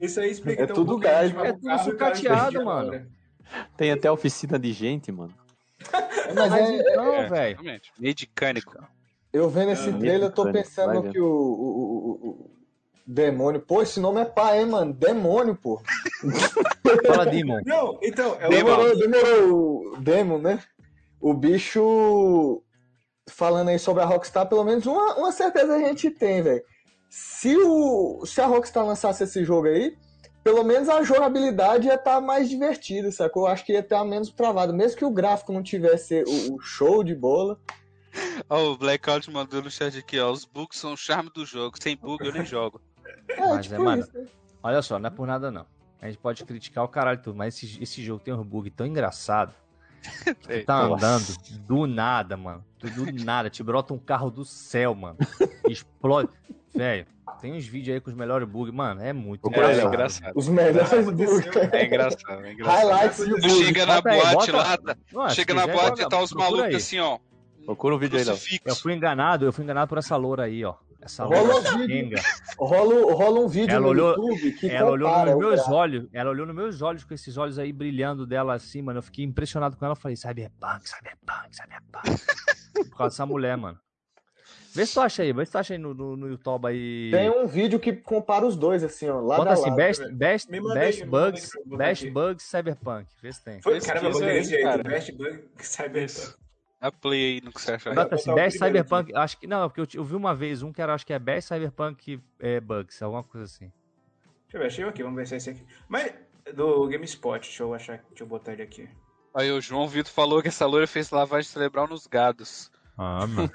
isso 0.00 0.20
aí 0.20 0.30
explica 0.30 0.62
É 0.62 0.66
tudo 0.66 0.92
gente 0.94 1.02
gás, 1.02 1.30
vai 1.32 1.48
é 1.48 1.52
pro 1.52 1.60
tudo 1.60 1.68
cara 1.68 1.84
sucateado, 1.84 2.64
mano. 2.64 3.06
Tem 3.76 3.92
até 3.92 4.10
oficina 4.10 4.58
de 4.58 4.72
gente, 4.72 5.12
mano. 5.12 5.34
Mas 6.34 6.50
Mas 6.50 6.70
é, 6.70 6.76
então, 6.76 7.14
é, 7.14 7.28
velho. 7.28 7.60
realmente. 7.62 7.92
Mecânico. 7.98 8.76
eu 9.32 9.48
vendo 9.48 9.72
esse 9.72 9.88
Ah, 9.90 9.98
trailer, 9.98 10.28
eu 10.28 10.32
tô 10.32 10.50
pensando 10.52 11.10
que 11.10 11.20
o, 11.20 11.26
o, 11.26 11.28
o- 11.30 12.28
o- 12.28 12.50
demônio. 13.06 13.60
Pô, 13.60 13.82
esse 13.82 13.98
nome 14.00 14.20
é 14.20 14.24
pai, 14.24 14.60
hein, 14.60 14.66
mano? 14.66 14.92
Demônio, 14.92 15.54
pô. 15.56 15.80
Fala, 17.06 17.26
Demon. 17.26 17.60
Não, 17.64 17.98
então, 18.02 18.36
é 18.40 18.46
o 18.46 18.50
Demorou, 18.50 18.96
demorou. 18.96 19.92
O 19.94 19.96
Demon, 20.00 20.38
né? 20.38 20.62
O 21.20 21.34
bicho. 21.34 22.62
Falando 23.28 23.68
aí 23.68 23.78
sobre 23.78 24.02
a 24.02 24.06
Rockstar, 24.06 24.48
pelo 24.48 24.64
menos 24.64 24.84
uma, 24.84 25.14
uma 25.16 25.30
certeza 25.32 25.74
a 25.76 25.78
gente 25.78 26.10
tem, 26.10 26.42
velho. 26.42 26.62
Se, 27.08 27.56
o, 27.56 28.24
se 28.26 28.40
a 28.40 28.46
Rockstar 28.46 28.84
lançasse 28.84 29.22
esse 29.22 29.44
jogo 29.44 29.68
aí, 29.68 29.96
pelo 30.42 30.64
menos 30.64 30.88
a 30.88 31.02
jogabilidade 31.02 31.86
ia 31.86 31.94
estar 31.94 32.20
mais 32.20 32.48
divertida, 32.48 33.10
sacou? 33.10 33.44
Eu 33.44 33.52
acho 33.52 33.64
que 33.64 33.72
ia 33.72 33.80
estar 33.80 34.04
menos 34.04 34.30
travado. 34.30 34.72
Mesmo 34.72 34.98
que 34.98 35.04
o 35.04 35.10
gráfico 35.10 35.52
não 35.52 35.62
tivesse 35.62 36.24
o, 36.26 36.56
o 36.56 36.60
show 36.60 37.04
de 37.04 37.14
bola. 37.14 37.58
Ó, 38.48 38.72
o 38.72 38.76
Blackout 38.76 39.30
mandou 39.30 39.62
no 39.62 39.70
chat 39.70 39.96
aqui, 39.98 40.18
ó. 40.18 40.30
Os 40.30 40.44
bugs 40.44 40.78
são 40.78 40.92
o 40.92 40.96
charme 40.96 41.30
do 41.34 41.46
jogo. 41.46 41.76
Sem 41.80 41.96
bug 41.96 42.24
eu 42.26 42.32
nem 42.32 42.44
jogo. 42.44 42.80
É, 43.28 43.38
Mas 43.38 43.66
tipo 43.66 43.76
é, 43.76 43.78
mano, 43.78 44.02
isso. 44.02 44.18
né? 44.18 44.26
Olha 44.62 44.82
só, 44.82 44.98
não 44.98 45.06
é 45.06 45.10
por 45.10 45.26
nada 45.26 45.50
não. 45.50 45.64
A 46.00 46.06
gente 46.06 46.18
pode 46.18 46.44
criticar 46.44 46.84
o 46.84 46.88
caralho 46.88 47.22
tudo, 47.22 47.36
mas 47.36 47.56
esse, 47.56 47.82
esse 47.82 48.02
jogo 48.02 48.22
tem 48.22 48.34
um 48.34 48.42
bug 48.42 48.68
tão 48.70 48.84
engraçado. 48.84 49.54
Tem. 50.46 50.64
Tá 50.64 50.82
andando 50.82 51.34
do 51.60 51.86
nada, 51.86 52.36
mano. 52.36 52.64
Tu 52.78 52.90
Do 52.90 53.24
nada, 53.24 53.48
te 53.48 53.62
brota 53.62 53.94
um 53.94 53.98
carro 53.98 54.30
do 54.30 54.44
céu, 54.44 54.94
mano. 54.94 55.16
Explode. 55.68 56.30
Velho, 56.74 57.06
tem 57.40 57.52
uns 57.54 57.66
vídeos 57.66 57.94
aí 57.94 58.00
com 58.00 58.10
os 58.10 58.16
melhores 58.16 58.48
bugs, 58.48 58.72
mano. 58.74 59.00
É 59.02 59.12
muito 59.12 59.48
aí, 59.48 59.54
É, 59.78 59.80
é 59.80 59.84
engraçado. 59.84 60.32
Os 60.34 60.48
melhores 60.48 61.04
bugs. 61.06 61.46
É 61.72 61.84
engraçado, 61.86 62.44
é 62.44 62.52
engraçado. 62.52 62.88
Highlights 62.88 63.28
bug. 63.28 63.50
chega 63.50 63.86
na 63.86 63.94
Bota 63.96 64.10
aí, 64.10 64.20
boate 64.20 64.34
bota- 64.52 64.52
lá, 64.68 64.76
tá- 64.78 64.96
Não, 65.12 65.28
chega 65.30 65.54
na 65.54 65.60
quiser, 65.62 65.72
boate 65.74 65.88
joga, 65.88 66.02
e 66.02 66.08
tá 66.08 66.22
os 66.22 66.32
malucos 66.32 66.64
aí. 66.66 66.74
assim, 66.76 66.98
ó. 67.00 67.18
Procura 67.64 67.94
um 67.94 67.98
vídeo 67.98 68.18
aí, 68.18 68.24
Léo. 68.24 68.36
Eu 68.64 68.74
fui 68.76 68.92
enganado, 68.94 69.44
eu 69.44 69.52
fui 69.52 69.64
enganado 69.64 69.88
por 69.88 69.98
essa 69.98 70.16
loura 70.16 70.44
aí, 70.44 70.64
ó. 70.64 70.74
Essa 71.04 71.24
Rola 71.24 71.40
loura 71.54 71.74
o 71.74 71.78
vídeo. 71.78 72.18
Rola, 72.56 73.14
rola 73.14 73.40
um 73.40 73.48
vídeo 73.48 73.72
Ela 73.72 73.80
no 73.80 73.88
olhou- 73.88 74.10
YouTube 74.16 74.52
que 74.52 74.70
Ela 74.70 74.90
olhou 74.92 75.10
nos 75.10 75.36
meus 75.36 75.54
gráfico. 75.54 75.72
olhos, 75.74 76.08
ela 76.12 76.30
olhou 76.30 76.46
nos 76.46 76.54
meus 76.54 76.80
olhos 76.80 77.02
com 77.02 77.12
esses 77.12 77.36
olhos 77.36 77.58
aí 77.58 77.72
brilhando 77.72 78.24
dela 78.24 78.54
assim, 78.54 78.80
mano. 78.82 78.98
Eu 79.00 79.02
fiquei 79.02 79.24
impressionado 79.24 79.76
com 79.76 79.84
ela. 79.84 79.92
Eu 79.92 79.96
falei, 79.96 80.16
cyberpunk, 80.16 80.88
cyberpunk, 80.88 81.48
cyberpunk. 81.56 82.22
Por 82.88 82.96
causa 82.96 83.12
dessa 83.14 83.26
mulher, 83.26 83.56
mano. 83.56 83.78
Vê 84.74 84.86
se 84.86 84.94
tu 84.94 85.00
acha 85.00 85.22
aí, 85.22 85.32
vê 85.32 85.44
se 85.44 85.52
tu 85.52 85.58
acha 85.58 85.74
aí 85.74 85.78
no, 85.78 85.92
no, 85.92 86.16
no 86.16 86.28
YouTube 86.28 86.66
aí. 86.66 87.10
Tem 87.10 87.28
um 87.30 87.46
vídeo 87.46 87.78
que 87.78 87.92
compara 87.92 88.46
os 88.46 88.56
dois, 88.56 88.82
assim, 88.82 89.08
ó. 89.08 89.20
Lá 89.20 89.36
Bota 89.36 89.48
da 89.50 89.52
assim, 89.54 89.64
lado. 89.70 89.76
best, 89.76 90.08
best, 90.12 90.50
manda 90.50 90.74
best 90.80 91.02
aí 91.02 91.08
bugs, 91.08 91.50
best 91.66 92.04
aqui. 92.04 92.10
bugs 92.12 92.42
cyberpunk. 92.44 93.06
Vê 93.22 93.32
se 93.32 93.44
tem. 93.44 93.60
Foi, 93.60 93.74
Pesquisa 93.74 93.94
caramba, 93.94 94.18
desse 94.20 94.50
jeito. 94.50 94.62
cara. 94.62 94.82
Best 94.82 95.12
Bug 95.12 95.42
Cyberpunk. 95.58 96.34
Dá 96.80 96.90
play 96.90 97.34
aí 97.34 97.40
no 97.44 97.52
que 97.52 97.60
você 97.60 97.72
acha. 97.72 97.94
Bota- 97.94 98.14
assim, 98.16 98.34
best 98.34 98.58
cyberpunk. 98.58 99.14
Acho 99.14 99.38
que 99.38 99.46
não, 99.46 99.68
porque 99.68 99.80
eu, 99.82 100.00
eu 100.00 100.04
vi 100.04 100.16
uma 100.16 100.34
vez 100.34 100.62
um 100.62 100.72
que 100.72 100.80
era, 100.82 100.94
acho 100.94 101.06
que 101.06 101.12
é 101.12 101.18
best 101.18 101.48
cyberpunk 101.48 102.20
é, 102.40 102.58
bugs, 102.58 103.00
alguma 103.02 103.22
coisa 103.22 103.44
assim. 103.44 103.70
Deixa 104.46 104.56
eu 104.56 104.60
ver, 104.60 104.66
achei 104.66 104.84
aqui, 104.84 105.02
vamos 105.02 105.16
ver 105.18 105.26
se 105.28 105.34
é 105.34 105.36
esse 105.36 105.50
aqui. 105.50 105.64
Mas, 105.88 106.12
do 106.54 106.88
GameSpot, 106.88 107.40
deixa 107.40 107.62
eu 107.62 107.72
achar, 107.74 107.98
deixa 108.08 108.24
eu 108.24 108.26
botar 108.26 108.52
ele 108.54 108.62
aqui. 108.62 108.88
Aí 109.34 109.50
o 109.52 109.60
João 109.60 109.86
Vitor 109.86 110.12
falou 110.12 110.42
que 110.42 110.48
essa 110.48 110.66
loira 110.66 110.86
fez 110.86 111.10
lavagem 111.10 111.48
cerebral 111.50 111.86
nos 111.86 112.06
gados. 112.06 112.71
Ah, 112.96 113.26
mano. 113.26 113.50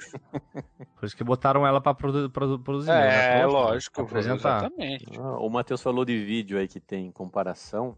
Por 1.00 1.06
isso 1.06 1.16
que 1.16 1.24
botaram 1.24 1.66
ela 1.66 1.80
pra 1.80 1.94
produ 1.94 2.30
produ 2.30 2.60
produzir. 2.60 2.90
né? 2.90 3.38
É, 3.38 3.38
Pra- 3.40 3.48
lógico. 3.48 3.94
pra 3.96 4.04
apresentar. 4.04 4.60
Exatamente. 4.66 5.06
Ah, 5.20 5.38
o 5.40 5.50
Matheus 5.50 5.82
falou 5.82 6.04
de 6.04 6.18
vídeo 6.24 6.58
aí 6.58 6.68
que 6.68 6.80
tem 6.80 7.12
comparação. 7.12 7.96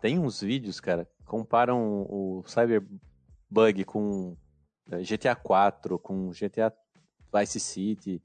Tem 0.00 0.18
uns 0.18 0.40
vídeos, 0.40 0.80
cara, 0.80 1.08
comparam 1.24 2.02
o 2.08 2.42
Cyberbug 2.46 3.84
com 3.84 4.36
eh, 4.90 5.02
GTA 5.02 5.34
4, 5.36 5.98
com 5.98 6.30
GTA 6.32 6.72
Vice 7.34 7.60
City, 7.60 8.22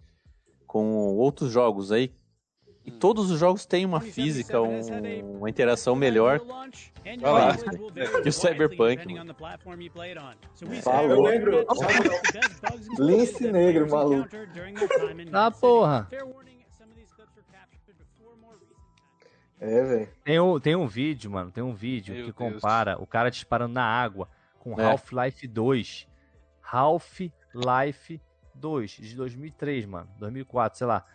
com 0.68 1.16
outros 1.16 1.52
jogos 1.52 1.92
aí. 1.92 2.14
E 2.86 2.92
todos 2.92 3.32
os 3.32 3.40
jogos 3.40 3.66
têm 3.66 3.86
uma 3.86 4.02
física, 4.02 4.62
um- 4.62 5.38
uma 5.38 5.50
interação 5.50 5.96
melhor. 5.96 6.40
Vai 6.40 7.32
lá. 7.32 7.56
E 8.26 8.28
o 8.28 8.32
Cyberpunk, 8.34 9.06
Falou. 10.82 11.10
Eu 11.12 11.22
lembro. 11.22 11.66
Lince 13.00 13.50
negro, 13.52 13.90
maluco. 13.90 14.30
Ah, 15.32 15.50
porra. 15.52 16.10
É, 19.60 19.82
velho. 19.84 20.10
Tem 20.26 20.40
um, 20.42 20.60
tem 20.60 20.76
um 20.76 20.88
vídeo, 20.88 21.32
mano, 21.32 21.50
tem 21.52 21.64
um 21.64 21.74
vídeo 21.74 22.14
Meu 22.14 22.26
que 22.26 22.34
Deus. 22.38 22.54
compara 22.56 23.02
o 23.02 23.08
cara 23.08 23.32
disparando 23.32 23.74
na 23.74 23.86
água 23.86 24.28
com 24.60 24.80
É. 24.80 24.84
Half-Life 24.84 25.48
2. 25.48 26.06
Half-Life 26.62 28.22
2, 28.54 28.92
de 28.92 29.16
2003, 29.16 29.86
mano. 29.86 30.10
2004, 30.18 30.78
sei 30.80 30.88
lá. 30.88 31.06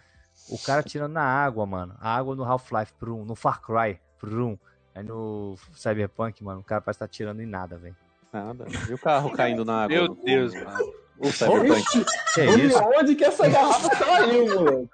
O 0.51 0.59
cara 0.59 0.83
tirando 0.83 1.13
na 1.13 1.23
água, 1.23 1.67
mano. 1.67 1.95
A 2.01 2.17
água 2.17 2.35
no 2.35 2.45
Half-Life, 2.45 2.93
no 3.01 3.35
Far 3.35 3.61
Cry, 3.61 4.01
prum. 4.19 4.57
Aí 4.95 5.03
no 5.03 5.57
Cyberpunk, 5.75 6.43
mano, 6.43 6.61
o 6.61 6.65
cara 6.65 6.81
parece 6.81 6.97
estar 6.97 7.07
tá 7.07 7.13
tirando 7.13 7.41
em 7.41 7.47
nada, 7.47 7.79
velho. 7.79 7.97
Nada. 8.33 8.67
E 8.89 8.95
o 8.95 8.99
carro 8.99 9.31
caindo 9.33 9.65
na 9.65 9.85
água? 9.85 9.97
Meu 9.97 10.15
Deus, 10.15 10.55
mano. 10.55 10.93
O 11.19 11.31
Cyberpunk. 11.31 12.05
Que 12.35 12.41
é 12.41 12.51
isso? 12.57 12.79
Onde 12.99 13.15
que 13.15 13.25
essa 13.25 13.49
garrafa 13.49 13.95
saiu, 13.97 14.55
moleque? 14.55 14.89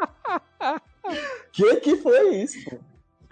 Que 1.52 1.76
que 1.76 1.96
foi 1.96 2.36
isso? 2.36 2.70
pô? 2.70 2.78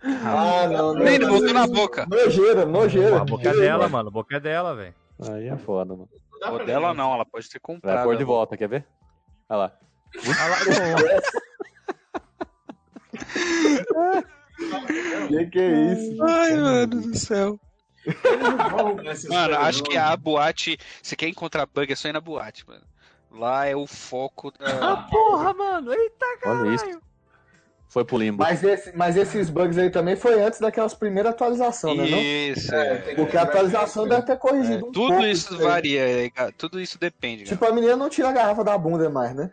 Ah, 0.04 0.66
não, 0.66 0.94
não. 0.94 1.04
Nem 1.04 1.18
não, 1.18 1.28
botou 1.28 1.54
na 1.54 1.66
boca. 1.66 2.06
Nojeira, 2.06 2.66
nojeira. 2.66 3.20
A 3.20 3.24
boca 3.24 3.48
é 3.48 3.52
dela, 3.54 3.88
mano. 3.88 4.08
A 4.08 4.12
boca 4.12 4.36
é 4.36 4.40
dela, 4.40 4.74
velho. 4.74 4.94
Aí 5.30 5.48
é 5.48 5.56
foda, 5.56 5.94
mano. 5.94 6.08
Pra 6.40 6.64
dela 6.64 6.92
não, 6.92 7.14
ela 7.14 7.24
pode 7.24 7.48
ter 7.48 7.60
Vai 7.64 7.74
comprado. 7.76 8.04
pôr 8.04 8.16
de 8.16 8.24
volta, 8.24 8.56
quer 8.56 8.68
ver? 8.68 8.86
Olha 9.48 9.58
lá. 9.58 9.72
Que 15.28 15.46
que 15.46 15.58
é 15.58 15.92
isso? 15.92 16.22
Ai, 16.22 16.56
mano 16.56 16.86
do 17.00 17.16
céu. 17.18 17.58
Mano, 19.28 19.56
acho 19.58 19.82
que 19.84 19.96
a 19.96 20.16
boate. 20.16 20.78
Você 21.02 21.16
quer 21.16 21.28
encontrar 21.28 21.66
bug, 21.66 21.92
é 21.92 21.96
só 21.96 22.08
ir 22.08 22.12
na 22.12 22.20
boate, 22.20 22.66
mano. 22.66 22.82
Lá 23.30 23.66
é 23.66 23.74
o 23.74 23.86
foco 23.86 24.52
Ah, 24.60 24.72
da. 24.72 24.96
porra, 25.10 25.54
mano. 25.54 25.92
Eita, 25.92 26.26
Olha 26.44 26.74
isso. 26.74 27.00
Foi 27.88 28.04
pro 28.06 28.16
limbo. 28.16 28.42
Mas, 28.42 28.62
esse- 28.64 28.96
mas 28.96 29.16
esses 29.16 29.50
bugs 29.50 29.76
aí 29.76 29.90
também 29.90 30.16
foi 30.16 30.40
antes 30.42 30.58
daquelas 30.58 30.94
primeiras 30.94 31.32
atualizações, 31.32 31.98
né? 31.98 32.06
Isso, 32.22 32.74
É, 32.74 33.10
é. 33.10 33.14
Porque 33.14 33.36
a 33.36 33.42
atualização 33.42 34.08
deve 34.08 34.22
ter 34.22 34.38
corrigido 34.38 34.86
um 34.86 34.92
Tudo 34.92 35.08
pouco 35.08 35.24
isso 35.26 35.54
aí. 35.54 35.60
varia, 35.60 36.24
é, 36.26 36.30
tudo 36.56 36.80
isso 36.80 36.98
depende, 36.98 37.44
Tipo, 37.44 37.60
cara. 37.60 37.72
a 37.72 37.74
menina 37.74 37.94
não 37.96 38.08
tira 38.08 38.30
a 38.30 38.32
garrafa 38.32 38.64
da 38.64 38.78
bunda 38.78 39.10
mais, 39.10 39.34
né? 39.34 39.50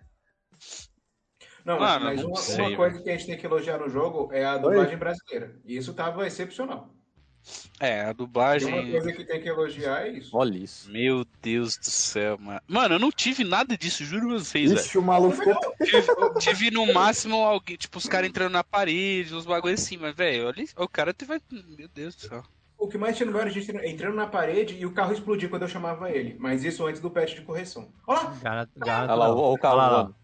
Não, 1.70 1.80
Mano, 1.80 2.06
mas 2.06 2.22
não 2.24 2.30
uma, 2.30 2.38
sei, 2.38 2.66
uma 2.66 2.76
coisa 2.76 3.00
que 3.00 3.08
a 3.08 3.12
gente 3.12 3.28
tem 3.28 3.38
que 3.38 3.46
elogiar 3.46 3.78
no 3.78 3.88
jogo 3.88 4.28
é 4.34 4.44
a 4.44 4.58
dublagem 4.58 4.98
brasileira. 4.98 5.56
E 5.64 5.78
isso 5.78 5.94
tava 5.94 6.26
excepcional. 6.26 6.90
É, 7.80 7.92
a 7.92 7.96
Tem 7.98 8.06
uma 8.08 8.14
dublagem. 8.16 8.92
coisa 8.92 9.14
que 9.14 9.24
tem 9.24 9.40
que 9.40 9.48
elogiar 9.48 10.08
é 10.08 10.10
isso. 10.10 10.36
Olha 10.36 10.58
isso. 10.58 10.92
Meu 10.92 11.24
Deus 11.44 11.78
do 11.78 11.86
céu, 11.86 12.40
mano. 12.40 12.60
Mano, 12.68 12.96
eu 12.96 13.00
não 13.00 13.12
tive 13.12 13.44
nada 13.44 13.78
disso, 13.78 14.04
juro 14.04 14.30
pra 14.30 14.40
vocês, 14.40 14.72
velho. 14.72 14.84
Ixi, 14.84 14.98
o 14.98 15.02
maluco 15.04 15.36
ficou. 15.38 15.76
Tive, 15.86 16.40
tive 16.40 16.72
no 16.72 16.92
máximo 16.92 17.36
alguém, 17.36 17.78
tipo, 17.78 18.00
os 18.00 18.08
caras 18.08 18.28
entrando 18.28 18.54
na 18.54 18.64
parede, 18.64 19.36
uns 19.36 19.46
bagulhos 19.46 19.80
assim, 19.80 19.96
mas, 19.96 20.16
velho, 20.16 20.48
olha, 20.48 20.66
o 20.76 20.88
cara 20.90 21.14
teve. 21.14 21.40
Meu 21.78 21.88
Deus 21.88 22.16
do 22.16 22.22
céu. 22.22 22.44
O 22.80 22.88
que 22.88 22.98
mais 22.98 23.16
tinha 23.16 23.28
no 23.28 23.34
meu 23.34 23.42
era 23.42 23.50
a 23.50 23.54
gente 23.54 23.70
entrando 23.86 24.16
na 24.16 24.26
parede 24.26 24.76
e 24.76 24.86
o 24.88 24.92
carro 24.94 25.14
explodir 25.14 25.50
quando 25.50 25.64
eu 25.64 25.68
chamava 25.68 26.10
ele. 26.10 26.36
Mas 26.40 26.64
isso 26.64 26.88
antes 26.88 27.00
do 27.00 27.12
patch 27.12 27.36
de 27.36 27.42
correção. 27.42 27.94
Olha 28.08 28.22
lá! 28.22 28.68
Garra, 28.78 29.04
Olha 29.04 29.16
lá, 29.16 29.36
o, 29.36 29.54
o 29.54 29.58
carro. 29.58 30.16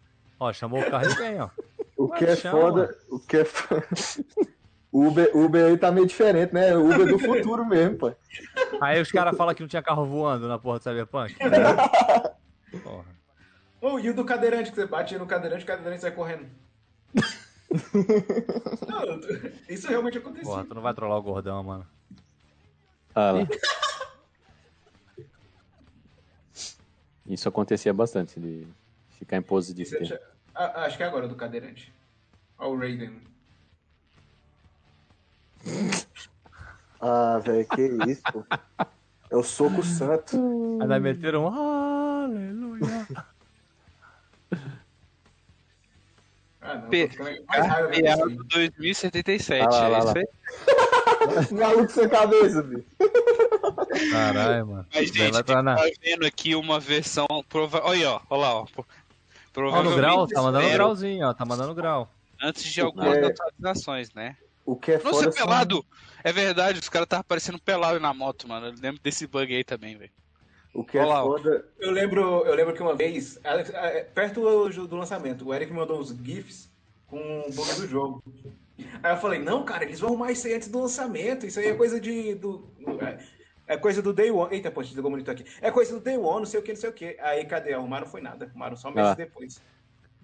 Ó, 0.45 0.53
chamou 0.53 0.79
o 0.79 0.91
carro 0.91 1.09
e 1.09 1.15
vem, 1.15 1.41
ó. 1.41 1.49
O 1.97 2.09
que 2.09 2.25
é 2.25 2.35
foda. 2.35 2.93
O 3.09 3.19
que 3.19 3.37
é 3.37 3.45
foda. 3.45 3.87
Uber, 4.91 5.31
Uber 5.33 5.65
aí 5.65 5.77
tá 5.77 5.89
meio 5.93 6.05
diferente, 6.05 6.53
né? 6.53 6.75
Uber 6.75 7.07
do 7.07 7.17
futuro 7.17 7.65
mesmo, 7.65 7.97
pô. 7.97 8.13
Aí 8.81 9.01
os 9.01 9.09
caras 9.09 9.35
falam 9.37 9.55
que 9.55 9.61
não 9.61 9.67
tinha 9.69 9.81
carro 9.81 10.05
voando 10.05 10.45
na 10.45 10.59
porra 10.59 10.77
do 10.77 10.83
Cyberpunk. 10.83 11.35
Porra. 12.83 13.05
Oh, 13.79 13.97
e 13.97 14.09
o 14.09 14.13
do 14.13 14.25
cadeirante, 14.25 14.71
que 14.71 14.75
você 14.75 14.85
bate 14.85 15.17
no 15.17 15.25
cadeirante 15.25 15.61
e 15.61 15.63
o 15.63 15.67
cadeirante 15.67 16.01
sai 16.01 16.11
correndo. 16.11 16.45
não, 18.85 19.21
isso 19.69 19.87
realmente 19.87 20.17
aconteceu. 20.17 20.49
Porra, 20.49 20.65
tu 20.65 20.75
não 20.75 20.81
vai 20.81 20.93
trollar 20.93 21.17
o 21.17 21.23
gordão, 21.23 21.63
mano. 21.63 21.87
Olha 23.15 23.31
lá. 23.31 23.47
Isso 27.25 27.47
acontecia 27.47 27.93
bastante, 27.93 28.37
de 28.37 28.67
ficar 29.17 29.37
em 29.37 29.41
pose 29.41 29.73
de 29.73 29.85
é- 30.55 30.67
pé. 30.67 30.73
Ah, 30.75 30.85
acho 30.85 30.97
que 30.97 31.03
é 31.03 31.05
agora 31.05 31.27
do 31.27 31.35
cadeirante. 31.35 31.93
Olha 32.57 32.69
o 32.69 32.77
Raiden. 32.79 33.21
Ah, 36.99 37.39
velho, 37.39 37.67
que 37.67 37.81
isso, 37.81 38.23
pô. 38.31 38.45
É 39.29 39.35
o 39.35 39.43
soco 39.43 39.83
santo. 39.83 40.37
Ainda 40.81 40.99
meteram 40.99 41.45
um 41.45 41.47
aleluia. 42.23 43.07
Ah, 46.61 46.75
não, 46.75 46.89
P- 46.89 47.07
Carpeado 47.07 48.29
disso. 48.29 48.43
2077, 48.49 49.61
Ah 49.63 49.69
lá, 49.69 49.87
lá, 49.87 49.97
é 49.97 49.99
isso 49.99 50.07
lá. 50.07 50.13
aí. 50.15 50.25
Maluco 51.59 51.91
sem 51.91 52.09
cabeça, 52.09 52.63
bicho. 52.63 52.85
Caralho, 54.11 54.67
mano. 54.67 54.87
Mas, 54.93 55.09
gente, 55.11 55.31
na- 55.31 55.75
tá 55.75 55.83
vendo 56.01 56.25
aqui 56.25 56.55
uma 56.55 56.79
versão. 56.79 57.25
Prova... 57.49 57.81
Olha 57.83 57.97
aí, 57.97 58.05
ó. 58.05 58.21
Olha 58.29 58.41
lá, 58.41 58.55
ó. 58.61 58.67
Ó, 59.55 59.61
no 59.61 59.71
Provavelmente 59.71 59.95
grau, 59.97 60.27
tá 60.27 60.41
mandando 60.41 60.63
zero 60.65 60.73
grauzinho, 60.77 61.27
ó. 61.27 61.33
Tá 61.33 61.45
mandando 61.45 61.73
grau. 61.75 62.11
antes 62.41 62.63
de 62.71 62.81
algumas 62.81 63.15
É. 63.17 63.25
atualizações, 63.25 64.13
né? 64.13 64.35
O 64.65 64.75
que 64.75 64.91
é 64.91 64.97
Nossa, 64.97 65.09
foda 65.09 65.29
é 65.29 65.31
pelado! 65.31 65.85
É 66.23 66.33
verdade, 66.33 66.79
os 66.79 66.89
caras 66.89 67.05
estavam 67.05 67.23
parecendo 67.27 67.59
pelado 67.59 67.99
na 67.99 68.13
moto, 68.13 68.47
mano. 68.47 68.67
Eu 68.67 68.73
lembro 68.81 68.99
desse 69.01 69.25
bug 69.27 69.55
aí 69.55 69.63
também, 69.63 69.95
velho. 69.97 70.11
O 70.73 70.83
que 70.83 70.97
é 70.97 71.01
Olha 71.01 71.09
lá, 71.09 71.23
ó. 71.23 71.37
foda. 71.37 71.65
Eu 71.79 71.91
lembro, 71.91 72.43
eu 72.45 72.53
lembro 72.55 72.73
que 72.73 72.81
uma 72.81 72.93
vez, 72.95 73.39
a- 73.45 73.53
a- 73.53 74.03
perto 74.13 74.41
do, 74.41 74.87
do 74.87 74.95
lançamento, 74.97 75.47
o 75.47 75.53
Eric 75.53 75.71
me 75.71 75.77
mandou 75.79 75.99
uns 75.99 76.09
GIFs 76.09 76.69
com 77.07 77.17
o 77.47 77.51
bug 77.53 77.73
do 77.75 77.87
jogo. 77.87 78.23
Aí 79.01 79.13
eu 79.13 79.17
falei, 79.17 79.39
não, 79.39 79.63
cara, 79.63 79.85
eles 79.85 79.99
vão 80.01 80.09
arrumar 80.09 80.31
isso 80.31 80.45
aí 80.47 80.55
antes 80.55 80.67
do 80.67 80.81
lançamento. 80.81 81.45
Isso 81.45 81.59
aí 81.59 81.67
é 81.67 81.73
coisa 81.75 81.97
de. 82.01 82.35
Do, 82.35 82.67
é, 83.67 83.73
é 83.73 83.77
coisa 83.77 84.01
do 84.01 84.13
Day 84.13 84.31
One. 84.31 84.53
Eita, 84.53 84.69
pô, 84.71 84.81
desligou 84.81 85.09
o 85.09 85.11
monitor 85.11 85.33
aqui. 85.33 85.45
É 85.61 85.71
coisa 85.71 85.93
do 85.93 85.99
Day 86.03 86.17
One, 86.17 86.39
não 86.39 86.45
sei 86.45 86.59
o 86.59 86.63
que, 86.63 86.73
não 86.73 86.79
sei 86.79 86.89
o 86.89 86.93
que. 86.93 87.17
Aí 87.19 87.45
cadê? 87.45 87.73
Arrumaram 87.73 88.05
foi 88.07 88.21
nada. 88.21 88.45
Arrumaram 88.45 88.75
só 88.75 88.89
meses 88.91 89.11
Ah. 89.11 89.15
depois. 89.15 89.61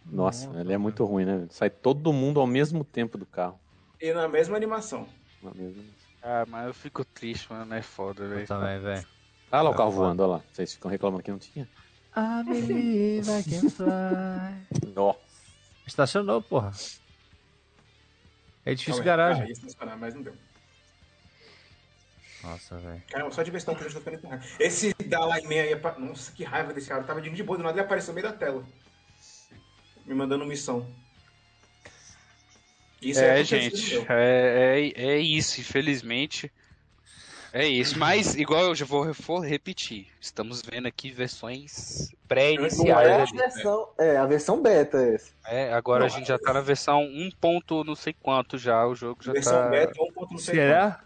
Nossa, 0.05 0.49
ele 0.59 0.73
é 0.73 0.77
muito 0.77 1.05
ruim, 1.05 1.25
né? 1.25 1.47
Sai 1.49 1.69
todo 1.69 2.11
mundo 2.11 2.39
ao 2.39 2.47
mesmo 2.47 2.83
tempo 2.83 3.17
do 3.17 3.25
carro. 3.25 3.59
E 4.01 4.11
na 4.13 4.27
mesma 4.27 4.57
animação. 4.57 5.07
Na 5.43 5.51
mesma- 5.53 5.83
Ah, 6.23 6.45
mas 6.47 6.67
eu 6.67 6.73
fico 6.73 7.03
triste, 7.05 7.51
mano. 7.51 7.73
É 7.73 7.81
foda, 7.81 8.27
velho. 8.27 8.47
também, 8.47 8.79
velho. 8.79 9.05
Ah 9.51 9.61
lá 9.61 9.69
o 9.69 9.73
É 9.73 9.77
carro 9.77 9.91
voando, 9.91 10.23
olha 10.23 10.31
lá. 10.33 10.41
Vocês 10.51 10.73
ficam 10.73 10.89
reclamando 10.89 11.23
que 11.23 11.31
não 11.31 11.37
tinha. 11.39 11.67
Believe 12.45 13.29
I 13.31 13.43
can 13.43 13.69
fly. 13.69 14.91
Nossa. 14.95 15.19
Estacionou, 15.87 16.41
porra. 16.41 16.71
É 18.65 18.73
difícil 18.73 19.03
Calma 19.03 19.05
garagem. 19.05 19.53
Ah, 19.79 19.95
mas 19.97 20.13
não 20.13 20.21
deu. 20.21 20.33
Nossa, 22.43 22.77
velho. 22.77 23.01
Caramba, 23.09 23.31
só 23.31 23.43
de 23.43 23.51
ver 23.51 23.63
que 23.63 23.69
eu 23.69 23.75
tô 23.75 23.83
ficando 23.83 24.27
raiva. 24.27 24.43
Esse 24.59 24.93
Dalai 25.05 25.41
Man 25.41 25.61
aí, 25.61 25.73
é 25.73 25.99
nossa, 25.99 26.31
que 26.31 26.43
raiva 26.43 26.73
desse 26.73 26.87
cara. 26.87 27.01
Eu 27.01 27.07
tava 27.07 27.21
de 27.21 27.29
de 27.29 27.43
boa, 27.43 27.57
do 27.57 27.63
nada 27.63 27.77
ele 27.77 27.85
apareceu 27.85 28.13
no 28.13 28.21
meio 28.21 28.31
da 28.31 28.37
tela. 28.37 28.63
Me 30.05 30.13
mandando 30.13 30.45
missão. 30.45 30.87
Isso 33.01 33.19
é, 33.19 33.35
acontecido 33.35 33.77
gente, 33.77 34.05
é, 34.09 34.91
é, 34.95 35.03
é 35.03 35.17
isso, 35.17 35.59
infelizmente. 35.59 36.51
É 37.53 37.67
isso, 37.67 37.99
mas 37.99 38.35
igual 38.35 38.63
eu 38.63 38.75
já 38.75 38.85
vou, 38.85 39.11
vou 39.11 39.39
repetir, 39.39 40.07
estamos 40.21 40.61
vendo 40.61 40.87
aqui 40.87 41.11
versões 41.11 42.07
Não 42.09 42.19
pré-iniciais 42.29 43.07
é 43.09 43.13
a 43.13 43.23
ali. 43.23 43.37
versão. 43.37 43.89
É, 43.97 44.17
a 44.17 44.25
versão 44.25 44.61
beta 44.61 44.97
é 44.97 45.15
essa. 45.15 45.33
É, 45.45 45.73
agora 45.73 46.05
a 46.05 46.07
gente 46.07 46.29
já 46.29 46.39
tá 46.39 46.53
na 46.53 46.61
versão 46.61 47.01
1 47.03 47.29
ponto 47.41 47.83
não 47.83 47.95
sei 47.95 48.13
quanto 48.13 48.57
já, 48.57 48.87
o 48.87 48.95
jogo 48.95 49.21
já 49.21 49.33
Versão 49.33 49.63
tá... 49.63 49.67
beta, 49.67 50.01
1 50.01 50.13
ponto 50.13 50.31
não 50.31 50.37
sei 50.37 50.55
Será? 50.55 51.03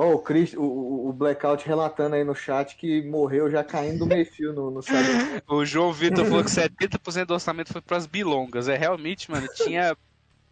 Ó, 0.00 0.14
o, 0.14 0.18
Chris, 0.20 0.54
o, 0.54 1.08
o, 1.08 1.12
Blackout 1.12 1.66
relatando 1.66 2.14
aí 2.14 2.22
no 2.22 2.32
chat 2.32 2.76
que 2.76 3.02
morreu 3.02 3.50
já 3.50 3.64
caindo 3.64 3.98
do 3.98 4.06
meio-fio 4.06 4.52
no, 4.52 4.70
no. 4.70 4.80
O 5.48 5.64
João 5.64 5.92
Vitor 5.92 6.24
falou 6.24 6.44
que 6.44 6.50
70% 6.50 7.24
do 7.24 7.34
orçamento 7.34 7.72
foi 7.72 7.82
pras 7.82 8.06
bilongas. 8.06 8.68
É 8.68 8.76
realmente, 8.76 9.28
mano, 9.28 9.48
tinha 9.48 9.96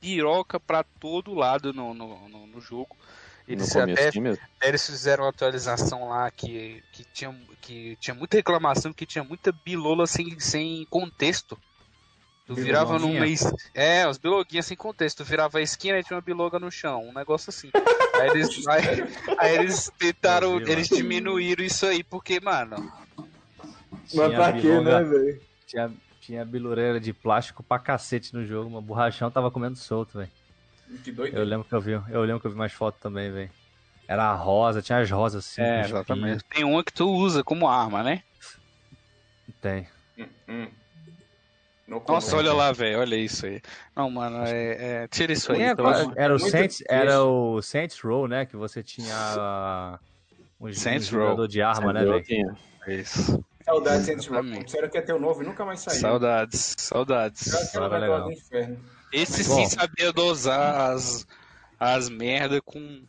piroca 0.01 0.59
pra 0.59 0.83
todo 0.83 1.33
lado 1.33 1.73
no, 1.73 1.95
no, 1.95 2.29
no, 2.29 2.47
no 2.49 2.61
jogo. 2.61 2.97
Eles 3.47 3.73
no 3.73 3.83
começo 3.83 4.41
até 4.57 4.69
eles 4.69 4.85
fizeram 4.85 5.23
uma 5.23 5.31
atualização 5.31 6.09
lá 6.09 6.29
que, 6.29 6.83
que, 6.93 7.05
tinha, 7.15 7.33
que 7.61 7.97
tinha 8.01 8.17
muita 8.17 8.39
reclamação, 8.39 8.93
que 8.93 9.07
tinha 9.07 9.23
muita 9.23 9.53
bilola 9.65 10.09
sem, 10.09 10.41
sem 10.41 10.85
contexto. 10.91 11.57
Tu 12.47 12.55
virava 12.55 12.93
num 12.93 13.09
Biloguinha? 13.09 13.21
mês. 13.23 13.53
É, 13.75 14.09
os 14.09 14.19
biloguinhas 14.19 14.67
sem 14.67 14.77
contexto. 14.77 15.25
Tu 15.25 15.29
virava 15.29 15.59
a 15.59 15.63
esquina 15.63 15.99
e 15.99 16.05
tinha 16.05 16.17
uma 16.17 16.23
biloga 16.23 16.61
no 16.61 16.71
chão. 16.71 17.09
Um 17.09 17.13
negócio 17.13 17.51
assim. 17.51 17.71
Aí 18.15 18.31
eles, 18.31 18.49
aí, 18.69 18.83
aí 19.37 19.55
eles 19.57 19.91
tentaram. 19.99 20.61
Eles 20.61 20.89
diminuíram 20.89 21.65
isso 21.65 21.85
aí, 21.85 22.05
porque, 22.05 22.41
mano. 22.41 22.77
Mas 23.91 24.11
Tinha 24.11 24.31
pra 24.31 24.53
quê, 24.53 24.81
né, 24.81 25.03
velho? 25.03 25.43
Tinha, 25.67 25.93
tinha 26.21 26.45
bilureira 26.45 27.01
de 27.01 27.13
plástico 27.13 27.65
pra 27.65 27.81
cacete 27.81 28.33
no 28.33 28.47
jogo, 28.47 28.71
mas 28.71 28.79
o 28.79 28.87
borrachão 28.87 29.29
tava 29.29 29.51
comendo 29.51 29.77
solto, 29.77 30.19
velho. 30.19 30.31
Que 31.03 31.11
doido. 31.11 31.37
Eu 31.37 31.45
lembro 31.45 31.67
que 31.69 31.75
eu 31.75 31.81
vi, 31.81 31.93
eu 31.93 32.23
lembro 32.23 32.41
que 32.41 32.47
eu 32.47 32.53
vi 32.53 32.57
mais 32.57 32.73
fotos 32.73 33.01
também, 33.01 33.33
velho. 33.33 33.51
Era 34.07 34.33
rosa, 34.35 34.81
tinha 34.81 35.01
as 35.01 35.11
rosas 35.11 35.45
assim. 35.45 35.63
É, 35.63 35.85
exatamente. 35.85 36.45
Tem 36.49 36.63
uma 36.63 36.85
que 36.85 36.93
tu 36.93 37.11
usa 37.11 37.43
como 37.43 37.67
arma, 37.67 38.05
né? 38.05 38.23
Tem. 39.61 39.89
Hum, 40.17 40.29
hum. 40.49 40.69
No 41.87 42.03
Nossa, 42.09 42.37
olha 42.37 42.53
lá, 42.53 42.73
velho. 42.73 42.99
Olha 42.99 43.15
isso 43.17 43.47
aí. 43.47 43.61
Não, 43.95 44.11
mano, 44.11 44.39
é, 44.45 45.03
é, 45.05 45.09
tira 45.09 45.33
isso 45.33 45.53
aí. 45.53 45.63
É- 45.63 45.75
pelo 45.75 45.89
amor- 45.89 46.15
era 46.17 46.35
o 46.35 46.39
Saints, 46.39 46.83
era 46.89 47.23
o 47.23 47.63
Saints 47.63 48.01
Row, 48.01 48.27
né? 48.27 48.45
Que 48.45 48.57
você 48.57 48.83
tinha 48.83 49.15
um, 50.61 50.73
Saints 50.73 51.07
um 51.09 51.13
jogador 51.13 51.37
Row. 51.37 51.47
de 51.47 51.63
arma, 51.63 51.93
né, 51.93 52.03
Eu 52.03 52.09
velho? 52.13 52.25
tinha. 52.25 52.57
Isso. 52.89 53.45
Saudades 53.65 54.09
antes 54.09 54.27
Exatamente. 54.27 54.65
Disseram 54.65 54.89
que 54.89 54.97
ia 54.99 55.03
ter 55.03 55.13
o 55.13 55.19
novo 55.21 55.43
e 55.43 55.47
nunca 55.47 55.65
mais 55.65 55.81
saiu. 55.81 56.01
Saudades, 56.01 56.75
saudades. 56.79 57.53
Era 57.55 57.67
falar 57.89 57.99
legal. 57.99 58.25
do 58.25 58.33
inferno. 58.33 58.79
Esse 59.13 59.45
Bom. 59.49 59.55
sim 59.57 59.67
sabia 59.67 60.13
dosar 60.13 60.93
as, 60.93 61.27
as 61.79 62.09
merda 62.09 62.61
com. 62.63 63.03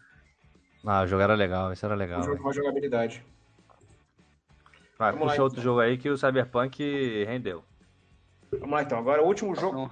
Ah, 0.85 1.01
o 1.03 1.07
jogo 1.07 1.21
era 1.21 1.33
legal, 1.35 1.73
isso 1.73 1.85
era 1.85 1.95
Um 1.95 1.97
legal. 1.97 2.19
jogo 2.21 2.31
velho. 2.33 2.41
com 2.43 2.47
uma 2.47 2.53
jogabilidade. 2.53 3.23
Vai, 4.97 5.11
Vamos 5.11 5.27
lá, 5.27 5.31
puxa 5.33 5.43
outro 5.43 5.59
então. 5.59 5.63
jogo 5.63 5.79
aí 5.79 5.97
que 5.97 6.09
o 6.09 6.17
Cyberpunk 6.17 7.23
rendeu. 7.25 7.63
Vamos 8.51 8.69
lá 8.71 8.83
então. 8.83 8.97
Agora 8.97 9.21
o 9.21 9.25
último 9.25 9.55
jogo. 9.55 9.77
Não. 9.77 9.91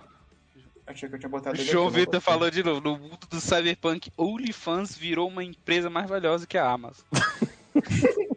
Achei 0.88 1.10
que 1.10 1.16
eu 1.16 1.20
tinha 1.20 1.30
botado 1.30 1.58
O 1.58 1.60
ele 1.60 1.68
João 1.70 1.90
Vitor 1.90 2.22
falou 2.22 2.50
de 2.52 2.64
novo, 2.64 2.80
no 2.80 2.98
mundo 2.98 3.26
do 3.30 3.42
Cyberpunk, 3.42 4.12
OnlyFans 4.18 4.96
virou 4.96 5.28
uma 5.28 5.44
empresa 5.44 5.90
mais 5.90 6.08
valiosa 6.08 6.46
que 6.46 6.58
a 6.58 6.70
Amazon. 6.70 7.04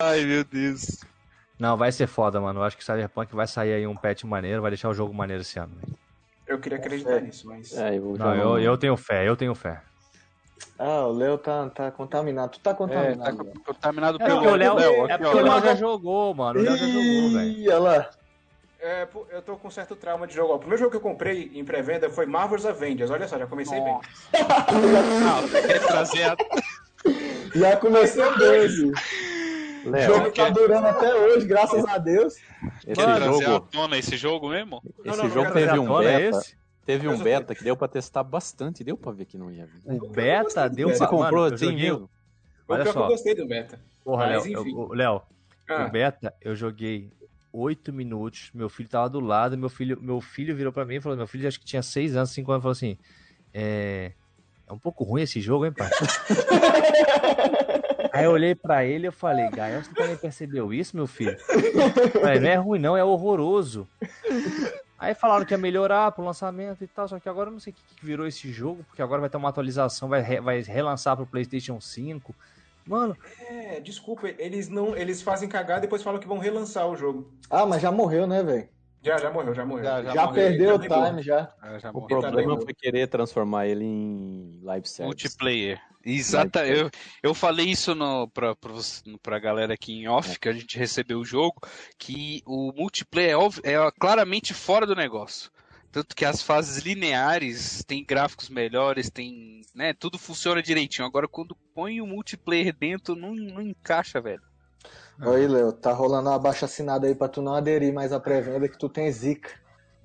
Ai, 0.00 0.24
meu 0.24 0.44
Deus. 0.44 1.00
Não, 1.58 1.76
vai 1.76 1.90
ser 1.90 2.06
foda, 2.06 2.40
mano. 2.40 2.60
Eu 2.60 2.64
acho 2.64 2.76
que 2.76 2.82
o 2.82 2.86
Cyberpunk 2.86 3.34
vai 3.34 3.46
sair 3.48 3.72
aí 3.72 3.86
um 3.86 3.96
patch 3.96 4.24
maneiro, 4.24 4.62
vai 4.62 4.70
deixar 4.70 4.88
o 4.88 4.94
jogo 4.94 5.12
maneiro 5.12 5.42
esse 5.42 5.58
ano. 5.58 5.74
velho. 5.80 5.98
Eu 6.46 6.60
queria 6.60 6.78
acreditar 6.78 7.20
nisso, 7.20 7.48
mas. 7.48 7.76
É, 7.76 7.98
eu 7.98 8.16
Não, 8.16 8.34
eu, 8.34 8.58
eu 8.60 8.78
tenho 8.78 8.96
fé, 8.96 9.28
eu 9.28 9.36
tenho 9.36 9.54
fé. 9.54 9.82
Ah, 10.78 11.06
o 11.06 11.12
Léo 11.12 11.38
tá, 11.38 11.68
tá 11.70 11.90
contaminado. 11.90 12.52
Tu 12.52 12.60
tá 12.60 12.70
É, 12.70 12.74
tá 12.74 12.76
contaminado. 12.76 13.44
Léo. 13.44 13.52
contaminado 13.64 14.22
É 14.22 14.26
pelo 14.26 14.38
porque 14.38 14.52
o 14.52 14.56
Léo, 14.56 14.74
Léo, 14.74 15.10
é 15.10 15.18
porque 15.18 15.36
o 15.36 15.42
Léo 15.42 15.60
já 15.60 15.74
jogou, 15.74 16.34
mano. 16.34 16.60
O 16.60 16.62
Léo 16.62 16.76
já 16.76 16.86
jogou, 16.86 17.30
velho. 17.32 17.50
Ih, 17.50 17.68
olha 17.68 17.78
lá. 17.78 18.10
É, 18.78 19.08
eu 19.30 19.42
tô 19.42 19.56
com 19.56 19.70
certo 19.70 19.96
trauma 19.96 20.26
de 20.26 20.34
jogo. 20.34 20.54
O 20.54 20.58
primeiro 20.58 20.78
jogo 20.78 20.90
que 20.90 20.96
eu 20.98 21.00
comprei 21.00 21.50
em 21.54 21.64
pré-venda 21.64 22.10
foi 22.10 22.26
Marvel's 22.26 22.66
Avengers. 22.66 23.10
Olha 23.10 23.26
só, 23.26 23.38
já 23.38 23.46
comecei 23.46 23.80
bem. 23.80 23.98
Não, 25.24 25.48
quer 25.48 25.86
trazer 25.86 26.24
a... 26.24 26.36
Já 27.54 27.76
comecei 27.78 28.22
doido. 28.34 28.92
O 29.86 29.98
jogo 30.00 30.30
tá 30.30 30.50
durando 30.50 30.86
até 30.86 31.14
hoje, 31.14 31.46
graças 31.46 31.84
a 31.86 31.96
Deus. 31.98 32.34
esse 32.86 32.94
quer 32.94 33.16
trazer 33.16 33.44
à 33.44 33.48
jogo, 33.48 33.68
tona 33.70 33.98
esse 33.98 34.16
jogo 34.16 34.48
mesmo? 34.50 34.82
Não, 35.04 35.14
esse 35.14 35.22
não, 35.22 35.30
jogo 35.30 35.44
não, 35.46 35.52
teve 35.52 35.78
um 35.78 36.02
é 36.02 36.04
beta, 36.04 36.38
esse? 36.38 36.56
Teve 36.86 37.06
um 37.08 37.18
beta 37.18 37.54
que 37.54 37.64
deu 37.64 37.76
pra 37.76 37.88
testar 37.88 38.22
bastante, 38.22 38.82
deu 38.84 38.96
pra 38.96 39.12
ver 39.12 39.24
que 39.26 39.36
não 39.36 39.50
ia 39.50 39.66
vir. 39.66 39.82
O 39.84 40.08
beta 40.08 40.68
deu 40.70 40.88
Você 40.88 40.98
pra... 40.98 41.08
comprou 41.08 41.42
mano, 41.42 41.52
eu 41.52 41.54
assim? 41.54 41.90
O 41.90 42.08
Olha 42.68 42.82
que 42.82 42.88
eu 42.88 42.92
só. 42.92 43.08
gostei 43.08 43.34
do 43.34 43.46
beta. 43.46 43.78
Porra, 44.04 44.26
Mas, 44.26 44.44
Léo, 44.46 44.66
eu- 44.68 44.78
o- 44.78 44.94
Léo, 44.94 45.22
Ah, 45.68 45.86
o 45.86 45.90
beta 45.90 46.32
eu 46.40 46.54
joguei 46.54 47.10
oito 47.52 47.92
minutos, 47.92 48.50
meu 48.54 48.68
filho 48.68 48.88
tava 48.88 49.08
do 49.10 49.18
lado, 49.20 49.58
meu 49.58 49.68
filho, 49.68 50.00
meu 50.00 50.20
filho 50.20 50.54
virou 50.54 50.72
pra 50.72 50.84
mim 50.84 50.96
e 50.96 51.00
falou, 51.00 51.16
meu 51.18 51.26
filho 51.26 51.48
acho 51.48 51.58
que 51.58 51.66
tinha 51.66 51.82
seis 51.82 52.14
anos, 52.14 52.30
cinco 52.30 52.52
anos, 52.52 52.62
falou 52.62 52.72
assim, 52.72 52.96
é, 53.52 54.12
é 54.66 54.72
um 54.72 54.78
pouco 54.78 55.02
ruim 55.04 55.22
esse 55.22 55.40
jogo, 55.40 55.66
hein, 55.66 55.72
pai? 55.72 55.90
Aí 58.12 58.24
eu 58.24 58.30
olhei 58.30 58.54
pra 58.54 58.84
ele 58.84 59.06
e 59.06 59.08
eu 59.08 59.12
falei, 59.12 59.48
Gael, 59.50 59.82
você 59.82 59.92
também 59.92 60.16
percebeu 60.16 60.72
isso, 60.72 60.96
meu 60.96 61.06
filho? 61.06 61.36
Falei, 62.20 62.40
não 62.40 62.48
é 62.48 62.54
ruim 62.56 62.78
não, 62.78 62.96
é 62.96 63.04
horroroso. 63.04 63.86
Aí 64.98 65.14
falaram 65.14 65.44
que 65.44 65.52
ia 65.52 65.58
melhorar 65.58 66.10
pro 66.12 66.24
lançamento 66.24 66.82
e 66.82 66.86
tal, 66.86 67.06
só 67.06 67.18
que 67.20 67.28
agora 67.28 67.48
eu 67.48 67.52
não 67.52 67.60
sei 67.60 67.72
o 67.72 67.76
que 67.76 67.96
que 67.96 68.04
virou 68.06 68.26
esse 68.26 68.50
jogo, 68.50 68.82
porque 68.84 69.02
agora 69.02 69.20
vai 69.20 69.28
ter 69.30 69.36
uma 69.36 69.48
atualização, 69.50 70.08
vai, 70.08 70.22
re- 70.22 70.40
vai 70.40 70.60
relançar 70.62 71.16
pro 71.16 71.26
Playstation 71.26 71.80
5. 71.80 72.34
Mano, 72.86 73.16
é, 73.50 73.80
desculpa, 73.80 74.28
eles 74.38 74.68
não. 74.68 74.96
Eles 74.96 75.20
fazem 75.20 75.48
cagada 75.48 75.80
e 75.80 75.82
depois 75.82 76.02
falam 76.02 76.20
que 76.20 76.26
vão 76.28 76.38
relançar 76.38 76.88
o 76.88 76.96
jogo. 76.96 77.30
Ah, 77.50 77.66
mas 77.66 77.82
já 77.82 77.90
morreu, 77.90 78.26
né, 78.26 78.42
velho? 78.42 78.68
Já, 79.02 79.18
já 79.18 79.30
morreu, 79.30 79.54
já 79.54 79.66
morreu. 79.66 79.84
Já, 79.84 80.02
Já, 80.02 80.26
morreu. 80.26 80.34
perdeu 80.34 80.74
o 80.76 80.88
Tá 80.88 81.08
time, 81.08 81.22
já. 81.22 81.52
Ah, 81.60 81.78
já 81.78 81.90
O 81.90 82.00
morreu. 82.00 82.20
tá 82.20 82.28
problema 82.30 82.60
foi 82.60 82.72
querer 82.74 83.06
transformar 83.08 83.66
ele 83.66 83.84
em 83.84 84.60
live 84.62 84.88
service. 84.88 85.06
Multiplayer. 85.06 85.80
Exata, 86.06 86.64
eu, 86.66 86.88
eu 87.22 87.34
falei 87.34 87.66
isso 87.66 87.94
no, 87.94 88.28
pra, 88.28 88.54
pra, 88.54 88.72
você- 88.72 89.02
pra 89.20 89.40
galera 89.40 89.74
aqui 89.74 89.92
em 89.92 90.08
off, 90.08 90.38
que 90.38 90.48
a 90.48 90.52
gente 90.52 90.78
recebeu 90.78 91.18
o 91.18 91.24
jogo, 91.24 91.60
que 91.98 92.42
o 92.46 92.72
multiplayer 92.72 93.32
é, 93.32 93.36
óbvio- 93.36 93.62
é 93.64 93.90
claramente 93.98 94.54
fora 94.54 94.86
do 94.86 94.94
negócio. 94.94 95.50
Tanto 95.90 96.14
que 96.14 96.24
as 96.24 96.42
fases 96.42 96.84
lineares 96.84 97.82
têm 97.84 98.04
gráficos 98.04 98.48
melhores, 98.48 99.10
tem, 99.10 99.62
né, 99.74 99.92
tudo 99.94 100.18
funciona 100.18 100.62
direitinho. 100.62 101.06
Agora, 101.08 101.26
quando 101.26 101.56
põe 101.74 102.00
o 102.00 102.06
multiplayer 102.06 102.72
dentro, 102.76 103.16
não, 103.16 103.34
não 103.34 103.62
encaixa, 103.62 104.20
velho. 104.20 104.42
Oi, 105.24 105.48
Léo, 105.48 105.72
tá 105.72 105.92
rolando 105.92 106.28
uma 106.28 106.38
baixa 106.38 106.66
assinada 106.66 107.06
aí 107.06 107.14
pra 107.14 107.28
tu 107.28 107.40
não 107.40 107.54
aderir 107.54 107.92
mais 107.92 108.12
à 108.12 108.20
pré-venda 108.20 108.68
que 108.68 108.78
tu 108.78 108.88
tem 108.88 109.10
zica. 109.10 109.50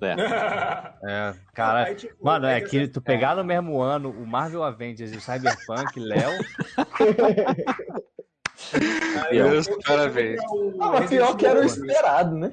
é, 0.10 1.34
cara, 1.54 1.84
Aí, 1.84 1.94
tipo, 1.94 2.24
Mano, 2.24 2.46
é 2.46 2.60
que 2.60 2.68
que 2.70 2.88
tu 2.88 3.00
pegar 3.00 3.36
no 3.36 3.44
mesmo 3.44 3.80
ano 3.80 4.10
o 4.10 4.26
Marvel 4.26 4.62
Avengers 4.62 5.12
e 5.12 5.16
o 5.16 5.20
Cyberpunk, 5.20 5.98
Léo. 6.00 6.32
Deus, 9.30 9.66
eu- 9.66 9.74
eu 9.74 9.80
parabéns. 9.82 10.40
Ah, 10.80 10.90
mas 10.92 11.10
pior 11.10 11.36
que 11.36 11.46
era 11.46 11.60
o 11.60 11.64
esperado, 11.64 12.36
né? 12.36 12.52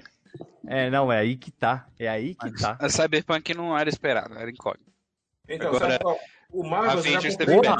É, 0.67 0.89
não, 0.89 1.11
é 1.11 1.19
aí 1.19 1.35
que 1.35 1.51
tá. 1.51 1.87
É 1.99 2.07
aí 2.07 2.35
que 2.35 2.51
tá. 2.51 2.77
A 2.79 2.89
Cyberpunk 2.89 3.53
não 3.53 3.77
era 3.77 3.89
esperado, 3.89 4.37
era 4.37 4.49
incógnito. 4.49 4.89
Então, 5.47 5.69
Agora, 5.69 5.91
sabe 5.91 6.03
qual? 6.03 6.19
O 6.51 6.63
Marvel 6.67 6.97
Avengers 6.99 7.35
teve 7.35 7.55
na- 7.61 7.75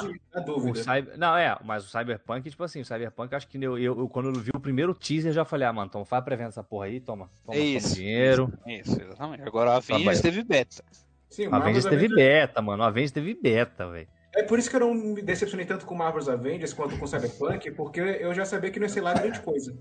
dúvida. 0.46 0.84
Cyber... 0.84 1.18
Não, 1.18 1.36
é, 1.36 1.58
mas 1.64 1.84
o 1.86 1.90
Cyberpunk, 1.90 2.50
tipo 2.50 2.64
assim, 2.64 2.82
o 2.82 2.86
Cyberpunk, 2.86 3.34
acho 3.34 3.48
que 3.48 3.58
eu, 3.58 3.78
eu, 3.80 3.98
eu- 4.00 4.08
quando 4.10 4.30
eu 4.30 4.34
vi 4.40 4.52
o 4.54 4.60
primeiro 4.60 4.94
teaser, 4.94 5.30
eu 5.32 5.34
já 5.34 5.44
falei, 5.44 5.68
ah, 5.68 5.74
mano, 5.74 5.88
então 5.90 6.06
faz 6.06 6.24
pré-venda 6.24 6.50
essa 6.50 6.64
porra 6.64 6.86
aí, 6.86 7.00
toma. 7.00 7.30
Toma, 7.44 7.58
É 7.58 7.62
toma 7.62 7.78
isso. 7.78 7.96
dinheiro. 7.96 8.54
Isso, 8.68 9.02
exatamente. 9.02 9.42
Agora 9.44 9.72
a 9.72 9.78
Avengers 9.78 10.20
Trabalho. 10.20 10.22
teve 10.22 10.44
beta. 10.44 10.84
Sim, 11.30 11.48
o 11.48 11.56
Avengers 11.56 11.86
teve 11.86 12.08
beta, 12.08 12.62
mano. 12.62 12.84
O 12.84 12.86
Avengers 12.86 13.12
teve 13.12 13.34
beta, 13.34 13.90
velho. 13.90 14.08
É 14.36 14.44
por 14.44 14.60
isso 14.60 14.70
que 14.70 14.76
eu 14.76 14.80
não 14.82 14.94
me 14.94 15.22
decepcionei 15.24 15.66
tanto 15.66 15.88
com 15.88 15.96
Marvel's 15.96 16.30
Avengers 16.30 16.72
quanto 16.74 16.98
com 17.00 17.08
Cyberpunk, 17.08 17.72
porque 17.72 18.00
eu 18.00 18.32
já 18.36 18.46
sabia 18.46 18.70
que 18.70 18.80
não 18.80 18.86
ia 18.86 18.90
ser 18.94 19.02
lá 19.02 19.14
grande 19.16 19.40
coisa. 19.42 19.76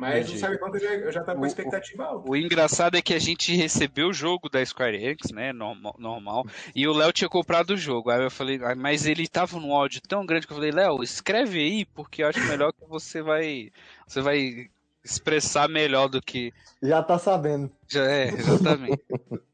Mas 0.00 0.24
Entendi. 0.24 0.36
o 0.36 0.38
Cyberpunk 0.38 0.74
eu 0.76 0.80
já, 0.80 0.94
eu 0.94 1.12
já 1.12 1.22
tava 1.22 1.38
com 1.38 1.46
expectativa 1.46 2.04
alta. 2.04 2.30
O 2.30 2.34
engraçado 2.34 2.96
é 2.96 3.02
que 3.02 3.12
a 3.12 3.18
gente 3.18 3.54
recebeu 3.54 4.08
o 4.08 4.14
jogo 4.14 4.48
da 4.48 4.64
Square 4.64 4.96
Enix, 4.96 5.30
né? 5.30 5.52
Normal. 5.52 5.94
normal 5.98 6.46
e 6.74 6.88
o 6.88 6.92
Léo 6.94 7.12
tinha 7.12 7.28
comprado 7.28 7.72
o 7.72 7.76
jogo. 7.76 8.08
Aí 8.08 8.22
eu 8.22 8.30
falei, 8.30 8.58
ah, 8.64 8.74
mas 8.74 9.04
ele 9.04 9.28
tava 9.28 9.60
num 9.60 9.74
áudio 9.74 10.00
tão 10.00 10.24
grande 10.24 10.46
que 10.46 10.54
eu 10.54 10.56
falei, 10.56 10.70
Léo, 10.70 11.02
escreve 11.02 11.58
aí, 11.58 11.84
porque 11.84 12.22
eu 12.22 12.28
acho 12.28 12.40
melhor 12.46 12.72
que 12.72 12.82
você 12.88 13.20
vai. 13.20 13.70
Você 14.06 14.22
vai 14.22 14.70
expressar 15.04 15.68
melhor 15.68 16.08
do 16.08 16.22
que. 16.22 16.50
Já 16.82 17.02
tá 17.02 17.18
sabendo. 17.18 17.70
Já 17.86 18.10
é, 18.10 18.28
exatamente. 18.28 19.04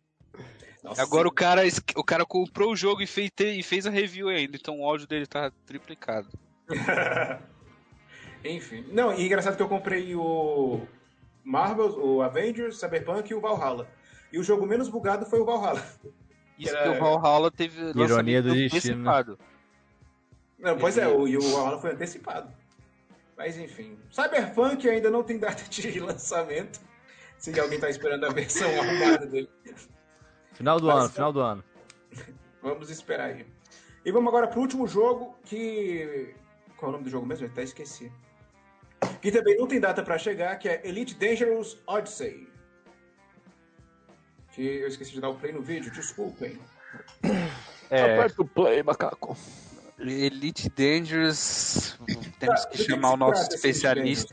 Nossa, 0.85 1.03
Agora 1.03 1.27
o 1.27 1.33
cara, 1.33 1.63
o 1.97 2.05
cara 2.05 2.25
comprou 2.25 2.71
o 2.71 2.77
jogo 2.77 3.03
e 3.03 3.07
fez, 3.09 3.33
e 3.41 3.65
fez 3.65 3.85
a 3.85 3.91
review 3.91 4.29
ainda, 4.29 4.57
então 4.57 4.79
o 4.79 4.85
áudio 4.85 5.09
dele 5.09 5.27
tá 5.27 5.51
triplicado. 5.67 6.29
Enfim. 8.51 8.85
Não, 8.93 9.13
e 9.15 9.25
engraçado 9.27 9.57
que 9.57 9.63
eu 9.63 9.69
comprei 9.69 10.15
o 10.15 10.81
Marvel, 11.45 11.99
o 11.99 12.23
Avengers, 12.23 12.79
Cyberpunk 12.79 13.31
e 13.31 13.35
o 13.35 13.41
Valhalla. 13.41 13.89
E 14.33 14.39
o 14.39 14.43
jogo 14.43 14.67
menos 14.67 14.89
bugado 14.89 15.25
foi 15.27 15.41
o 15.41 15.45
Valhalla. 15.45 15.83
Isso 16.59 16.75
Era- 16.77 16.93
que 16.93 16.99
o 16.99 17.01
Valhalla 17.21 17.51
teve 17.51 17.81
Ironia 17.99 18.43
do 18.43 18.51
antecipado. 18.51 19.39
Não, 20.59 20.77
pois 20.79 20.97
é, 20.99 21.07
o, 21.07 21.29
e 21.29 21.37
o 21.37 21.41
Valhalla 21.41 21.79
foi 21.81 21.93
antecipado. 21.93 22.51
Mas 23.37 23.59
enfim. 23.59 23.99
Cyberpunk 24.11 24.89
ainda 24.89 25.11
não 25.11 25.23
tem 25.23 25.39
data 25.39 25.63
de 25.69 25.99
lançamento. 26.01 26.81
Se 27.39 27.59
alguém 27.61 27.79
tá 27.79 27.91
esperando 27.91 28.25
a 28.25 28.31
versão 28.31 28.69
arrumada 28.81 29.27
dele. 29.27 29.51
Final 30.55 30.81
do 30.81 30.87
Mas- 30.87 31.05
ano, 31.05 31.09
final 31.11 31.33
do 31.33 31.41
ano. 31.41 31.65
Vamos 32.63 32.91
esperar 32.91 33.31
aí. 33.31 33.47
E 34.05 34.11
vamos 34.13 34.29
agora 34.29 34.47
pro 34.49 34.61
último 34.61 34.87
jogo 34.87 35.37
que. 35.45 36.35
Qual 36.77 36.87
é 36.87 36.91
o 36.91 36.93
nome 36.93 37.05
do 37.05 37.11
jogo 37.11 37.27
mesmo? 37.27 37.47
Eu 37.47 37.51
até 37.51 37.63
esqueci. 37.65 38.11
Que 39.27 39.33
também 39.33 39.57
não 39.57 39.67
tem 39.67 39.81
data 39.81 40.05
pra 40.05 40.17
chegar, 40.17 40.57
que 40.57 40.69
é 40.69 40.81
Elite 40.87 41.13
Dangerous 41.17 41.77
Odyssey. 41.85 42.49
Que 44.53 44.63
eu 44.63 44.87
esqueci 44.87 45.11
de 45.15 45.21
dar 45.21 45.31
o 45.31 45.35
play 45.35 45.53
no 45.53 45.61
vídeo, 45.61 45.91
desculpem. 45.91 46.61
É... 47.91 48.03
Aperta 48.15 48.43
o 48.43 48.47
play, 48.47 48.85
macaco. 48.85 49.37
Elite 49.99 50.69
Dangerous. 50.71 51.99
Temos 52.39 52.63
Tá, 52.63 52.69
que 52.71 52.77
que 52.79 52.85
chamar 52.85 53.15
o 53.15 53.17
nosso 53.17 53.53
especialista. 53.53 54.33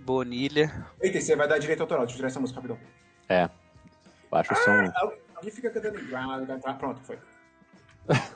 Bonilha. 0.00 0.86
Eita, 1.00 1.18
você 1.18 1.34
vai 1.34 1.48
dar 1.48 1.56
direito 1.56 1.80
autoral, 1.80 2.04
deixa 2.04 2.16
eu 2.16 2.18
tirar 2.18 2.28
essa 2.28 2.38
música 2.40 2.60
rapidão. 2.60 2.78
É. 3.30 3.48
Baixa 4.30 4.52
o 4.52 4.56
som. 4.58 4.92
Al- 4.94 5.14
Alguém 5.36 5.50
fica 5.50 5.70
cantando. 5.70 5.98
Ah, 6.14 6.74
Pronto, 6.74 7.00
foi. 7.00 7.18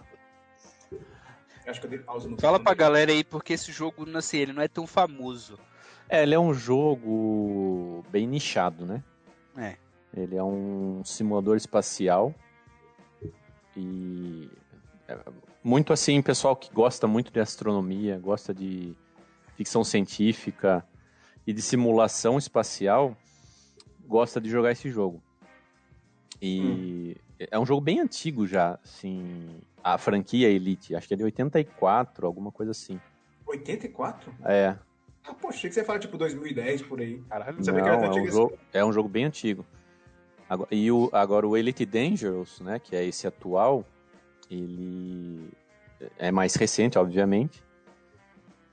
Acho 1.66 1.80
que 1.80 1.86
eu 1.86 1.90
dei 1.90 1.98
pausa 1.98 2.28
no 2.28 2.40
Fala 2.40 2.58
pra 2.58 2.74
galera 2.74 3.12
aí 3.12 3.22
porque 3.22 3.52
esse 3.52 3.70
jogo, 3.70 4.06
não 4.06 4.20
sei, 4.20 4.42
ele 4.42 4.52
não 4.52 4.62
é 4.62 4.68
tão 4.68 4.86
famoso. 4.86 5.58
É, 6.08 6.22
ele 6.22 6.34
é 6.34 6.40
um 6.40 6.52
jogo 6.52 8.04
bem 8.10 8.26
nichado, 8.26 8.84
né? 8.84 9.02
É. 9.56 9.76
Ele 10.12 10.36
é 10.36 10.42
um 10.42 11.02
simulador 11.04 11.56
espacial 11.56 12.34
e 13.76 14.50
é 15.06 15.16
muito 15.62 15.92
assim, 15.92 16.20
pessoal 16.20 16.56
que 16.56 16.72
gosta 16.72 17.06
muito 17.06 17.32
de 17.32 17.38
astronomia, 17.38 18.18
gosta 18.18 18.52
de 18.52 18.96
ficção 19.56 19.84
científica 19.84 20.84
e 21.46 21.52
de 21.52 21.62
simulação 21.62 22.38
espacial, 22.38 23.16
gosta 24.06 24.40
de 24.40 24.50
jogar 24.50 24.72
esse 24.72 24.90
jogo. 24.90 25.22
E 26.42 27.16
é 27.38 27.58
um 27.58 27.66
jogo 27.66 27.80
bem 27.80 28.00
antigo 28.00 28.46
já, 28.46 28.78
assim, 28.82 29.60
a 29.84 29.98
franquia 29.98 30.48
Elite, 30.48 30.94
acho 30.94 31.06
que 31.06 31.14
é 31.14 31.16
de 31.16 31.24
84, 31.24 32.26
alguma 32.26 32.50
coisa 32.50 32.72
assim. 32.72 32.98
84? 33.46 34.32
É, 34.44 34.76
Ah, 35.24 35.34
poxa, 35.34 35.58
achei 35.58 35.68
que 35.70 35.74
você 35.74 35.84
fala 35.84 35.98
tipo 35.98 36.16
2010 36.16 36.82
por 36.82 37.00
aí. 37.00 37.20
Caralho, 37.28 37.62
Você 37.62 37.70
vê 37.72 37.82
que 37.82 37.88
era 37.88 37.96
Não, 37.98 38.04
é 38.04 38.08
antigo 38.08 38.24
um, 38.24 38.28
assim. 38.28 38.36
jogo, 38.36 38.58
é 38.72 38.84
um 38.84 38.92
jogo 38.92 39.08
bem 39.08 39.24
antigo. 39.24 39.66
Agora, 40.48 40.68
e 40.74 40.90
o, 40.90 41.08
agora 41.12 41.46
o 41.46 41.56
Elite 41.56 41.84
Dangerous, 41.84 42.60
né, 42.60 42.78
que 42.78 42.96
é 42.96 43.04
esse 43.04 43.26
atual, 43.26 43.84
ele 44.50 45.50
é 46.18 46.30
mais 46.32 46.54
recente, 46.54 46.98
obviamente, 46.98 47.62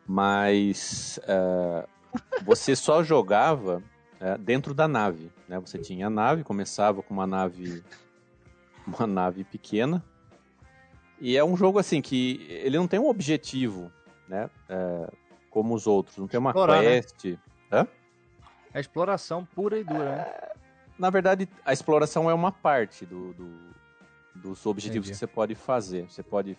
mas 0.07 1.19
eh, 1.27 1.85
você 2.43 2.75
só 2.75 3.03
jogava 3.03 3.83
eh, 4.19 4.37
dentro 4.37 4.73
da 4.73 4.87
nave, 4.87 5.31
né? 5.47 5.59
Você 5.59 5.77
tinha 5.77 6.07
a 6.07 6.09
nave, 6.09 6.43
começava 6.43 7.01
com 7.01 7.13
uma 7.13 7.27
nave, 7.27 7.83
uma 8.87 9.05
nave 9.07 9.43
pequena, 9.43 10.03
e 11.19 11.35
é 11.35 11.43
um 11.43 11.57
jogo 11.57 11.79
assim 11.79 12.01
que 12.01 12.45
ele 12.49 12.77
não 12.77 12.87
tem 12.87 12.99
um 12.99 13.07
objetivo, 13.09 13.91
né? 14.27 14.49
eh, 14.69 15.09
como 15.49 15.73
os 15.73 15.87
outros, 15.87 16.17
não 16.17 16.27
tem 16.27 16.39
uma 16.39 16.51
Explorar, 16.51 16.83
né? 16.83 17.01
quest. 17.01 17.37
É 18.73 18.79
exploração 18.79 19.43
pura 19.43 19.79
e 19.79 19.83
dura, 19.83 20.15
né? 20.17 20.25
Na 20.99 21.09
verdade, 21.09 21.47
a 21.65 21.73
exploração 21.73 22.29
é 22.29 22.33
uma 22.33 22.51
parte 22.51 23.05
do, 23.05 23.33
do- 23.33 23.75
dos 24.35 24.63
objetivos 24.67 25.07
Entendi. 25.07 25.11
que 25.13 25.17
você 25.17 25.25
pode 25.27 25.55
fazer. 25.55 26.07
Você 26.09 26.21
pode 26.21 26.55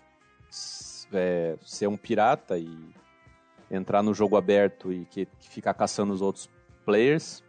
é, 1.12 1.56
ser 1.62 1.86
um 1.86 1.96
pirata 1.96 2.58
e 2.58 2.68
entrar 3.70 4.02
no 4.02 4.12
jogo 4.14 4.36
aberto 4.36 4.92
e 4.92 5.04
que, 5.04 5.26
que 5.26 5.48
ficar 5.48 5.74
caçando 5.74 6.12
os 6.12 6.20
outros 6.22 6.48
players. 6.84 7.44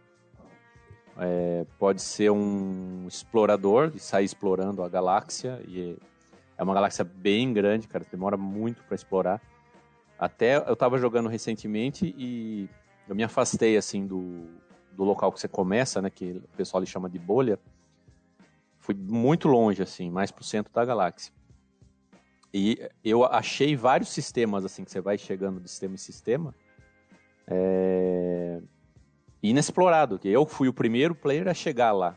É, 1.22 1.66
pode 1.78 2.00
ser 2.00 2.30
um 2.30 3.06
explorador 3.06 3.92
e 3.94 4.00
sair 4.00 4.24
explorando 4.24 4.82
a 4.82 4.88
galáxia. 4.88 5.62
E 5.68 5.96
é 6.56 6.62
uma 6.62 6.72
galáxia 6.72 7.04
bem 7.04 7.52
grande, 7.52 7.86
cara. 7.86 8.06
Demora 8.10 8.36
muito 8.36 8.82
para 8.84 8.94
explorar. 8.94 9.40
Até 10.18 10.56
eu 10.56 10.74
tava 10.74 10.98
jogando 10.98 11.28
recentemente 11.28 12.14
e 12.16 12.68
eu 13.08 13.14
me 13.14 13.22
afastei 13.22 13.76
assim 13.76 14.06
do, 14.06 14.48
do 14.92 15.04
local 15.04 15.30
que 15.30 15.40
você 15.40 15.48
começa, 15.48 16.00
né? 16.00 16.08
Que 16.08 16.42
o 16.52 16.56
pessoal 16.56 16.84
chama 16.86 17.08
de 17.08 17.18
bolha. 17.18 17.58
Fui 18.78 18.94
muito 18.94 19.46
longe, 19.46 19.82
assim, 19.82 20.10
mais 20.10 20.30
pro 20.30 20.42
centro 20.42 20.72
da 20.72 20.84
galáxia. 20.84 21.32
E 22.52 22.88
eu 23.04 23.24
achei 23.24 23.76
vários 23.76 24.08
sistemas, 24.08 24.64
assim, 24.64 24.84
que 24.84 24.90
você 24.90 25.00
vai 25.00 25.16
chegando 25.18 25.60
de 25.60 25.68
sistema 25.68 25.94
em 25.94 25.98
sistema. 25.98 26.54
É... 27.46 28.60
Inexplorado, 29.42 30.18
que 30.18 30.28
eu 30.28 30.44
fui 30.46 30.68
o 30.68 30.72
primeiro 30.72 31.14
player 31.14 31.48
a 31.48 31.54
chegar 31.54 31.92
lá, 31.92 32.14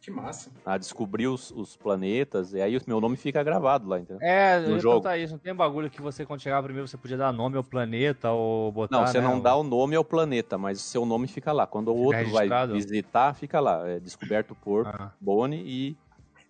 Que 0.00 0.10
massa. 0.10 0.50
a 0.64 0.78
descobrir 0.78 1.26
os, 1.26 1.50
os 1.50 1.76
planetas, 1.76 2.52
e 2.54 2.60
aí 2.62 2.76
o 2.76 2.80
meu 2.86 3.00
nome 3.00 3.16
fica 3.16 3.42
gravado 3.42 3.88
lá, 3.88 3.98
entendeu? 3.98 4.22
É, 4.22 4.60
No 4.60 4.66
eu 4.66 4.70
ia 4.74 4.78
jogo. 4.78 4.94
perguntar 5.02 5.18
isso. 5.18 5.32
Não 5.32 5.38
tem 5.40 5.52
um 5.52 5.56
bagulho 5.56 5.90
que 5.90 6.00
você, 6.00 6.24
quando 6.24 6.40
chegava 6.40 6.62
primeiro, 6.62 6.86
você 6.86 6.96
podia 6.96 7.16
dar 7.16 7.32
nome 7.32 7.56
ao 7.56 7.64
planeta 7.64 8.30
ou 8.30 8.70
botar. 8.70 8.96
Não, 9.00 9.06
você 9.06 9.20
né, 9.20 9.26
não 9.26 9.38
o- 9.38 9.42
dá 9.42 9.56
o 9.56 9.64
nome 9.64 9.96
ao 9.96 10.04
planeta, 10.04 10.56
mas 10.56 10.78
o 10.78 10.82
seu 10.82 11.04
nome 11.04 11.26
fica 11.26 11.50
lá. 11.52 11.66
Quando 11.66 11.88
o 11.88 11.94
Fica 11.94 12.04
outro 12.06 12.18
vai 12.32 12.44
registrado. 12.48 12.74
visitar, 12.74 13.34
fica 13.34 13.58
lá. 13.60 13.88
É 13.88 13.98
descoberto 13.98 14.54
por 14.54 14.86
Ah. 14.86 15.10
Bone 15.20 15.56
e 15.64 15.96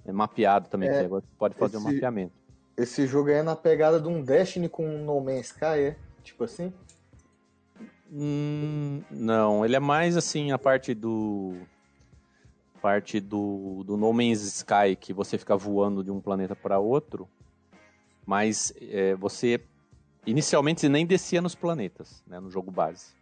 é 0.04 0.12
mapeado 0.12 0.68
também, 0.68 0.90
É, 0.90 1.08
você 1.08 1.26
pode 1.38 1.54
fazer 1.54 1.78
um 1.78 1.80
esse- 1.80 1.92
mapeamento. 1.94 2.32
Esse 2.76 3.06
jogo 3.06 3.28
aí 3.28 3.36
é 3.36 3.42
na 3.42 3.54
pegada 3.56 4.00
de 4.00 4.08
um 4.08 4.22
Destiny 4.22 4.68
com 4.68 4.86
um 4.86 5.04
No 5.04 5.20
Man's 5.20 5.46
Sky, 5.46 5.64
é? 5.64 5.96
Tipo 6.22 6.44
assim? 6.44 6.72
Hum, 8.14 9.02
não, 9.10 9.64
ele 9.64 9.74
é 9.74 9.80
mais 9.80 10.18
assim 10.18 10.52
a 10.52 10.58
parte 10.58 10.92
do. 10.92 11.56
Parte 12.82 13.20
do, 13.20 13.82
do 13.86 13.96
No 13.96 14.12
Man's 14.12 14.42
Sky, 14.42 14.96
que 15.00 15.12
você 15.12 15.38
fica 15.38 15.56
voando 15.56 16.02
de 16.04 16.10
um 16.10 16.20
planeta 16.20 16.54
para 16.54 16.78
outro. 16.78 17.26
Mas 18.26 18.74
é, 18.80 19.14
você. 19.14 19.60
Inicialmente 20.26 20.82
você 20.82 20.88
nem 20.88 21.06
descia 21.06 21.40
nos 21.40 21.54
planetas, 21.54 22.22
né, 22.26 22.38
no 22.38 22.50
jogo 22.50 22.70
base. 22.70 23.14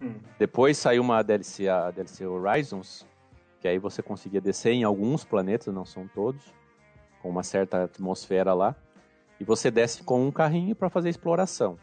Hum. 0.00 0.14
Depois 0.38 0.78
saiu 0.78 1.02
uma 1.02 1.22
DLC, 1.22 1.68
a 1.68 1.90
DLC 1.90 2.24
Horizons, 2.24 3.06
que 3.60 3.66
aí 3.66 3.78
você 3.78 4.02
conseguia 4.02 4.40
descer 4.40 4.72
em 4.72 4.84
alguns 4.84 5.24
planetas, 5.24 5.74
não 5.74 5.84
são 5.84 6.06
todos, 6.06 6.54
com 7.20 7.28
uma 7.28 7.42
certa 7.42 7.84
atmosfera 7.84 8.54
lá. 8.54 8.74
E 9.40 9.44
você 9.44 9.70
desce 9.70 10.02
com 10.02 10.26
um 10.26 10.30
carrinho 10.30 10.74
para 10.74 10.88
fazer 10.88 11.10
exploração. 11.10 11.78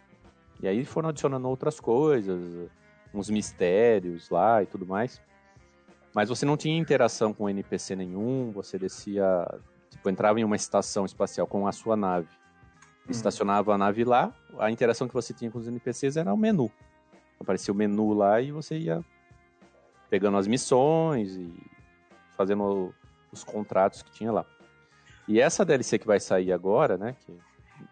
E 0.61 0.67
aí 0.67 0.85
foram 0.85 1.09
adicionando 1.09 1.47
outras 1.47 1.79
coisas, 1.79 2.69
uns 3.13 3.29
mistérios 3.29 4.29
lá 4.29 4.63
e 4.63 4.65
tudo 4.65 4.85
mais. 4.85 5.21
Mas 6.13 6.29
você 6.29 6.45
não 6.45 6.55
tinha 6.55 6.77
interação 6.77 7.33
com 7.33 7.49
NPC 7.49 7.95
nenhum, 7.95 8.51
você 8.51 8.79
descia, 8.79 9.45
tipo, 9.89 10.09
entrava 10.09 10.39
em 10.39 10.43
uma 10.43 10.55
estação 10.55 11.05
espacial 11.05 11.45
com 11.45 11.67
a 11.67 11.71
sua 11.71 11.97
nave. 11.97 12.29
Estacionava 13.09 13.73
a 13.73 13.77
nave 13.77 14.03
lá, 14.03 14.33
a 14.57 14.71
interação 14.71 15.07
que 15.07 15.13
você 15.13 15.33
tinha 15.33 15.51
com 15.51 15.59
os 15.59 15.67
NPCs 15.67 16.17
era 16.17 16.33
o 16.33 16.37
menu. 16.37 16.71
Aparecia 17.39 17.73
o 17.73 17.77
menu 17.77 18.13
lá 18.13 18.41
e 18.41 18.51
você 18.51 18.77
ia 18.77 19.03
pegando 20.09 20.37
as 20.37 20.47
missões 20.47 21.35
e 21.35 21.53
fazendo 22.37 22.93
os 23.31 23.43
contratos 23.43 24.01
que 24.01 24.11
tinha 24.11 24.31
lá. 24.31 24.45
E 25.27 25.39
essa 25.41 25.65
DLC 25.65 25.99
que 25.99 26.07
vai 26.07 26.19
sair 26.19 26.51
agora, 26.51 26.97
né, 26.97 27.15
que 27.25 27.37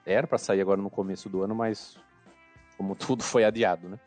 era 0.05 0.25
para 0.25 0.37
sair 0.37 0.61
agora 0.61 0.81
no 0.81 0.89
começo 0.89 1.27
do 1.27 1.43
ano, 1.43 1.53
mas 1.53 1.97
como 2.83 2.95
tudo 2.95 3.23
foi 3.23 3.45
adiado, 3.45 3.87
né? 3.87 3.97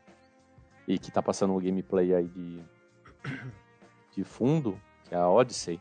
E 0.86 0.98
que 0.98 1.10
tá 1.10 1.22
passando 1.22 1.54
o 1.54 1.58
gameplay 1.60 2.14
aí 2.14 2.28
de, 2.28 2.62
de 4.14 4.22
fundo, 4.22 4.78
que 5.08 5.14
é 5.14 5.18
a 5.18 5.26
Odyssey. 5.30 5.80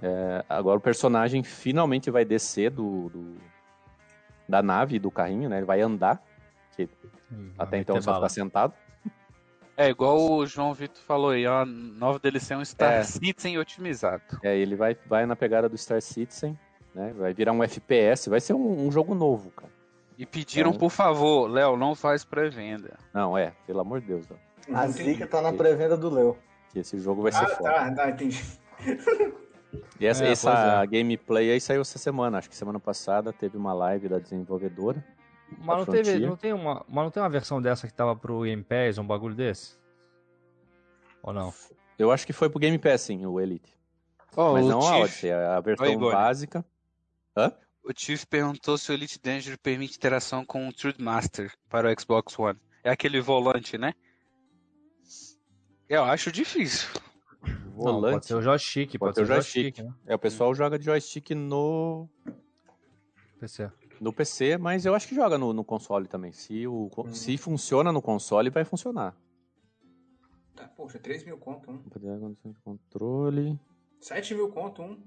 É, 0.00 0.44
agora 0.48 0.78
o 0.78 0.80
personagem 0.80 1.42
finalmente 1.42 2.08
vai 2.10 2.24
descer 2.24 2.70
do, 2.70 3.08
do- 3.08 3.36
da 4.48 4.62
nave, 4.62 5.00
do 5.00 5.10
carrinho, 5.10 5.48
né? 5.48 5.56
Ele 5.56 5.66
vai 5.66 5.80
andar, 5.80 6.22
que 6.76 6.88
Hum, 7.32 7.50
até 7.58 7.78
então 7.78 8.00
só 8.00 8.12
bala. 8.12 8.28
ficar 8.28 8.40
sentado. 8.40 8.72
É 9.76 9.88
igual 9.88 10.16
o 10.30 10.46
João 10.46 10.72
Vitor 10.72 11.02
falou 11.02 11.30
aí, 11.30 11.44
ó, 11.44 11.62
a 11.62 11.66
nova 11.66 12.20
DLC 12.20 12.54
é 12.54 12.56
um 12.56 12.64
Star 12.64 12.92
É. 12.92 13.02
Citizen 13.02 13.58
otimizado. 13.58 14.22
É, 14.44 14.56
ele 14.56 14.76
vai, 14.76 14.96
vai 15.06 15.26
na 15.26 15.34
pegada 15.34 15.68
do 15.68 15.76
Star 15.76 16.00
Citizen, 16.00 16.56
né? 16.94 17.12
Vai 17.18 17.34
virar 17.34 17.50
um 17.52 17.64
FPS, 17.64 18.30
vai 18.30 18.40
ser 18.40 18.54
um, 18.54 18.86
um 18.86 18.92
jogo 18.92 19.12
novo, 19.12 19.50
cara. 19.50 19.74
E 20.18 20.24
pediram, 20.24 20.70
Então- 20.70 20.80
por 20.80 20.90
favor, 20.90 21.48
Léo, 21.50 21.76
não 21.76 21.94
faz 21.94 22.24
pré-venda. 22.24 22.98
Não, 23.12 23.36
é, 23.36 23.52
pelo 23.66 23.80
amor 23.80 24.00
de 24.00 24.06
Deus, 24.06 24.26
não. 24.28 24.38
A 24.76 24.84
Não 24.86 24.92
zica 24.92 25.26
tá 25.26 25.40
na 25.42 25.52
pré-venda 25.52 25.96
do 25.96 26.08
Léo. 26.10 26.36
que 26.70 26.78
esse 26.80 26.98
jogo 26.98 27.22
vai 27.22 27.32
ser 27.32 27.44
Ah, 27.44 27.48
foda. 27.48 27.70
tá, 27.72 27.92
tá, 27.94 28.10
entendi. 28.10 28.42
E 30.00 30.06
essa, 30.06 30.24
É, 30.24 30.30
essa 30.32 30.82
é. 30.82 30.86
gameplay 30.86 31.50
aí 31.52 31.60
saiu 31.60 31.80
essa 31.82 31.98
semana. 31.98 32.38
Acho 32.38 32.48
que 32.48 32.56
semana 32.56 32.80
passada 32.80 33.32
teve 33.32 33.56
uma 33.56 33.72
live 33.72 34.08
da 34.08 34.18
desenvolvedora. 34.18 35.04
Mas 35.58 35.76
não, 35.78 35.84
da 35.84 35.92
teve, 35.92 36.04
Frontier. 36.10 36.28
não, 36.28 36.36
tem 36.36 36.52
uma, 36.52 36.84
mas 36.88 37.04
não 37.04 37.10
tem 37.10 37.22
uma 37.22 37.28
versão 37.28 37.60
dessa 37.62 37.86
que 37.86 37.92
tava 37.94 38.16
pro 38.16 38.42
Game 38.42 38.62
Pass, 38.64 38.98
um 38.98 39.06
bagulho 39.06 39.34
desse? 39.34 39.78
Ou 41.22 41.32
não? 41.32 41.52
Eu 41.98 42.10
acho 42.10 42.26
que 42.26 42.32
foi 42.32 42.50
pro 42.50 42.58
Game 42.58 42.78
Pass, 42.78 43.02
sim, 43.02 43.24
o 43.26 43.40
Elite. 43.40 43.74
Ó, 44.36 44.54
Mas 44.54 44.64
o 44.66 44.68
não 44.68 44.78
a 44.80 44.82
Tiff- 44.82 45.02
Odyssey, 45.02 45.32
a 45.32 45.60
versão 45.60 45.86
Oi, 45.86 46.12
básica. 46.12 46.64
Hã? 47.36 47.52
O 47.88 47.92
Tiff 47.92 48.26
perguntou 48.26 48.76
se 48.76 48.90
o 48.90 48.94
Elite 48.94 49.20
Dangerous 49.22 49.60
permite 49.62 49.96
interação 49.96 50.44
com 50.44 50.68
o 50.68 50.72
Master 50.98 51.52
para 51.68 51.88
o 51.88 52.00
Xbox 52.00 52.36
One. 52.36 52.58
É 52.82 52.90
aquele 52.90 53.20
volante, 53.20 53.78
né? 53.78 53.94
Eu 55.88 56.02
acho 56.02 56.32
difícil. 56.32 56.88
Não, 57.44 57.70
Volante. 57.76 58.14
pode 58.14 58.26
ser 58.26 58.34
o 58.34 58.42
joystick, 58.42 58.98
pode, 58.98 58.98
Pode 58.98 59.14
ser 59.14 59.20
o 59.20 59.24
o 59.24 59.26
joystick, 59.26 59.76
joystick. 59.76 59.84
né? 59.84 59.94
É, 60.06 60.14
o 60.16 60.18
pessoal 60.18 60.52
joga 60.52 60.76
de 60.76 60.84
joystick 60.84 61.30
no, 61.30 62.08
PC. 63.38 63.70
no 64.00 64.12
PC, 64.12 64.56
mas 64.58 64.84
eu 64.84 64.92
acho 64.92 65.06
que 65.06 65.14
joga 65.14 65.38
no, 65.38 65.52
no 65.52 65.62
console 65.62 66.08
também. 66.08 66.32
Se, 66.32 66.66
o, 66.66 66.90
Hum. 66.98 67.14
se 67.14 67.38
funciona 67.38 67.92
no 67.92 68.02
console, 68.02 68.50
vai 68.50 68.64
funcionar. 68.64 69.16
Tá, 70.56 70.66
poxa, 70.66 70.98
3 70.98 71.22
mil 71.24 71.38
conto 71.38 71.70
um. 71.70 71.78
Controle. 72.64 73.60
7 74.00 74.34
mil 74.34 74.48
conto 74.50 74.82
um. 74.82 75.00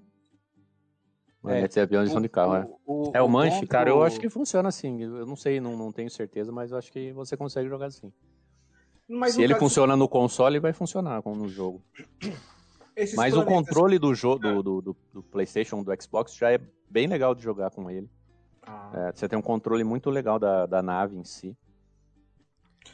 É, 1.46 1.62
é 1.80 1.82
avião 1.82 2.04
de 2.04 2.10
som 2.12 2.20
de 2.22 2.28
carro, 2.28 2.56
é. 2.56 2.68
o, 2.86 3.12
É 3.14 3.22
o 3.22 3.30
manche, 3.30 3.62
ponto- 3.62 3.70
cara, 3.70 3.90
eu 3.90 4.04
acho 4.04 4.20
que 4.20 4.30
funciona 4.30 4.68
assim. 4.70 5.02
Eu 5.02 5.26
não 5.26 5.36
sei, 5.38 5.60
não, 5.62 5.78
não 5.78 5.92
tenho 5.92 6.10
certeza, 6.10 6.52
mas 6.52 6.72
eu 6.72 6.78
acho 6.78 6.92
que 6.92 7.12
você 7.14 7.38
consegue 7.38 7.70
jogar 7.70 7.86
assim. 7.88 8.12
Mas 9.08 9.34
Se 9.36 9.42
ele 9.42 9.54
caso, 9.54 9.66
funciona 9.66 9.96
no 9.96 10.08
console, 10.08 10.60
vai 10.60 10.74
funcionar 10.74 11.22
como 11.22 11.36
no 11.36 11.48
jogo. 11.50 11.82
esses 12.96 13.16
Mas 13.16 13.34
o 13.34 13.38
planetas- 13.44 13.68
controle 13.70 13.98
do 13.98 14.14
jogo 14.14 14.40
do, 14.40 14.62
do, 14.64 14.82
do- 14.82 14.98
do 15.14 15.24
PlayStation, 15.24 15.82
do 15.82 15.92
Xbox, 16.02 16.36
já 16.36 16.52
é 16.52 16.60
bem 16.90 17.08
legal 17.08 17.34
de 17.34 17.42
jogar 17.42 17.72
com 17.72 17.90
ele. 17.90 18.10
Ah, 18.62 18.92
É, 18.94 19.12
você 19.14 19.28
tem 19.28 19.40
um 19.40 19.42
controle 19.42 19.84
muito 19.84 20.10
legal 20.10 20.38
da, 20.38 20.66
da 20.66 20.82
nave 20.84 21.16
em 21.18 21.24
si. 21.24 21.56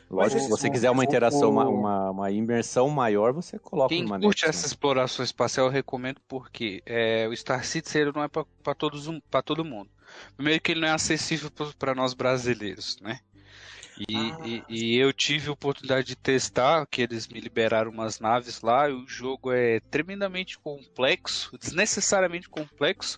Lógico, 0.10 0.40
se 0.42 0.50
você 0.50 0.70
quiser 0.70 0.92
uma 0.92 1.04
interação, 1.04 1.50
uma, 1.50 1.68
uma, 1.68 2.12
uma 2.12 2.32
imersão 2.32 2.90
maior, 2.90 3.34
você 3.34 3.58
coloca 3.60 3.90
Quem 3.96 4.06
uma 4.06 4.18
curte 4.20 4.46
net, 4.46 4.50
essa 4.50 4.62
né? 4.62 4.68
exploração 4.68 5.24
espacial, 5.26 5.68
eu 5.68 5.72
recomendo 5.72 6.22
porque 6.28 6.82
é, 6.86 7.28
o 7.28 7.36
Star 7.36 7.64
Citizen 7.66 8.12
não 8.14 8.24
é 8.24 8.28
para 8.28 8.76
todos 8.76 9.08
para 9.30 9.42
todo 9.42 9.66
mundo. 9.66 9.90
Primeiro 10.36 10.62
que 10.62 10.72
ele 10.72 10.82
não 10.82 10.88
é 10.88 10.92
acessível 10.92 11.50
para 11.78 11.96
nós 11.96 12.14
brasileiros, 12.14 12.98
né? 13.02 13.20
E, 13.98 14.30
Ah. 14.32 14.38
e- 14.44 14.64
e 14.68 14.98
eu 14.98 15.14
tive 15.14 15.50
a 15.50 15.54
oportunidade 15.54 16.08
de 16.08 16.16
testar, 16.16 16.86
que 16.88 17.02
eles 17.02 17.28
me 17.28 17.40
liberaram 17.40 17.92
umas 17.92 18.20
naves 18.20 18.62
lá, 18.62 18.90
e 18.90 18.94
o 18.94 19.08
jogo 19.08 19.52
é 19.52 19.80
tremendamente 19.90 20.58
complexo, 20.60 21.58
desnecessariamente 21.58 22.50
complexo, 22.50 23.18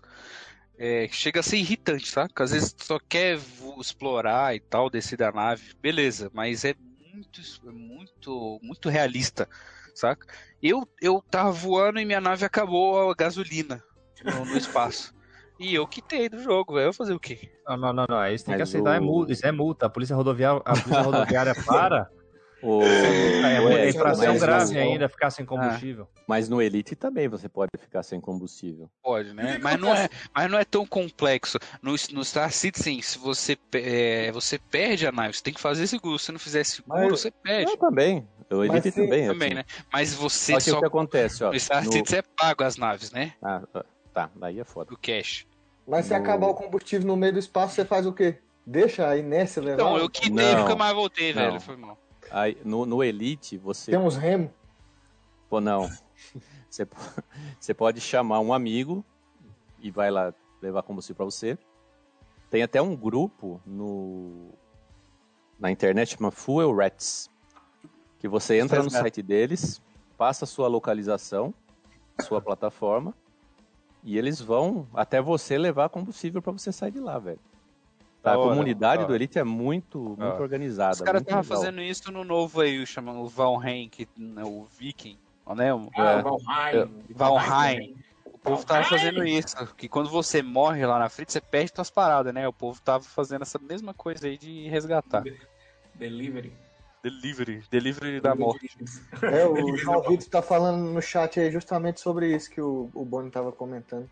é, 0.77 1.07
chega 1.11 1.39
a 1.39 1.43
ser 1.43 1.57
irritante, 1.57 2.13
tá? 2.13 2.27
Porque 2.27 2.43
às 2.43 2.51
vezes 2.51 2.73
tu 2.73 2.85
só 2.85 2.99
quer 3.09 3.37
explorar 3.79 4.55
e 4.55 4.59
tal, 4.59 4.89
descer 4.89 5.17
da 5.17 5.31
nave, 5.31 5.73
beleza, 5.81 6.29
mas 6.33 6.63
é 6.65 6.75
muito, 7.13 7.41
é 7.67 7.71
muito, 7.71 8.59
muito 8.61 8.89
realista, 8.89 9.47
saca? 9.95 10.25
Eu, 10.61 10.87
eu 11.01 11.23
tava 11.31 11.51
voando 11.51 11.99
e 11.99 12.05
minha 12.05 12.21
nave 12.21 12.45
acabou 12.45 13.09
a 13.09 13.15
gasolina 13.15 13.83
no, 14.23 14.45
no 14.45 14.57
espaço. 14.57 15.11
E 15.59 15.73
eu 15.73 15.87
quitei 15.87 16.29
do 16.29 16.37
jogo, 16.39 16.75
velho. 16.75 16.89
Eu 16.89 16.93
fazer 16.93 17.13
o 17.13 17.19
quê? 17.19 17.39
Não, 17.67 17.75
não, 17.77 17.91
não, 17.93 18.05
não. 18.07 18.27
Isso 18.27 18.45
tem 18.45 18.53
que 18.53 18.59
Mas 18.61 18.69
aceitar, 18.69 18.95
é 18.95 18.99
o- 18.99 19.03
multa. 19.03 19.33
Isso 19.33 19.45
é 19.47 19.51
multa. 19.51 19.85
A 19.87 19.89
polícia 19.89 20.15
rodoviária, 20.15 20.61
a 20.63 20.73
polícia 20.73 21.01
rodoviária 21.01 21.55
para. 21.65 22.07
O... 22.61 22.81
É, 22.81 23.85
é 23.85 23.89
infração 23.89 24.33
mas 24.33 24.41
grave 24.41 24.73
no- 24.73 24.79
ainda 24.79 25.07
ficar 25.09 25.29
sem 25.29 25.45
combustível. 25.45 26.07
Mas 26.27 26.49
no 26.49 26.61
Elite 26.61 26.95
também 26.95 27.27
você 27.27 27.47
pode 27.47 27.69
ficar 27.79 28.01
sem 28.03 28.19
combustível. 28.19 28.89
Pode, 29.03 29.33
né? 29.33 29.59
Mas 29.61 29.79
não, 29.79 29.93
é, 29.93 30.09
mas 30.33 30.49
não 30.51 30.57
é 30.57 30.65
tão 30.65 30.85
complexo. 30.85 31.59
No, 31.81 31.91
no 32.11 32.25
Star 32.25 32.51
Citizen, 32.51 33.01
se 33.01 33.19
você, 33.19 33.57
é, 33.73 34.31
você 34.31 34.57
perde 34.57 35.05
a 35.05 35.11
nave, 35.11 35.35
você 35.35 35.43
tem 35.43 35.53
que 35.53 35.61
fazer 35.61 35.85
seguro. 35.87 36.17
Se 36.17 36.31
não 36.31 36.39
fizer 36.39 36.63
seguro, 36.63 36.99
Mas- 36.99 37.11
você 37.11 37.29
perde. 37.31 37.71
Eu 37.71 37.77
também. 37.77 38.27
O 38.49 38.57
Mas 38.65 38.69
Elite 38.85 38.91
também. 38.93 39.23
é 39.23 39.27
Também, 39.27 39.47
assim. 39.49 39.55
né? 39.55 39.65
Mas 39.91 40.13
você 40.13 40.53
Só 40.53 40.57
que 40.57 40.69
só. 40.71 40.77
o 40.77 40.79
que 40.79 40.85
acontece, 40.87 41.43
ó. 41.43 41.51
No 41.51 41.59
Star 41.59 41.83
no- 41.85 41.91
Citizen 41.91 42.19
é 42.19 42.23
pago 42.35 42.63
as 42.63 42.77
naves, 42.77 43.11
né? 43.11 43.33
Ah, 43.43 43.61
tá, 44.13 44.29
daí 44.35 44.59
é 44.59 44.63
foda. 44.63 44.89
Do 44.89 44.97
cash. 44.97 45.45
Mas 45.87 46.05
se 46.05 46.11
No- 46.13 46.17
acabar 46.19 46.47
o 46.47 46.53
combustível 46.55 47.05
no 47.05 47.15
meio 47.15 47.33
do 47.33 47.39
espaço, 47.39 47.75
você 47.75 47.85
faz 47.85 48.05
o 48.07 48.13
quê? 48.13 48.37
Deixa 48.65 49.07
a 49.07 49.15
inércia 49.17 49.61
levar? 49.61 49.75
Então, 49.75 49.97
eu 49.97 50.09
quitei 50.09 50.31
Não. 50.31 50.51
e 50.51 50.55
nunca 50.55 50.75
mais 50.75 50.93
voltei, 50.93 51.33
Não. 51.33 51.41
velho. 51.43 51.59
Foi 51.61 51.75
mal. 51.77 51.97
Aí, 52.31 52.57
no, 52.63 52.85
no 52.85 53.03
Elite, 53.03 53.57
você. 53.57 53.91
Tem 53.91 53.99
uns 53.99 54.15
remos. 54.15 54.51
Pô, 55.49 55.61
não. 55.61 55.89
Você, 56.69 56.85
você 57.57 57.73
pode 57.73 58.01
chamar 58.01 58.41
um 58.41 58.51
amigo 58.51 59.05
e 59.79 59.89
vai 59.89 60.11
lá 60.11 60.33
levar 60.61 60.83
combustível 60.83 61.15
pra 61.15 61.25
você. 61.25 61.57
Tem 62.49 62.61
até 62.61 62.81
um 62.81 62.95
grupo 62.95 63.61
no 63.65 64.53
na 65.59 65.71
internet 65.71 66.17
chama 66.17 66.29
Fuel 66.29 66.75
Rats, 66.75 67.29
que 68.19 68.27
você 68.27 68.59
entra 68.59 68.83
no 68.83 68.91
Faz 68.91 69.01
site 69.01 69.21
deles, 69.21 69.81
passa 70.17 70.45
a 70.45 70.47
sua 70.47 70.67
localização, 70.67 71.53
sua 72.21 72.41
plataforma, 72.41 73.15
e 74.03 74.17
eles 74.17 74.39
vão 74.39 74.87
até 74.93 75.21
você 75.21 75.57
levar 75.57 75.89
combustível 75.89 76.41
pra 76.41 76.51
você 76.51 76.71
sair 76.71 76.91
de 76.91 76.99
lá, 76.99 77.17
velho. 77.17 77.39
Tá? 78.21 78.33
A 78.33 78.35
comunidade 78.35 79.03
da 79.03 79.07
do. 79.07 79.15
Elite 79.15 79.39
é 79.39 79.43
muito, 79.43 79.99
muito 79.99 80.41
organizada. 80.41 80.93
Os 80.93 81.01
caras 81.01 81.21
estavam 81.21 81.43
fazendo 81.43 81.81
isso 81.81 82.11
no 82.11 82.23
novo 82.23 82.61
aí, 82.61 82.85
chamando 82.85 83.19
o 83.21 83.27
Valheim, 83.27 83.87
que, 83.89 84.07
né, 84.17 84.43
o 84.43 84.65
Viking, 84.77 85.17
né? 85.55 85.73
O, 85.73 85.89
Ah, 85.95 86.11
É. 86.11 86.21
Valheim. 86.21 87.05
Valheim. 87.15 87.95
o 88.25 88.37
povo 88.37 88.65
tava 88.65 88.83
fazendo 88.83 89.23
isso. 89.23 89.55
Que 89.75 89.87
quando 89.87 90.09
você 90.09 90.41
morre 90.41 90.85
lá 90.85 90.99
na 90.99 91.09
frente, 91.09 91.31
você 91.31 91.39
perde 91.41 91.71
suas 91.73 91.89
paradas, 91.89 92.33
né? 92.33 92.47
O 92.47 92.53
povo 92.53 92.81
tava 92.81 93.03
fazendo 93.03 93.43
essa 93.43 93.59
mesma 93.59 93.93
coisa 93.93 94.27
aí 94.27 94.37
de 94.37 94.67
resgatar. 94.67 95.23
Delivery. 95.95 96.51
Delivery. 97.03 97.63
Delivery 97.69 98.19
da 98.19 98.35
morte. 98.35 98.67
É, 99.23 99.45
o 99.47 99.75
João 99.77 100.01
Vitor 100.01 100.27
tá 100.29 100.41
falando 100.41 100.83
no 100.83 101.01
chat 101.01 101.39
aí 101.39 101.51
justamente 101.51 101.99
sobre 102.01 102.35
isso 102.35 102.49
que 102.49 102.59
o, 102.61 102.89
o 102.93 103.05
Boni 103.05 103.29
tava 103.31 103.51
comentando. 103.51 104.09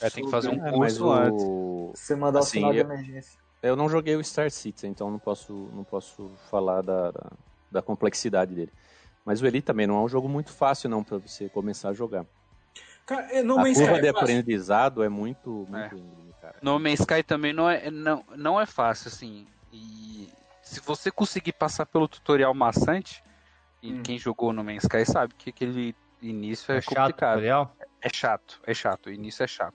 É, 0.00 0.10
tem 0.10 0.24
que 0.24 0.30
fazer 0.30 0.48
um 0.48 0.64
É, 0.66 0.70
curso 0.72 1.10
antes. 1.10 1.44
o... 1.44 1.92
Você 1.94 2.14
mandar 2.16 2.40
Assim, 2.40 2.48
o 2.58 2.60
sinal 2.60 2.72
de 2.72 2.78
eu- 2.78 2.84
emergência. 2.84 3.40
Eu 3.62 3.76
não 3.76 3.88
joguei 3.88 4.14
o 4.14 4.22
Star 4.22 4.50
Citizen, 4.50 4.90
então 4.90 5.10
não 5.10 5.18
posso, 5.18 5.70
não 5.72 5.84
posso 5.84 6.28
falar 6.50 6.82
da, 6.82 7.10
da, 7.10 7.30
da 7.70 7.82
complexidade 7.82 8.54
dele. 8.54 8.70
Mas 9.24 9.40
o 9.40 9.46
Elite 9.46 9.64
também 9.64 9.86
não 9.86 9.96
é 9.96 10.00
um 10.02 10.08
jogo 10.08 10.28
muito 10.28 10.52
fácil 10.52 10.90
não 10.90 11.02
para 11.02 11.16
você 11.16 11.48
começar 11.48 11.88
a 11.88 11.92
jogar. 11.94 12.26
Cara, 13.06 13.22
é, 13.32 13.42
No 13.42 13.54
a 13.58 13.62
Man's 13.62 13.78
curva 13.78 13.92
Sky 13.92 14.00
de 14.02 14.06
é 14.06 14.10
aprendizado 14.10 15.02
é 15.02 15.08
muito, 15.08 15.66
muito 15.66 15.96
íngreme, 15.96 16.34
cara. 16.42 16.56
No 16.60 16.78
Man's 16.78 17.00
Sky 17.00 17.22
também 17.22 17.54
não 17.54 17.68
é, 17.70 17.90
não, 17.90 18.22
não 18.36 18.60
é 18.60 18.66
fácil, 18.66 19.08
assim. 19.08 19.46
E 19.72 20.28
se 20.62 20.80
você 20.80 21.10
conseguir 21.10 21.54
passar 21.54 21.86
pelo 21.86 22.06
tutorial 22.06 22.52
maçante, 22.52 23.22
e 23.82 23.92
Hum. 23.94 24.02
quem 24.02 24.18
jogou 24.18 24.52
no 24.52 24.62
Man's 24.62 24.82
Sky 24.84 25.06
sabe 25.06 25.34
que 25.34 25.48
aquele 25.50 25.94
início 26.20 26.70
é, 26.70 26.76
É 26.76 26.80
chato, 26.82 26.96
complicado. 26.96 27.30
tutorial? 27.36 27.76
É 28.02 28.08
chato, 28.12 28.60
é 28.66 28.74
chato. 28.74 29.06
O 29.06 29.10
início 29.12 29.42
é 29.42 29.46
chato. 29.46 29.74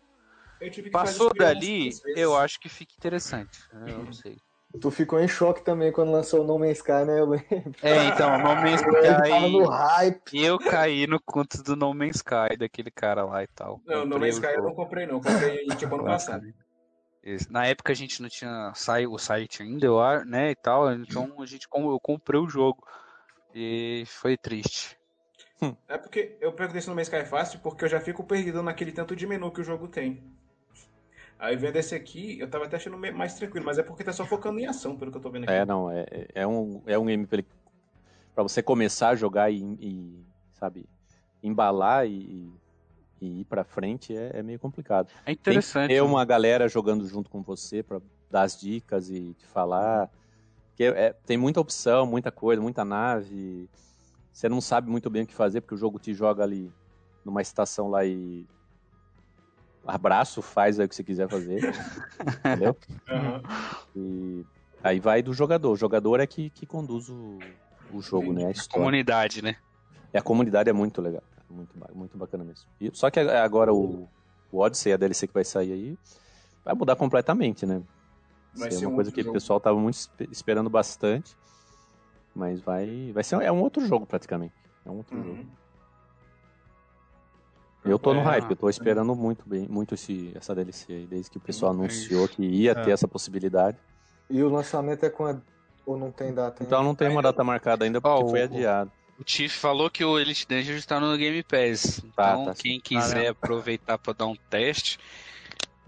Passou 0.91 1.29
dali, 1.33 1.89
eu 2.15 2.35
acho 2.35 2.59
que 2.59 2.67
fica 2.69 2.93
interessante. 2.97 3.57
Eu 3.71 4.03
não 4.03 4.13
sei. 4.13 4.37
Tu 4.79 4.91
ficou 4.91 5.19
em 5.19 5.27
choque 5.27 5.63
também 5.63 5.91
quando 5.91 6.11
lançou 6.11 6.41
o 6.41 6.43
No 6.43 6.59
Man's 6.59 6.77
Sky, 6.77 7.03
né? 7.05 7.19
Eu 7.19 7.25
lembro. 7.25 7.73
É, 7.81 8.05
então, 8.07 8.37
No 8.37 8.55
Man's 8.55 8.81
Ele 9.03 9.29
tava 9.29 9.47
no 9.49 9.63
Sky. 9.63 9.73
hype. 9.73 10.37
Eu 10.45 10.59
caí 10.59 11.07
no 11.07 11.19
conto 11.19 11.63
do 11.63 11.75
No 11.75 11.93
Man's 11.93 12.17
Sky, 12.17 12.55
daquele 12.57 12.91
cara 12.91 13.25
lá 13.25 13.43
e 13.43 13.47
tal. 13.47 13.81
Não, 13.85 14.05
No 14.05 14.11
Comprei 14.11 14.19
Man's 14.31 14.35
o 14.35 14.45
Sky 14.45 14.55
eu 14.57 14.63
não 14.63 14.75
comprei, 14.75 15.05
não. 15.07 15.21
Comprei 15.21 15.65
tipo 15.75 15.95
ano 15.95 16.03
passado. 16.05 16.45
Esse- 17.23 17.51
Na 17.51 17.65
época 17.65 17.91
a 17.91 17.95
gente 17.95 18.21
não 18.21 18.29
tinha 18.29 18.71
o 19.09 19.17
site 19.17 19.63
ainda, 19.63 19.85
eu 19.85 19.99
né, 20.25 20.51
e 20.51 20.55
tal, 20.55 20.91
então 20.93 21.41
a 21.41 21.45
gente 21.45 21.67
eu 21.71 21.99
comprei 21.99 22.39
o 22.39 22.47
jogo. 22.47 22.83
E 23.55 24.03
foi 24.05 24.37
triste. 24.37 24.97
É 25.87 25.97
porque 25.97 26.37
eu 26.39 26.53
perguntei 26.53 26.81
se 26.81 26.87
no 26.87 26.95
Man's 26.95 27.07
Sky 27.07 27.17
é 27.17 27.25
fácil 27.25 27.59
porque 27.59 27.83
eu 27.83 27.89
já 27.89 27.99
fico 27.99 28.23
perdido 28.23 28.61
naquele 28.61 28.91
tanto 28.91 29.15
de 29.15 29.25
menu 29.25 29.51
que 29.51 29.61
o 29.61 29.63
jogo 29.63 29.87
tem. 29.87 30.23
Aí 31.39 31.55
vendo 31.55 31.77
esse 31.77 31.95
aqui, 31.95 32.37
eu 32.37 32.49
tava 32.49 32.65
até 32.65 32.75
achando 32.75 32.97
mais 32.97 33.33
tranquilo, 33.33 33.65
mas 33.65 33.79
é 33.79 33.83
porque 33.83 34.03
tá 34.03 34.11
só 34.11 34.25
focando 34.25 34.59
em 34.59 34.67
ação, 34.67 34.97
pelo 34.97 35.09
que 35.09 35.17
eu 35.17 35.21
tô 35.21 35.31
vendo 35.31 35.45
aqui. 35.45 35.53
É, 35.53 35.65
não, 35.65 35.89
é, 35.89 36.05
é 36.35 36.45
um, 36.45 36.81
é 36.85 36.99
um 36.99 37.05
game 37.05 37.25
pra, 37.25 38.43
você 38.43 38.61
começar 38.61 39.09
a 39.09 39.15
jogar 39.15 39.49
e, 39.49 39.63
e, 39.79 40.25
sabe, 40.59 40.85
embalar 41.41 42.05
e, 42.05 42.51
e 43.21 43.39
ir 43.39 43.45
pra 43.45 43.63
frente 43.63 44.15
é, 44.15 44.39
é 44.39 44.43
meio 44.43 44.59
complicado. 44.59 45.09
É 45.25 45.27
Tem 45.27 45.35
que 45.35 45.39
interessante. 45.39 45.87
ter 45.87 46.01
uma 46.01 46.25
galera 46.25 46.67
jogando 46.67 47.05
junto 47.07 47.29
com 47.29 47.41
você 47.41 47.81
pra 47.81 48.01
dar 48.29 48.41
as 48.41 48.59
dicas 48.59 49.09
e 49.09 49.33
te 49.33 49.45
falar. 49.45 50.09
Porque 50.69 50.83
é- 50.83 51.13
tem 51.25 51.37
muita 51.37 51.61
opção, 51.61 52.05
muita 52.05 52.31
coisa, 52.31 52.61
muita 52.61 52.83
nave. 52.83 53.69
Você 54.31 54.49
não 54.49 54.59
sabe 54.59 54.89
muito 54.89 55.09
bem 55.09 55.23
o 55.23 55.27
que 55.27 55.33
fazer, 55.33 55.61
porque 55.61 55.75
o 55.75 55.77
jogo 55.77 55.99
te 55.99 56.13
joga 56.13 56.43
ali 56.43 56.69
numa 57.23 57.41
estação 57.41 57.89
lá 57.89 58.05
e. 58.05 58.45
Abraço, 59.85 60.41
faz 60.41 60.79
aí 60.79 60.85
o 60.85 60.89
que 60.89 60.95
você 60.95 61.03
quiser 61.03 61.27
fazer. 61.29 61.61
entendeu? 62.45 62.77
Aham. 63.09 63.41
E 63.95 64.45
aí 64.83 64.99
vai 64.99 65.21
do 65.21 65.33
jogador. 65.33 65.71
O 65.71 65.75
jogador 65.75 66.19
é 66.19 66.27
que, 66.27 66.49
que 66.49 66.65
conduz 66.65 67.09
o, 67.09 67.39
o 67.91 68.01
jogo, 68.01 68.33
né? 68.33 68.45
A 68.45 68.51
história. 68.51 68.83
Comunidade, 68.83 69.41
né? 69.41 69.55
E 70.13 70.17
a 70.17 70.21
comunidade 70.21 70.69
é 70.69 70.73
muito 70.73 71.01
legal. 71.01 71.23
Muito, 71.49 71.75
muito 71.95 72.17
bacana 72.17 72.43
mesmo. 72.43 72.65
E- 72.79 72.91
só 72.93 73.09
que 73.09 73.19
agora 73.19 73.73
o, 73.73 74.07
o 74.51 74.59
Odyssey, 74.59 74.93
a 74.93 74.97
DLC 74.97 75.27
que 75.27 75.33
vai 75.33 75.43
sair 75.43 75.73
aí, 75.73 75.97
vai 76.63 76.75
mudar 76.75 76.95
completamente, 76.95 77.65
né? 77.65 77.81
Vai 78.53 78.71
Ser 78.71 78.77
ser 78.77 78.85
uma 78.85 78.91
um 78.91 78.95
coisa 78.95 79.11
que 79.11 79.21
jogo. 79.21 79.31
o 79.31 79.33
pessoal 79.33 79.59
tava 79.59 79.79
muito 79.79 79.95
espe- 79.95 80.27
esperando 80.31 80.69
bastante. 80.69 81.35
Mas 82.35 82.61
vai, 82.61 83.11
vai 83.11 83.23
ser 83.23 83.41
é 83.41 83.51
um 83.51 83.61
outro 83.61 83.85
jogo 83.85 84.05
praticamente. 84.05 84.53
É 84.85 84.89
um 84.89 84.97
outro 84.97 85.17
jogo. 85.17 85.39
Eu 87.83 87.97
tô 87.97 88.13
no 88.13 88.19
É. 88.19 88.23
hype, 88.23 88.49
eu 88.51 88.55
tô 88.55 88.69
esperando 88.69 89.15
muito 89.15 89.47
bem, 89.47 89.67
muito 89.67 89.93
esse, 89.95 90.31
essa 90.35 90.53
DLC 90.53 90.91
aí, 90.93 91.05
desde 91.07 91.31
que 91.31 91.37
o 91.37 91.41
pessoal 91.41 91.71
é 91.71 91.75
anunciou 91.75 92.27
que 92.27 92.43
ia 92.43 92.71
É. 92.71 92.75
ter 92.75 92.91
essa 92.91 93.07
possibilidade. 93.07 93.77
E 94.29 94.43
o 94.43 94.49
lançamento 94.49 95.03
é 95.05 95.09
quando? 95.09 95.41
Ou 95.85 95.97
não 95.97 96.11
tem 96.11 96.33
data? 96.33 96.61
Então 96.63 96.83
não 96.83 96.93
tem 96.93 97.09
uma 97.09 97.21
data 97.21 97.43
marcada 97.43 97.85
ainda 97.85 97.99
porque 98.01 98.23
Ó, 98.23 98.27
foi 98.29 98.43
adiado. 98.43 98.91
O 99.19 99.23
Tiff 99.23 99.57
falou 99.57 99.89
que 99.89 100.03
o 100.05 100.19
Elite 100.19 100.47
Dangerous 100.47 100.79
está 100.79 100.99
no 100.99 101.17
Game 101.17 101.41
Pass. 101.43 102.01
Tá, 102.15 102.33
Então, 102.33 102.45
tá 102.45 102.53
quem 102.53 102.79
quiser 102.79 103.27
aproveitar 103.29 103.97
para 103.97 104.13
dar 104.13 104.27
um 104.27 104.35
teste, 104.49 104.99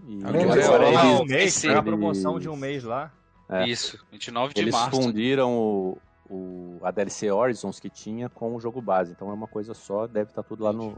E 0.04 0.18
Agora 0.24 0.38
é 0.38 0.88
eles- 0.88 1.00
de- 1.00 1.06
um 1.22 1.24
mês, 1.24 1.44
esse- 1.56 1.68
tem 1.68 1.76
a 1.76 1.82
promoção 1.82 2.40
de 2.40 2.48
um 2.48 2.52
eles- 2.54 2.60
mês 2.60 2.84
lá. 2.84 3.12
É. 3.48 3.68
isso, 3.68 4.04
29 4.10 4.52
de 4.54 4.60
Eles 4.62 4.72
março. 4.74 5.00
fundiram 5.00 5.52
o, 5.56 5.98
o- 6.28 6.78
a 6.82 6.90
DLC 6.90 7.30
Horizons 7.30 7.78
que 7.78 7.88
tinha 7.88 8.28
com 8.28 8.56
o 8.56 8.60
jogo 8.60 8.80
base. 8.82 9.12
Então 9.12 9.30
é 9.30 9.32
uma 9.32 9.46
coisa 9.46 9.74
só, 9.74 10.06
deve 10.08 10.30
estar 10.30 10.42
tudo 10.42 10.64
lá 10.64 10.72
no, 10.72 10.96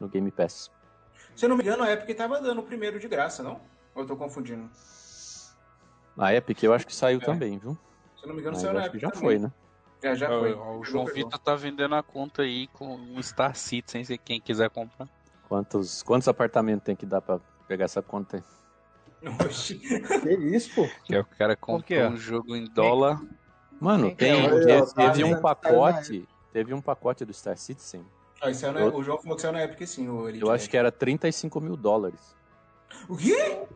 no 0.00 0.08
Game 0.08 0.30
Pass. 0.30 0.70
Se 1.34 1.44
eu 1.44 1.48
não 1.48 1.56
me 1.56 1.62
engano, 1.62 1.82
a 1.82 1.90
Epic 1.92 2.16
tava 2.16 2.40
dando 2.40 2.60
o 2.60 2.64
primeiro 2.64 2.98
de 2.98 3.08
graça, 3.08 3.42
não? 3.42 3.60
Ou 3.94 4.02
eu 4.02 4.06
tô 4.06 4.16
confundindo? 4.16 4.70
A 6.16 6.32
Epic 6.34 6.62
eu 6.62 6.72
acho 6.72 6.86
que 6.86 6.94
saiu 6.94 7.18
É. 7.20 7.24
também, 7.24 7.58
viu? 7.58 7.76
Se 8.16 8.24
eu 8.24 8.28
não 8.28 8.34
me 8.34 8.40
engano, 8.40 8.54
Mas 8.56 8.62
saiu 8.62 8.74
na 8.74 8.80
acho 8.80 8.90
que 8.90 8.96
Epic 8.96 9.02
já 9.02 9.10
também. 9.10 9.28
foi, 9.28 9.38
né? 9.38 9.52
É, 10.02 10.14
já 10.14 10.28
foi. 10.28 10.52
o 10.54 10.84
João. 10.84 11.06
Vitor 11.06 11.38
tá 11.38 11.54
vendendo 11.56 11.94
a 11.94 12.02
conta 12.02 12.42
aí 12.42 12.66
com 12.68 12.94
um 12.94 13.22
Star 13.22 13.56
Citizen, 13.56 14.04
se 14.04 14.18
quem 14.18 14.40
quiser 14.40 14.68
comprar. 14.70 15.08
Quantos, 15.48 16.02
quantos 16.02 16.28
apartamentos 16.28 16.84
tem 16.84 16.94
que 16.94 17.06
dar 17.06 17.20
pra 17.22 17.40
pegar 17.66 17.86
essa 17.86 18.02
conta 18.02 18.36
aí? 18.36 19.34
Oxi. 19.46 19.78
Que 19.78 20.34
isso, 20.54 20.74
pô? 20.74 20.86
Que 21.04 21.16
é 21.16 21.20
o 21.20 21.24
cara 21.24 21.56
comprou 21.56 22.08
um 22.08 22.16
jogo 22.16 22.54
em 22.54 22.66
dólar. 22.66 23.18
Mano, 23.80 24.14
tem, 24.14 24.30
é? 24.46 24.82
teve, 24.94 25.24
um 25.24 25.40
pacote. 25.40 26.28
Teve 26.52 26.74
um 26.74 26.80
pacote 26.82 27.24
do 27.24 27.32
Star 27.32 27.56
Citizen. 27.56 28.04
Ah, 28.44 28.50
isso 28.50 28.60
saiu 28.60 28.72
na- 28.72 28.80
Eu- 28.80 28.94
O 28.94 29.02
João 29.02 29.18
falou 29.18 29.36
que 29.36 29.42
saiu 29.42 29.52
na 29.52 29.62
Epic 29.62 29.86
sim, 29.88 30.08
o 30.08 30.28
Elite 30.28 30.44
Eu 30.44 30.50
acho 30.50 30.68
que 30.68 30.76
era 30.76 30.92
35 30.92 31.60
mil 31.60 31.76
dólares. 31.76 32.36
O 33.08 33.16
quê? 33.16 33.66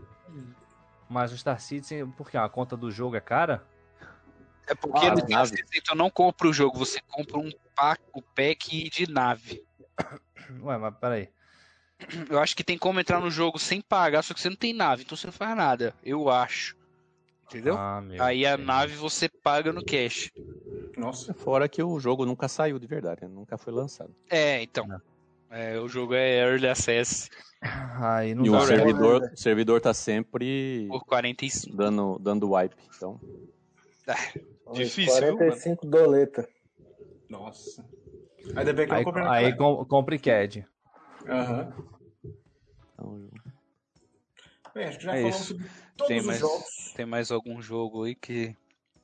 Mas 1.09 1.33
o 1.33 1.39
Star 1.39 1.59
Citizen, 1.61 2.11
por 2.11 2.31
quê? 2.31 2.37
A 2.37 2.49
conta 2.49 2.77
do 2.77 2.91
jogo 2.91 3.17
é 3.17 3.21
cara? 3.21 3.67
É 4.67 4.75
porque 4.75 5.07
Ah, 5.07 5.13
no 5.13 5.21
Star. 5.27 5.47
Citizen 5.47 5.81
tu 5.83 5.95
não 5.95 6.11
compra 6.11 6.49
o 6.49 6.53
jogo, 6.53 6.79
você 6.79 7.01
compra 7.09 7.39
um 7.39 7.51
pack, 7.75 8.03
o 8.13 8.21
pack 8.21 8.91
de 8.91 9.11
nave. 9.11 9.65
Ué, 10.63 10.77
mas 10.77 10.95
peraí. 11.01 11.31
Eu 12.31 12.39
acho 12.39 12.55
que 12.55 12.63
tem 12.63 12.79
como 12.79 13.01
entrar 13.01 13.19
no 13.21 13.31
jogo 13.31 13.59
sem 13.59 13.81
pagar, 13.81 14.23
só 14.23 14.33
que 14.33 14.41
você 14.41 14.49
não 14.49 14.57
tem 14.57 14.73
nave, 14.73 15.03
então 15.03 15.17
você 15.17 15.27
não 15.27 15.33
faz 15.33 15.57
nada. 15.57 15.95
Eu 16.03 16.29
acho. 16.31 16.77
Entendeu? 17.49 17.77
Ah, 17.77 18.03
Aí 18.21 18.45
a 18.45 18.53
entendi. 18.53 18.67
nave 18.67 18.95
você 18.95 19.29
paga 19.29 19.73
no 19.73 19.83
cash. 19.85 20.31
Nossa. 20.97 21.33
Fora 21.35 21.69
que 21.69 21.83
o 21.83 21.99
jogo 21.99 22.27
nunca 22.27 22.47
saiu 22.49 22.79
de 22.79 22.87
verdade, 22.87 23.23
né? 23.23 23.29
nunca 23.29 23.57
foi 23.57 23.73
lançado. 23.73 24.15
É, 24.29 24.63
então. 24.63 24.87
É, 25.51 25.79
o 25.81 25.89
jogo 25.89 26.13
é 26.15 26.41
Early 26.41 26.69
Access 26.69 27.31
Aí 27.61 28.35
não 28.35 28.45
E 28.45 28.51
dá. 28.51 28.59
o 28.59 28.67
servidor, 28.67 29.23
o 29.33 29.37
servidor 29.37 29.81
tá 29.81 29.95
sempre 29.95 30.87
por 30.89 31.05
45. 31.07 31.77
dando, 31.77 32.19
dando 32.19 32.53
wipe. 32.53 32.77
Então, 32.97 33.19
Difícil, 34.73 35.21
viu, 35.23 35.37
45 35.39 35.87
doleta. 35.87 36.49
Nossa. 37.29 37.85
Ainda 38.55 38.73
bem 38.73 38.87
que 38.87 38.95
Aí, 38.95 39.01
eu 39.01 39.05
comprei 39.05 39.27
aí 39.27 39.57
com, 39.57 39.85
compre 39.87 40.19
CAD. 40.19 40.67
Aham. 41.27 41.73
então, 42.95 43.29
Bem, 44.75 44.85
acho 44.87 44.99
que 44.99 45.05
já 45.05 45.17
É 45.17 45.23
falamos 45.23 45.41
isso. 45.41 45.55
sobre 45.55 45.71
todos 45.99 46.09
Tem 46.09 46.21
os 46.21 46.27
mais, 46.27 46.39
jogos. 46.41 46.93
tem 46.97 47.07
mais 47.07 47.31
algum 47.31 47.61
jogo 47.61 48.05
aí 48.05 48.15
que 48.15 48.57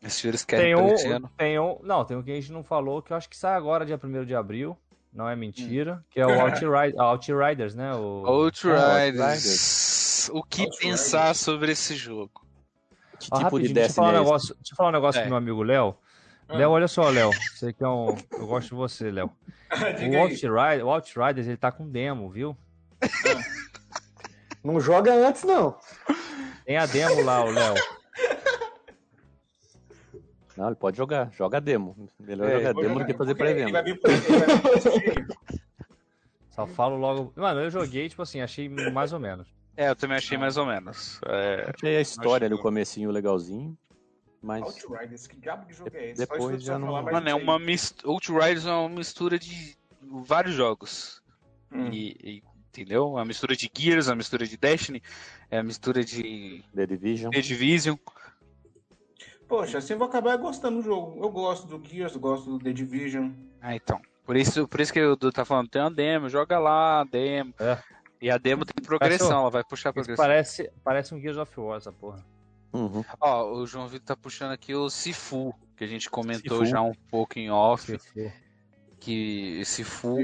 os 0.03 0.13
senhores 0.15 0.45
querem 0.45 0.67
Tem 0.67 0.75
pra 0.75 0.85
um, 0.85 0.95
esse 0.95 1.09
ano? 1.09 1.31
tem 1.37 1.59
um. 1.59 1.79
Não, 1.83 2.05
tem 2.05 2.17
um 2.17 2.23
que 2.23 2.31
a 2.31 2.35
gente 2.35 2.53
não 2.53 2.63
falou, 2.65 3.03
que 3.03 3.13
eu 3.13 3.17
acho 3.17 3.29
que 3.29 3.37
sai 3.37 3.55
agora, 3.55 3.85
dia 3.85 4.01
1 4.03 4.25
de 4.25 4.35
abril. 4.35 4.77
Não 5.13 5.29
é 5.29 5.37
mentira. 5.37 5.97
Hum. 5.97 6.05
Que 6.11 6.21
é 6.21 6.27
o 6.27 6.31
Outriders, 6.41 6.99
Outriders 6.99 7.75
né? 7.75 7.95
O... 7.95 8.25
Outriders. 8.27 10.29
O 10.33 10.43
que 10.43 10.63
Outriders. 10.63 10.77
pensar 10.79 11.35
sobre 11.35 11.73
esse 11.73 11.95
jogo? 11.97 12.43
que 13.19 13.29
Ah, 13.31 13.45
tipo 13.45 13.61
de 13.61 13.73
deixa 13.73 13.91
eu 13.91 13.95
falar 13.95 14.09
um 14.09 14.13
negócio, 14.25 14.55
deixa 14.57 14.73
eu 14.73 14.77
falar 14.77 14.89
um 14.89 14.93
negócio 14.93 15.19
É. 15.19 15.23
pro 15.23 15.31
meu 15.31 15.39
amigo 15.39 15.63
Léo. 15.63 15.97
Ah. 16.49 16.57
Léo, 16.57 16.71
olha 16.71 16.89
só, 16.89 17.09
Léo. 17.11 17.31
Você 17.55 17.73
que 17.73 17.85
é 17.85 17.89
um. 17.89 18.17
Eu 18.33 18.47
gosto 18.47 18.69
de 18.71 18.75
você, 18.75 19.11
Léo. 19.11 19.31
O, 19.75 19.77
aí. 19.77 20.17
Outriders, 20.17 20.83
o 20.85 20.89
Outriders, 20.89 21.49
ele 21.49 21.57
tá 21.57 21.73
com 21.73 21.89
demo, 21.89 22.31
viu? 22.31 22.57
Não 24.65 24.81
joga 24.81 25.13
antes, 25.15 25.43
não. 25.45 25.79
Tem 26.65 26.79
a 26.79 26.87
demo 26.87 27.23
lá, 27.23 27.45
o 27.45 27.51
Léo. 27.51 27.75
Não, 30.57 30.67
ele 30.69 30.77
pode 30.77 30.97
jogar. 30.97 31.31
Joga 31.33 31.61
demo. 31.61 32.09
Melhor 32.19 32.49
É, 32.49 32.53
jogar 32.59 32.73
demo 32.75 32.89
jogar, 32.95 33.05
do 33.05 33.07
que 33.07 33.15
fazer 33.19 33.35
pré-venda. 33.35 33.85
Só 36.51 36.67
falo 36.67 36.97
logo. 36.97 37.33
Mano, 37.37 37.61
eu 37.61 37.71
joguei, 37.71 38.09
tipo 38.09 38.23
assim, 38.23 38.41
achei 38.41 38.69
mais 38.69 39.13
ou 39.13 39.19
menos. 39.21 39.47
É, 39.77 39.89
eu 39.91 39.97
também 39.97 40.17
achei 40.17 40.39
mais 40.39 40.57
ou 40.57 40.65
menos. 40.65 41.21
É, 41.27 41.73
Achei 41.75 41.97
a 41.97 42.01
história 42.01 42.47
ali, 42.47 42.55
o 42.55 42.59
comecinho 42.59 43.11
legalzinho. 43.11 43.77
Mas 44.41 44.63
Outriders, 44.63 45.27
que 45.27 45.37
diabo 45.37 45.67
de 45.67 45.73
jogo 45.75 45.91
é 45.95 46.11
esse? 46.11 46.21
Depois 46.21 46.63
já 46.63 46.79
não- 46.79 47.03
Mano, 47.03 47.29
é 47.29 47.35
uma 47.35 47.59
mistura. 47.59 48.09
Outriders 48.13 48.67
é 48.67 48.71
uma 48.73 48.89
mistura 48.91 49.39
de 49.39 49.77
vários 50.03 50.55
jogos. 50.55 51.21
Hum. 51.73 51.89
E, 51.91 52.11
e- 52.23 52.43
entendeu? 52.81 53.09
Uma 53.11 53.25
mistura 53.25 53.55
de 53.57 53.71
Gears, 53.77 54.09
uma 54.09 54.17
mistura 54.17 54.47
de 54.47 54.57
Destiny, 54.57 55.03
é 55.51 55.59
uma 55.59 55.65
mistura 55.65 56.05
de 56.05 56.65
The 56.75 56.87
Division. 56.87 57.31
The 57.31 57.41
Division. 57.41 57.97
Poxa, 59.47 59.79
assim 59.79 59.93
eu 59.93 59.99
vou 59.99 60.09
acabar 60.09 60.37
gostando 60.37 60.79
do 60.79 60.83
jogo. 60.83 61.23
Eu 61.23 61.31
gosto 61.31 61.67
do 61.67 61.83
Gears, 61.87 62.15
eu 62.15 62.21
gosto 62.21 62.51
do 62.51 62.59
The 62.59 62.73
Division. 62.73 63.31
Ah, 63.61 63.75
então. 63.77 64.01
Por 64.25 64.37
isso, 64.37 64.67
por 64.67 64.81
isso 64.81 64.93
que 64.93 65.01
o 65.03 65.17
Du 65.17 65.31
tá 65.31 65.45
falando, 65.45 65.69
tem 65.69 65.83
uma 65.83 65.91
demo, 65.91 66.29
joga 66.29 66.59
lá, 66.59 67.01
a 67.03 67.05
demo. 67.05 67.53
É. 67.59 67.79
E 68.21 68.31
a 68.31 68.39
demo 68.39 68.65
tem 68.65 68.83
progressão, 68.83 69.19
Parece- 69.29 69.41
ela 69.43 69.51
vai 69.51 69.63
puxar 69.65 69.91
a 69.91 69.93
progressão. 69.93 70.25
parece, 70.25 70.71
parece 70.83 71.15
um 71.15 71.21
Gears 71.21 71.37
of 71.37 71.61
War, 71.61 71.77
essa 71.77 71.93
porra. 71.93 72.25
Uhum. 72.73 73.05
Ó, 73.21 73.53
o 73.53 73.67
João 73.67 73.87
Vitor 73.87 74.07
tá 74.07 74.17
puxando 74.17 74.53
aqui 74.53 74.75
o 74.75 74.89
Sifu, 74.89 75.55
que 75.77 75.85
a 75.85 75.87
gente 75.87 76.09
comentou 76.11 76.61
Sifu. 76.61 76.71
já 76.71 76.81
um 76.81 76.95
pouco 77.11 77.39
em 77.39 77.51
off, 77.51 77.99
for. 77.99 78.33
que 78.99 79.63
Sifu. 79.67 80.17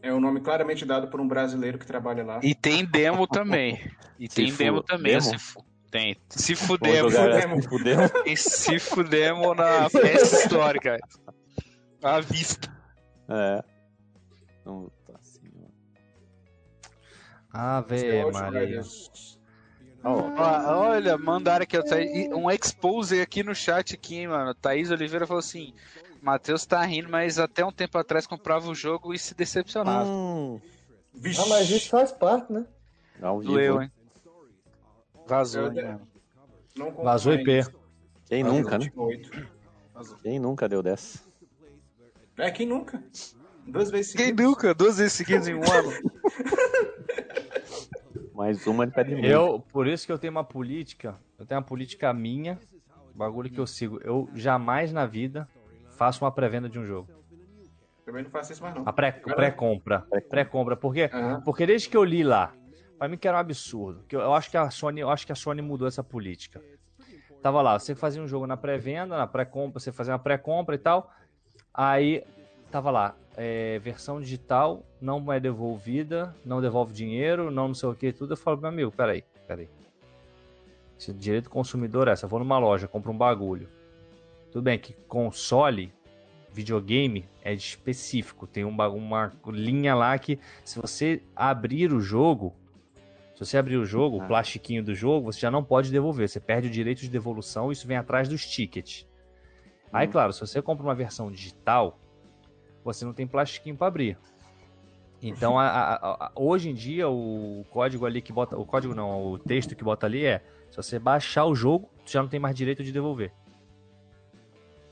É 0.00 0.12
um 0.12 0.20
nome 0.20 0.40
claramente 0.40 0.84
dado 0.84 1.08
por 1.08 1.20
um 1.20 1.26
brasileiro 1.26 1.78
que 1.78 1.86
trabalha 1.86 2.24
lá. 2.24 2.40
E 2.42 2.54
tem 2.54 2.84
demo 2.84 3.26
também. 3.26 3.90
E 4.18 4.28
tem 4.28 4.46
Sifu. 4.46 4.58
demo 4.58 4.82
também, 4.82 5.12
Demo? 5.12 5.22
Sifu. 5.22 5.64
Tem. 5.90 6.16
Essa 6.28 6.38
Sifu 6.38 6.78
demo. 6.78 7.08
Tem 8.24 8.36
Sifu 8.36 9.04
demo 9.04 9.54
na 9.54 9.86
Store, 9.86 10.78
cara. 10.78 11.00
À 12.02 12.20
vista. 12.20 12.70
É. 13.28 13.64
Então, 14.60 14.90
tá 15.06 15.14
assim, 15.18 15.50
ó. 15.62 15.68
Ave 17.52 18.06
é 18.06 18.30
Maria. 18.30 18.80
Outriders. 18.80 19.38
Ó, 20.04 20.90
olha, 20.90 21.18
mandaram 21.18 21.64
aqui, 21.64 21.76
tá 21.82 21.96
um 22.36 22.48
expose 22.50 23.20
aqui 23.20 23.42
no 23.42 23.54
chat 23.54 23.94
aqui, 23.94 24.16
hein, 24.16 24.28
mano. 24.28 24.54
Thaís 24.54 24.90
Oliveira 24.90 25.26
falou 25.26 25.40
assim: 25.40 25.74
Matheus 26.22 26.66
tá 26.66 26.82
rindo, 26.84 27.08
mas 27.08 27.38
até 27.38 27.64
um 27.64 27.72
tempo 27.72 27.96
atrás 27.98 28.26
comprava 28.26 28.68
o 28.68 28.74
jogo 28.74 29.14
e 29.14 29.18
se 29.18 29.34
decepcionava. 29.34 30.08
Hum. 30.08 30.60
Ah, 31.14 31.46
mas 31.48 31.68
isso 31.70 31.88
faz 31.90 32.12
parte, 32.12 32.52
né? 32.52 32.66
vivo. 33.14 33.42
Doeu, 33.42 33.82
hein? 33.82 33.90
Vazou, 35.26 35.62
Eu- 35.66 35.72
hein, 35.72 35.84
mano. 35.84 36.08
Não 36.76 36.86
comprei 36.86 37.04
Vazou. 37.04 37.32
IP. 37.34 37.66
Quem 38.26 38.42
Vazou 38.44 38.58
nunca, 38.58 38.78
né? 38.78 38.84
28. 38.84 39.48
Quem 40.22 40.38
nunca 40.38 40.68
deu 40.68 40.82
dessa? 40.82 41.18
É, 42.36 42.50
quem 42.52 42.66
nunca? 42.66 43.02
Duas 43.66 43.90
vezes 43.90 44.12
Quem 44.12 44.26
seguidas. 44.26 44.46
nunca? 44.46 44.74
Duas 44.74 44.98
vezes 44.98 45.12
seguidas 45.14 45.48
em 45.48 45.54
um 45.54 45.62
ano. 45.62 45.92
Mais 48.34 48.64
uma 48.66 48.86
de 48.86 48.94
pé 48.94 49.02
de 49.02 49.14
meio. 49.16 49.26
Eu, 49.26 49.60
por 49.72 49.86
isso 49.88 50.06
que 50.06 50.12
eu 50.12 50.18
tenho 50.18 50.30
uma 50.30 50.44
política, 50.44 51.18
eu 51.38 51.44
tenho 51.44 51.58
uma 51.60 51.66
política 51.66 52.12
minha, 52.14 52.58
bagulho 53.14 53.50
que 53.50 53.58
eu 53.58 53.66
sigo. 53.66 53.98
Eu 54.04 54.28
jamais 54.34 54.92
na 54.92 55.04
vida 55.06 55.48
faço 55.98 56.24
uma 56.24 56.30
pré-venda 56.30 56.68
de 56.68 56.78
um 56.78 56.84
jogo. 56.86 57.08
Também 58.06 58.22
não 58.22 58.30
faço 58.30 58.52
isso 58.52 58.62
mais 58.62 58.74
não. 58.74 58.84
A 58.86 58.92
pré- 58.92 59.12
pré-compra. 59.12 60.06
Pré-compra. 60.30 60.76
Porque, 60.76 61.10
Aham. 61.12 61.42
porque 61.44 61.66
desde 61.66 61.88
que 61.90 61.96
eu 61.96 62.04
li 62.04 62.22
lá, 62.22 62.54
pra 62.98 63.08
mim 63.08 63.18
que 63.18 63.26
era 63.28 63.36
um 63.36 63.40
absurdo. 63.40 64.04
Que 64.08 64.16
eu, 64.16 64.20
eu 64.20 64.32
acho 64.32 64.48
que 64.50 64.56
a 64.56 64.70
Sony, 64.70 65.00
eu 65.00 65.10
acho 65.10 65.26
que 65.26 65.32
a 65.32 65.34
Sony 65.34 65.60
mudou 65.60 65.86
essa 65.86 66.02
política. 66.02 66.62
Tava 67.42 67.60
lá, 67.60 67.78
você 67.78 67.94
fazia 67.94 68.22
um 68.22 68.28
jogo 68.28 68.46
na 68.46 68.56
pré-venda, 68.56 69.16
na 69.16 69.26
pré-compra, 69.26 69.78
você 69.80 69.92
fazia 69.92 70.12
uma 70.12 70.18
pré-compra 70.18 70.74
e 70.74 70.78
tal. 70.78 71.10
Aí 71.74 72.24
tava 72.70 72.90
lá, 72.90 73.14
é, 73.36 73.78
versão 73.80 74.20
digital 74.20 74.82
não 75.00 75.32
é 75.32 75.38
devolvida, 75.38 76.34
não 76.44 76.60
devolve 76.60 76.92
dinheiro, 76.92 77.50
não 77.50 77.68
não 77.68 77.74
sei 77.74 77.88
o 77.88 77.94
que 77.94 78.12
tudo. 78.12 78.32
Eu 78.32 78.36
falo, 78.36 78.56
meu 78.58 78.68
amigo, 78.68 78.90
peraí, 78.90 79.22
peraí. 79.46 79.68
Se 80.96 81.10
o 81.10 81.14
direito 81.14 81.44
do 81.44 81.50
consumidor 81.50 82.08
é 82.08 82.12
essa, 82.12 82.24
eu 82.24 82.28
vou 82.28 82.38
numa 82.40 82.58
loja, 82.58 82.88
compro 82.88 83.12
um 83.12 83.16
bagulho. 83.18 83.68
Tudo 84.50 84.62
bem 84.62 84.78
que 84.78 84.92
console, 85.06 85.92
videogame 86.52 87.26
é 87.42 87.52
específico, 87.52 88.46
tem 88.46 88.64
um 88.64 88.74
ba- 88.74 88.88
uma 88.88 89.32
linha 89.46 89.94
lá 89.94 90.18
que 90.18 90.38
se 90.64 90.80
você 90.80 91.22
abrir 91.36 91.92
o 91.92 92.00
jogo, 92.00 92.54
se 93.34 93.44
você 93.44 93.58
abrir 93.58 93.76
o 93.76 93.84
jogo, 93.84 94.20
Ah. 94.20 94.24
o 94.24 94.26
plastiquinho 94.26 94.82
do 94.82 94.94
jogo, 94.94 95.32
você 95.32 95.40
já 95.40 95.50
não 95.50 95.62
pode 95.62 95.90
devolver, 95.90 96.28
você 96.28 96.40
perde 96.40 96.68
o 96.68 96.70
direito 96.70 97.00
de 97.00 97.08
devolução, 97.08 97.70
isso 97.70 97.86
vem 97.86 97.96
atrás 97.96 98.28
dos 98.28 98.44
tickets. 98.46 99.06
Aí, 99.92 100.08
Hum. 100.08 100.10
claro, 100.10 100.32
se 100.32 100.40
você 100.40 100.60
compra 100.60 100.84
uma 100.84 100.94
versão 100.94 101.30
digital, 101.30 101.98
você 102.84 103.04
não 103.04 103.12
tem 103.12 103.26
plastiquinho 103.26 103.76
para 103.76 103.86
abrir. 103.86 104.18
Então, 105.22 105.58
a- 105.58 105.66
a- 105.68 106.26
a- 106.26 106.32
hoje 106.34 106.70
em 106.70 106.74
dia, 106.74 107.08
o 107.08 107.64
código 107.70 108.06
ali 108.06 108.22
que 108.22 108.32
bota. 108.32 108.56
O 108.56 108.64
código 108.64 108.94
não, 108.94 109.32
o 109.32 109.38
texto 109.38 109.74
que 109.74 109.82
bota 109.82 110.06
ali 110.06 110.24
é: 110.24 110.44
se 110.70 110.76
você 110.76 110.98
baixar 110.98 111.44
o 111.44 111.54
jogo, 111.56 111.88
você 112.04 112.12
já 112.14 112.22
não 112.22 112.28
tem 112.28 112.38
mais 112.38 112.54
direito 112.54 112.84
de 112.84 112.92
devolver. 112.92 113.32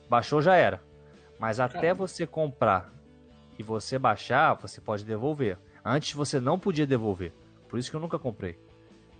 Baixou 0.09 0.41
já 0.43 0.55
era. 0.57 0.83
Mas 1.39 1.61
até 1.61 1.81
Caramba. 1.81 2.07
você 2.07 2.27
comprar 2.27 2.93
e 3.59 3.63
você 3.63 3.99
baixar, 3.99 4.55
você 4.55 4.81
pode 4.81 5.05
devolver. 5.05 5.59
Antes 5.85 6.13
você 6.15 6.41
não 6.41 6.59
podia 6.59 6.87
devolver. 6.87 7.33
Por 7.69 7.79
isso 7.79 7.91
que 7.91 7.97
eu 7.97 8.01
nunca 8.01 8.19
comprei. 8.19 8.59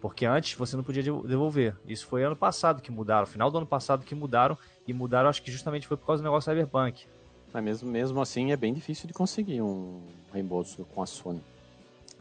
Porque 0.01 0.25
antes 0.27 0.55
você 0.55 0.77
não 0.77 0.85
podia 0.85 1.03
devo- 1.03 1.27
devolver. 1.27 1.75
Isso 1.87 2.07
foi 2.07 2.23
ano 2.23 2.37
passado 2.37 2.81
que 2.83 2.91
mudaram, 2.91 3.27
final 3.27 3.51
do 3.51 3.59
ano 3.59 3.67
passado 3.67 4.05
que 4.05 4.15
mudaram. 4.15 4.57
E 4.87 4.93
mudaram, 4.93 5.29
acho 5.29 5.43
que 5.43 5.51
justamente 5.51 5.87
foi 5.87 5.97
por 5.97 6.07
causa 6.07 6.23
do 6.23 6.25
negócio 6.27 6.51
Cyberpunk. 6.51 7.07
Mas 7.53 7.65
mesmo, 7.65 7.91
mesmo 7.91 8.21
assim 8.21 8.53
é 8.53 8.57
bem 8.57 8.73
difícil 8.73 9.07
de 9.09 9.13
conseguir 9.15 9.63
um 9.63 10.01
reembolso 10.33 10.85
com 10.95 11.03
a 11.03 11.07
Sony. 11.07 11.43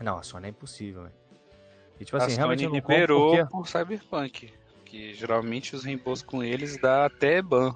Não, 0.01 0.17
a 0.17 0.23
Sony 0.23 0.47
é 0.47 0.49
impossível, 0.49 1.03
velho. 1.03 1.13
E 1.99 2.05
tipo 2.05 2.17
a 2.17 2.23
assim, 2.25 2.35
realmente 2.35 2.63
eu 2.63 2.69
Sony 2.69 2.81
não 2.81 2.89
liberou 2.89 3.29
porque... 3.35 3.51
por 3.51 3.67
Cyberpunk. 3.67 4.53
Que 4.83 5.13
geralmente 5.13 5.75
os 5.75 5.83
reembolsos 5.83 6.25
com 6.25 6.43
eles 6.43 6.79
dá 6.79 7.05
até 7.05 7.41
ban. 7.41 7.75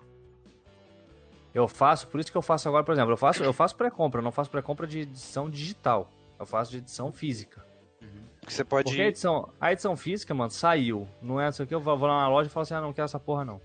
Eu 1.53 1.67
faço, 1.67 2.07
por 2.07 2.19
isso 2.19 2.31
que 2.31 2.37
eu 2.37 2.41
faço 2.41 2.67
agora, 2.67 2.83
por 2.83 2.91
exemplo, 2.91 3.11
eu 3.11 3.17
faço, 3.17 3.43
eu 3.43 3.53
faço 3.53 3.75
pré-compra, 3.75 4.19
eu 4.19 4.23
não 4.23 4.31
faço 4.31 4.49
pré-compra 4.49 4.85
de 4.85 4.99
edição 4.99 5.49
digital. 5.49 6.11
Eu 6.39 6.45
faço 6.45 6.71
de 6.71 6.77
edição 6.77 7.11
física. 7.11 7.65
Você 8.47 8.63
pode. 8.63 8.85
Porque 8.85 9.01
a 9.01 9.07
edição, 9.07 9.49
a 9.59 9.71
edição 9.71 9.95
física, 9.97 10.33
mano, 10.33 10.51
saiu. 10.51 11.07
Não 11.21 11.39
é 11.39 11.49
isso 11.49 11.61
aqui, 11.61 11.73
eu 11.73 11.79
vou, 11.79 11.95
lá 11.95 12.21
na 12.21 12.29
loja 12.29 12.49
e 12.49 12.51
falo 12.51 12.63
assim, 12.63 12.73
ah, 12.73 12.81
não 12.81 12.93
quero 12.93 13.05
essa 13.05 13.19
porra 13.19 13.43
não. 13.43 13.61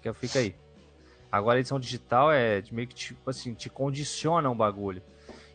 Que 0.00 0.12
fica 0.12 0.40
aí. 0.40 0.54
Agora 1.30 1.56
a 1.56 1.60
edição 1.60 1.80
digital 1.80 2.30
é 2.32 2.62
meio 2.70 2.88
que 2.88 2.94
tipo 2.94 3.30
assim, 3.30 3.54
te 3.54 3.70
condiciona 3.70 4.50
um 4.50 4.56
bagulho. 4.56 5.02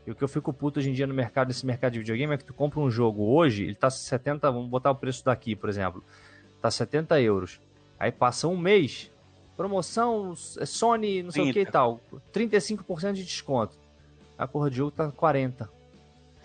E 0.08 0.12
o 0.12 0.16
que 0.16 0.24
eu 0.24 0.28
fico 0.28 0.54
puto 0.54 0.80
hoje 0.80 0.90
em 0.90 0.94
dia 0.94 1.06
no 1.06 1.14
mercado, 1.14 1.50
nesse 1.50 1.66
mercado 1.66 1.94
de 1.94 2.00
videogame, 2.00 2.34
é 2.34 2.38
que 2.38 2.46
tu 2.46 2.54
compra 2.54 2.80
um 2.80 2.90
jogo 2.90 3.24
hoje, 3.24 3.66
ele 3.66 3.76
tá 3.76 3.90
70, 3.90 4.50
vamos 4.50 4.70
botar 4.70 4.90
o 4.90 4.96
preço 4.96 5.24
daqui, 5.24 5.56
por 5.56 5.70
exemplo. 5.70 6.04
Tá 6.62 6.72
70 6.72 7.22
euros. 7.22 7.60
Aí 8.00 8.12
passa 8.12 8.48
um 8.48 8.58
mês, 8.58 9.12
promoção, 9.58 10.34
é 10.60 10.66
Sony, 10.66 11.24
não 11.24 11.32
sei 11.32 11.42
o 11.42 11.46
que 11.46 11.50
e 11.50 11.54
30. 11.66 11.72
tal. 11.72 12.00
35% 12.34 13.14
de 13.14 13.26
desconto. 13.26 13.76
A 14.38 14.48
porra 14.48 14.70
de 14.70 14.78
jogo 14.78 14.92
tá 14.92 15.12
40. 15.12 15.68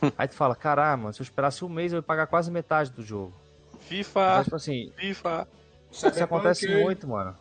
Aí 0.18 0.26
tu 0.26 0.34
fala, 0.34 0.56
caramba, 0.56 1.12
se 1.12 1.20
eu 1.20 1.24
esperasse 1.24 1.64
um 1.64 1.68
mês 1.68 1.92
eu 1.92 1.98
ia 1.98 2.02
pagar 2.02 2.26
quase 2.26 2.50
metade 2.50 2.90
do 2.90 3.02
jogo. 3.04 3.32
FIFA, 3.80 4.20
Mas, 4.36 4.44
tipo 4.44 4.56
assim, 4.56 4.92
FIFA. 4.96 5.48
isso 5.92 6.24
acontece 6.24 6.66
muito, 6.82 7.06
mano. 7.06 7.36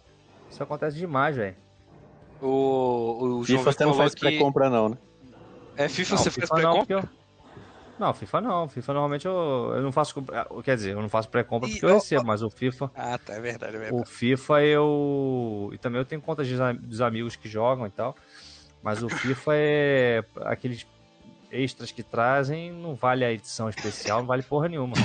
Isso 0.50 0.62
acontece 0.62 0.98
demais, 0.98 1.36
velho. 1.38 1.56
O, 2.42 3.40
o 3.40 3.44
FIFA 3.46 3.72
você 3.72 3.86
não 3.86 3.94
faz 3.94 4.14
que- 4.14 4.20
pré-compra, 4.20 4.70
não, 4.70 4.90
né? 4.90 4.98
É 5.78 5.88
FIFA, 5.88 6.16
Não, 6.16 6.24
você 6.24 6.30
faz 6.32 6.50
FIFA 6.50 6.62
não, 6.62 6.86
pré-compra? 6.86 7.10
Eu- 8.02 8.08
Não, 8.08 8.14
FIFA 8.14 8.42
não. 8.42 8.68
FIFA 8.68 8.94
normalmente 8.94 9.26
eu, 9.28 9.74
eu 9.76 9.82
não 9.82 9.92
faço. 9.92 10.16
Quer 10.64 10.76
dizer, 10.76 10.92
eu 10.94 11.02
não 11.02 11.10
faço 11.10 11.30
pré-compra 11.30 11.70
porque 11.70 11.86
eu 11.86 11.90
ó, 11.90 11.94
recebo, 11.94 12.26
mas 12.26 12.42
o 12.42 12.50
FIFA. 12.50 12.92
Ah, 12.96 13.18
tá, 13.18 13.34
é 13.34 13.40
verdade, 13.40 13.76
é 13.76 13.78
O 13.78 13.82
verdade. 13.82 14.10
FIFA 14.10 14.64
eu. 14.64 15.70
E 15.74 15.78
também 15.78 16.00
eu 16.00 16.06
tenho 16.06 16.22
contas 16.22 16.48
dos 16.80 17.02
amigos 17.02 17.36
que 17.36 17.48
jogam 17.48 17.86
e 17.88 17.92
tal. 17.92 18.16
Mas 18.84 19.04
o 19.04 19.10
FIFA 19.10 19.52
é. 19.56 20.24
Aqueles 20.42 20.86
extras 21.52 21.92
que 21.92 22.02
trazem, 22.02 22.72
não 22.72 22.96
vale 22.96 23.24
a 23.26 23.32
edição 23.32 23.70
especial, 23.70 24.20
não 24.20 24.26
vale 24.28 24.42
porra 24.42 24.68
nenhuma. 24.70 24.96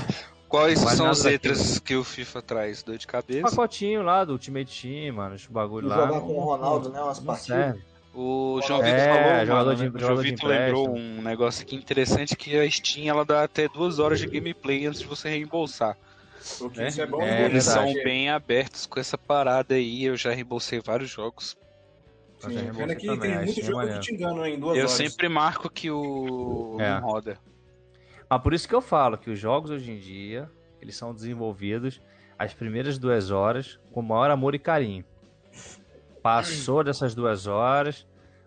Quais 0.49 0.81
Vale 0.83 0.97
são 0.97 1.11
os 1.11 1.25
extras 1.25 1.81
que 1.81 1.97
o 1.97 2.05
FIFA 2.05 2.41
traz? 2.41 2.83
Dor 2.83 2.97
de 2.97 3.07
cabeça? 3.07 3.43
Pacotinho 3.51 4.03
lá 4.03 4.25
do 4.25 4.33
Ultimate 4.33 4.81
Team, 4.81 5.17
mano, 5.17 5.35
os 5.35 5.45
bagulho 5.47 5.89
lá. 5.89 5.97
Jogar 6.07 6.21
com 6.21 6.35
o 6.37 6.41
Ronaldo, 6.41 6.89
né? 6.89 7.03
Umas 7.03 7.19
não 7.19 7.27
partidas. 7.27 7.59
serve. 7.75 7.85
O 8.19 8.61
João 8.67 8.83
É, 8.83 8.93
Vitor 8.93 9.15
falou, 9.15 9.47
jogador 9.47 9.65
mano, 9.67 9.77
de- 9.77 9.85
né? 9.85 9.91
O 9.95 9.99
João 10.07 10.17
Vitor 10.17 10.49
lembrou 10.49 10.97
um 10.97 11.21
negócio 11.23 11.63
aqui 11.63 11.77
interessante 11.77 12.35
que 12.35 12.57
a 12.59 12.71
Steam 12.71 13.09
ela 13.09 13.25
dá 13.27 13.43
até 13.45 13.69
duas 13.69 13.99
horas 13.99 14.19
de 14.19 14.27
gameplay 14.27 14.87
antes 14.87 15.01
de 15.01 15.07
você 15.07 15.29
reembolsar. 15.29 15.97
Né? 16.77 16.89
isso 16.89 17.03
é 17.03 17.07
bom 17.07 17.21
É, 17.23 17.43
e 17.43 17.45
Eles 17.47 17.65
são 17.65 17.93
bem 17.93 18.31
abertos 18.31 18.87
com 18.87 18.99
essa 19.01 19.19
parada 19.19 19.75
aí. 19.75 20.05
Eu 20.05 20.17
já 20.17 20.33
reembolsei 20.33 20.81
vários 20.81 21.11
jogos. 21.11 21.57
Mas 22.43 22.53
Sim, 22.53 22.59
é 22.59 22.63
pena 22.63 22.73
reembolso 22.73 22.97
que 23.01 23.07
também, 23.07 23.21
tem 23.21 23.33
a 23.35 23.37
muito 23.43 23.53
Steam 23.53 23.63
é 23.63 23.67
jogo 23.67 23.79
que 23.81 23.85
maneiro. 23.87 24.01
te 24.01 24.15
engana 24.15 24.49
em 24.49 24.59
duas 24.61 24.77
Eu 24.77 24.83
horas. 24.85 24.91
sempre 24.93 25.29
marco 25.29 25.69
que 25.69 25.91
o 25.91 26.77
É. 26.81 26.91
não 26.95 27.01
roda. 27.01 27.39
Mas 28.31 28.43
por 28.43 28.55
isso 28.55 28.67
que 28.69 28.75
eu 28.75 28.81
falo 28.81 29.19
que 29.19 29.29
os 29.31 29.39
jogos 29.39 29.71
hoje 29.71 29.91
em 29.91 29.99
dia, 29.99 30.49
eles 30.81 30.97
são 30.97 31.13
desenvolvidos 31.15 32.01
as 32.39 32.55
primeiras 32.55 32.97
duas 32.99 33.31
horas 33.31 33.79
com 33.93 34.01
o 34.01 34.03
maior 34.03 34.31
amor 34.31 34.55
e 34.55 34.59
carinho. 34.59 35.05
Passou 36.27 36.83
dessas 36.83 37.15
duas 37.15 37.47
horas, 37.47 38.05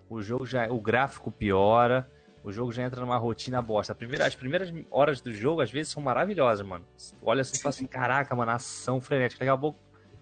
o 0.10 0.22
jogo 0.22 0.46
já, 0.46 0.68
o 0.70 0.82
gráfico 0.82 1.32
piora, 1.32 2.10
o 2.44 2.52
jogo 2.52 2.72
já 2.74 2.84
entra 2.84 3.00
numa 3.00 3.18
rotina 3.18 3.62
bosta. 3.62 3.96
Primeira- 3.96 4.26
as 4.28 4.36
primeiras 4.36 4.70
horas 4.92 5.22
do 5.22 5.34
jogo 5.34 5.62
às 5.62 5.72
vezes 5.72 5.92
são 5.92 6.04
maravilhosas, 6.04 6.66
mano. 6.66 6.86
Olha 7.22 7.42
assim 7.42 7.56
e 7.56 7.62
fala 7.62 7.70
assim, 7.70 7.86
caraca, 7.88 8.36
mano, 8.36 8.52
ação 8.52 9.00
frenética. 9.00 9.40
Daqui 9.46 9.50
a 9.56 9.58
pouco 9.58 9.80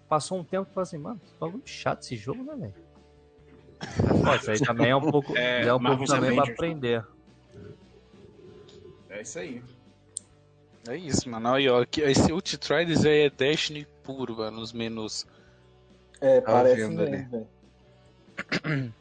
passou 0.08 0.38
um 0.38 0.44
tempo 0.44 0.68
e 0.70 0.74
fala 0.74 0.82
assim, 0.84 0.98
mano, 0.98 1.18
que 1.24 1.32
bagulho 1.40 1.62
chato 1.66 2.02
esse 2.02 2.16
jogo, 2.16 2.44
né, 2.44 2.54
velho? 2.56 2.74
Isso 4.40 4.50
aí 4.52 4.58
também 4.60 4.90
é 4.90 4.96
um 4.96 5.10
pouco, 5.10 5.36
É, 5.36 5.62
é 5.66 5.74
um 5.74 5.80
pouco 5.80 6.04
também 6.04 6.32
pra 6.34 6.42
Avengers. 6.42 6.50
aprender. 6.58 7.04
É 9.10 9.22
isso 9.22 9.38
aí. 9.38 9.62
É 10.88 10.96
isso, 10.96 11.28
mano. 11.28 11.54
Aí, 11.54 11.68
ó, 11.68 11.82
aqui- 11.82 12.02
esse 12.02 12.32
Ult 12.32 12.56
Triders 12.56 13.04
aí 13.04 13.26
é 13.26 13.30
Destiny 13.30 13.86
puro, 14.04 14.36
mano, 14.36 14.60
nos 14.60 14.72
menus. 14.72 15.26
É, 16.20 16.40
Tá 16.40 16.52
parece 16.52 16.76
vendo 16.76 17.10
mesmo. 17.10 17.48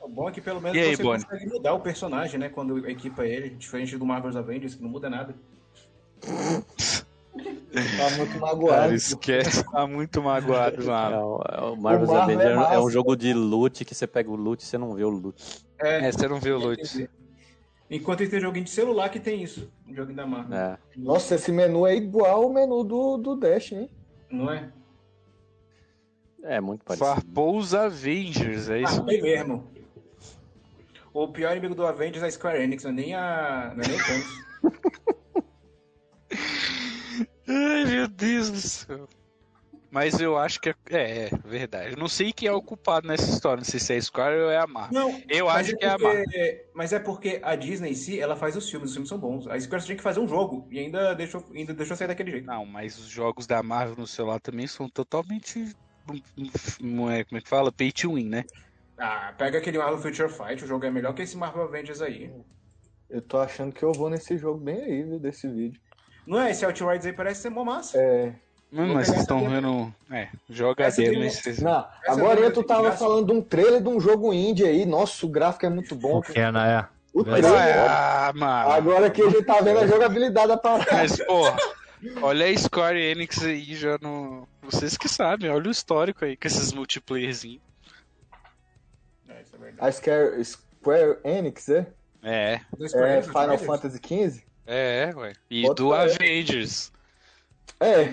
O 0.02 0.07
bom 0.10 0.30
é 0.30 0.31
que 0.31 0.41
pelo 0.41 0.60
menos 0.61 0.77
E 0.77 0.81
aí, 0.81 0.95
você 0.95 1.03
Bonnie? 1.03 1.23
consegue 1.26 1.45
mudar 1.48 1.73
o 1.73 1.80
personagem, 1.80 2.39
né? 2.39 2.49
Quando 2.49 2.88
equipa 2.89 3.26
ele, 3.26 3.49
diferente 3.52 3.95
do 3.98 4.06
Marvel's 4.06 4.35
Avengers, 4.35 4.76
que 4.76 4.81
não 4.84 4.89
muda 4.89 5.10
nada. 5.10 5.35
Tá 6.22 8.18
muito 8.18 8.39
magoado. 8.41 8.94
esquece, 8.95 9.64
tá 9.72 9.85
muito 9.85 10.22
magoado, 10.22 10.81
É, 10.84 10.85
mano. 10.85 11.18
o, 11.38 11.41
é 11.48 11.61
o 11.61 11.76
Marvel's 11.76 12.10
Marvel 12.10 12.18
é 12.41 12.44
Avengers 12.45 12.52
é, 12.52 12.56
massa. 12.56 12.81
um 12.81 12.89
jogo 12.89 13.15
de 13.15 13.34
loot 13.34 13.85
que 13.85 13.94
você 13.94 14.07
pega 14.07 14.30
o 14.30 14.35
loot 14.35 14.61
e 14.61 14.65
você 14.65 14.77
não 14.77 14.94
vê 14.94 15.03
o 15.03 15.10
loot. 15.10 15.64
É, 15.80 16.11
você 16.11 16.27
não 16.27 16.39
vê 16.39 16.52
o 16.52 16.57
loot. 16.57 17.10
Enquanto 17.89 18.27
tem 18.27 18.39
joguinho 18.41 18.65
de 18.65 18.72
celular 18.72 19.10
que 19.10 19.19
tem 19.19 19.41
isso, 19.44 19.72
um 19.88 19.94
joguinho 19.95 20.18
da 20.18 20.26
Marvel. 20.26 20.57
É. 20.57 20.77
Nossa, 20.98 21.35
esse 21.35 21.52
menu 21.52 21.85
é 21.88 21.95
igual 21.95 22.44
ao 22.44 22.49
menu 22.52 22.84
do, 22.84 23.18
do 23.18 23.35
Dash, 23.35 23.72
hein? 23.72 23.89
Não 24.30 24.52
é? 24.52 24.69
É 26.43 26.61
muito 26.61 26.84
parecido. 26.85 27.09
Farpou 27.09 27.57
os 27.57 27.73
Avengers, 27.73 28.69
é 28.69 28.81
isso 28.81 29.03
bem 29.03 29.22
mesmo. 29.22 29.68
O 31.14 31.27
pior 31.30 31.51
inimigo 31.51 31.73
do 31.76 31.85
Avengers 31.85 32.23
é 32.23 32.27
a 32.27 32.31
Square 32.31 32.61
Enix, 32.61 32.84
não 32.84 32.91
é 32.91 32.93
nem 32.93 33.15
a. 33.15 33.73
Não 33.76 33.84
é 33.84 33.88
nem 33.88 33.97
o 33.97 34.05
Thanos. 34.05 34.47
Ai, 37.49 37.85
meu 37.85 38.07
Deus 38.07 38.51
do 38.51 38.57
céu. 38.61 39.07
Mas 39.89 40.19
eu 40.19 40.38
acho 40.38 40.59
que 40.59 40.69
é, 40.69 40.76
é, 40.91 41.26
é 41.27 41.30
verdade. 41.45 41.91
Eu 41.93 41.97
não 41.97 42.09
sei 42.09 42.34
quem 42.34 42.49
é 42.49 42.51
o 42.51 42.61
culpado 42.61 43.07
nessa 43.07 43.31
história. 43.31 43.57
Não 43.57 43.64
sei 43.64 43.80
se 43.80 43.93
é 43.93 43.97
a 43.97 44.01
Square 44.01 44.35
ou 44.41 44.49
é 44.51 44.57
a 44.57 44.68
Marvel. 44.68 44.93
Não, 44.93 45.22
Eu 45.30 45.45
mas 45.45 45.68
acho 45.69 45.77
que 45.77 45.85
é 45.85 45.89
a 45.89 45.97
porque- 45.97 46.65
Mas 46.76 46.93
é 46.93 46.99
porque 46.99 47.39
a 47.41 47.55
Disney 47.55 47.91
em 47.91 47.95
si, 47.95 48.19
ela 48.19 48.35
faz 48.35 48.55
os 48.57 48.69
filmes, 48.69 48.89
os 48.89 48.93
filmes 48.95 49.07
são 49.09 49.18
bons. 49.18 49.47
A 49.47 49.57
Square 49.59 49.84
tinha 49.85 49.95
que 49.95 50.03
fazer 50.03 50.19
um 50.19 50.27
jogo 50.27 50.68
e 50.69 50.77
ainda 50.77 51.14
deixou, 51.15 51.43
ainda 51.55 51.73
deixou 51.73 51.95
sair 51.95 52.09
daquele 52.09 52.31
jeito. 52.31 52.45
Não, 52.45 52.65
mas 52.65 52.97
os 52.99 53.07
jogos 53.07 53.47
da 53.47 53.64
Marvel 53.64 53.95
no 53.95 54.05
celular 54.05 54.39
também 54.41 54.68
são 54.68 54.89
totalmente. 54.89 55.73
Não 56.81 57.09
é, 57.11 57.23
como 57.23 57.38
é 57.38 57.41
que 57.41 57.49
fala? 57.49 57.71
Pay 57.71 57.91
to 57.91 58.13
win, 58.13 58.29
né? 58.29 58.45
Ah, 58.97 59.34
pega 59.38 59.57
aquele 59.59 59.77
Marvel 59.77 59.99
Future 59.99 60.29
Fight, 60.29 60.63
o 60.63 60.67
jogo 60.67 60.85
é 60.85 60.89
melhor 60.91 61.13
que 61.13 61.21
esse 61.21 61.38
Marvel 61.38 61.63
Avengers 61.63 62.01
aí. 62.01 62.31
Eu 63.09 63.21
tô 63.21 63.38
achando 63.38 63.71
que 63.73 63.84
eu 63.84 63.91
vou 63.93 64.09
nesse 64.09 64.38
jogo 64.38 64.59
bem 64.59 64.81
aí, 64.81 65.03
viu, 65.03 65.19
desse 65.19 65.47
vídeo. 65.47 65.79
Não 66.25 66.41
é? 66.41 66.51
Esse 66.51 66.65
Outriders 66.65 67.05
aí 67.05 67.13
parece 67.13 67.41
ser 67.43 67.49
mó 67.49 67.63
massa. 67.63 67.97
É. 67.97 68.34
Mas 68.69 69.07
vocês 69.07 69.21
estão 69.21 69.47
vendo. 69.47 69.93
É, 70.11 70.27
joga 70.49 70.91
dele, 70.91 71.19
mas 71.19 71.35
uma- 71.35 71.41
vocês. 71.41 71.59
Não, 71.61 71.85
Essa 72.03 72.11
agora 72.11 72.45
é 72.45 72.49
tu 72.49 72.63
tava 72.63 72.81
graça. 72.81 72.97
falando 72.97 73.27
de 73.27 73.31
um 73.31 73.41
trailer 73.41 73.81
de 73.81 73.88
um 73.88 73.97
jogo 73.97 74.34
indie 74.34 74.65
aí. 74.65 74.85
Nossa, 74.85 75.25
o 75.25 75.29
gráfico 75.29 75.65
é 75.65 75.69
muito 75.69 75.95
bom. 75.95 76.19
Porque, 76.19 76.39
né? 76.51 76.85
O 77.13 77.23
Verdade. 77.23 77.47
trailer. 77.47 77.85
Ah, 77.89 78.34
mano. 78.35 78.69
Agora 78.71 79.09
que 79.09 79.21
a 79.21 79.29
gente 79.29 79.43
tá 79.45 79.61
vendo 79.61 79.79
a 79.79 79.88
jogabilidade 79.88 80.49
da 80.49 80.57
parada. 80.57 80.91
Mas, 80.91 81.17
porra, 81.25 81.55
olha 82.21 82.45
a 82.45 82.57
Square 82.57 82.99
Enix 82.99 83.41
aí 83.41 83.73
já 83.73 83.97
no. 84.01 84.36
Vocês 84.69 84.98
que 84.98 85.07
sabem, 85.07 85.49
olha 85.49 85.69
o 85.69 85.72
histórico 85.72 86.26
aí 86.26 86.35
com 86.35 86.45
esses 86.45 86.73
multiplayerzinhos. 86.73 87.61
É, 89.30 89.41
isso 89.41 89.56
é 89.56 89.60
verdade. 89.60 89.88
A 89.88 89.91
Square, 89.91 90.45
Square 90.45 91.19
Enix, 91.23 91.69
é? 91.69 91.88
É, 92.22 92.61
Do 92.77 92.88
Square 92.88 93.07
É 93.10 93.14
Enix, 93.14 93.27
Final? 93.27 93.57
Fantasy 93.57 93.98
XV? 93.98 94.44
é, 94.65 95.14
ué. 95.15 95.34
E 95.49 95.61
Bota 95.64 95.84
do. 95.84 95.94
Avengers. 95.94 96.91
É. 97.80 98.11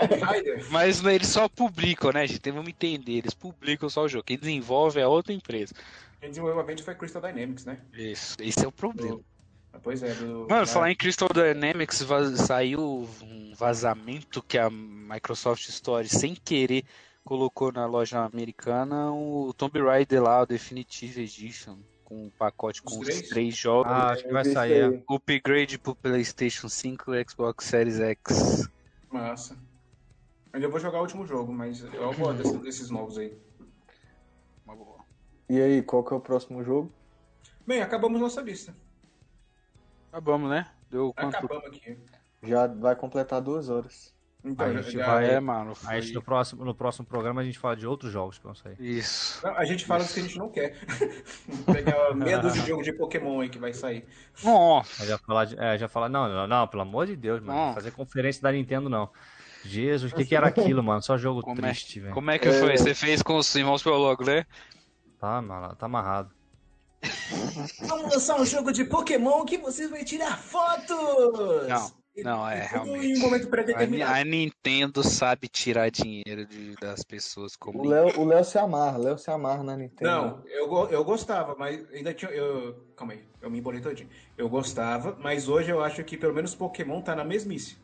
Mas 0.70 1.02
né, 1.02 1.14
eles 1.16 1.28
só 1.28 1.48
publicam, 1.48 2.12
né, 2.12 2.26
gente? 2.26 2.50
Vamos 2.50 2.68
entender. 2.68 3.18
Eles 3.18 3.34
publicam 3.34 3.88
só 3.90 4.04
o 4.04 4.08
jogo. 4.08 4.24
Quem 4.24 4.38
desenvolve 4.38 5.00
é 5.00 5.06
outra 5.06 5.32
empresa. 5.32 5.74
Quem 6.20 6.30
desenvolveu 6.30 6.58
o 6.58 6.60
Avengers 6.60 6.84
foi 6.84 6.94
Crystal 6.94 7.20
Dynamics, 7.20 7.66
né? 7.66 7.78
Isso, 7.92 8.36
esse 8.40 8.64
é 8.64 8.68
o 8.68 8.72
problema. 8.72 9.20
Ah, 9.74 9.78
Pois 9.82 10.02
é, 10.02 10.14
do. 10.14 10.46
Mano, 10.48 10.66
falar 10.66 10.90
em 10.92 10.96
Crystal 10.96 11.28
Dynamics, 11.28 12.00
vaz- 12.02 12.38
saiu 12.40 12.80
um 13.22 13.52
vazamento 13.56 14.42
que 14.42 14.56
a 14.56 14.70
Microsoft 14.70 15.68
Store, 15.68 16.08
sem 16.08 16.34
querer, 16.34 16.84
colocou 17.24 17.72
na 17.72 17.86
loja 17.86 18.20
americana 18.20 19.12
o 19.12 19.52
Tomb 19.54 19.80
Raider 19.80 20.22
lá, 20.22 20.42
o 20.42 20.46
Definitive 20.46 21.22
Edition, 21.22 21.78
com 22.04 22.26
um 22.26 22.30
pacote 22.30 22.82
com 22.82 22.98
Os 22.98 23.08
os 23.08 23.22
três? 23.30 23.56
jogos. 23.56 23.90
Ah, 23.90 24.12
acho 24.12 24.22
que 24.24 24.32
vai 24.32 24.44
sair. 24.44 24.94
é. 24.94 25.02
Upgrade 25.08 25.78
pro 25.78 25.96
PlayStation 25.96 26.68
5 26.68 27.14
e 27.14 27.24
Xbox 27.28 27.64
Series 27.64 27.98
X. 27.98 28.68
Massa. 29.10 29.58
Ainda 30.52 30.68
vou 30.68 30.78
jogar 30.78 30.98
o 30.98 31.02
último 31.02 31.26
jogo, 31.26 31.52
mas 31.52 31.82
eu 31.82 32.14
gosto 32.14 32.34
desses, 32.34 32.62
desses 32.62 32.90
novos 32.90 33.18
aí. 33.18 33.36
Uma 34.64 34.76
boa. 34.76 35.04
E 35.50 35.60
aí, 35.60 35.82
qual 35.82 36.04
que 36.04 36.12
é 36.14 36.16
o 36.16 36.20
próximo 36.20 36.62
jogo? 36.62 36.92
Bem, 37.66 37.82
acabamos 37.82 38.20
nossa 38.20 38.40
lista. 38.40 38.74
Acabamos, 40.14 40.48
né? 40.48 40.64
Deu 40.88 41.12
quanto? 41.12 41.34
Acabamos 41.36 41.64
aqui. 41.66 41.98
Já 42.40 42.68
vai 42.68 42.94
completar 42.94 43.40
duas 43.40 43.68
horas. 43.68 44.14
Então, 44.44 44.64
A 44.66 44.72
gente 44.74 44.92
já- 44.92 45.06
vai- 45.06 45.28
É, 45.28 45.40
mano. 45.40 45.74
Foi... 45.74 46.00
no 46.12 46.22
próximo, 46.22 46.64
no 46.64 46.72
próximo 46.72 47.04
programa 47.04 47.40
a 47.40 47.44
gente 47.44 47.58
fala 47.58 47.74
de 47.74 47.84
outros 47.84 48.12
jogos 48.12 48.38
que 48.38 48.44
vão 48.44 48.54
sair. 48.54 48.76
Isso. 48.78 49.44
Não, 49.44 49.56
a 49.56 49.64
gente 49.64 49.84
fala 49.84 50.04
dos 50.04 50.12
que 50.14 50.20
a 50.20 50.22
gente 50.22 50.38
não 50.38 50.48
quer. 50.50 50.78
Pegar 51.66 52.14
meia 52.14 52.38
dúzia 52.38 52.62
de 52.62 52.68
jogo 52.68 52.82
de 52.84 52.92
Pokémon 52.92 53.40
aí 53.40 53.48
que 53.48 53.58
vai 53.58 53.72
sair. 53.72 54.06
Nossa. 54.44 55.04
Já 55.04 55.18
falar, 55.18 55.48
é, 55.58 55.76
já 55.78 55.88
falar, 55.88 56.08
não, 56.08 56.28
não, 56.28 56.46
não, 56.46 56.68
pelo 56.68 56.82
amor 56.82 57.06
de 57.06 57.16
Deus, 57.16 57.40
mano, 57.40 57.58
Não. 57.58 57.66
não 57.68 57.74
fazer 57.74 57.90
conferência 57.90 58.40
da 58.40 58.52
Nintendo 58.52 58.88
não. 58.88 59.10
Jesus, 59.64 60.12
o 60.12 60.14
que, 60.14 60.24
que 60.26 60.36
era 60.36 60.46
aquilo, 60.46 60.80
mano? 60.80 61.02
Só 61.02 61.16
jogo 61.18 61.40
Como 61.40 61.58
é- 61.58 61.70
triste, 61.70 61.98
velho. 61.98 62.14
Como 62.14 62.30
é 62.30 62.38
que 62.38 62.52
foi? 62.52 62.76
Você 62.76 62.94
fez 62.94 63.20
com 63.20 63.36
os 63.36 63.52
irmãos 63.56 63.82
pelo 63.82 63.96
logo, 63.96 64.22
né? 64.24 64.46
Tá, 65.18 65.40
mano, 65.42 65.74
tá 65.74 65.86
amarrado. 65.86 66.30
Vamos 67.80 68.12
lançar 68.12 68.40
um 68.40 68.44
jogo 68.44 68.72
de 68.72 68.84
Pokémon 68.84 69.44
que 69.44 69.58
você 69.58 69.88
vai 69.88 70.04
tirar 70.04 70.38
fotos! 70.38 71.68
Não, 71.68 71.92
não, 72.22 72.48
é, 72.48 72.64
realmente. 72.66 73.06
Em 73.06 73.16
um 73.16 73.20
momento 73.20 73.48
A, 74.04 74.16
a 74.18 74.24
Nintendo 74.24 75.02
sabe 75.02 75.48
tirar 75.48 75.90
dinheiro 75.90 76.46
de- 76.46 76.76
das 76.76 77.02
pessoas 77.02 77.56
como 77.56 77.80
O 77.82 77.86
Léo, 77.88 78.20
o 78.20 78.24
Léo 78.24 78.44
se 78.44 78.58
amarra, 78.58 78.98
o 78.98 79.02
Léo 79.02 79.18
se 79.18 79.30
amarra 79.30 79.62
na 79.62 79.76
Nintendo. 79.76 80.10
Não, 80.10 80.42
eu, 80.46 80.88
eu 80.90 81.04
gostava, 81.04 81.54
mas 81.58 81.84
ainda 81.92 82.14
tinha. 82.14 82.30
Eu, 82.30 82.84
calma 82.96 83.14
aí, 83.14 83.24
eu 83.40 83.50
me 83.50 83.58
embolei 83.58 83.80
todinho. 83.80 84.08
Eu 84.36 84.48
gostava, 84.48 85.16
mas 85.20 85.48
hoje 85.48 85.70
eu 85.70 85.82
acho 85.82 86.04
que 86.04 86.16
pelo 86.16 86.34
menos 86.34 86.54
Pokémon 86.54 87.00
tá 87.00 87.16
na 87.16 87.24
mesmice. 87.24 87.78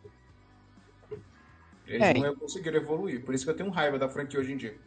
Eles 1.86 2.02
É. 2.02 2.14
não 2.14 2.36
conseguiram 2.36 2.76
evoluir, 2.80 3.24
por 3.24 3.34
isso 3.34 3.44
que 3.44 3.50
eu 3.50 3.56
tenho 3.56 3.68
raiva 3.70 3.98
da 3.98 4.08
franquia 4.08 4.38
hoje 4.38 4.52
em 4.52 4.56
dia. 4.56 4.78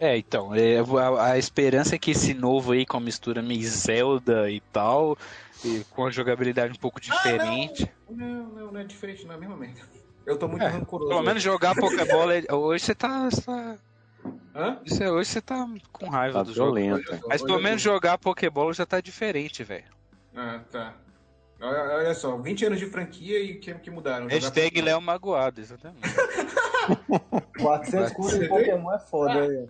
É, 0.00 0.16
então, 0.16 0.54
é, 0.54 0.78
a, 0.78 1.32
a 1.32 1.38
esperança 1.38 1.94
é 1.94 1.98
que 1.98 2.12
esse 2.12 2.32
novo 2.32 2.72
aí, 2.72 2.86
com 2.86 2.96
a 2.96 3.00
mistura 3.00 3.42
meio 3.42 3.62
Zelda 3.68 4.50
e 4.50 4.58
tal, 4.72 5.14
e 5.62 5.84
com 5.90 6.06
a 6.06 6.10
jogabilidade 6.10 6.72
um 6.72 6.80
pouco 6.80 6.98
diferente. 6.98 7.86
Não, 8.08 8.44
não, 8.48 8.72
não 8.72 8.80
é 8.80 8.84
diferente, 8.84 9.26
não 9.26 9.34
é 9.34 9.36
a 9.36 9.40
mesma 9.40 9.58
merda. 9.58 9.82
Eu 10.24 10.38
tô 10.38 10.48
muito 10.48 10.62
É, 10.62 10.68
rancoroso. 10.68 11.10
pelo 11.10 11.22
menos 11.22 11.42
jogar 11.42 11.74
Pokébola 11.74 12.32
é- 12.38 12.54
hoje 12.54 12.86
você 12.86 12.94
tá, 12.94 13.28
você 13.28 13.42
tá 13.42 13.76
Hã? 14.54 14.80
Isso 14.86 15.02
é, 15.02 15.10
hoje 15.10 15.28
você 15.30 15.42
tá 15.42 15.68
com 15.92 16.08
raiva 16.08 16.38
Tá 16.38 16.42
do 16.44 16.54
jogo. 16.54 16.78
Olha 16.78 17.02
só, 17.04 17.28
Mas 17.28 17.42
pelo 17.42 17.60
menos 17.60 17.82
jogar 17.82 18.16
Pokébola 18.16 18.72
já 18.72 18.86
tá 18.86 19.02
diferente, 19.02 19.62
velho. 19.62 19.84
Ah, 20.34 20.60
tá. 20.70 20.94
Olha, 21.60 21.96
olha 21.96 22.14
só, 22.14 22.38
20 22.38 22.64
anos 22.64 22.78
de 22.78 22.86
franquia 22.86 23.38
e 23.38 23.58
o 23.58 23.60
que, 23.60 23.74
que 23.74 23.90
mudaram? 23.90 24.28
Hashtag. 24.28 24.80
Léo 24.80 25.00
Magoado, 25.00 25.60
exatamente. 25.60 26.08
400 27.58 28.12
conto 28.12 28.36
em 28.36 28.48
Pokémon 28.48 28.92
é 28.94 28.98
foda 28.98 29.42
aí. 29.42 29.68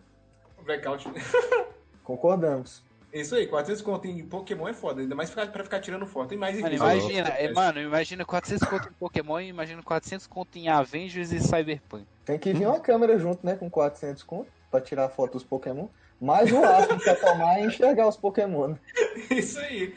Blackout. 0.71 1.05
Concordamos. 2.05 2.83
Isso 3.13 3.35
aí, 3.35 3.47
400 3.49 3.83
conto 3.83 4.07
em 4.07 4.25
Pokémon 4.25 4.69
é 4.69 4.73
foda, 4.73 5.01
ainda 5.01 5.17
mais 5.17 5.31
pra, 5.31 5.45
pra 5.49 5.65
ficar 5.65 5.81
tirando 5.81 6.07
foto. 6.07 6.33
E 6.33 6.37
mais 6.37 6.61
Mano, 6.61 6.75
imagina, 6.75 7.29
é, 7.31 7.53
mano, 7.53 7.81
imagina 7.81 8.25
400 8.25 8.69
conto 8.69 8.89
em 8.89 8.93
Pokémon 8.93 9.41
e 9.41 9.49
imagina 9.49 9.83
400 9.83 10.29
conto 10.29 10.57
em 10.57 10.69
Avengers 10.69 11.33
e 11.33 11.41
Cyberpunk. 11.41 12.07
Tem 12.25 12.39
que 12.39 12.53
vir 12.53 12.69
uma 12.69 12.79
câmera 12.79 13.19
junto, 13.19 13.45
né? 13.45 13.57
Com 13.57 13.69
400 13.69 14.23
conto 14.23 14.49
pra 14.71 14.81
tirar 14.81 15.09
foto 15.09 15.33
dos 15.33 15.43
Pokémon. 15.45 15.89
Mais 16.21 16.53
o 16.53 16.63
astro 16.63 17.01
pra 17.01 17.17
tomar 17.17 17.59
e 17.61 17.67
enxergar 17.67 18.07
os 18.07 18.17
Pokémon. 18.17 18.69
né? 18.69 18.79
Isso 19.31 19.59
aí. 19.59 19.93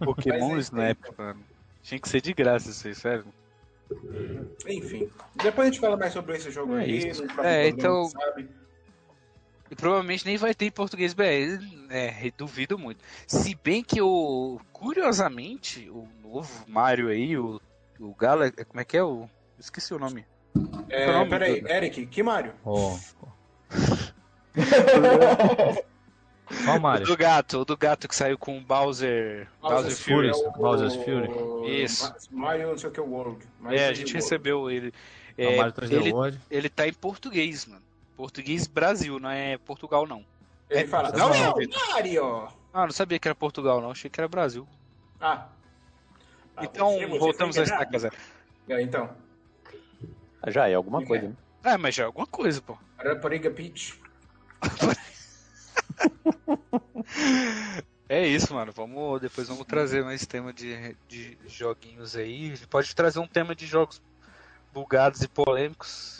Pokémon 0.00 0.56
é- 0.56 0.60
Snap, 0.60 0.98
mano. 1.16 1.40
Tinha 1.82 2.00
que 2.00 2.08
ser 2.08 2.20
de 2.20 2.34
graça 2.34 2.68
isso 2.70 2.86
aí, 2.88 2.94
sério. 2.94 3.24
Enfim. 4.66 5.08
Depois 5.36 5.68
a 5.68 5.70
gente 5.70 5.80
fala 5.80 5.96
mais 5.96 6.12
sobre 6.12 6.36
esse 6.36 6.50
jogo 6.50 6.76
É 6.76 6.82
aí. 6.82 7.08
isso. 7.08 7.24
É, 7.42 7.68
então- 7.68 8.06
sabe? 8.06 8.48
E 9.70 9.74
provavelmente 9.76 10.24
nem 10.24 10.36
vai 10.36 10.54
ter 10.54 10.66
em 10.66 10.70
português 10.70 11.12
BR. 11.12 11.62
É, 11.90 12.30
duvido 12.36 12.78
muito. 12.78 13.00
Se 13.26 13.54
bem 13.62 13.82
que 13.82 14.00
o. 14.00 14.60
Curiosamente, 14.72 15.88
o 15.90 16.08
novo 16.22 16.64
Mario 16.68 17.08
aí, 17.08 17.36
o. 17.36 17.60
O 18.00 18.14
Gala. 18.14 18.50
Como 18.50 18.80
é 18.80 18.84
que 18.84 18.96
é 18.96 19.02
o. 19.02 19.28
Esqueci 19.58 19.92
o 19.92 19.98
nome. 19.98 20.24
É, 20.88 21.04
é 21.04 21.10
o 21.10 21.12
nome 21.12 21.30
peraí, 21.30 21.60
do- 21.60 21.68
Eric, 21.68 22.06
que 22.06 22.22
Mario? 22.22 22.52
Ó. 22.64 22.96
Qual 26.64 26.78
O 26.78 26.80
Mario? 26.80 27.06
do 27.06 27.14
gato, 27.16 27.58
o 27.60 27.64
do 27.64 27.76
gato 27.76 28.08
que 28.08 28.16
saiu 28.16 28.38
com 28.38 28.56
o 28.56 28.60
Bowser. 28.60 29.46
Bowser 29.60 29.94
Fury. 29.94 30.28
é 30.28 30.32
o- 30.32 30.50
Bowser's 30.52 30.94
Fury. 30.96 31.28
Isso. 31.82 32.10
Ma- 32.32 32.46
Mario 32.48 32.68
não 32.68 32.78
sei 32.78 32.88
o 32.88 32.92
que 32.92 33.00
World. 33.00 33.44
Mario 33.60 33.78
É, 33.78 33.82
a 33.82 33.84
World. 33.86 34.00
gente 34.00 34.14
recebeu 34.14 34.70
ele. 34.70 34.92
É 35.36 35.46
o 35.46 35.50
É, 35.50 35.56
Mario 35.58 35.72
3D 35.74 35.92
ele, 35.96 36.12
World. 36.12 36.40
ele 36.50 36.68
tá 36.70 36.88
em 36.88 36.92
português, 36.94 37.66
mano. 37.66 37.82
Português 38.18 38.66
Brasil, 38.66 39.20
não 39.20 39.30
é 39.30 39.56
Portugal, 39.58 40.04
não. 40.04 40.26
Ele 40.68 40.82
É, 40.82 40.86
fala, 40.88 41.12
não, 41.12 41.28
não. 41.30 41.54
Mario! 41.92 42.48
Ah, 42.72 42.84
não 42.84 42.90
sabia 42.90 43.16
que 43.16 43.28
era 43.28 43.34
Portugal, 43.34 43.80
não. 43.80 43.92
Achei 43.92 44.10
que 44.10 44.18
era 44.20 44.26
Brasil. 44.26 44.66
Ah. 45.20 45.46
Ah, 46.56 46.64
então, 46.64 46.94
você- 46.94 47.06
você 47.06 47.18
voltamos 47.20 47.56
a 47.56 47.62
estaca 47.62 47.96
zero. 47.96 48.16
É, 48.68 48.82
então. 48.82 49.08
Já 50.48 50.68
é 50.68 50.74
alguma 50.74 51.06
coisa, 51.06 51.28
né? 51.28 51.36
É, 51.62 51.76
mas 51.76 51.94
já 51.94 52.02
é 52.02 52.06
alguma 52.06 52.26
coisa, 52.26 52.60
pô. 52.60 52.76
Rapariga 52.98 53.52
Peach. 53.52 54.00
É 58.10 58.26
isso, 58.26 58.54
mano. 58.54 58.72
Vamos, 58.72 59.20
depois 59.20 59.48
vamos 59.48 59.66
trazer 59.66 60.02
mais 60.02 60.24
tema 60.26 60.50
de, 60.52 60.96
de 61.06 61.36
joguinhos 61.46 62.16
aí. 62.16 62.56
Pode 62.70 62.94
trazer 62.94 63.18
um 63.18 63.26
tema 63.28 63.54
de 63.54 63.66
jogos 63.66 64.00
bugados 64.72 65.20
e 65.22 65.28
polêmicos. 65.28 66.17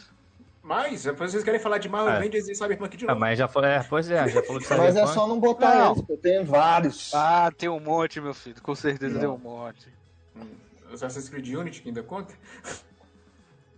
Mas, 0.69 1.01
depois 1.03 1.31
vocês 1.31 1.43
querem 1.43 1.59
falar 1.59 1.79
de 1.79 1.89
Marvel 1.89 2.13
É. 2.13 2.17
Avengers 2.17 2.47
e 2.47 2.53
Cyberpunk 2.53 2.95
de 2.95 3.05
Ah, 3.05 3.07
novo. 3.07 3.19
mas 3.21 3.39
já 3.39 3.47
falou, 3.47 3.67
é, 3.67 3.81
pois 3.81 4.07
é, 4.11 4.29
já 4.29 4.43
falou 4.43 4.61
que 4.61 4.69
Mas 4.77 4.79
é 4.79 4.85
Cyberpunk. 4.91 5.13
só 5.15 5.27
não 5.27 5.39
botar 5.39 5.73
Não. 5.75 5.91
eles, 5.93 6.03
pô. 6.03 6.15
Tem 6.17 6.43
vários. 6.43 7.11
Ah, 7.15 7.51
tem 7.57 7.67
um 7.67 7.79
monte, 7.79 8.21
meu 8.21 8.35
filho. 8.35 8.61
Com 8.61 8.75
certeza 8.75 9.13
Não. 9.15 9.19
tem 9.19 9.29
um 9.29 9.37
monte. 9.39 9.87
Assassin's 10.93 11.27
Creed 11.27 11.47
Unity, 11.55 11.81
que 11.81 11.89
ainda 11.89 12.03
conta. 12.03 12.35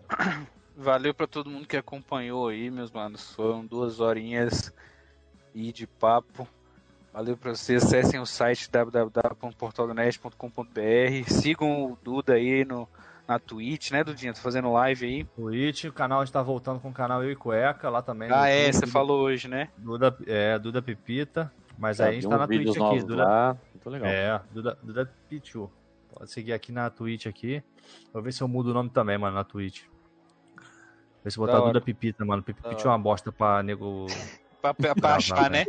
Valeu 0.76 1.14
pra 1.14 1.28
todo 1.28 1.50
mundo 1.50 1.66
que 1.66 1.78
acompanhou 1.78 2.50
aí, 2.50 2.70
meus 2.70 2.92
manos. 2.92 3.32
Foram 3.36 3.66
duas 3.66 4.02
horinhas 4.02 4.74
e 5.56 5.72
de 5.72 5.88
papo. 5.88 6.46
Valeu 7.14 7.38
pra 7.38 7.56
vocês. 7.56 7.86
Acessem 7.86 8.20
o 8.20 8.26
site 8.26 8.70
www.portaldonet.com.br. 8.70 11.30
Sigam 11.30 11.86
o 11.92 11.98
Duda 12.04 12.34
aí 12.34 12.66
no, 12.66 12.86
na 13.32 13.40
Twitch, 13.40 13.92
né, 13.92 14.04
Dudinha? 14.04 14.34
Tô 14.34 14.42
fazendo 14.42 14.72
live 14.74 15.06
aí. 15.06 15.24
Twitch, 15.24 15.86
o 15.86 15.94
canal 15.94 16.22
está 16.22 16.44
voltando 16.44 16.82
com 16.82 16.90
o 16.90 16.94
canal 16.94 17.24
Eu 17.24 17.32
e 17.32 17.36
Cueca, 17.36 17.90
lá 17.90 18.02
também. 18.02 18.30
Ah, 18.32 18.50
é, 18.50 18.70
você 18.72 18.86
falou 18.86 19.22
hoje, 19.22 19.48
né? 19.48 19.70
Duda, 19.78 20.16
é, 20.28 20.60
Duda 20.60 20.82
Pipita. 20.82 21.52
Mas 21.78 21.98
Já 21.98 22.06
aí 22.06 22.12
a 22.12 22.14
gente 22.14 22.28
tá 22.28 22.38
na 22.38 22.48
Twitch 22.48 22.78
aqui. 22.78 23.00
Duda, 23.00 23.24
lá. 23.24 23.58
Muito 23.74 23.90
legal. 23.90 24.10
É, 24.10 24.42
Duda, 24.52 24.78
Duda 24.84 25.14
Pichu. 25.30 25.72
Pode 26.14 26.30
seguir 26.30 26.52
aqui 26.52 26.74
na 26.74 26.90
Twitch 26.90 27.26
aqui. 27.26 27.64
Vou 28.14 28.22
ver 28.22 28.34
se 28.34 28.44
eu 28.44 28.48
mudo 28.50 28.72
o 28.72 28.74
nome 28.74 28.90
também, 28.90 29.18
mano, 29.18 29.36
na 29.36 29.46
Twitch. 29.46 29.84
Ver 31.24 31.32
se 31.32 31.40
eu 31.40 31.46
botar. 31.46 31.62
Duda 31.62 31.80
Pipita, 31.80 32.26
mano. 32.26 32.44
Pichu 32.44 32.88
é 32.88 32.92
uma 32.92 33.00
bosta 33.00 33.32
pra 33.32 33.64
nego. 33.64 34.08
Pra, 34.62 34.76
pra, 34.76 34.94
pra 34.94 35.16
achar, 35.16 35.50
né? 35.50 35.66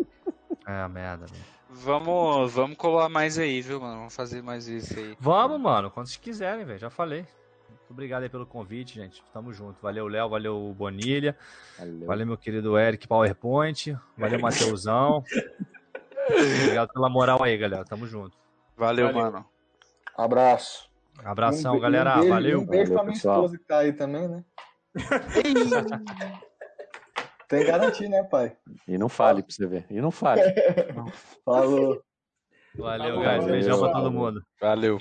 É, 0.67 0.87
merda, 0.87 1.25
velho. 1.25 1.43
Vamos, 1.71 2.53
vamos 2.53 2.77
colar 2.77 3.09
mais 3.09 3.39
aí, 3.39 3.63
viu, 3.63 3.81
mano? 3.81 3.97
Vamos 3.97 4.15
fazer 4.15 4.43
mais 4.43 4.69
isso 4.69 4.99
aí. 4.99 5.17
Vamos, 5.19 5.59
mano, 5.59 5.91
quando 5.91 6.09
vocês 6.09 6.19
quiserem, 6.19 6.67
velho. 6.67 6.79
Já 6.79 6.91
falei. 6.91 7.27
Muito 7.73 7.91
obrigado 7.91 8.23
aí 8.23 8.29
pelo 8.29 8.47
convite, 8.47 8.95
gente. 8.95 9.23
Tamo 9.33 9.53
junto. 9.53 9.81
Valeu, 9.83 10.07
Léo. 10.07 10.29
Valeu, 10.29 10.75
Bonilha. 10.77 11.37
Valeu. 11.79 12.07
Valeu, 12.07 12.27
meu 12.27 12.37
querido 12.39 12.79
Eric 12.79 13.07
PowerPoint. 13.09 13.97
Valeu, 14.17 14.39
Mateusão. 14.41 15.25
Obrigado 16.29 16.93
pela 16.93 17.09
moral 17.09 17.43
aí, 17.43 17.57
galera. 17.57 17.85
Tamo 17.85 18.07
junto. 18.07 18.37
Valeu, 18.77 19.07
Valeu. 19.13 19.23
mano. 19.33 19.45
Abraço. 20.17 20.91
Abração, 21.25 21.77
Um 21.77 21.81
galera. 21.81 22.13
Um 22.17 22.21
beijo, 22.21 22.29
Valeu. 22.31 22.61
Um 22.61 22.67
beijo 22.67 22.85
Valeu, 22.85 22.95
pra 22.95 23.03
minha 23.05 23.15
pessoal. 23.15 23.37
esposa 23.45 23.59
que 23.59 23.65
tá 23.65 23.79
aí 23.79 23.93
também, 23.93 24.29
né? 24.29 24.45
Tem 27.49 27.61
que 27.61 27.67
garantir, 27.67 28.09
né, 28.09 28.23
pai? 28.25 28.57
E 28.89 28.97
não 28.97 29.09
fale 29.09 29.43
pra 29.43 29.53
você 29.53 29.67
ver. 29.67 29.85
E 29.91 30.01
não 30.01 30.11
fale. 30.11 30.41
Falou. 31.45 32.03
Valeu, 32.75 33.17
Falou, 33.17 33.23
guys. 33.23 33.45
Beijão 33.45 33.79
pra 33.79 33.89
valeu. 33.89 34.03
todo 34.05 34.13
mundo. 34.13 34.43
Valeu. 34.61 34.99